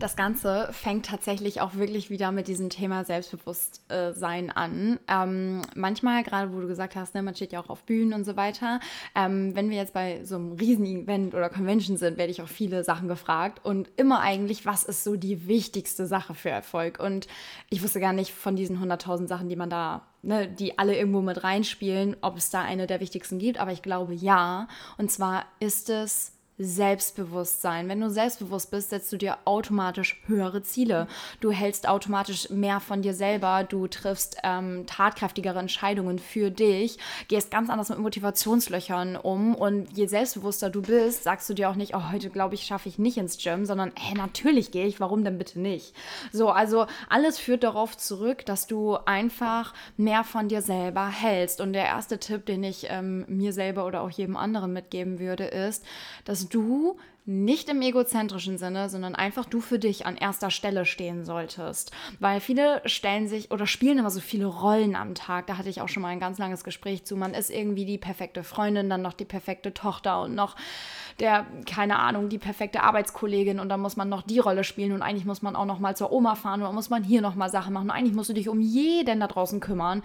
das 0.02 0.16
Ganze 0.16 0.68
fängt 0.72 1.06
tatsächlich 1.06 1.60
auch 1.60 1.74
wirklich 1.74 2.10
wieder 2.10 2.32
mit 2.32 2.48
diesem 2.48 2.70
Thema 2.70 3.04
Selbstbewusstsein 3.04 4.50
an. 4.50 4.98
Ähm, 5.06 5.62
manchmal, 5.76 6.24
gerade 6.24 6.52
wo 6.52 6.60
du 6.60 6.66
gesagt 6.66 6.96
hast, 6.96 7.14
ne, 7.14 7.22
man 7.22 7.34
steht 7.34 7.52
ja 7.52 7.60
auch 7.60 7.68
auf 7.68 7.84
Bühnen 7.84 8.12
und 8.12 8.24
so 8.24 8.36
weiter. 8.36 8.80
Ähm, 9.14 9.54
wenn 9.54 9.70
wir 9.70 9.76
jetzt 9.76 9.92
bei 9.92 10.24
so 10.24 10.34
einem 10.34 10.52
Riesen-Event 10.52 11.34
oder 11.34 11.48
Convention 11.48 11.96
sind, 11.96 12.18
werde 12.18 12.32
ich 12.32 12.42
auch 12.42 12.48
viele 12.48 12.82
Sachen 12.82 13.06
gefragt 13.06 13.64
und 13.64 13.90
immer 13.96 14.20
eigentlich, 14.20 14.66
was 14.66 14.82
ist 14.82 15.04
so 15.04 15.16
die 15.16 15.46
wichtigste 15.46 16.06
Sache 16.06 16.34
für 16.34 16.50
Erfolg? 16.50 16.98
Und 16.98 17.28
ich 17.70 17.82
wusste 17.82 18.00
gar 18.00 18.12
nicht 18.12 18.32
von 18.32 18.56
diesen 18.56 18.82
100.000 18.82 19.28
Sachen, 19.28 19.48
die 19.48 19.56
man 19.56 19.70
da 19.70 20.02
Ne, 20.24 20.46
die 20.46 20.78
alle 20.78 20.96
irgendwo 20.96 21.20
mit 21.20 21.42
reinspielen, 21.42 22.16
ob 22.20 22.36
es 22.36 22.48
da 22.48 22.62
eine 22.62 22.86
der 22.86 23.00
wichtigsten 23.00 23.40
gibt, 23.40 23.58
aber 23.58 23.72
ich 23.72 23.82
glaube 23.82 24.14
ja. 24.14 24.68
Und 24.96 25.10
zwar 25.10 25.46
ist 25.58 25.90
es 25.90 26.31
Selbstbewusstsein. 26.58 27.88
Wenn 27.88 28.00
du 28.00 28.10
selbstbewusst 28.10 28.70
bist, 28.70 28.90
setzt 28.90 29.10
du 29.12 29.16
dir 29.16 29.38
automatisch 29.46 30.20
höhere 30.26 30.62
Ziele. 30.62 31.08
Du 31.40 31.50
hältst 31.50 31.88
automatisch 31.88 32.50
mehr 32.50 32.80
von 32.80 33.00
dir 33.02 33.14
selber. 33.14 33.64
Du 33.64 33.86
triffst 33.86 34.36
ähm, 34.44 34.84
tatkräftigere 34.86 35.58
Entscheidungen 35.58 36.18
für 36.18 36.50
dich. 36.50 36.98
Gehst 37.28 37.50
ganz 37.50 37.70
anders 37.70 37.88
mit 37.88 37.98
Motivationslöchern 37.98 39.16
um. 39.16 39.54
Und 39.54 39.96
je 39.96 40.06
selbstbewusster 40.06 40.68
du 40.68 40.82
bist, 40.82 41.24
sagst 41.24 41.48
du 41.48 41.54
dir 41.54 41.70
auch 41.70 41.74
nicht, 41.74 41.94
oh, 41.94 42.12
heute 42.12 42.28
glaube 42.28 42.54
ich, 42.54 42.64
schaffe 42.64 42.88
ich 42.88 42.98
nicht 42.98 43.16
ins 43.16 43.38
Gym, 43.42 43.64
sondern, 43.64 43.92
hey, 43.98 44.14
natürlich 44.14 44.70
gehe 44.70 44.86
ich. 44.86 45.00
Warum 45.00 45.24
denn 45.24 45.38
bitte 45.38 45.58
nicht? 45.58 45.94
So, 46.32 46.50
also 46.50 46.86
alles 47.08 47.38
führt 47.38 47.64
darauf 47.64 47.96
zurück, 47.96 48.44
dass 48.44 48.66
du 48.66 48.96
einfach 49.06 49.72
mehr 49.96 50.22
von 50.22 50.48
dir 50.48 50.60
selber 50.60 51.08
hältst. 51.08 51.62
Und 51.62 51.72
der 51.72 51.86
erste 51.86 52.18
Tipp, 52.18 52.44
den 52.44 52.62
ich 52.62 52.86
ähm, 52.90 53.24
mir 53.26 53.54
selber 53.54 53.86
oder 53.86 54.02
auch 54.02 54.10
jedem 54.10 54.36
anderen 54.36 54.72
mitgeben 54.74 55.18
würde, 55.18 55.44
ist, 55.44 55.84
dass 56.24 56.41
du 56.48 56.96
nicht 57.24 57.68
im 57.68 57.80
egozentrischen 57.82 58.58
Sinne, 58.58 58.88
sondern 58.88 59.14
einfach 59.14 59.44
du 59.44 59.60
für 59.60 59.78
dich 59.78 60.06
an 60.06 60.16
erster 60.16 60.50
Stelle 60.50 60.84
stehen 60.84 61.24
solltest. 61.24 61.92
Weil 62.18 62.40
viele 62.40 62.82
stellen 62.84 63.28
sich 63.28 63.52
oder 63.52 63.66
spielen 63.68 63.98
immer 63.98 64.10
so 64.10 64.18
viele 64.18 64.46
Rollen 64.46 64.96
am 64.96 65.14
Tag. 65.14 65.46
Da 65.46 65.56
hatte 65.56 65.68
ich 65.68 65.80
auch 65.80 65.88
schon 65.88 66.02
mal 66.02 66.08
ein 66.08 66.18
ganz 66.18 66.38
langes 66.38 66.64
Gespräch 66.64 67.04
zu. 67.04 67.16
Man 67.16 67.34
ist 67.34 67.50
irgendwie 67.50 67.84
die 67.84 67.98
perfekte 67.98 68.42
Freundin, 68.42 68.90
dann 68.90 69.02
noch 69.02 69.12
die 69.12 69.24
perfekte 69.24 69.72
Tochter 69.72 70.22
und 70.22 70.34
noch 70.34 70.56
der, 71.20 71.46
keine 71.64 72.00
Ahnung, 72.00 72.28
die 72.28 72.38
perfekte 72.38 72.82
Arbeitskollegin 72.82 73.60
und 73.60 73.68
dann 73.68 73.80
muss 73.80 73.96
man 73.96 74.08
noch 74.08 74.22
die 74.22 74.40
Rolle 74.40 74.64
spielen 74.64 74.92
und 74.92 75.02
eigentlich 75.02 75.26
muss 75.26 75.42
man 75.42 75.54
auch 75.54 75.66
noch 75.66 75.78
mal 75.78 75.96
zur 75.96 76.10
Oma 76.10 76.34
fahren 76.34 76.62
und 76.62 76.74
muss 76.74 76.90
man 76.90 77.04
hier 77.04 77.20
noch 77.20 77.36
mal 77.36 77.50
Sachen 77.50 77.72
machen 77.72 77.84
und 77.84 77.90
eigentlich 77.90 78.16
musst 78.16 78.30
du 78.30 78.34
dich 78.34 78.48
um 78.48 78.60
jeden 78.60 79.20
da 79.20 79.28
draußen 79.28 79.60
kümmern 79.60 80.02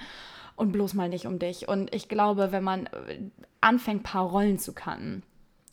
und 0.55 0.71
bloß 0.71 0.93
mal 0.93 1.09
nicht 1.09 1.25
um 1.25 1.39
dich. 1.39 1.67
Und 1.67 1.95
ich 1.95 2.09
glaube, 2.09 2.51
wenn 2.51 2.63
man 2.63 2.85
äh, 2.87 3.19
anfängt, 3.61 4.03
paar 4.03 4.25
Rollen 4.25 4.59
zu 4.59 4.73
kannten, 4.73 5.23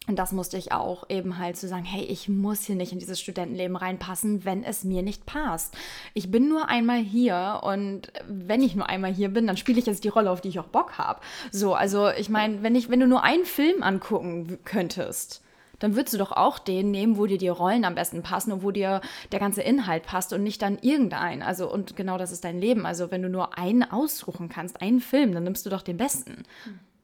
und 0.06 0.18
das 0.18 0.32
musste 0.32 0.58
ich 0.58 0.72
auch 0.72 1.08
eben 1.08 1.38
halt 1.38 1.56
zu 1.56 1.66
sagen, 1.66 1.84
hey, 1.84 2.04
ich 2.04 2.28
muss 2.28 2.64
hier 2.64 2.76
nicht 2.76 2.92
in 2.92 2.98
dieses 2.98 3.20
Studentenleben 3.20 3.76
reinpassen, 3.76 4.44
wenn 4.44 4.62
es 4.62 4.84
mir 4.84 5.02
nicht 5.02 5.24
passt. 5.24 5.74
Ich 6.12 6.30
bin 6.30 6.48
nur 6.48 6.68
einmal 6.68 6.98
hier 6.98 7.60
und 7.62 8.12
wenn 8.28 8.62
ich 8.62 8.76
nur 8.76 8.88
einmal 8.88 9.14
hier 9.14 9.30
bin, 9.30 9.46
dann 9.46 9.56
spiele 9.56 9.78
ich 9.78 9.86
jetzt 9.86 10.04
die 10.04 10.08
Rolle, 10.08 10.30
auf 10.30 10.42
die 10.42 10.48
ich 10.48 10.58
auch 10.58 10.66
Bock 10.66 10.98
habe. 10.98 11.20
So, 11.50 11.74
also 11.74 12.10
ich 12.10 12.28
meine, 12.28 12.62
wenn 12.62 12.74
ich, 12.74 12.90
wenn 12.90 13.00
du 13.00 13.06
nur 13.06 13.22
einen 13.22 13.46
Film 13.46 13.82
angucken 13.82 14.58
könntest, 14.64 15.42
dann 15.78 15.96
würdest 15.96 16.14
du 16.14 16.18
doch 16.18 16.32
auch 16.32 16.58
den 16.58 16.90
nehmen, 16.90 17.16
wo 17.16 17.26
dir 17.26 17.38
die 17.38 17.48
Rollen 17.48 17.84
am 17.84 17.94
besten 17.94 18.22
passen 18.22 18.52
und 18.52 18.62
wo 18.62 18.70
dir 18.70 19.00
der 19.32 19.40
ganze 19.40 19.62
Inhalt 19.62 20.04
passt 20.04 20.32
und 20.32 20.42
nicht 20.42 20.62
dann 20.62 20.78
irgendein. 20.80 21.42
Also, 21.42 21.70
und 21.70 21.96
genau 21.96 22.18
das 22.18 22.30
ist 22.30 22.44
dein 22.44 22.60
Leben. 22.60 22.86
Also, 22.86 23.10
wenn 23.10 23.22
du 23.22 23.28
nur 23.28 23.58
einen 23.58 23.82
aussuchen 23.82 24.48
kannst, 24.48 24.80
einen 24.80 25.00
Film, 25.00 25.32
dann 25.32 25.44
nimmst 25.44 25.66
du 25.66 25.70
doch 25.70 25.82
den 25.82 25.96
besten. 25.96 26.44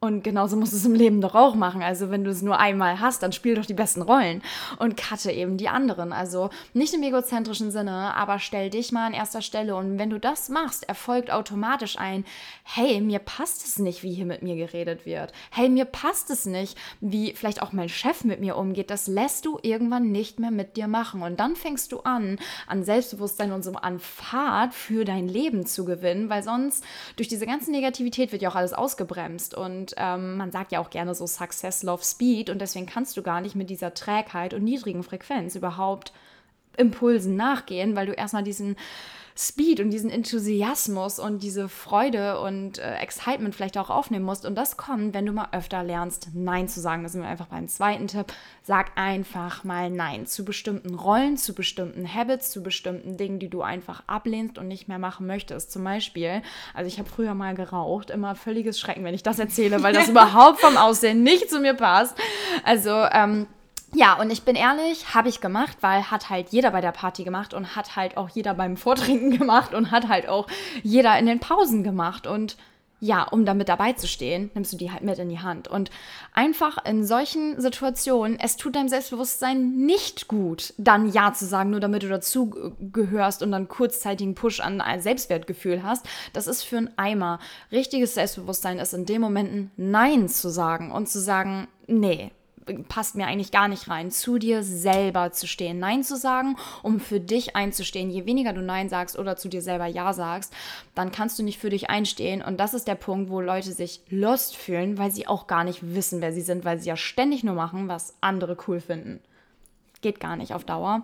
Und 0.02 0.24
genauso 0.24 0.56
musst 0.56 0.72
du 0.72 0.78
es 0.78 0.86
im 0.86 0.94
Leben 0.94 1.20
doch 1.20 1.34
auch 1.34 1.54
machen. 1.54 1.82
Also 1.82 2.08
wenn 2.08 2.24
du 2.24 2.30
es 2.30 2.40
nur 2.40 2.58
einmal 2.58 3.00
hast, 3.00 3.22
dann 3.22 3.32
spiel 3.32 3.54
doch 3.54 3.66
die 3.66 3.74
besten 3.74 4.00
Rollen 4.00 4.40
und 4.78 4.96
cutte 4.96 5.30
eben 5.30 5.58
die 5.58 5.68
anderen. 5.68 6.14
Also 6.14 6.48
nicht 6.72 6.94
im 6.94 7.02
egozentrischen 7.02 7.70
Sinne, 7.70 8.14
aber 8.16 8.38
stell 8.38 8.70
dich 8.70 8.92
mal 8.92 9.08
an 9.08 9.12
erster 9.12 9.42
Stelle. 9.42 9.76
Und 9.76 9.98
wenn 9.98 10.08
du 10.08 10.18
das 10.18 10.48
machst, 10.48 10.88
erfolgt 10.88 11.30
automatisch 11.30 11.98
ein, 11.98 12.24
hey, 12.62 13.02
mir 13.02 13.18
passt 13.18 13.66
es 13.66 13.78
nicht, 13.78 14.02
wie 14.02 14.14
hier 14.14 14.24
mit 14.24 14.40
mir 14.40 14.56
geredet 14.56 15.04
wird. 15.04 15.34
Hey, 15.50 15.68
mir 15.68 15.84
passt 15.84 16.30
es 16.30 16.46
nicht, 16.46 16.78
wie 17.02 17.34
vielleicht 17.34 17.60
auch 17.60 17.72
mein 17.72 17.90
Chef 17.90 18.24
mit 18.24 18.40
mir 18.40 18.56
umgeht. 18.56 18.88
Das 18.88 19.06
lässt 19.06 19.44
du 19.44 19.58
irgendwann 19.60 20.10
nicht 20.10 20.40
mehr 20.40 20.50
mit 20.50 20.78
dir 20.78 20.88
machen. 20.88 21.20
Und 21.20 21.38
dann 21.40 21.56
fängst 21.56 21.92
du 21.92 22.00
an, 22.00 22.38
an 22.66 22.84
Selbstbewusstsein 22.84 23.52
und 23.52 23.62
so 23.62 23.72
an 23.72 23.98
Fahrt 23.98 24.72
für 24.72 25.04
dein 25.04 25.28
Leben 25.28 25.66
zu 25.66 25.84
gewinnen, 25.84 26.30
weil 26.30 26.42
sonst 26.42 26.84
durch 27.16 27.28
diese 27.28 27.44
ganze 27.44 27.70
Negativität 27.70 28.32
wird 28.32 28.40
ja 28.40 28.48
auch 28.48 28.56
alles 28.56 28.72
ausgebremst. 28.72 29.54
Und 29.54 29.89
ähm, 29.98 30.36
man 30.36 30.50
sagt 30.50 30.72
ja 30.72 30.80
auch 30.80 30.90
gerne 30.90 31.14
so 31.14 31.26
Success, 31.26 31.82
Love, 31.82 32.04
Speed. 32.04 32.50
Und 32.50 32.60
deswegen 32.60 32.86
kannst 32.86 33.16
du 33.16 33.22
gar 33.22 33.40
nicht 33.40 33.54
mit 33.54 33.70
dieser 33.70 33.94
Trägheit 33.94 34.54
und 34.54 34.64
niedrigen 34.64 35.02
Frequenz 35.02 35.54
überhaupt 35.54 36.12
Impulsen 36.76 37.36
nachgehen, 37.36 37.96
weil 37.96 38.06
du 38.06 38.12
erstmal 38.12 38.42
diesen 38.42 38.76
Speed 39.36 39.80
und 39.80 39.90
diesen 39.90 40.10
Enthusiasmus 40.10 41.18
und 41.18 41.42
diese 41.42 41.68
Freude 41.68 42.40
und 42.40 42.78
äh, 42.78 42.96
Excitement 42.96 43.54
vielleicht 43.54 43.78
auch 43.78 43.90
aufnehmen 43.90 44.24
musst. 44.24 44.44
Und 44.44 44.56
das 44.56 44.76
kommt, 44.76 45.14
wenn 45.14 45.26
du 45.26 45.32
mal 45.32 45.48
öfter 45.52 45.82
lernst, 45.82 46.28
Nein 46.34 46.68
zu 46.68 46.80
sagen. 46.80 47.02
Da 47.02 47.08
sind 47.08 47.22
wir 47.22 47.28
einfach 47.28 47.46
beim 47.46 47.68
zweiten 47.68 48.06
Tipp. 48.06 48.26
Sag 48.62 48.92
einfach 48.96 49.64
mal 49.64 49.90
Nein 49.90 50.26
zu 50.26 50.44
bestimmten 50.44 50.94
Rollen, 50.94 51.36
zu 51.36 51.54
bestimmten 51.54 52.12
Habits, 52.12 52.50
zu 52.50 52.62
bestimmten 52.62 53.16
Dingen, 53.16 53.38
die 53.38 53.48
du 53.48 53.62
einfach 53.62 54.02
ablehnst 54.06 54.58
und 54.58 54.68
nicht 54.68 54.88
mehr 54.88 54.98
machen 54.98 55.26
möchtest. 55.26 55.72
Zum 55.72 55.84
Beispiel, 55.84 56.42
also 56.74 56.88
ich 56.88 56.98
habe 56.98 57.08
früher 57.08 57.34
mal 57.34 57.54
geraucht, 57.54 58.10
immer 58.10 58.34
völliges 58.34 58.78
Schrecken, 58.78 59.04
wenn 59.04 59.14
ich 59.14 59.22
das 59.22 59.38
erzähle, 59.38 59.82
weil 59.82 59.92
das 59.92 60.08
überhaupt 60.10 60.60
vom 60.60 60.76
Aussehen 60.76 61.22
nicht 61.22 61.50
zu 61.50 61.60
mir 61.60 61.74
passt. 61.74 62.16
Also, 62.64 62.90
ähm, 62.90 63.46
ja, 63.92 64.14
und 64.20 64.30
ich 64.30 64.42
bin 64.42 64.54
ehrlich, 64.54 65.14
habe 65.14 65.28
ich 65.28 65.40
gemacht, 65.40 65.78
weil 65.80 66.10
hat 66.10 66.30
halt 66.30 66.50
jeder 66.50 66.70
bei 66.70 66.80
der 66.80 66.92
Party 66.92 67.24
gemacht 67.24 67.54
und 67.54 67.74
hat 67.74 67.96
halt 67.96 68.16
auch 68.16 68.28
jeder 68.28 68.54
beim 68.54 68.76
Vortrinken 68.76 69.30
gemacht 69.38 69.74
und 69.74 69.90
hat 69.90 70.08
halt 70.08 70.28
auch 70.28 70.46
jeder 70.82 71.18
in 71.18 71.26
den 71.26 71.40
Pausen 71.40 71.82
gemacht. 71.82 72.26
Und 72.26 72.56
ja, 73.00 73.24
um 73.24 73.44
damit 73.44 73.68
dabei 73.68 73.94
zu 73.94 74.06
stehen, 74.06 74.50
nimmst 74.54 74.72
du 74.72 74.76
die 74.76 74.92
halt 74.92 75.02
mit 75.02 75.18
in 75.18 75.28
die 75.28 75.40
Hand. 75.40 75.66
Und 75.66 75.90
einfach 76.34 76.84
in 76.84 77.04
solchen 77.04 77.60
Situationen, 77.60 78.38
es 78.38 78.56
tut 78.56 78.76
deinem 78.76 78.88
Selbstbewusstsein 78.88 79.74
nicht 79.86 80.28
gut, 80.28 80.74
dann 80.76 81.10
Ja 81.10 81.32
zu 81.32 81.46
sagen, 81.46 81.70
nur 81.70 81.80
damit 81.80 82.02
du 82.04 82.08
dazu 82.08 82.76
gehörst 82.78 83.42
und 83.42 83.50
dann 83.50 83.68
kurzzeitigen 83.68 84.34
Push 84.34 84.60
an 84.60 84.80
ein 84.80 85.00
Selbstwertgefühl 85.00 85.82
hast. 85.82 86.06
Das 86.32 86.46
ist 86.46 86.62
für 86.62 86.76
einen 86.76 86.90
Eimer. 86.96 87.40
Richtiges 87.72 88.14
Selbstbewusstsein 88.14 88.78
ist 88.78 88.94
in 88.94 89.06
den 89.06 89.20
Momenten 89.20 89.72
Nein 89.76 90.28
zu 90.28 90.48
sagen 90.48 90.92
und 90.92 91.08
zu 91.08 91.18
sagen, 91.18 91.66
nee, 91.88 92.30
passt 92.88 93.14
mir 93.14 93.26
eigentlich 93.26 93.52
gar 93.52 93.68
nicht 93.68 93.88
rein, 93.88 94.10
zu 94.10 94.38
dir 94.38 94.62
selber 94.62 95.32
zu 95.32 95.46
stehen, 95.46 95.78
Nein 95.78 96.02
zu 96.02 96.16
sagen, 96.16 96.56
um 96.82 97.00
für 97.00 97.20
dich 97.20 97.56
einzustehen. 97.56 98.10
Je 98.10 98.26
weniger 98.26 98.52
du 98.52 98.62
Nein 98.62 98.88
sagst 98.88 99.18
oder 99.18 99.36
zu 99.36 99.48
dir 99.48 99.62
selber 99.62 99.86
Ja 99.86 100.12
sagst, 100.12 100.52
dann 100.94 101.12
kannst 101.12 101.38
du 101.38 101.42
nicht 101.42 101.58
für 101.58 101.70
dich 101.70 101.90
einstehen. 101.90 102.42
Und 102.42 102.58
das 102.58 102.74
ist 102.74 102.88
der 102.88 102.94
Punkt, 102.94 103.30
wo 103.30 103.40
Leute 103.40 103.72
sich 103.72 104.02
lost 104.08 104.56
fühlen, 104.56 104.98
weil 104.98 105.10
sie 105.10 105.26
auch 105.26 105.46
gar 105.46 105.64
nicht 105.64 105.94
wissen, 105.94 106.20
wer 106.20 106.32
sie 106.32 106.42
sind, 106.42 106.64
weil 106.64 106.78
sie 106.78 106.88
ja 106.88 106.96
ständig 106.96 107.44
nur 107.44 107.54
machen, 107.54 107.88
was 107.88 108.14
andere 108.20 108.56
cool 108.66 108.80
finden 108.80 109.20
geht 110.02 110.20
gar 110.20 110.36
nicht 110.36 110.54
auf 110.54 110.64
Dauer. 110.64 111.02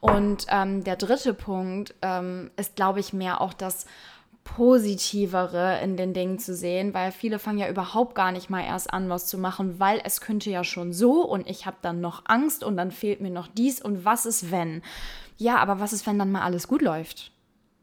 Und 0.00 0.46
ähm, 0.48 0.84
der 0.84 0.96
dritte 0.96 1.34
Punkt 1.34 1.94
ähm, 2.02 2.50
ist, 2.56 2.76
glaube 2.76 3.00
ich, 3.00 3.12
mehr 3.12 3.40
auch 3.40 3.52
das 3.52 3.86
Positivere 4.56 5.80
in 5.82 5.96
den 5.96 6.14
Dingen 6.14 6.38
zu 6.38 6.54
sehen, 6.54 6.94
weil 6.94 7.12
viele 7.12 7.38
fangen 7.38 7.58
ja 7.58 7.68
überhaupt 7.68 8.14
gar 8.14 8.32
nicht 8.32 8.50
mal 8.50 8.64
erst 8.64 8.92
an, 8.92 9.08
was 9.08 9.26
zu 9.26 9.38
machen, 9.38 9.78
weil 9.78 10.00
es 10.04 10.20
könnte 10.20 10.50
ja 10.50 10.64
schon 10.64 10.92
so 10.92 11.24
und 11.24 11.48
ich 11.48 11.66
habe 11.66 11.76
dann 11.82 12.00
noch 12.00 12.22
Angst 12.26 12.64
und 12.64 12.76
dann 12.76 12.90
fehlt 12.90 13.20
mir 13.20 13.30
noch 13.30 13.46
dies 13.46 13.80
und 13.80 14.04
was 14.04 14.26
ist 14.26 14.50
wenn? 14.50 14.82
Ja, 15.36 15.58
aber 15.58 15.80
was 15.80 15.92
ist, 15.92 16.06
wenn 16.06 16.18
dann 16.18 16.32
mal 16.32 16.42
alles 16.42 16.66
gut 16.66 16.82
läuft? 16.82 17.30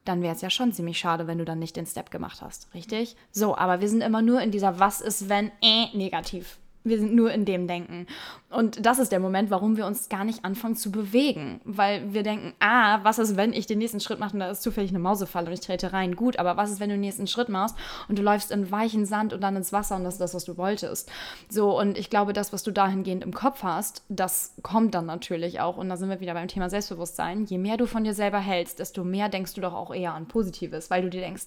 Dann 0.03 0.21
wäre 0.21 0.35
es 0.35 0.41
ja 0.41 0.49
schon 0.49 0.73
ziemlich 0.73 0.99
schade, 0.99 1.27
wenn 1.27 1.37
du 1.37 1.45
dann 1.45 1.59
nicht 1.59 1.75
den 1.75 1.85
Step 1.85 2.11
gemacht 2.11 2.41
hast, 2.41 2.73
richtig? 2.73 3.15
So, 3.31 3.55
aber 3.55 3.81
wir 3.81 3.89
sind 3.89 4.01
immer 4.01 4.21
nur 4.21 4.41
in 4.41 4.51
dieser 4.51 4.79
Was 4.79 5.01
ist 5.01 5.29
wenn 5.29 5.51
äh 5.61 5.95
negativ 5.95 6.57
Wir 6.85 6.99
sind 6.99 7.15
nur 7.15 7.31
in 7.31 7.45
dem 7.45 7.67
Denken. 7.67 8.05
Und 8.51 8.85
das 8.85 8.99
ist 8.99 9.11
der 9.11 9.19
Moment, 9.19 9.49
warum 9.49 9.75
wir 9.75 9.87
uns 9.87 10.07
gar 10.07 10.23
nicht 10.23 10.45
anfangen 10.45 10.75
zu 10.75 10.91
bewegen. 10.91 11.59
Weil 11.65 12.13
wir 12.13 12.21
denken, 12.21 12.53
ah, 12.59 12.99
was 13.03 13.17
ist, 13.17 13.35
wenn 13.35 13.53
ich 13.53 13.65
den 13.65 13.79
nächsten 13.79 13.99
Schritt 13.99 14.19
mache 14.19 14.33
und 14.33 14.39
da 14.39 14.51
ist 14.51 14.61
zufällig 14.61 14.91
eine 14.91 14.99
Mausefalle 14.99 15.47
und 15.47 15.53
ich 15.53 15.61
trete 15.61 15.93
rein? 15.93 16.15
Gut, 16.15 16.37
aber 16.37 16.55
was 16.55 16.71
ist, 16.71 16.79
wenn 16.79 16.89
du 16.89 16.95
den 16.95 17.01
nächsten 17.01 17.25
Schritt 17.25 17.49
machst 17.49 17.75
und 18.07 18.19
du 18.19 18.23
läufst 18.23 18.51
in 18.51 18.69
weichen 18.71 19.05
Sand 19.05 19.33
und 19.33 19.41
dann 19.41 19.55
ins 19.55 19.73
Wasser 19.73 19.95
und 19.95 20.03
das 20.03 20.15
ist 20.15 20.21
das, 20.21 20.35
was 20.35 20.45
du 20.45 20.57
wolltest? 20.57 21.11
So, 21.49 21.77
und 21.77 21.97
ich 21.97 22.11
glaube, 22.11 22.33
das, 22.33 22.53
was 22.53 22.61
du 22.61 22.71
dahingehend 22.71 23.23
im 23.23 23.33
Kopf 23.33 23.63
hast, 23.63 24.03
das 24.07 24.53
kommt 24.61 24.93
dann 24.93 25.07
natürlich 25.07 25.59
auch. 25.59 25.77
Und 25.77 25.89
da 25.89 25.97
sind 25.97 26.09
wir 26.09 26.19
wieder 26.19 26.35
beim 26.35 26.47
Thema 26.47 26.69
Selbstbewusstsein. 26.69 27.45
Je 27.45 27.57
mehr 27.57 27.77
du 27.77 27.87
von 27.87 28.03
dir 28.03 28.13
selber 28.13 28.39
hältst, 28.39 28.77
desto 28.77 29.03
mehr 29.03 29.27
denkst 29.27 29.55
du 29.55 29.61
doch 29.61 29.73
auch 29.73 29.93
eher 29.93 30.13
an 30.13 30.27
Positives, 30.27 30.91
weil 30.91 31.01
du 31.01 31.09
dir 31.09 31.21
denkst, 31.21 31.45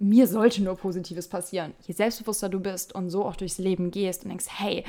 mir 0.00 0.26
sollte 0.26 0.62
nur 0.62 0.76
Positives 0.76 1.28
passieren. 1.28 1.74
Je 1.86 1.94
selbstbewusster 1.94 2.48
du 2.48 2.58
bist 2.58 2.94
und 2.94 3.10
so 3.10 3.24
auch 3.24 3.36
durchs 3.36 3.58
Leben 3.58 3.90
gehst 3.90 4.24
und 4.24 4.30
denkst, 4.30 4.46
hey, 4.48 4.82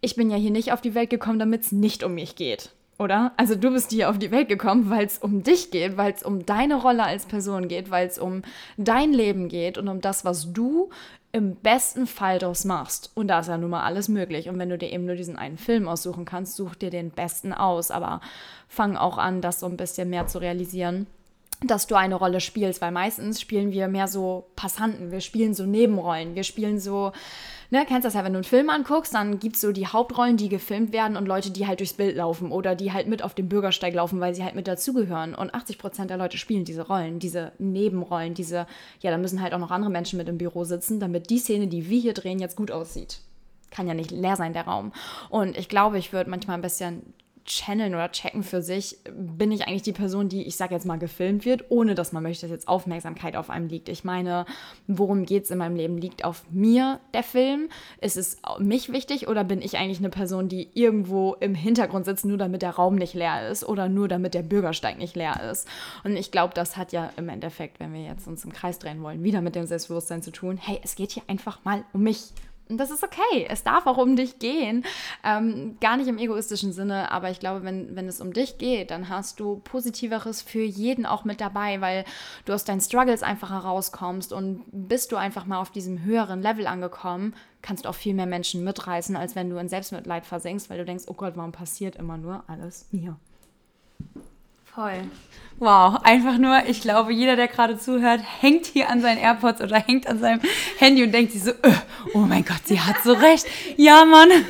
ich 0.00 0.16
bin 0.16 0.28
ja 0.28 0.36
hier 0.36 0.50
nicht 0.50 0.72
auf 0.72 0.80
die 0.80 0.94
Welt 0.94 1.08
gekommen, 1.08 1.38
damit 1.38 1.62
es 1.62 1.72
nicht 1.72 2.02
um 2.02 2.14
mich 2.14 2.34
geht. 2.34 2.70
Oder? 2.98 3.32
Also 3.36 3.54
du 3.54 3.70
bist 3.70 3.92
hier 3.92 4.10
auf 4.10 4.18
die 4.18 4.30
Welt 4.30 4.48
gekommen, 4.48 4.90
weil 4.90 5.06
es 5.06 5.18
um 5.18 5.42
dich 5.42 5.70
geht, 5.70 5.96
weil 5.96 6.12
es 6.12 6.22
um 6.22 6.44
deine 6.44 6.74
Rolle 6.74 7.04
als 7.04 7.26
Person 7.26 7.68
geht, 7.68 7.90
weil 7.90 8.08
es 8.08 8.18
um 8.18 8.42
dein 8.76 9.12
Leben 9.12 9.48
geht 9.48 9.78
und 9.78 9.88
um 9.88 10.00
das, 10.00 10.24
was 10.24 10.52
du 10.52 10.90
im 11.32 11.54
besten 11.54 12.08
Fall 12.08 12.40
daraus 12.40 12.64
machst. 12.64 13.12
Und 13.14 13.28
da 13.28 13.38
ist 13.40 13.46
ja 13.46 13.56
nun 13.56 13.70
mal 13.70 13.84
alles 13.84 14.08
möglich. 14.08 14.48
Und 14.48 14.58
wenn 14.58 14.68
du 14.68 14.76
dir 14.76 14.92
eben 14.92 15.06
nur 15.06 15.14
diesen 15.14 15.36
einen 15.36 15.58
Film 15.58 15.86
aussuchen 15.86 16.24
kannst, 16.24 16.56
such 16.56 16.74
dir 16.74 16.90
den 16.90 17.10
besten 17.10 17.54
aus. 17.54 17.92
Aber 17.92 18.20
fang 18.68 18.96
auch 18.96 19.16
an, 19.16 19.40
das 19.40 19.60
so 19.60 19.66
ein 19.66 19.76
bisschen 19.76 20.10
mehr 20.10 20.26
zu 20.26 20.38
realisieren 20.38 21.06
dass 21.62 21.86
du 21.86 21.94
eine 21.94 22.14
Rolle 22.14 22.40
spielst, 22.40 22.80
weil 22.80 22.90
meistens 22.90 23.40
spielen 23.40 23.70
wir 23.70 23.88
mehr 23.88 24.08
so 24.08 24.46
Passanten, 24.56 25.10
wir 25.10 25.20
spielen 25.20 25.52
so 25.52 25.66
Nebenrollen, 25.66 26.34
wir 26.34 26.42
spielen 26.42 26.80
so, 26.80 27.12
ne, 27.70 27.84
kennst 27.86 28.06
das 28.06 28.14
ja, 28.14 28.24
wenn 28.24 28.32
du 28.32 28.38
einen 28.38 28.44
Film 28.44 28.70
anguckst, 28.70 29.12
dann 29.12 29.38
gibt 29.38 29.56
es 29.56 29.62
so 29.62 29.70
die 29.70 29.86
Hauptrollen, 29.86 30.38
die 30.38 30.48
gefilmt 30.48 30.92
werden 30.92 31.18
und 31.18 31.26
Leute, 31.26 31.50
die 31.50 31.66
halt 31.66 31.80
durchs 31.80 31.92
Bild 31.92 32.16
laufen 32.16 32.50
oder 32.50 32.74
die 32.74 32.92
halt 32.92 33.08
mit 33.08 33.22
auf 33.22 33.34
dem 33.34 33.48
Bürgersteig 33.48 33.92
laufen, 33.92 34.20
weil 34.20 34.34
sie 34.34 34.42
halt 34.42 34.54
mit 34.54 34.68
dazugehören. 34.68 35.34
Und 35.34 35.54
80 35.54 35.78
Prozent 35.78 36.10
der 36.10 36.16
Leute 36.16 36.38
spielen 36.38 36.64
diese 36.64 36.86
Rollen, 36.86 37.18
diese 37.18 37.52
Nebenrollen, 37.58 38.32
diese, 38.32 38.66
ja, 39.00 39.10
da 39.10 39.18
müssen 39.18 39.42
halt 39.42 39.52
auch 39.52 39.58
noch 39.58 39.70
andere 39.70 39.90
Menschen 39.90 40.16
mit 40.16 40.28
im 40.28 40.38
Büro 40.38 40.64
sitzen, 40.64 40.98
damit 40.98 41.28
die 41.28 41.38
Szene, 41.38 41.66
die 41.66 41.90
wir 41.90 42.00
hier 42.00 42.14
drehen, 42.14 42.38
jetzt 42.38 42.56
gut 42.56 42.70
aussieht 42.70 43.20
kann 43.72 43.86
ja 43.86 43.94
nicht 43.94 44.10
leer 44.10 44.34
sein, 44.34 44.52
der 44.52 44.64
Raum. 44.64 44.92
Und 45.28 45.56
ich 45.56 45.68
glaube, 45.68 45.96
ich 45.96 46.12
würde 46.12 46.28
manchmal 46.28 46.56
ein 46.58 46.62
bisschen 46.62 47.14
channeln 47.44 47.94
oder 47.94 48.10
checken 48.12 48.42
für 48.42 48.62
sich, 48.62 48.98
bin 49.12 49.52
ich 49.52 49.66
eigentlich 49.66 49.82
die 49.82 49.92
Person, 49.92 50.28
die, 50.28 50.46
ich 50.46 50.56
sage 50.56 50.74
jetzt 50.74 50.86
mal, 50.86 50.98
gefilmt 50.98 51.44
wird, 51.44 51.64
ohne 51.70 51.94
dass 51.94 52.12
man 52.12 52.22
möchte, 52.22 52.46
dass 52.46 52.52
jetzt 52.52 52.68
Aufmerksamkeit 52.68 53.36
auf 53.36 53.50
einem 53.50 53.68
liegt. 53.68 53.88
Ich 53.88 54.04
meine, 54.04 54.46
worum 54.86 55.24
geht 55.24 55.44
es 55.44 55.50
in 55.50 55.58
meinem 55.58 55.76
Leben? 55.76 55.98
Liegt 55.98 56.24
auf 56.24 56.44
mir 56.50 57.00
der 57.14 57.22
Film? 57.22 57.68
Ist 58.00 58.16
es 58.16 58.40
mich 58.58 58.92
wichtig 58.92 59.28
oder 59.28 59.44
bin 59.44 59.62
ich 59.62 59.78
eigentlich 59.78 59.98
eine 59.98 60.10
Person, 60.10 60.48
die 60.48 60.68
irgendwo 60.74 61.34
im 61.40 61.54
Hintergrund 61.54 62.04
sitzt, 62.04 62.24
nur 62.24 62.38
damit 62.38 62.62
der 62.62 62.70
Raum 62.70 62.94
nicht 62.96 63.14
leer 63.14 63.48
ist 63.48 63.64
oder 63.64 63.88
nur 63.88 64.08
damit 64.08 64.34
der 64.34 64.42
Bürgersteig 64.42 64.98
nicht 64.98 65.16
leer 65.16 65.50
ist? 65.50 65.66
Und 66.04 66.16
ich 66.16 66.30
glaube, 66.30 66.54
das 66.54 66.76
hat 66.76 66.92
ja 66.92 67.10
im 67.16 67.28
Endeffekt, 67.28 67.80
wenn 67.80 67.92
wir 67.92 68.02
jetzt 68.02 68.26
uns 68.26 68.44
im 68.44 68.52
Kreis 68.52 68.78
drehen 68.78 69.02
wollen, 69.02 69.22
wieder 69.24 69.40
mit 69.40 69.54
dem 69.54 69.66
Selbstbewusstsein 69.66 70.22
zu 70.22 70.30
tun. 70.30 70.56
Hey, 70.56 70.80
es 70.82 70.94
geht 70.94 71.12
hier 71.12 71.22
einfach 71.26 71.64
mal 71.64 71.84
um 71.92 72.02
mich 72.02 72.32
und 72.70 72.78
das 72.78 72.90
ist 72.90 73.02
okay. 73.02 73.46
Es 73.48 73.62
darf 73.62 73.86
auch 73.86 73.98
um 73.98 74.16
dich 74.16 74.38
gehen. 74.38 74.84
Ähm, 75.24 75.76
gar 75.80 75.96
nicht 75.96 76.08
im 76.08 76.18
egoistischen 76.18 76.72
Sinne, 76.72 77.10
aber 77.10 77.30
ich 77.30 77.40
glaube, 77.40 77.64
wenn, 77.64 77.96
wenn 77.96 78.08
es 78.08 78.20
um 78.20 78.32
dich 78.32 78.58
geht, 78.58 78.90
dann 78.90 79.08
hast 79.08 79.40
du 79.40 79.60
Positiveres 79.64 80.42
für 80.42 80.62
jeden 80.62 81.06
auch 81.06 81.24
mit 81.24 81.40
dabei, 81.40 81.80
weil 81.80 82.04
du 82.44 82.52
aus 82.52 82.64
deinen 82.64 82.80
Struggles 82.80 83.22
einfach 83.22 83.50
herauskommst 83.50 84.32
und 84.32 84.64
bist 84.70 85.12
du 85.12 85.16
einfach 85.16 85.46
mal 85.46 85.58
auf 85.58 85.70
diesem 85.70 86.04
höheren 86.04 86.42
Level 86.42 86.66
angekommen, 86.66 87.34
kannst 87.62 87.84
du 87.84 87.88
auch 87.88 87.94
viel 87.94 88.14
mehr 88.14 88.26
Menschen 88.26 88.64
mitreißen, 88.64 89.16
als 89.16 89.34
wenn 89.34 89.50
du 89.50 89.56
in 89.58 89.68
Selbstmitleid 89.68 90.24
versinkst, 90.24 90.70
weil 90.70 90.78
du 90.78 90.84
denkst, 90.84 91.04
oh 91.08 91.14
Gott, 91.14 91.36
warum 91.36 91.52
passiert 91.52 91.96
immer 91.96 92.16
nur 92.16 92.44
alles 92.46 92.86
mir? 92.90 93.16
Voll. 94.74 95.02
Wow, 95.60 96.00
einfach 96.04 96.38
nur, 96.38 96.64
ich 96.68 96.80
glaube, 96.80 97.12
jeder, 97.12 97.36
der 97.36 97.46
gerade 97.46 97.76
zuhört, 97.76 98.22
hängt 98.40 98.64
hier 98.64 98.88
an 98.88 99.02
seinen 99.02 99.18
AirPods 99.18 99.60
oder 99.60 99.78
hängt 99.78 100.06
an 100.06 100.18
seinem 100.18 100.40
Handy 100.78 101.02
und 101.04 101.12
denkt 101.12 101.32
sich 101.32 101.44
so, 101.44 101.50
öh, 101.50 101.74
oh 102.14 102.20
mein 102.20 102.46
Gott, 102.46 102.62
sie 102.64 102.80
hat 102.80 102.96
so 103.04 103.12
recht. 103.12 103.46
Ja, 103.76 104.06
Mann. 104.06 104.30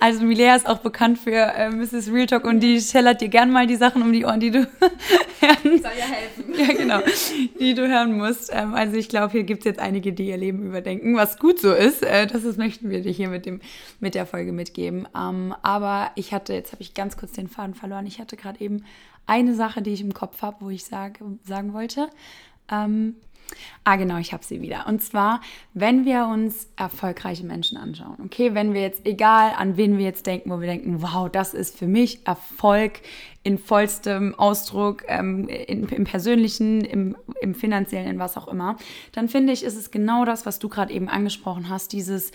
Also 0.00 0.24
Milea 0.24 0.56
ist 0.56 0.68
auch 0.68 0.78
bekannt 0.78 1.18
für 1.18 1.30
äh, 1.30 1.70
Mrs. 1.70 2.12
Real 2.12 2.26
Talk 2.26 2.44
und 2.44 2.60
die 2.60 2.80
schellert 2.80 3.20
dir 3.20 3.28
gern 3.28 3.52
mal 3.52 3.68
die 3.68 3.76
Sachen 3.76 4.02
um 4.02 4.12
die 4.12 4.24
Ohren, 4.24 4.40
die 4.40 4.50
du 4.50 4.58
hören. 5.40 5.62
Soll 5.62 5.92
ja 5.96 6.06
helfen. 6.06 6.44
Ja, 6.56 6.72
genau. 6.72 7.00
Die 7.60 7.74
du 7.74 7.86
hören 7.86 8.16
musst. 8.16 8.50
Ähm, 8.52 8.74
also 8.74 8.96
ich 8.96 9.08
glaube, 9.08 9.32
hier 9.32 9.44
gibt 9.44 9.60
es 9.60 9.64
jetzt 9.66 9.78
einige, 9.78 10.12
die 10.12 10.28
ihr 10.28 10.38
Leben 10.38 10.66
überdenken, 10.66 11.14
was 11.16 11.38
gut 11.38 11.60
so 11.60 11.72
ist. 11.72 12.02
Äh, 12.02 12.26
das 12.26 12.44
ist, 12.44 12.56
möchten 12.56 12.88
wir 12.90 13.02
dir 13.02 13.12
hier 13.12 13.28
mit, 13.28 13.46
dem, 13.46 13.60
mit 14.00 14.14
der 14.14 14.26
Folge 14.26 14.52
mitgeben. 14.52 15.06
Ähm, 15.14 15.54
aber 15.62 16.10
ich 16.14 16.32
hatte, 16.32 16.54
jetzt 16.54 16.72
habe 16.72 16.82
ich 16.82 16.94
ganz 16.94 17.16
kurz 17.16 17.32
den 17.32 17.48
Faden 17.48 17.74
verloren, 17.74 18.06
ich 18.06 18.18
hatte 18.18 18.36
gerade 18.36 18.60
eben 18.60 18.84
eine 19.26 19.54
Sache, 19.54 19.82
die 19.82 19.90
ich 19.90 20.00
im 20.00 20.14
Kopf 20.14 20.42
habe, 20.42 20.56
wo 20.60 20.70
ich 20.70 20.84
sage, 20.84 21.24
sagen 21.44 21.72
wollte. 21.72 22.08
Ähm, 22.70 23.16
ah, 23.84 23.96
genau, 23.96 24.18
ich 24.18 24.32
habe 24.32 24.44
sie 24.44 24.60
wieder. 24.60 24.86
Und 24.86 25.02
zwar, 25.02 25.40
wenn 25.74 26.04
wir 26.04 26.26
uns 26.26 26.68
erfolgreiche 26.76 27.44
Menschen 27.44 27.76
anschauen, 27.76 28.16
okay, 28.24 28.54
wenn 28.54 28.74
wir 28.74 28.82
jetzt, 28.82 29.06
egal 29.06 29.52
an 29.56 29.76
wen 29.76 29.98
wir 29.98 30.04
jetzt 30.04 30.26
denken, 30.26 30.50
wo 30.50 30.60
wir 30.60 30.66
denken, 30.66 31.02
wow, 31.02 31.28
das 31.30 31.54
ist 31.54 31.78
für 31.78 31.86
mich 31.86 32.26
Erfolg 32.26 33.00
in 33.42 33.58
vollstem 33.58 34.34
Ausdruck, 34.34 35.04
ähm, 35.08 35.48
in, 35.48 35.88
im 35.88 36.04
persönlichen, 36.04 36.80
im, 36.82 37.16
im 37.40 37.54
finanziellen, 37.54 38.08
in 38.08 38.18
was 38.18 38.36
auch 38.36 38.48
immer, 38.48 38.76
dann 39.12 39.28
finde 39.28 39.52
ich, 39.52 39.62
ist 39.62 39.76
es 39.76 39.90
genau 39.90 40.24
das, 40.24 40.46
was 40.46 40.58
du 40.58 40.68
gerade 40.68 40.92
eben 40.92 41.08
angesprochen 41.08 41.68
hast, 41.68 41.92
dieses 41.92 42.32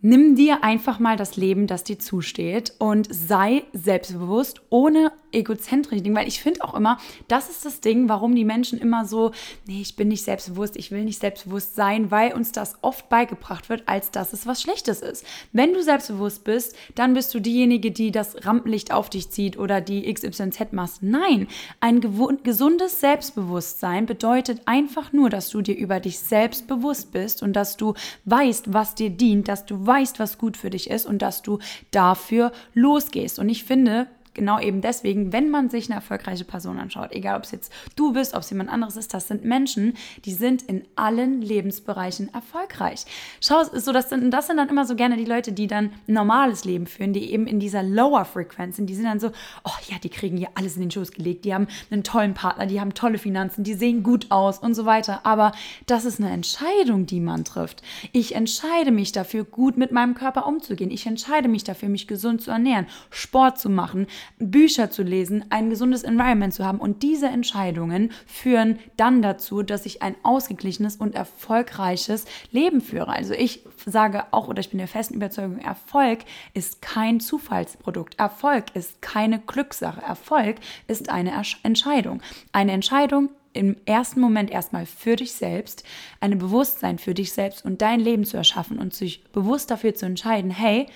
Nimm 0.00 0.36
dir 0.36 0.62
einfach 0.62 1.00
mal 1.00 1.16
das 1.16 1.36
Leben, 1.36 1.66
das 1.66 1.82
dir 1.82 1.98
zusteht 1.98 2.72
und 2.78 3.08
sei 3.12 3.64
selbstbewusst, 3.72 4.60
ohne 4.70 5.10
egozentrisch 5.32 6.02
Ding, 6.02 6.14
weil 6.14 6.28
ich 6.28 6.40
finde 6.40 6.62
auch 6.62 6.74
immer, 6.74 6.98
das 7.26 7.50
ist 7.50 7.64
das 7.64 7.80
Ding, 7.80 8.08
warum 8.08 8.36
die 8.36 8.44
Menschen 8.44 8.78
immer 8.78 9.04
so, 9.04 9.32
nee, 9.66 9.80
ich 9.80 9.96
bin 9.96 10.06
nicht 10.06 10.22
selbstbewusst, 10.22 10.76
ich 10.76 10.92
will 10.92 11.04
nicht 11.04 11.18
selbstbewusst 11.18 11.74
sein, 11.74 12.12
weil 12.12 12.32
uns 12.32 12.52
das 12.52 12.76
oft 12.82 13.08
beigebracht 13.08 13.68
wird, 13.68 13.88
als 13.88 14.12
dass 14.12 14.32
es 14.32 14.46
was 14.46 14.62
Schlechtes 14.62 15.00
ist. 15.00 15.26
Wenn 15.52 15.74
du 15.74 15.82
selbstbewusst 15.82 16.44
bist, 16.44 16.76
dann 16.94 17.14
bist 17.14 17.34
du 17.34 17.40
diejenige, 17.40 17.90
die 17.90 18.12
das 18.12 18.46
Rampenlicht 18.46 18.92
auf 18.92 19.10
dich 19.10 19.30
zieht 19.30 19.58
oder 19.58 19.80
die 19.80 20.12
XYZ 20.12 20.72
machst. 20.72 21.02
Nein, 21.02 21.48
ein 21.80 22.00
gesundes 22.44 23.00
Selbstbewusstsein 23.00 24.06
bedeutet 24.06 24.62
einfach 24.66 25.12
nur, 25.12 25.28
dass 25.28 25.50
du 25.50 25.60
dir 25.60 25.76
über 25.76 25.98
dich 25.98 26.20
selbst 26.20 26.68
bewusst 26.68 27.10
bist 27.10 27.42
und 27.42 27.54
dass 27.54 27.76
du 27.76 27.94
weißt, 28.26 28.72
was 28.72 28.94
dir 28.94 29.10
dient, 29.10 29.48
dass 29.48 29.66
du 29.66 29.87
weißt, 29.88 30.20
was 30.20 30.38
gut 30.38 30.56
für 30.56 30.70
dich 30.70 30.90
ist 30.90 31.06
und 31.06 31.20
dass 31.20 31.42
du 31.42 31.58
dafür 31.90 32.52
losgehst. 32.74 33.40
Und 33.40 33.48
ich 33.48 33.64
finde, 33.64 34.06
genau 34.38 34.60
eben 34.60 34.80
deswegen, 34.80 35.32
wenn 35.32 35.50
man 35.50 35.68
sich 35.68 35.86
eine 35.86 35.96
erfolgreiche 35.96 36.44
Person 36.44 36.78
anschaut, 36.78 37.12
egal 37.12 37.36
ob 37.36 37.44
es 37.44 37.50
jetzt 37.50 37.72
du 37.96 38.12
bist, 38.12 38.34
ob 38.34 38.40
es 38.40 38.50
jemand 38.50 38.70
anderes 38.70 38.96
ist, 38.96 39.12
das 39.12 39.28
sind 39.28 39.44
Menschen, 39.44 39.94
die 40.24 40.32
sind 40.32 40.62
in 40.62 40.84
allen 40.96 41.42
Lebensbereichen 41.42 42.32
erfolgreich. 42.32 43.04
Schau, 43.40 43.64
so 43.72 43.92
das 43.92 44.08
sind, 44.08 44.30
das 44.30 44.46
sind 44.46 44.56
dann 44.56 44.68
immer 44.68 44.86
so 44.86 44.94
gerne 44.94 45.16
die 45.16 45.24
Leute, 45.24 45.52
die 45.52 45.66
dann 45.66 45.90
ein 46.06 46.14
normales 46.14 46.64
Leben 46.64 46.86
führen, 46.86 47.12
die 47.12 47.32
eben 47.32 47.46
in 47.46 47.60
dieser 47.60 47.82
Lower 47.82 48.24
Frequenz 48.24 48.76
sind. 48.76 48.86
Die 48.86 48.94
sind 48.94 49.04
dann 49.04 49.20
so, 49.20 49.28
oh 49.64 49.78
ja, 49.88 49.96
die 50.02 50.08
kriegen 50.08 50.36
hier 50.36 50.50
alles 50.54 50.76
in 50.76 50.82
den 50.82 50.90
Schoß 50.90 51.12
gelegt, 51.12 51.44
die 51.44 51.52
haben 51.52 51.66
einen 51.90 52.04
tollen 52.04 52.34
Partner, 52.34 52.66
die 52.66 52.80
haben 52.80 52.94
tolle 52.94 53.18
Finanzen, 53.18 53.64
die 53.64 53.74
sehen 53.74 54.02
gut 54.02 54.30
aus 54.30 54.58
und 54.58 54.74
so 54.74 54.86
weiter. 54.86 55.26
Aber 55.26 55.52
das 55.86 56.04
ist 56.04 56.20
eine 56.20 56.30
Entscheidung, 56.30 57.06
die 57.06 57.20
man 57.20 57.44
trifft. 57.44 57.82
Ich 58.12 58.34
entscheide 58.34 58.92
mich 58.92 59.12
dafür, 59.12 59.44
gut 59.44 59.76
mit 59.76 59.90
meinem 59.90 60.14
Körper 60.14 60.46
umzugehen. 60.46 60.90
Ich 60.90 61.06
entscheide 61.06 61.48
mich 61.48 61.64
dafür, 61.64 61.88
mich 61.88 62.06
gesund 62.06 62.40
zu 62.42 62.50
ernähren, 62.50 62.86
Sport 63.10 63.58
zu 63.58 63.68
machen, 63.68 64.06
Bücher 64.38 64.90
zu 64.90 65.02
lesen, 65.02 65.44
ein 65.50 65.70
gesundes 65.70 66.02
Environment 66.02 66.52
zu 66.52 66.64
haben. 66.64 66.78
Und 66.78 67.02
diese 67.02 67.26
Entscheidungen 67.26 68.12
führen 68.26 68.78
dann 68.96 69.22
dazu, 69.22 69.62
dass 69.62 69.86
ich 69.86 70.02
ein 70.02 70.14
ausgeglichenes 70.22 70.96
und 70.96 71.14
erfolgreiches 71.14 72.24
Leben 72.50 72.80
führe. 72.80 73.08
Also 73.08 73.34
ich 73.34 73.64
sage 73.86 74.24
auch, 74.30 74.48
oder 74.48 74.60
ich 74.60 74.70
bin 74.70 74.78
der 74.78 74.88
festen 74.88 75.14
Überzeugung, 75.14 75.58
Erfolg 75.58 76.20
ist 76.54 76.82
kein 76.82 77.20
Zufallsprodukt. 77.20 78.18
Erfolg 78.18 78.66
ist 78.74 79.02
keine 79.02 79.38
Glückssache. 79.40 80.00
Erfolg 80.02 80.56
ist 80.86 81.10
eine 81.10 81.32
Entscheidung. 81.62 82.22
Eine 82.52 82.72
Entscheidung, 82.72 83.30
im 83.52 83.76
ersten 83.86 84.20
Moment 84.20 84.50
erstmal 84.50 84.86
für 84.86 85.16
dich 85.16 85.32
selbst, 85.32 85.82
ein 86.20 86.38
Bewusstsein 86.38 86.98
für 86.98 87.14
dich 87.14 87.32
selbst 87.32 87.64
und 87.64 87.82
dein 87.82 87.98
Leben 87.98 88.24
zu 88.24 88.36
erschaffen 88.36 88.78
und 88.78 88.94
sich 88.94 89.24
bewusst 89.32 89.70
dafür 89.70 89.94
zu 89.94 90.06
entscheiden, 90.06 90.50
hey, 90.50 90.86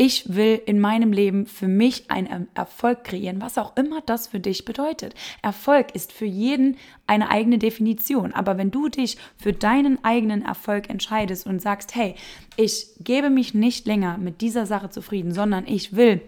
ich 0.00 0.34
will 0.34 0.62
in 0.64 0.80
meinem 0.80 1.12
Leben 1.12 1.44
für 1.44 1.68
mich 1.68 2.10
einen 2.10 2.48
Erfolg 2.54 3.04
kreieren, 3.04 3.42
was 3.42 3.58
auch 3.58 3.76
immer 3.76 4.00
das 4.00 4.28
für 4.28 4.40
dich 4.40 4.64
bedeutet. 4.64 5.12
Erfolg 5.42 5.94
ist 5.94 6.10
für 6.10 6.24
jeden 6.24 6.78
eine 7.06 7.28
eigene 7.28 7.58
Definition. 7.58 8.32
Aber 8.32 8.56
wenn 8.56 8.70
du 8.70 8.88
dich 8.88 9.18
für 9.36 9.52
deinen 9.52 10.02
eigenen 10.02 10.42
Erfolg 10.42 10.88
entscheidest 10.88 11.46
und 11.46 11.60
sagst, 11.60 11.94
hey, 11.94 12.14
ich 12.56 12.86
gebe 13.00 13.28
mich 13.28 13.52
nicht 13.52 13.86
länger 13.86 14.16
mit 14.16 14.40
dieser 14.40 14.64
Sache 14.64 14.88
zufrieden, 14.88 15.34
sondern 15.34 15.66
ich 15.66 15.94
will 15.94 16.22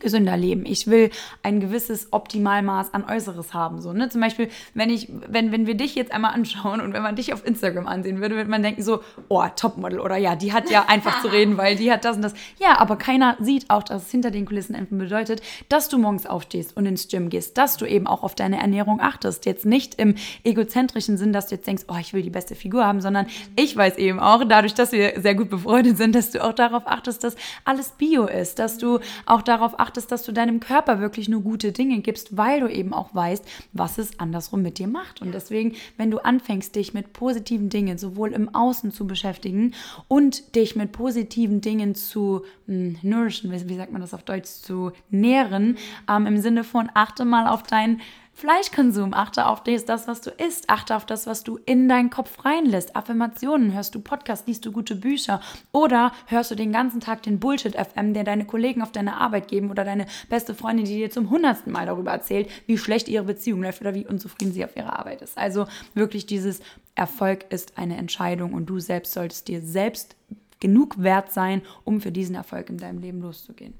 gesünder 0.00 0.36
leben. 0.36 0.64
Ich 0.66 0.86
will 0.86 1.10
ein 1.42 1.60
gewisses 1.60 2.12
Optimalmaß 2.12 2.94
an 2.94 3.04
Äußeres 3.04 3.54
haben. 3.54 3.80
So, 3.80 3.92
ne? 3.92 4.08
Zum 4.08 4.20
Beispiel, 4.20 4.48
wenn 4.74 4.90
ich, 4.90 5.08
wenn, 5.28 5.52
wenn 5.52 5.66
wir 5.66 5.74
dich 5.74 5.94
jetzt 5.94 6.12
einmal 6.12 6.34
anschauen 6.34 6.80
und 6.80 6.92
wenn 6.92 7.02
man 7.02 7.16
dich 7.16 7.32
auf 7.32 7.46
Instagram 7.46 7.86
ansehen 7.86 8.20
würde, 8.20 8.36
würde 8.36 8.50
man 8.50 8.62
denken 8.62 8.82
so, 8.82 9.00
oh, 9.28 9.44
Topmodel 9.54 10.00
oder 10.00 10.16
ja, 10.16 10.36
die 10.36 10.52
hat 10.52 10.70
ja 10.70 10.86
einfach 10.88 11.22
zu 11.22 11.28
reden, 11.28 11.56
weil 11.56 11.76
die 11.76 11.92
hat 11.92 12.04
das 12.04 12.16
und 12.16 12.22
das. 12.22 12.34
Ja, 12.58 12.78
aber 12.78 12.96
keiner 12.96 13.36
sieht 13.40 13.70
auch, 13.70 13.82
dass 13.82 14.04
es 14.04 14.10
hinter 14.10 14.30
den 14.30 14.46
Kulissen 14.46 14.74
einfach 14.74 14.96
bedeutet, 14.96 15.42
dass 15.68 15.88
du 15.88 15.98
morgens 15.98 16.26
aufstehst 16.26 16.76
und 16.76 16.86
ins 16.86 17.08
Gym 17.08 17.28
gehst, 17.28 17.58
dass 17.58 17.76
du 17.76 17.86
eben 17.86 18.06
auch 18.06 18.22
auf 18.22 18.34
deine 18.34 18.60
Ernährung 18.60 19.00
achtest. 19.00 19.46
Jetzt 19.46 19.66
nicht 19.66 19.96
im 19.96 20.14
egozentrischen 20.44 21.16
Sinn, 21.16 21.32
dass 21.32 21.48
du 21.48 21.56
jetzt 21.56 21.66
denkst, 21.66 21.84
oh, 21.88 21.96
ich 22.00 22.12
will 22.12 22.22
die 22.22 22.30
beste 22.30 22.54
Figur 22.54 22.84
haben, 22.86 23.00
sondern 23.00 23.26
ich 23.56 23.76
weiß 23.76 23.96
eben 23.98 24.20
auch, 24.20 24.44
dadurch, 24.44 24.74
dass 24.74 24.92
wir 24.92 25.20
sehr 25.20 25.34
gut 25.34 25.50
befreundet 25.50 25.96
sind, 25.96 26.14
dass 26.14 26.30
du 26.30 26.42
auch 26.42 26.52
darauf 26.52 26.86
achtest, 26.86 27.24
dass 27.24 27.36
alles 27.64 27.90
Bio 27.90 28.26
ist, 28.26 28.58
dass 28.58 28.78
du 28.78 29.00
auch 29.26 29.42
darauf 29.42 29.78
achtest, 29.78 29.89
achtest, 29.90 30.12
dass 30.12 30.22
du 30.22 30.30
deinem 30.30 30.60
Körper 30.60 31.00
wirklich 31.00 31.28
nur 31.28 31.42
gute 31.42 31.72
Dinge 31.72 31.98
gibst, 31.98 32.36
weil 32.36 32.60
du 32.60 32.68
eben 32.68 32.94
auch 32.94 33.12
weißt, 33.12 33.44
was 33.72 33.98
es 33.98 34.20
andersrum 34.20 34.62
mit 34.62 34.78
dir 34.78 34.86
macht. 34.86 35.20
Und 35.20 35.34
deswegen, 35.34 35.74
wenn 35.96 36.12
du 36.12 36.18
anfängst, 36.18 36.76
dich 36.76 36.94
mit 36.94 37.12
positiven 37.12 37.70
Dingen 37.70 37.98
sowohl 37.98 38.32
im 38.32 38.54
Außen 38.54 38.92
zu 38.92 39.08
beschäftigen 39.08 39.74
und 40.06 40.54
dich 40.54 40.76
mit 40.76 40.92
positiven 40.92 41.60
Dingen 41.60 41.96
zu 41.96 42.44
mh, 42.66 42.74
hm, 42.76 42.96
nourishen, 43.02 43.50
wie, 43.50 43.68
wie 43.68 43.74
sagt 43.74 43.90
man 43.90 44.00
das 44.00 44.14
auf 44.14 44.22
Deutsch, 44.22 44.48
zu 44.48 44.92
nähren, 45.10 45.76
ähm, 46.08 46.26
im 46.26 46.38
Sinne 46.38 46.62
von 46.62 46.88
achte 46.94 47.24
mal 47.24 47.48
auf 47.48 47.64
dein 47.64 48.00
Fleischkonsum, 48.40 49.12
achte 49.12 49.44
auf 49.44 49.62
das, 49.62 50.08
was 50.08 50.22
du 50.22 50.30
isst, 50.30 50.70
achte 50.70 50.96
auf 50.96 51.04
das, 51.04 51.26
was 51.26 51.44
du 51.44 51.58
in 51.66 51.90
deinen 51.90 52.08
Kopf 52.08 52.42
reinlässt. 52.42 52.96
Affirmationen, 52.96 53.74
hörst 53.74 53.94
du 53.94 54.00
Podcasts, 54.00 54.46
liest 54.46 54.64
du 54.64 54.72
gute 54.72 54.96
Bücher 54.96 55.42
oder 55.72 56.12
hörst 56.24 56.50
du 56.50 56.54
den 56.54 56.72
ganzen 56.72 57.00
Tag 57.00 57.22
den 57.22 57.38
Bullshit-FM, 57.38 58.14
der 58.14 58.24
deine 58.24 58.46
Kollegen 58.46 58.80
auf 58.80 58.92
deine 58.92 59.18
Arbeit 59.18 59.48
geben 59.48 59.70
oder 59.70 59.84
deine 59.84 60.06
beste 60.30 60.54
Freundin, 60.54 60.86
die 60.86 60.96
dir 60.96 61.10
zum 61.10 61.28
hundertsten 61.28 61.70
Mal 61.70 61.84
darüber 61.84 62.12
erzählt, 62.12 62.48
wie 62.66 62.78
schlecht 62.78 63.08
ihre 63.08 63.24
Beziehung 63.24 63.62
läuft 63.62 63.82
oder 63.82 63.92
wie 63.92 64.06
unzufrieden 64.06 64.54
sie 64.54 64.64
auf 64.64 64.74
ihrer 64.74 64.98
Arbeit 64.98 65.20
ist. 65.20 65.36
Also 65.36 65.66
wirklich 65.92 66.24
dieses 66.24 66.62
Erfolg 66.94 67.44
ist 67.50 67.76
eine 67.76 67.98
Entscheidung 67.98 68.54
und 68.54 68.64
du 68.70 68.78
selbst 68.78 69.12
solltest 69.12 69.48
dir 69.48 69.60
selbst 69.60 70.16
genug 70.60 70.94
wert 71.02 71.30
sein, 71.30 71.60
um 71.84 72.00
für 72.00 72.10
diesen 72.10 72.36
Erfolg 72.36 72.70
in 72.70 72.78
deinem 72.78 73.00
Leben 73.00 73.20
loszugehen. 73.20 73.74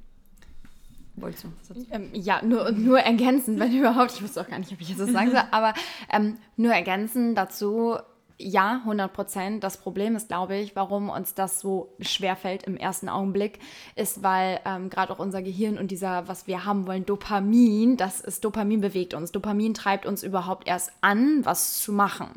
Wolltest 1.21 1.45
du? 1.45 1.87
Ähm, 1.91 2.11
ja, 2.12 2.43
nur, 2.43 2.71
nur 2.73 3.01
ergänzen, 3.01 3.59
wenn 3.59 3.73
überhaupt. 3.79 4.12
Ich 4.12 4.23
wusste 4.23 4.41
auch 4.41 4.49
gar 4.49 4.59
nicht, 4.59 4.73
ob 4.73 4.81
ich 4.81 4.89
jetzt 4.89 5.01
das 5.01 5.11
sagen 5.11 5.31
soll. 5.31 5.43
Aber 5.51 5.75
ähm, 6.12 6.39
nur 6.57 6.73
ergänzen 6.73 7.35
dazu, 7.35 7.97
ja, 8.41 8.81
100 8.85 9.12
Prozent. 9.12 9.64
Das 9.64 9.77
Problem 9.77 10.16
ist, 10.16 10.29
glaube 10.29 10.57
ich, 10.57 10.75
warum 10.75 11.11
uns 11.11 11.35
das 11.35 11.61
so 11.61 11.95
schwer 12.01 12.37
fällt 12.37 12.62
im 12.64 12.77
ersten 12.77 13.09
Augenblick, 13.09 13.59
ist, 13.97 14.23
weil 14.23 14.61
ähm, 14.64 14.89
gerade 14.89 15.12
auch 15.12 15.18
unser 15.18 15.43
Gehirn 15.43 15.79
und 15.79 15.91
dieser, 15.91 16.27
was 16.27 16.47
wir 16.47 16.64
haben 16.64 16.87
wollen, 16.87 17.05
Dopamin, 17.05 17.97
das 17.97 18.21
ist 18.21 18.45
Dopamin 18.45 18.81
bewegt 18.81 19.14
uns. 19.14 19.33
Dopamin 19.33 19.75
treibt 19.75 20.07
uns 20.07 20.23
überhaupt 20.23 20.66
erst 20.66 20.93
an, 21.03 21.45
was 21.45 21.79
zu 21.79 21.93
machen. 21.93 22.29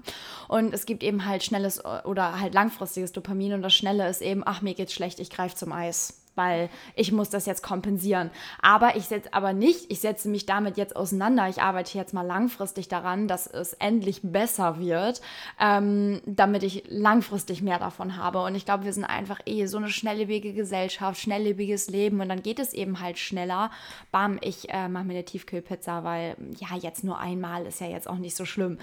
Und 0.48 0.74
es 0.74 0.86
gibt 0.86 1.04
eben 1.04 1.26
halt 1.26 1.44
schnelles 1.44 1.84
oder 1.86 2.40
halt 2.40 2.54
langfristiges 2.54 3.14
Dopamin 3.14 3.54
und 3.54 3.62
das 3.62 3.74
Schnelle 3.74 4.08
ist 4.10 4.22
eben, 4.22 4.44
ach, 4.46 4.62
mir 4.62 4.74
geht's 4.74 4.94
schlecht, 4.94 5.20
ich 5.20 5.30
greife 5.30 5.56
zum 5.56 5.72
Eis 5.72 6.23
weil 6.36 6.70
ich 6.96 7.12
muss 7.12 7.30
das 7.30 7.46
jetzt 7.46 7.64
kompensieren. 7.64 8.32
Aber 8.62 8.96
ich 8.96 9.06
setze 9.06 9.34
aber 9.34 9.54
nicht, 9.54 9.92
ich 9.92 10.00
setze 10.00 10.30
mich 10.30 10.46
damit 10.46 10.78
jetzt 10.78 10.96
auseinander. 10.96 11.48
Ich 11.50 11.62
arbeite 11.62 11.98
jetzt 11.98 12.14
mal 12.14 12.26
langfristig 12.26 12.88
daran, 12.88 13.28
dass 13.28 13.48
es 13.48 13.74
endlich 13.74 14.22
besser 14.24 14.80
wird, 14.80 15.22
ähm, 15.60 16.22
damit 16.26 16.64
ich 16.64 16.84
langfristig 16.88 17.62
mehr 17.62 17.80
davon 17.80 18.18
habe. 18.18 18.44
Und 18.44 18.56
ich 18.56 18.66
glaube, 18.66 18.86
wir 18.86 18.94
sind 18.94 19.06
einfach 19.06 19.40
eh 19.46 19.66
so 19.66 19.78
eine 19.78 19.90
schnelllebige 19.90 20.54
Gesellschaft, 20.54 21.20
schnelllebiges 21.20 21.90
Leben 21.90 22.22
und 22.22 22.30
dann 22.30 22.44
geht 22.44 22.60
es 22.60 22.74
eben 22.74 23.00
halt 23.00 23.18
schneller. 23.20 23.72
Bam, 24.12 24.38
ich 24.42 24.70
äh, 24.70 24.88
mache 24.88 25.06
mir 25.06 25.14
eine 25.14 25.26
Tiefkühlpizza, 25.26 26.04
weil 26.04 26.36
ja, 26.58 26.76
jetzt 26.78 27.04
nur 27.04 27.20
einmal 27.20 27.66
ist 27.66 27.82
ja 27.82 27.88
jetzt 27.88 28.10
auch 28.10 28.18
nicht 28.18 28.36
so 28.36 28.46
schlimm 28.46 28.78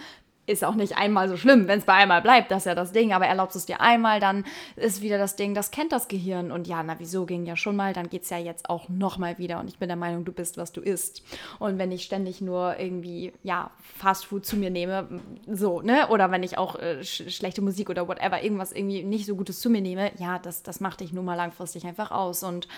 ist 0.51 0.65
auch 0.65 0.75
nicht 0.75 0.97
einmal 0.97 1.29
so 1.29 1.37
schlimm, 1.37 1.69
wenn 1.69 1.79
es 1.79 1.85
bei 1.85 1.95
einmal 1.95 2.23
bleibt, 2.23 2.51
das 2.51 2.59
ist 2.59 2.67
ja 2.67 2.75
das 2.75 2.93
Ding, 2.93 3.13
aber 3.13 3.27
erlaubst 3.27 3.57
es 3.57 3.67
dir 3.67 3.81
einmal, 3.81 4.21
dann 4.21 4.45
ist 4.77 5.03
wieder 5.03 5.19
das 5.19 5.37
Ding, 5.37 5.55
das 5.55 5.71
kennt 5.71 5.93
das 5.93 6.09
Gehirn. 6.09 6.51
Und 6.51 6.67
ja, 6.67 6.83
na 6.83 6.99
wieso 6.99 7.27
ging 7.27 7.47
ja 7.47 7.57
schon 7.57 7.77
mal, 7.77 7.93
dann 7.93 8.09
geht 8.09 8.25
es 8.25 8.31
ja 8.31 8.39
jetzt 8.39 8.69
auch 8.69 8.89
nochmal 8.89 9.39
wieder. 9.39 9.61
Und 9.61 9.69
ich 9.69 9.79
bin 9.79 9.89
der 9.89 9.97
Meinung, 9.97 10.25
du 10.25 10.33
bist, 10.33 10.59
was 10.59 10.73
du 10.73 10.81
isst. 10.81 11.23
Und 11.59 11.79
wenn 11.79 11.93
ich 11.93 12.05
ständig 12.05 12.41
nur 12.41 12.79
irgendwie, 12.79 13.33
ja, 13.43 13.71
Fastfood 13.97 14.45
zu 14.45 14.57
mir 14.57 14.71
nehme, 14.71 15.09
so, 15.47 15.81
ne, 15.81 16.09
oder 16.09 16.31
wenn 16.31 16.43
ich 16.43 16.59
auch 16.59 16.79
äh, 16.79 17.03
sch 17.05 17.31
schlechte 17.31 17.63
Musik 17.63 17.89
oder 17.91 18.09
whatever, 18.09 18.43
irgendwas 18.43 18.73
irgendwie 18.73 19.03
nicht 19.03 19.27
so 19.27 19.37
Gutes 19.37 19.61
zu 19.61 19.71
mir 19.71 19.81
nehme, 19.81 20.11
ja, 20.19 20.39
das, 20.39 20.63
das 20.63 20.81
macht 20.81 21.01
dich 21.01 21.13
nun 21.13 21.25
mal 21.25 21.37
langfristig 21.37 21.87
einfach 21.87 22.11
aus. 22.11 22.43
Und 22.43 22.69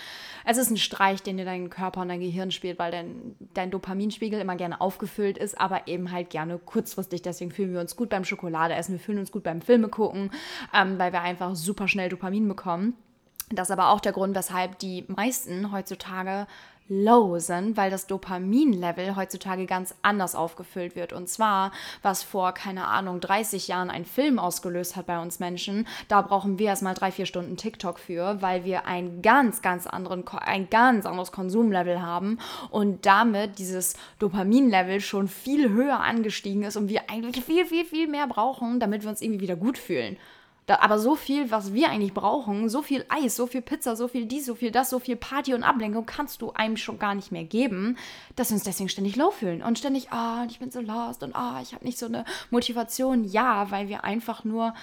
es 0.45 0.57
ist 0.57 0.69
ein 0.69 0.77
Streich, 0.77 1.23
den 1.23 1.37
dir 1.37 1.45
dein 1.45 1.69
Körper 1.69 2.01
und 2.01 2.09
dein 2.09 2.19
Gehirn 2.19 2.51
spielt, 2.51 2.79
weil 2.79 2.91
dein, 2.91 3.35
dein 3.53 3.71
Dopaminspiegel 3.71 4.39
immer 4.39 4.55
gerne 4.55 4.81
aufgefüllt 4.81 5.37
ist, 5.37 5.59
aber 5.59 5.87
eben 5.87 6.11
halt 6.11 6.29
gerne 6.29 6.57
kurzfristig, 6.57 7.21
deswegen 7.21 7.51
fühlen 7.63 7.73
wir 7.73 7.81
uns 7.81 7.95
gut 7.95 8.09
beim 8.09 8.25
Schokolade 8.25 8.73
essen, 8.73 8.93
wir 8.93 8.99
fühlen 8.99 9.19
uns 9.19 9.31
gut 9.31 9.43
beim 9.43 9.61
Filme 9.61 9.87
gucken, 9.87 10.31
ähm, 10.73 10.99
weil 10.99 11.13
wir 11.13 11.21
einfach 11.21 11.55
super 11.55 11.87
schnell 11.87 12.09
Dopamin 12.09 12.47
bekommen. 12.47 12.95
Das 13.49 13.69
ist 13.69 13.71
aber 13.71 13.89
auch 13.89 14.01
der 14.01 14.11
Grund, 14.11 14.35
weshalb 14.35 14.79
die 14.79 15.05
meisten 15.07 15.71
heutzutage 15.71 16.45
low 16.89 17.39
sind, 17.39 17.77
weil 17.77 17.89
das 17.89 18.07
Dopaminlevel 18.07 19.15
heutzutage 19.15 19.65
ganz 19.65 19.95
anders 20.01 20.35
aufgefüllt 20.35 20.95
wird. 20.95 21.13
Und 21.13 21.29
zwar, 21.29 21.71
was 22.01 22.23
vor, 22.23 22.53
keine 22.53 22.87
Ahnung, 22.87 23.19
30 23.19 23.67
Jahren 23.67 23.89
ein 23.89 24.05
Film 24.05 24.37
ausgelöst 24.37 24.95
hat 24.95 25.05
bei 25.05 25.21
uns 25.21 25.39
Menschen, 25.39 25.87
da 26.07 26.21
brauchen 26.21 26.59
wir 26.59 26.67
erstmal 26.67 26.93
drei, 26.93 27.11
vier 27.11 27.25
Stunden 27.25 27.57
TikTok 27.57 27.99
für, 27.99 28.41
weil 28.41 28.65
wir 28.65 28.85
ein 28.85 29.21
ganz, 29.21 29.61
ganz 29.61 29.87
anderen, 29.87 30.27
ein 30.27 30.69
ganz 30.69 31.05
anderes 31.05 31.31
Konsumlevel 31.31 32.01
haben 32.01 32.39
und 32.69 33.05
damit 33.05 33.59
dieses 33.59 33.95
Dopaminlevel 34.19 34.99
schon 34.99 35.27
viel 35.27 35.69
höher 35.69 35.99
angestiegen 35.99 36.63
ist 36.63 36.75
und 36.75 36.89
wir 36.89 37.09
eigentlich 37.09 37.43
viel, 37.43 37.65
viel, 37.65 37.85
viel 37.85 38.07
mehr 38.07 38.27
brauchen, 38.27 38.79
damit 38.79 39.03
wir 39.03 39.09
uns 39.09 39.21
irgendwie 39.21 39.41
wieder 39.41 39.55
gut 39.55 39.77
fühlen. 39.77 40.17
Da, 40.65 40.79
aber 40.79 40.97
so 40.97 41.15
viel, 41.15 41.51
was 41.51 41.73
wir 41.73 41.89
eigentlich 41.89 42.13
brauchen, 42.13 42.69
so 42.69 42.81
viel 42.81 43.05
Eis, 43.09 43.35
so 43.35 43.47
viel 43.47 43.61
Pizza, 43.61 43.97
so 43.97 44.07
viel 44.07 44.25
dies, 44.25 44.45
so 44.45 44.55
viel 44.55 44.71
das, 44.71 44.89
so 44.89 44.99
viel 44.99 45.17
Party 45.17 45.53
und 45.53 45.63
Ablenkung 45.63 46.05
kannst 46.05 46.41
du 46.41 46.53
einem 46.53 46.77
schon 46.77 46.99
gar 46.99 47.15
nicht 47.15 47.33
mehr 47.33 47.43
geben, 47.43 47.97
dass 48.37 48.49
wir 48.49 48.55
uns 48.55 48.63
deswegen 48.63 48.87
ständig 48.87 49.17
low 49.17 49.31
fühlen 49.31 49.61
und 49.61 49.77
ständig, 49.77 50.11
ah, 50.11 50.45
ich 50.49 50.59
bin 50.59 50.71
so 50.71 50.79
lost 50.79 51.21
und 51.21 51.35
ah, 51.35 51.59
ich 51.61 51.73
habe 51.73 51.83
nicht 51.83 51.97
so 51.97 52.05
eine 52.05 52.23
Motivation. 52.49 53.25
Ja, 53.25 53.71
weil 53.71 53.89
wir 53.89 54.05
einfach 54.05 54.45
nur 54.45 54.73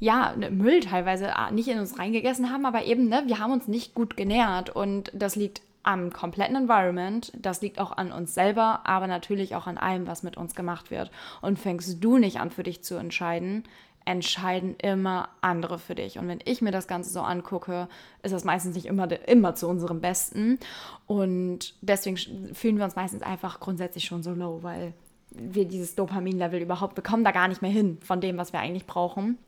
ja, 0.00 0.34
ne, 0.36 0.50
Müll 0.50 0.80
teilweise 0.80 1.36
ah, 1.36 1.50
nicht 1.50 1.68
in 1.68 1.78
uns 1.78 1.98
reingegessen 1.98 2.50
haben, 2.50 2.66
aber 2.66 2.84
eben, 2.84 3.08
ne, 3.08 3.22
wir 3.26 3.38
haben 3.38 3.52
uns 3.52 3.68
nicht 3.68 3.94
gut 3.94 4.16
genährt 4.16 4.70
und 4.70 5.10
das 5.14 5.36
liegt 5.36 5.62
am 5.84 6.12
kompletten 6.12 6.56
Environment, 6.56 7.30
das 7.36 7.60
liegt 7.60 7.78
auch 7.78 7.92
an 7.92 8.10
uns 8.10 8.34
selber, 8.34 8.80
aber 8.84 9.06
natürlich 9.06 9.54
auch 9.54 9.66
an 9.66 9.78
allem, 9.78 10.06
was 10.06 10.22
mit 10.22 10.36
uns 10.36 10.54
gemacht 10.54 10.90
wird. 10.90 11.10
Und 11.42 11.58
fängst 11.58 12.02
du 12.02 12.16
nicht 12.16 12.40
an, 12.40 12.50
für 12.50 12.62
dich 12.62 12.82
zu 12.82 12.96
entscheiden, 12.96 13.64
entscheiden 14.04 14.76
immer 14.76 15.28
andere 15.40 15.78
für 15.78 15.94
dich. 15.94 16.18
Und 16.18 16.28
wenn 16.28 16.40
ich 16.44 16.60
mir 16.62 16.70
das 16.70 16.86
Ganze 16.86 17.10
so 17.10 17.20
angucke, 17.20 17.88
ist 18.22 18.32
das 18.32 18.44
meistens 18.44 18.74
nicht 18.74 18.86
immer, 18.86 19.10
immer 19.28 19.54
zu 19.54 19.68
unserem 19.68 20.00
Besten. 20.00 20.58
Und 21.06 21.74
deswegen 21.80 22.16
fühlen 22.54 22.76
wir 22.76 22.84
uns 22.84 22.96
meistens 22.96 23.22
einfach 23.22 23.60
grundsätzlich 23.60 24.04
schon 24.04 24.22
so 24.22 24.32
low, 24.32 24.62
weil 24.62 24.92
wir 25.30 25.64
dieses 25.66 25.94
Dopamin-Level 25.94 26.60
überhaupt 26.60 26.94
bekommen 26.94 27.24
da 27.24 27.32
gar 27.32 27.48
nicht 27.48 27.62
mehr 27.62 27.70
hin 27.70 27.98
von 28.02 28.20
dem, 28.20 28.36
was 28.36 28.52
wir 28.52 28.60
eigentlich 28.60 28.86
brauchen. 28.86 29.38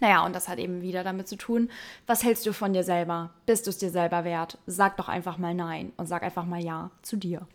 Naja, 0.00 0.24
und 0.26 0.34
das 0.34 0.48
hat 0.48 0.58
eben 0.58 0.82
wieder 0.82 1.04
damit 1.04 1.28
zu 1.28 1.36
tun, 1.36 1.70
was 2.06 2.24
hältst 2.24 2.44
du 2.46 2.52
von 2.52 2.72
dir 2.72 2.82
selber? 2.82 3.30
Bist 3.46 3.66
du 3.66 3.70
es 3.70 3.78
dir 3.78 3.90
selber 3.90 4.24
wert? 4.24 4.58
Sag 4.66 4.96
doch 4.96 5.08
einfach 5.08 5.38
mal 5.38 5.54
Nein 5.54 5.92
und 5.96 6.06
sag 6.06 6.22
einfach 6.22 6.44
mal 6.44 6.62
Ja 6.62 6.90
zu 7.02 7.16
dir. 7.16 7.46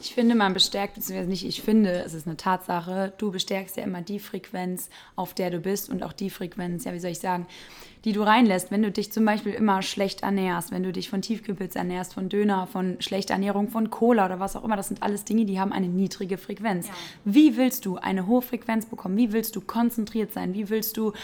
Ich 0.00 0.14
finde, 0.14 0.34
man 0.34 0.54
bestärkt, 0.54 0.94
beziehungsweise 0.94 1.28
nicht, 1.28 1.46
ich 1.46 1.62
finde, 1.62 2.02
es 2.04 2.14
ist 2.14 2.26
eine 2.26 2.36
Tatsache, 2.36 3.12
du 3.18 3.30
bestärkst 3.30 3.76
ja 3.76 3.84
immer 3.84 4.02
die 4.02 4.18
Frequenz, 4.18 4.90
auf 5.14 5.34
der 5.34 5.50
du 5.50 5.60
bist 5.60 5.88
und 5.88 6.02
auch 6.02 6.12
die 6.12 6.30
Frequenz, 6.30 6.84
ja, 6.84 6.92
wie 6.92 7.00
soll 7.00 7.10
ich 7.10 7.18
sagen, 7.18 7.46
die 8.04 8.12
du 8.12 8.22
reinlässt. 8.22 8.70
Wenn 8.70 8.82
du 8.82 8.92
dich 8.92 9.10
zum 9.10 9.24
Beispiel 9.24 9.52
immer 9.52 9.82
schlecht 9.82 10.22
ernährst, 10.22 10.70
wenn 10.70 10.84
du 10.84 10.92
dich 10.92 11.10
von 11.10 11.22
Tiefkühlpilz 11.22 11.74
ernährst, 11.74 12.14
von 12.14 12.28
Döner, 12.28 12.68
von 12.68 12.96
schlechter 13.00 13.34
Ernährung, 13.34 13.68
von 13.68 13.90
Cola 13.90 14.26
oder 14.26 14.38
was 14.38 14.54
auch 14.54 14.64
immer, 14.64 14.76
das 14.76 14.88
sind 14.88 15.02
alles 15.02 15.24
Dinge, 15.24 15.44
die 15.44 15.58
haben 15.58 15.72
eine 15.72 15.88
niedrige 15.88 16.38
Frequenz. 16.38 16.86
Ja. 16.86 16.94
Wie 17.24 17.56
willst 17.56 17.84
du 17.84 17.96
eine 17.96 18.28
hohe 18.28 18.42
Frequenz 18.42 18.86
bekommen? 18.86 19.16
Wie 19.16 19.32
willst 19.32 19.56
du 19.56 19.60
konzentriert 19.60 20.32
sein? 20.32 20.54
Wie 20.54 20.68
willst 20.68 20.96
du 20.96 21.14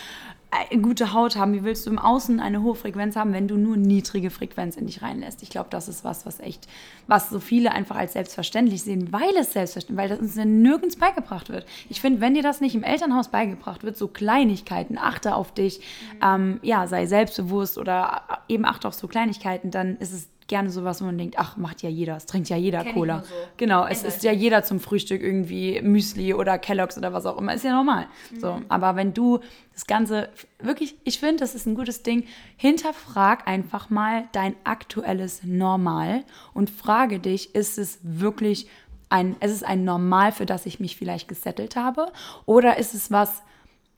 gute 0.83 1.13
Haut 1.13 1.37
haben? 1.37 1.55
Wie 1.55 1.65
willst 1.65 1.87
du 1.87 1.91
im 1.91 1.99
Außen 1.99 2.41
eine 2.41 2.63
hohe 2.63 2.75
Frequenz 2.75 3.17
haben, 3.17 3.33
wenn 3.33 3.49
du 3.49 3.57
nur 3.57 3.77
niedrige 3.77 4.31
Frequenz 4.31 4.77
in 4.77 4.87
dich 4.87 5.03
reinlässt? 5.03 5.43
Ich 5.43 5.51
glaube, 5.51 5.69
das 5.71 5.89
ist 5.89 6.05
was, 6.05 6.27
was 6.27 6.41
echt, 6.41 6.69
was 7.07 7.31
so 7.31 7.41
viele 7.41 7.73
einfach 7.73 7.97
als 7.97 8.13
selbstverständlich 8.13 8.83
sehen, 8.83 9.13
weil 9.13 9.37
es 9.39 9.53
selbstverständlich, 9.53 9.99
weil 9.99 10.09
das 10.09 10.21
uns 10.21 10.37
nirgends 10.37 10.97
beigebracht 10.97 11.49
wird. 11.49 11.67
Ich 11.89 12.01
finde, 12.01 12.21
wenn 12.21 12.35
dir 12.35 12.43
das 12.43 12.61
nicht 12.61 12.75
im 12.75 12.83
Elternhaus 12.83 13.29
beigebracht 13.29 13.83
wird, 13.83 13.97
so 13.97 14.09
Kleinigkeiten, 14.09 14.99
achte 14.99 15.35
auf 15.35 15.53
dich, 15.53 15.79
mhm. 15.79 16.19
ähm, 16.23 16.61
ja, 16.63 16.87
sei 16.87 17.07
selbstbewusst 17.07 17.79
oder 17.79 18.23
eben 18.49 18.65
achte 18.65 18.89
auf 18.89 18.95
so 18.95 19.09
Kleinigkeiten, 19.09 19.71
dann 19.71 19.97
ist 19.97 20.13
es 20.13 20.29
gerne 20.47 20.71
sowas, 20.71 21.01
wo 21.01 21.07
man 21.07 21.19
denkt, 21.19 21.37
ach, 21.39 21.57
macht 21.57 21.83
ja 21.83 21.89
jeder, 21.89 22.17
es 22.17 22.27
trinkt 22.27 22.49
ja 22.49 22.57
jeder 22.57 22.83
Kenn 22.83 22.95
Cola. 22.95 23.23
So. 23.23 23.35
Genau, 23.57 23.87
es 23.87 24.05
ist 24.05 24.23
ja 24.23 24.33
jeder 24.33 24.63
zum 24.63 24.81
Frühstück 24.81 25.23
irgendwie 25.23 25.81
Müsli 25.83 26.35
oder 26.35 26.59
Kelloggs 26.59 26.99
oder 26.99 27.13
was 27.13 27.27
auch 27.27 27.39
immer, 27.39 27.55
ist 27.55 27.65
ja 27.65 27.73
normal. 27.73 28.07
Mhm. 28.31 28.41
So, 28.41 28.63
aber 28.69 28.97
wenn 28.97 29.15
du 29.15 29.41
das 29.73 29.87
Ganze 29.87 30.29
wirklich, 30.59 30.97
ich 31.05 31.19
finde, 31.19 31.37
das 31.37 31.55
ist 31.55 31.67
ein 31.67 31.75
gutes 31.75 32.03
Ding, 32.03 32.25
hinterfrag 32.57 33.47
einfach 33.47 33.91
mal 33.91 34.29
dein 34.33 34.55
aktuelles 34.65 35.43
Normal 35.45 36.25
und 36.55 36.71
frage 36.71 37.19
dich, 37.19 37.55
ist 37.55 37.79
es 37.79 37.99
wirklich 38.03 38.69
ein, 39.09 39.37
ist 39.41 39.51
es 39.51 39.63
ein 39.63 39.85
Normal, 39.85 40.33
für 40.33 40.47
das 40.47 40.67
ich 40.67 40.81
mich 40.81 40.97
vielleicht 40.97 41.29
gesettelt 41.29 41.77
habe 41.77 42.11
oder 42.47 42.79
ist 42.79 42.95
es 42.95 43.11
was, 43.11 43.43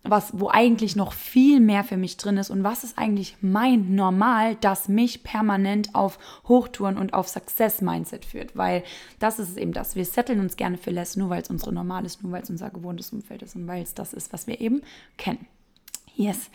was, 0.04 0.38
wo 0.38 0.48
eigentlich 0.48 0.96
noch 0.96 1.14
viel 1.14 1.60
mehr 1.60 1.82
für 1.82 1.96
mich 1.96 2.18
drin 2.18 2.36
ist 2.36 2.50
und 2.50 2.62
was 2.62 2.84
ist 2.84 2.98
eigentlich 2.98 3.36
mein 3.40 3.94
Normal, 3.94 4.56
das 4.60 4.86
mich 4.88 5.24
permanent 5.24 5.94
auf 5.94 6.18
Hochtouren 6.46 6.98
und 6.98 7.14
auf 7.14 7.28
Success-Mindset 7.28 8.26
führt, 8.26 8.56
weil 8.56 8.84
das 9.18 9.38
ist 9.38 9.56
eben 9.56 9.72
das. 9.72 9.96
Wir 9.96 10.04
setteln 10.04 10.40
uns 10.40 10.56
gerne 10.56 10.76
für 10.76 10.90
less, 10.90 11.16
nur 11.16 11.30
weil 11.30 11.40
es 11.42 11.50
unsere 11.50 11.72
Normal 11.72 12.04
ist, 12.04 12.22
nur 12.22 12.32
weil 12.32 12.42
es 12.42 12.50
unser 12.50 12.68
gewohntes 12.70 13.12
Umfeld 13.12 13.42
ist 13.42 13.56
und 13.56 13.66
weil 13.66 13.82
es 13.82 13.94
das 13.94 14.12
ist, 14.12 14.32
was 14.32 14.46
wir 14.46 14.60
eben 14.60 14.82
kennen. 15.16 15.46
Yes. 16.14 16.50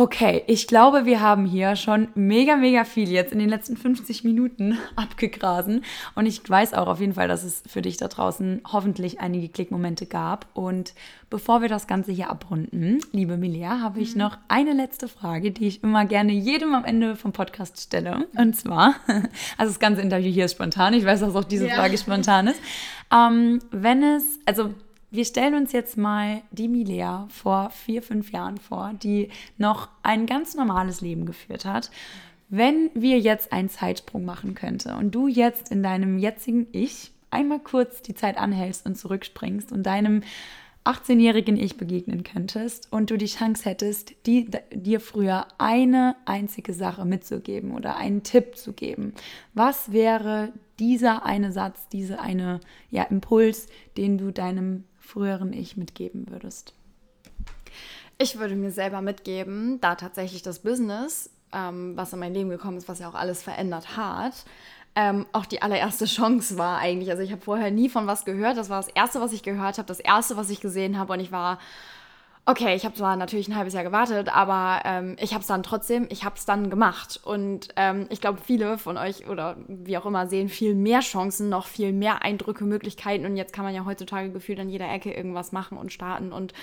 Okay, 0.00 0.44
ich 0.46 0.68
glaube, 0.68 1.06
wir 1.06 1.20
haben 1.20 1.44
hier 1.44 1.74
schon 1.74 2.06
mega, 2.14 2.54
mega 2.54 2.84
viel 2.84 3.10
jetzt 3.10 3.32
in 3.32 3.40
den 3.40 3.48
letzten 3.48 3.76
50 3.76 4.22
Minuten 4.22 4.78
abgegrasen. 4.94 5.82
Und 6.14 6.26
ich 6.26 6.48
weiß 6.48 6.72
auch 6.74 6.86
auf 6.86 7.00
jeden 7.00 7.14
Fall, 7.14 7.26
dass 7.26 7.42
es 7.42 7.64
für 7.66 7.82
dich 7.82 7.96
da 7.96 8.06
draußen 8.06 8.62
hoffentlich 8.72 9.18
einige 9.18 9.48
Klickmomente 9.48 10.06
gab. 10.06 10.46
Und 10.54 10.94
bevor 11.30 11.62
wir 11.62 11.68
das 11.68 11.88
Ganze 11.88 12.12
hier 12.12 12.30
abrunden, 12.30 13.00
liebe 13.10 13.36
Milia, 13.36 13.80
habe 13.80 13.98
ich 13.98 14.14
mhm. 14.14 14.20
noch 14.20 14.38
eine 14.46 14.72
letzte 14.72 15.08
Frage, 15.08 15.50
die 15.50 15.66
ich 15.66 15.82
immer 15.82 16.04
gerne 16.04 16.30
jedem 16.30 16.76
am 16.76 16.84
Ende 16.84 17.16
vom 17.16 17.32
Podcast 17.32 17.80
stelle. 17.80 18.28
Und 18.36 18.54
zwar, 18.54 18.94
also 19.58 19.72
das 19.72 19.80
ganze 19.80 20.00
Interview 20.00 20.30
hier 20.30 20.44
ist 20.44 20.52
spontan. 20.52 20.94
Ich 20.94 21.04
weiß, 21.04 21.18
dass 21.18 21.34
auch 21.34 21.42
diese 21.42 21.66
ja. 21.66 21.74
Frage 21.74 21.98
spontan 21.98 22.46
ist. 22.46 22.60
Ähm, 23.12 23.58
wenn 23.72 24.04
es, 24.04 24.38
also 24.46 24.74
wir 25.10 25.24
stellen 25.24 25.54
uns 25.54 25.72
jetzt 25.72 25.96
mal 25.96 26.42
die 26.50 26.68
Milea 26.68 27.28
vor 27.30 27.70
vier, 27.70 28.02
fünf 28.02 28.32
Jahren 28.32 28.58
vor, 28.58 28.92
die 29.02 29.28
noch 29.56 29.88
ein 30.02 30.26
ganz 30.26 30.54
normales 30.54 31.00
Leben 31.00 31.24
geführt 31.24 31.64
hat. 31.64 31.90
Wenn 32.50 32.90
wir 32.94 33.18
jetzt 33.18 33.52
einen 33.52 33.68
Zeitsprung 33.68 34.24
machen 34.24 34.54
könnte 34.54 34.96
und 34.96 35.14
du 35.14 35.28
jetzt 35.28 35.70
in 35.70 35.82
deinem 35.82 36.18
jetzigen 36.18 36.66
Ich 36.72 37.12
einmal 37.30 37.60
kurz 37.60 38.02
die 38.02 38.14
Zeit 38.14 38.38
anhältst 38.38 38.86
und 38.86 38.96
zurückspringst 38.96 39.72
und 39.72 39.82
deinem 39.84 40.22
18-jährigen 40.84 41.58
Ich 41.58 41.76
begegnen 41.76 42.22
könntest 42.22 42.90
und 42.90 43.10
du 43.10 43.18
die 43.18 43.26
Chance 43.26 43.66
hättest, 43.66 44.14
die, 44.24 44.50
dir 44.72 45.00
früher 45.00 45.46
eine 45.58 46.16
einzige 46.24 46.72
Sache 46.72 47.04
mitzugeben 47.04 47.72
oder 47.72 47.96
einen 47.96 48.22
Tipp 48.22 48.56
zu 48.56 48.72
geben, 48.72 49.12
was 49.52 49.92
wäre 49.92 50.52
dieser 50.78 51.26
eine 51.26 51.52
Satz, 51.52 51.88
dieser 51.88 52.20
eine 52.20 52.60
ja, 52.90 53.02
Impuls, 53.02 53.66
den 53.98 54.16
du 54.16 54.32
deinem 54.32 54.84
früheren 55.08 55.52
Ich 55.52 55.76
mitgeben 55.76 56.26
würdest? 56.28 56.74
Ich 58.18 58.38
würde 58.38 58.56
mir 58.56 58.70
selber 58.70 59.00
mitgeben, 59.00 59.80
da 59.80 59.94
tatsächlich 59.94 60.42
das 60.42 60.58
Business, 60.58 61.30
ähm, 61.52 61.96
was 61.96 62.12
in 62.12 62.18
mein 62.18 62.34
Leben 62.34 62.50
gekommen 62.50 62.76
ist, 62.76 62.88
was 62.88 62.98
ja 62.98 63.08
auch 63.08 63.14
alles 63.14 63.42
verändert 63.42 63.96
hat, 63.96 64.44
ähm, 64.94 65.26
auch 65.32 65.46
die 65.46 65.62
allererste 65.62 66.04
Chance 66.04 66.58
war 66.58 66.78
eigentlich. 66.78 67.10
Also 67.10 67.22
ich 67.22 67.32
habe 67.32 67.40
vorher 67.40 67.70
nie 67.70 67.88
von 67.88 68.06
was 68.06 68.24
gehört. 68.24 68.56
Das 68.56 68.68
war 68.68 68.82
das 68.82 68.88
Erste, 68.88 69.20
was 69.20 69.32
ich 69.32 69.42
gehört 69.42 69.78
habe, 69.78 69.86
das 69.86 70.00
Erste, 70.00 70.36
was 70.36 70.50
ich 70.50 70.60
gesehen 70.60 70.98
habe. 70.98 71.12
Und 71.12 71.20
ich 71.20 71.32
war 71.32 71.58
okay, 72.48 72.74
ich 72.74 72.86
habe 72.86 72.94
zwar 72.94 73.14
natürlich 73.16 73.46
ein 73.48 73.56
halbes 73.56 73.74
Jahr 73.74 73.84
gewartet, 73.84 74.34
aber 74.34 74.80
ähm, 74.86 75.16
ich 75.20 75.34
habe 75.34 75.42
es 75.42 75.46
dann 75.46 75.62
trotzdem, 75.62 76.06
ich 76.08 76.24
habe 76.24 76.36
es 76.36 76.46
dann 76.46 76.70
gemacht. 76.70 77.20
Und 77.22 77.68
ähm, 77.76 78.06
ich 78.08 78.22
glaube, 78.22 78.40
viele 78.42 78.78
von 78.78 78.96
euch 78.96 79.28
oder 79.28 79.58
wie 79.68 79.98
auch 79.98 80.06
immer 80.06 80.26
sehen 80.26 80.48
viel 80.48 80.74
mehr 80.74 81.00
Chancen, 81.00 81.50
noch 81.50 81.66
viel 81.66 81.92
mehr 81.92 82.22
Eindrücke, 82.22 82.64
Möglichkeiten. 82.64 83.26
Und 83.26 83.36
jetzt 83.36 83.52
kann 83.52 83.66
man 83.66 83.74
ja 83.74 83.84
heutzutage 83.84 84.30
gefühlt 84.30 84.58
an 84.60 84.70
jeder 84.70 84.90
Ecke 84.90 85.12
irgendwas 85.12 85.52
machen 85.52 85.76
und 85.76 85.92
starten 85.92 86.32
und 86.32 86.54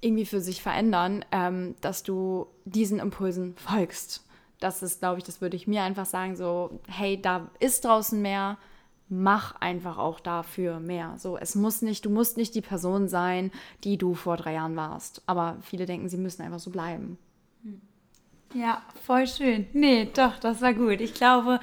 irgendwie 0.00 0.24
für 0.24 0.40
sich 0.40 0.62
verändern, 0.62 1.22
ähm, 1.30 1.74
dass 1.82 2.02
du 2.02 2.46
diesen 2.64 2.98
Impulsen 2.98 3.54
folgst. 3.56 4.24
Das 4.60 4.82
ist, 4.82 5.00
glaube 5.00 5.18
ich, 5.18 5.24
das 5.24 5.42
würde 5.42 5.56
ich 5.56 5.66
mir 5.66 5.82
einfach 5.82 6.06
sagen, 6.06 6.36
so, 6.36 6.80
hey, 6.88 7.20
da 7.20 7.50
ist 7.60 7.84
draußen 7.84 8.20
mehr 8.22 8.56
mach 9.08 9.56
einfach 9.60 9.98
auch 9.98 10.20
dafür 10.20 10.80
mehr. 10.80 11.14
So, 11.18 11.38
es 11.38 11.54
muss 11.54 11.82
nicht, 11.82 12.04
du 12.04 12.10
musst 12.10 12.36
nicht 12.36 12.54
die 12.54 12.60
Person 12.60 13.08
sein, 13.08 13.50
die 13.84 13.96
du 13.96 14.14
vor 14.14 14.36
drei 14.36 14.54
Jahren 14.54 14.76
warst. 14.76 15.22
Aber 15.26 15.56
viele 15.62 15.86
denken, 15.86 16.08
sie 16.08 16.18
müssen 16.18 16.42
einfach 16.42 16.58
so 16.58 16.70
bleiben. 16.70 17.18
Ja, 18.54 18.82
voll 19.04 19.26
schön. 19.26 19.66
Nee, 19.72 20.08
doch, 20.14 20.38
das 20.38 20.62
war 20.62 20.72
gut. 20.72 21.00
Ich 21.00 21.14
glaube, 21.14 21.60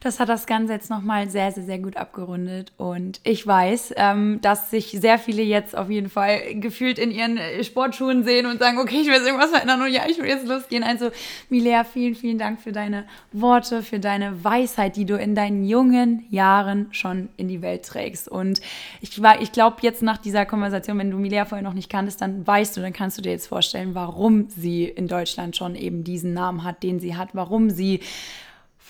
das 0.00 0.18
hat 0.18 0.30
das 0.30 0.46
Ganze 0.46 0.72
jetzt 0.72 0.88
nochmal 0.88 1.28
sehr, 1.28 1.52
sehr, 1.52 1.64
sehr 1.64 1.78
gut 1.78 1.98
abgerundet. 1.98 2.72
Und 2.78 3.20
ich 3.22 3.46
weiß, 3.46 3.92
ähm, 3.96 4.38
dass 4.40 4.70
sich 4.70 4.96
sehr 4.98 5.18
viele 5.18 5.42
jetzt 5.42 5.76
auf 5.76 5.90
jeden 5.90 6.08
Fall 6.08 6.54
gefühlt 6.54 6.98
in 6.98 7.10
ihren 7.10 7.36
äh, 7.36 7.62
Sportschuhen 7.62 8.24
sehen 8.24 8.46
und 8.46 8.58
sagen, 8.58 8.78
okay, 8.78 9.00
ich 9.02 9.06
will 9.06 9.14
jetzt 9.14 9.26
irgendwas 9.26 9.50
verändern 9.50 9.82
und 9.82 9.92
ja, 9.92 10.02
ich 10.08 10.18
will 10.18 10.26
jetzt 10.26 10.46
losgehen. 10.46 10.82
Also, 10.82 11.10
Milea, 11.50 11.84
vielen, 11.84 12.14
vielen 12.14 12.38
Dank 12.38 12.60
für 12.62 12.72
deine 12.72 13.04
Worte, 13.32 13.82
für 13.82 14.00
deine 14.00 14.42
Weisheit, 14.42 14.96
die 14.96 15.04
du 15.04 15.18
in 15.18 15.34
deinen 15.34 15.64
jungen 15.64 16.24
Jahren 16.30 16.88
schon 16.92 17.28
in 17.36 17.48
die 17.48 17.60
Welt 17.60 17.84
trägst. 17.84 18.26
Und 18.26 18.62
ich, 19.02 19.20
ich 19.40 19.52
glaube, 19.52 19.76
jetzt 19.82 20.02
nach 20.02 20.18
dieser 20.18 20.46
Konversation, 20.46 20.96
wenn 20.98 21.10
du 21.10 21.18
Milea 21.18 21.44
vorher 21.44 21.62
noch 21.62 21.74
nicht 21.74 21.90
kanntest, 21.90 22.22
dann 22.22 22.46
weißt 22.46 22.74
du, 22.74 22.80
dann 22.80 22.94
kannst 22.94 23.18
du 23.18 23.22
dir 23.22 23.32
jetzt 23.32 23.48
vorstellen, 23.48 23.94
warum 23.94 24.48
sie 24.48 24.84
in 24.84 25.08
Deutschland 25.08 25.56
schon 25.56 25.74
eben 25.74 26.04
diesen 26.04 26.32
Namen 26.32 26.64
hat, 26.64 26.82
den 26.82 27.00
sie 27.00 27.16
hat, 27.16 27.30
warum 27.34 27.68
sie 27.68 28.00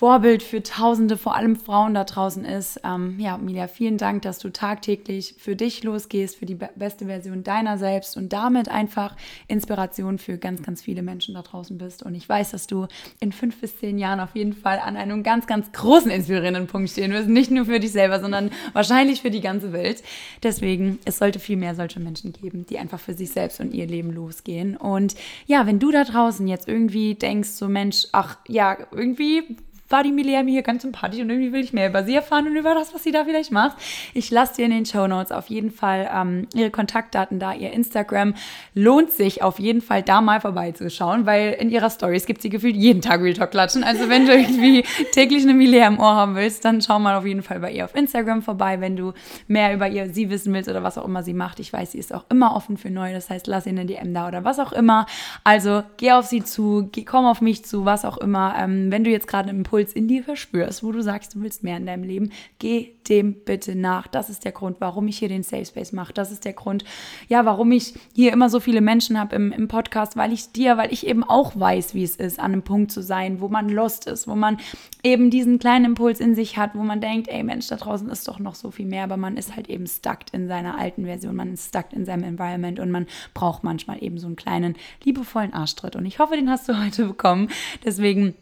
Vorbild 0.01 0.43
für 0.43 0.63
Tausende, 0.63 1.19
vor 1.19 1.37
allem 1.37 1.57
Frauen 1.57 1.93
da 1.93 2.05
draußen 2.05 2.47
ist. 2.47 2.81
Ähm, 2.85 3.17
ja, 3.21 3.37
Milia, 3.37 3.69
vielen 3.69 3.99
Dank, 3.99 4.23
dass 4.23 4.39
du 4.39 4.49
tagtäglich 4.49 5.35
für 5.37 5.57
dich 5.57 5.83
losgehst, 5.83 6.37
für 6.37 6.47
die 6.47 6.55
be 6.55 6.71
beste 6.75 7.05
Version 7.05 7.45
deiner 7.45 7.77
selbst 7.77 8.17
und 8.17 8.33
damit 8.33 8.71
einfach 8.71 9.15
Inspiration 9.47 10.17
für 10.17 10.39
ganz, 10.39 10.63
ganz 10.63 10.81
viele 10.81 11.03
Menschen 11.03 11.35
da 11.35 11.43
draußen 11.43 11.77
bist. 11.77 12.03
Und 12.03 12.15
ich 12.15 12.27
weiß, 12.27 12.53
dass 12.53 12.67
du 12.67 12.87
in 13.21 13.31
fünf 13.31 13.61
bis 13.61 13.77
zehn 13.77 13.99
Jahren 13.99 14.21
auf 14.21 14.35
jeden 14.35 14.55
Fall 14.55 14.79
an 14.79 14.97
einem 14.97 15.23
ganz, 15.23 15.47
ganz 15.47 15.71
großen 15.71 16.11
inspirierenden 16.11 16.67
Punkt 16.67 16.89
stehen 16.89 17.13
wirst. 17.13 17.29
Nicht 17.29 17.51
nur 17.51 17.67
für 17.67 17.79
dich 17.79 17.93
selber, 17.93 18.21
sondern 18.21 18.53
wahrscheinlich 18.73 19.21
für 19.21 19.31
die 19.31 19.43
ganze 19.43 19.75
Welt. 19.75 20.03
Deswegen, 20.43 20.99
es 21.05 21.19
sollte 21.19 21.41
viel 21.41 21.59
mehr 21.59 21.75
solche 21.75 22.01
Menschen 22.01 22.33
geben, 22.33 22.65
die 22.65 22.79
einfach 22.79 23.01
für 23.01 23.13
sich 23.13 23.33
selbst 23.33 23.61
und 23.61 23.75
ihr 23.75 23.87
Leben 23.87 24.15
losgehen. 24.15 24.79
Und 24.79 25.15
ja, 25.45 25.67
wenn 25.67 25.79
du 25.79 25.91
da 25.91 26.05
draußen 26.05 26.49
jetzt 26.49 26.69
irgendwie 26.69 27.17
denkst, 27.17 27.51
so 27.51 27.69
Mensch, 27.69 28.07
ach 28.13 28.39
ja, 28.49 28.79
irgendwie 28.93 29.59
war 29.91 30.03
die 30.03 30.13
Milea 30.13 30.43
mir 30.43 30.53
hier 30.53 30.63
ganz 30.63 30.83
sympathisch 30.83 31.21
und 31.21 31.29
irgendwie 31.29 31.53
will 31.53 31.61
ich 31.61 31.73
mehr 31.73 31.89
über 31.89 32.05
sie 32.05 32.15
erfahren 32.15 32.47
und 32.47 32.57
über 32.57 32.75
das, 32.75 32.95
was 32.95 33.03
sie 33.03 33.11
da 33.11 33.25
vielleicht 33.25 33.51
macht. 33.51 33.77
Ich 34.15 34.31
lasse 34.31 34.55
dir 34.57 34.65
in 34.65 34.71
den 34.71 34.87
Show 34.87 35.07
Notes 35.07 35.33
auf 35.33 35.49
jeden 35.49 35.71
Fall 35.71 36.09
ähm, 36.15 36.47
ihre 36.55 36.71
Kontaktdaten 36.71 37.39
da, 37.39 37.53
ihr 37.53 37.73
Instagram. 37.73 38.35
Lohnt 38.75 39.11
sich 39.11 39.43
auf 39.43 39.59
jeden 39.59 39.81
Fall 39.81 40.03
da 40.03 40.21
mal 40.21 40.41
vorbeizuschauen, 40.41 41.27
weil 41.27 41.53
in 41.59 41.71
ihrer 41.71 41.91
Stories 41.91 42.27
gibt 42.27 42.41
sie 42.43 42.51
gefühlt 42.51 42.77
jeden 42.77 43.03
Tag 43.03 43.21
Real 43.21 43.35
Talk 43.35 43.51
klatschen. 43.51 43.83
Also 43.83 44.09
wenn 44.09 44.27
du 44.27 44.33
irgendwie 44.33 44.85
täglich 45.13 45.43
eine 45.43 45.55
Milea 45.55 45.89
im 45.89 45.99
Ohr 45.99 46.15
haben 46.15 46.37
willst, 46.37 46.65
dann 46.65 46.81
schau 46.81 46.99
mal 46.99 47.17
auf 47.17 47.27
jeden 47.27 47.43
Fall 47.43 47.61
bei 47.61 47.73
ihr 47.73 47.85
auf 47.85 47.95
Instagram 47.95 48.43
vorbei, 48.43 48.81
wenn 48.81 48.97
du 48.97 49.13
mehr 49.49 49.75
über 49.75 49.89
ihr 49.89 50.13
sie 50.13 50.31
wissen 50.31 50.53
willst 50.53 50.69
oder 50.69 50.83
was 50.83 50.99
auch 50.99 51.05
immer 51.05 51.23
sie 51.23 51.35
macht. 51.35 51.59
Ich 51.59 51.73
weiß, 51.73 51.93
sie 51.93 51.99
ist 51.99 52.15
auch 52.15 52.25
immer 52.31 52.55
offen 52.55 52.77
für 52.77 52.91
neu. 52.91 53.13
Das 53.13 53.29
heißt, 53.29 53.47
lass 53.49 53.67
ihr 53.67 53.73
eine 53.73 53.87
DM 53.87 54.15
da 54.15 54.29
oder 54.29 54.45
was 54.45 54.61
auch 54.61 54.73
immer. 54.73 55.07
Also 55.43 55.83
geh 55.97 56.13
auf 56.13 56.27
sie 56.27 56.45
zu, 56.45 56.89
geh, 56.93 57.05
komm 57.05 57.27
auf 57.27 57.41
mich 57.41 57.65
zu, 57.65 57.85
was 57.85 58.05
auch 58.05 58.19
immer. 58.19 58.55
Ähm, 58.57 58.93
wenn 58.93 59.03
du 59.03 59.11
jetzt 59.11 59.27
gerade 59.27 59.49
einen 59.49 59.59
Impuls 59.59 59.80
Impuls 59.81 59.93
in 59.95 60.09
dir 60.09 60.23
verspürst, 60.23 60.83
wo 60.83 60.93
du 60.93 61.03
sagst, 61.03 61.35
du 61.35 61.41
willst 61.41 61.63
mehr 61.63 61.77
in 61.77 61.87
deinem 61.87 62.05
Leben, 62.05 62.31
geh 62.59 62.93
dem 63.09 63.35
bitte 63.45 63.75
nach. 63.75 64.07
Das 64.07 64.29
ist 64.29 64.45
der 64.45 64.53
Grund, 64.53 64.77
warum 64.81 65.09
ich 65.09 65.19
hier 65.19 65.29
den 65.29 65.43
Safe 65.43 65.65
Space 65.65 65.93
mache. 65.93 66.13
Das 66.13 66.31
ist 66.31 66.45
der 66.45 66.53
Grund, 66.53 66.85
ja, 67.29 67.45
warum 67.45 67.73
ich 67.73 67.95
hier 68.15 68.33
immer 68.33 68.49
so 68.51 68.61
viele 68.61 68.81
Menschen 68.81 69.19
habe 69.19 69.35
im, 69.37 69.53
im 69.53 69.69
Podcast, 69.69 70.17
weil 70.17 70.33
ich 70.33 70.53
dir, 70.53 70.77
weil 70.77 70.93
ich 70.93 71.07
eben 71.07 71.25
auch 71.25 71.59
weiß, 71.59 71.95
wie 71.95 72.05
es 72.05 72.17
ist, 72.17 72.39
an 72.39 72.53
einem 72.53 72.63
Punkt 72.63 72.93
zu 72.93 73.03
sein, 73.03 73.41
wo 73.41 73.49
man 73.49 73.69
lost 73.69 74.07
ist, 74.07 74.29
wo 74.29 74.35
man 74.35 74.59
eben 75.03 75.31
diesen 75.31 75.59
kleinen 75.59 75.87
Impuls 75.87 76.21
in 76.21 76.35
sich 76.35 76.57
hat, 76.57 76.75
wo 76.75 76.83
man 76.83 77.01
denkt, 77.01 77.29
ey 77.29 77.43
Mensch, 77.43 77.69
da 77.69 77.77
draußen 77.77 78.09
ist 78.11 78.29
doch 78.29 78.39
noch 78.39 78.55
so 78.55 78.71
viel 78.71 78.87
mehr, 78.87 79.05
aber 79.05 79.17
man 79.17 79.37
ist 79.37 79.57
halt 79.57 79.69
eben 79.69 79.87
stuck 79.87 80.19
in 80.33 80.47
seiner 80.47 80.79
alten 80.79 81.07
Version, 81.07 81.35
man 81.35 81.55
ist 81.55 81.69
stuck 81.69 81.93
in 81.93 82.05
seinem 82.05 82.25
Environment 82.25 82.79
und 82.79 82.91
man 82.91 83.07
braucht 83.35 83.65
manchmal 83.65 84.03
eben 84.03 84.19
so 84.19 84.27
einen 84.27 84.37
kleinen, 84.37 84.77
liebevollen 85.05 85.55
Arschtritt. 85.55 85.97
Und 85.97 86.05
ich 86.05 86.19
hoffe, 86.19 86.37
den 86.37 86.51
hast 86.51 86.69
du 86.69 86.79
heute 86.85 87.07
bekommen. 87.07 87.49
Deswegen 87.85 88.35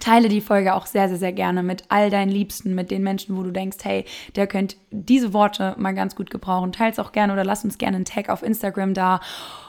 Teile 0.00 0.28
die 0.28 0.40
Folge 0.40 0.74
auch 0.74 0.86
sehr, 0.86 1.08
sehr, 1.08 1.18
sehr 1.18 1.32
gerne 1.32 1.62
mit 1.62 1.84
all 1.88 2.10
deinen 2.10 2.30
Liebsten, 2.30 2.74
mit 2.74 2.90
den 2.90 3.02
Menschen, 3.02 3.36
wo 3.36 3.42
du 3.42 3.52
denkst, 3.52 3.78
hey, 3.82 4.04
der 4.34 4.46
könnte 4.46 4.76
diese 4.90 5.32
Worte 5.32 5.74
mal 5.78 5.94
ganz 5.94 6.16
gut 6.16 6.30
gebrauchen. 6.30 6.72
Teils 6.72 6.98
auch 6.98 7.12
gerne 7.12 7.32
oder 7.32 7.44
lass 7.44 7.64
uns 7.64 7.78
gerne 7.78 7.96
einen 7.96 8.04
Tag 8.04 8.28
auf 8.28 8.42
Instagram 8.42 8.94
da. 8.94 9.20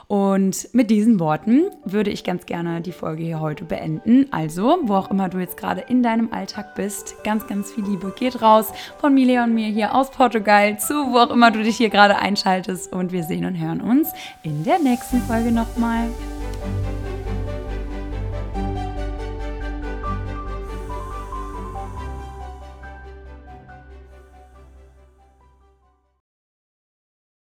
Und 0.07 0.69
mit 0.73 0.91
diesen 0.91 1.19
Worten 1.19 1.63
würde 1.83 2.11
ich 2.11 2.23
ganz 2.23 2.45
gerne 2.45 2.81
die 2.81 2.91
Folge 2.91 3.23
hier 3.23 3.39
heute 3.39 3.65
beenden. 3.65 4.27
Also, 4.31 4.77
wo 4.83 4.95
auch 4.95 5.09
immer 5.09 5.29
du 5.29 5.39
jetzt 5.39 5.57
gerade 5.57 5.81
in 5.81 6.03
deinem 6.03 6.31
Alltag 6.31 6.75
bist, 6.75 7.23
ganz, 7.23 7.47
ganz 7.47 7.71
viel 7.71 7.85
Liebe 7.85 8.13
geht 8.15 8.41
raus 8.41 8.71
von 8.99 9.13
Mile 9.13 9.43
und 9.43 9.53
mir 9.53 9.67
hier 9.67 9.95
aus 9.95 10.11
Portugal 10.11 10.79
zu, 10.79 10.93
wo 11.11 11.17
auch 11.17 11.31
immer 11.31 11.51
du 11.51 11.63
dich 11.63 11.77
hier 11.77 11.89
gerade 11.89 12.17
einschaltest. 12.17 12.93
Und 12.93 13.11
wir 13.11 13.23
sehen 13.23 13.45
und 13.45 13.55
hören 13.55 13.81
uns 13.81 14.11
in 14.43 14.63
der 14.63 14.79
nächsten 14.79 15.21
Folge 15.21 15.51
nochmal. 15.51 16.09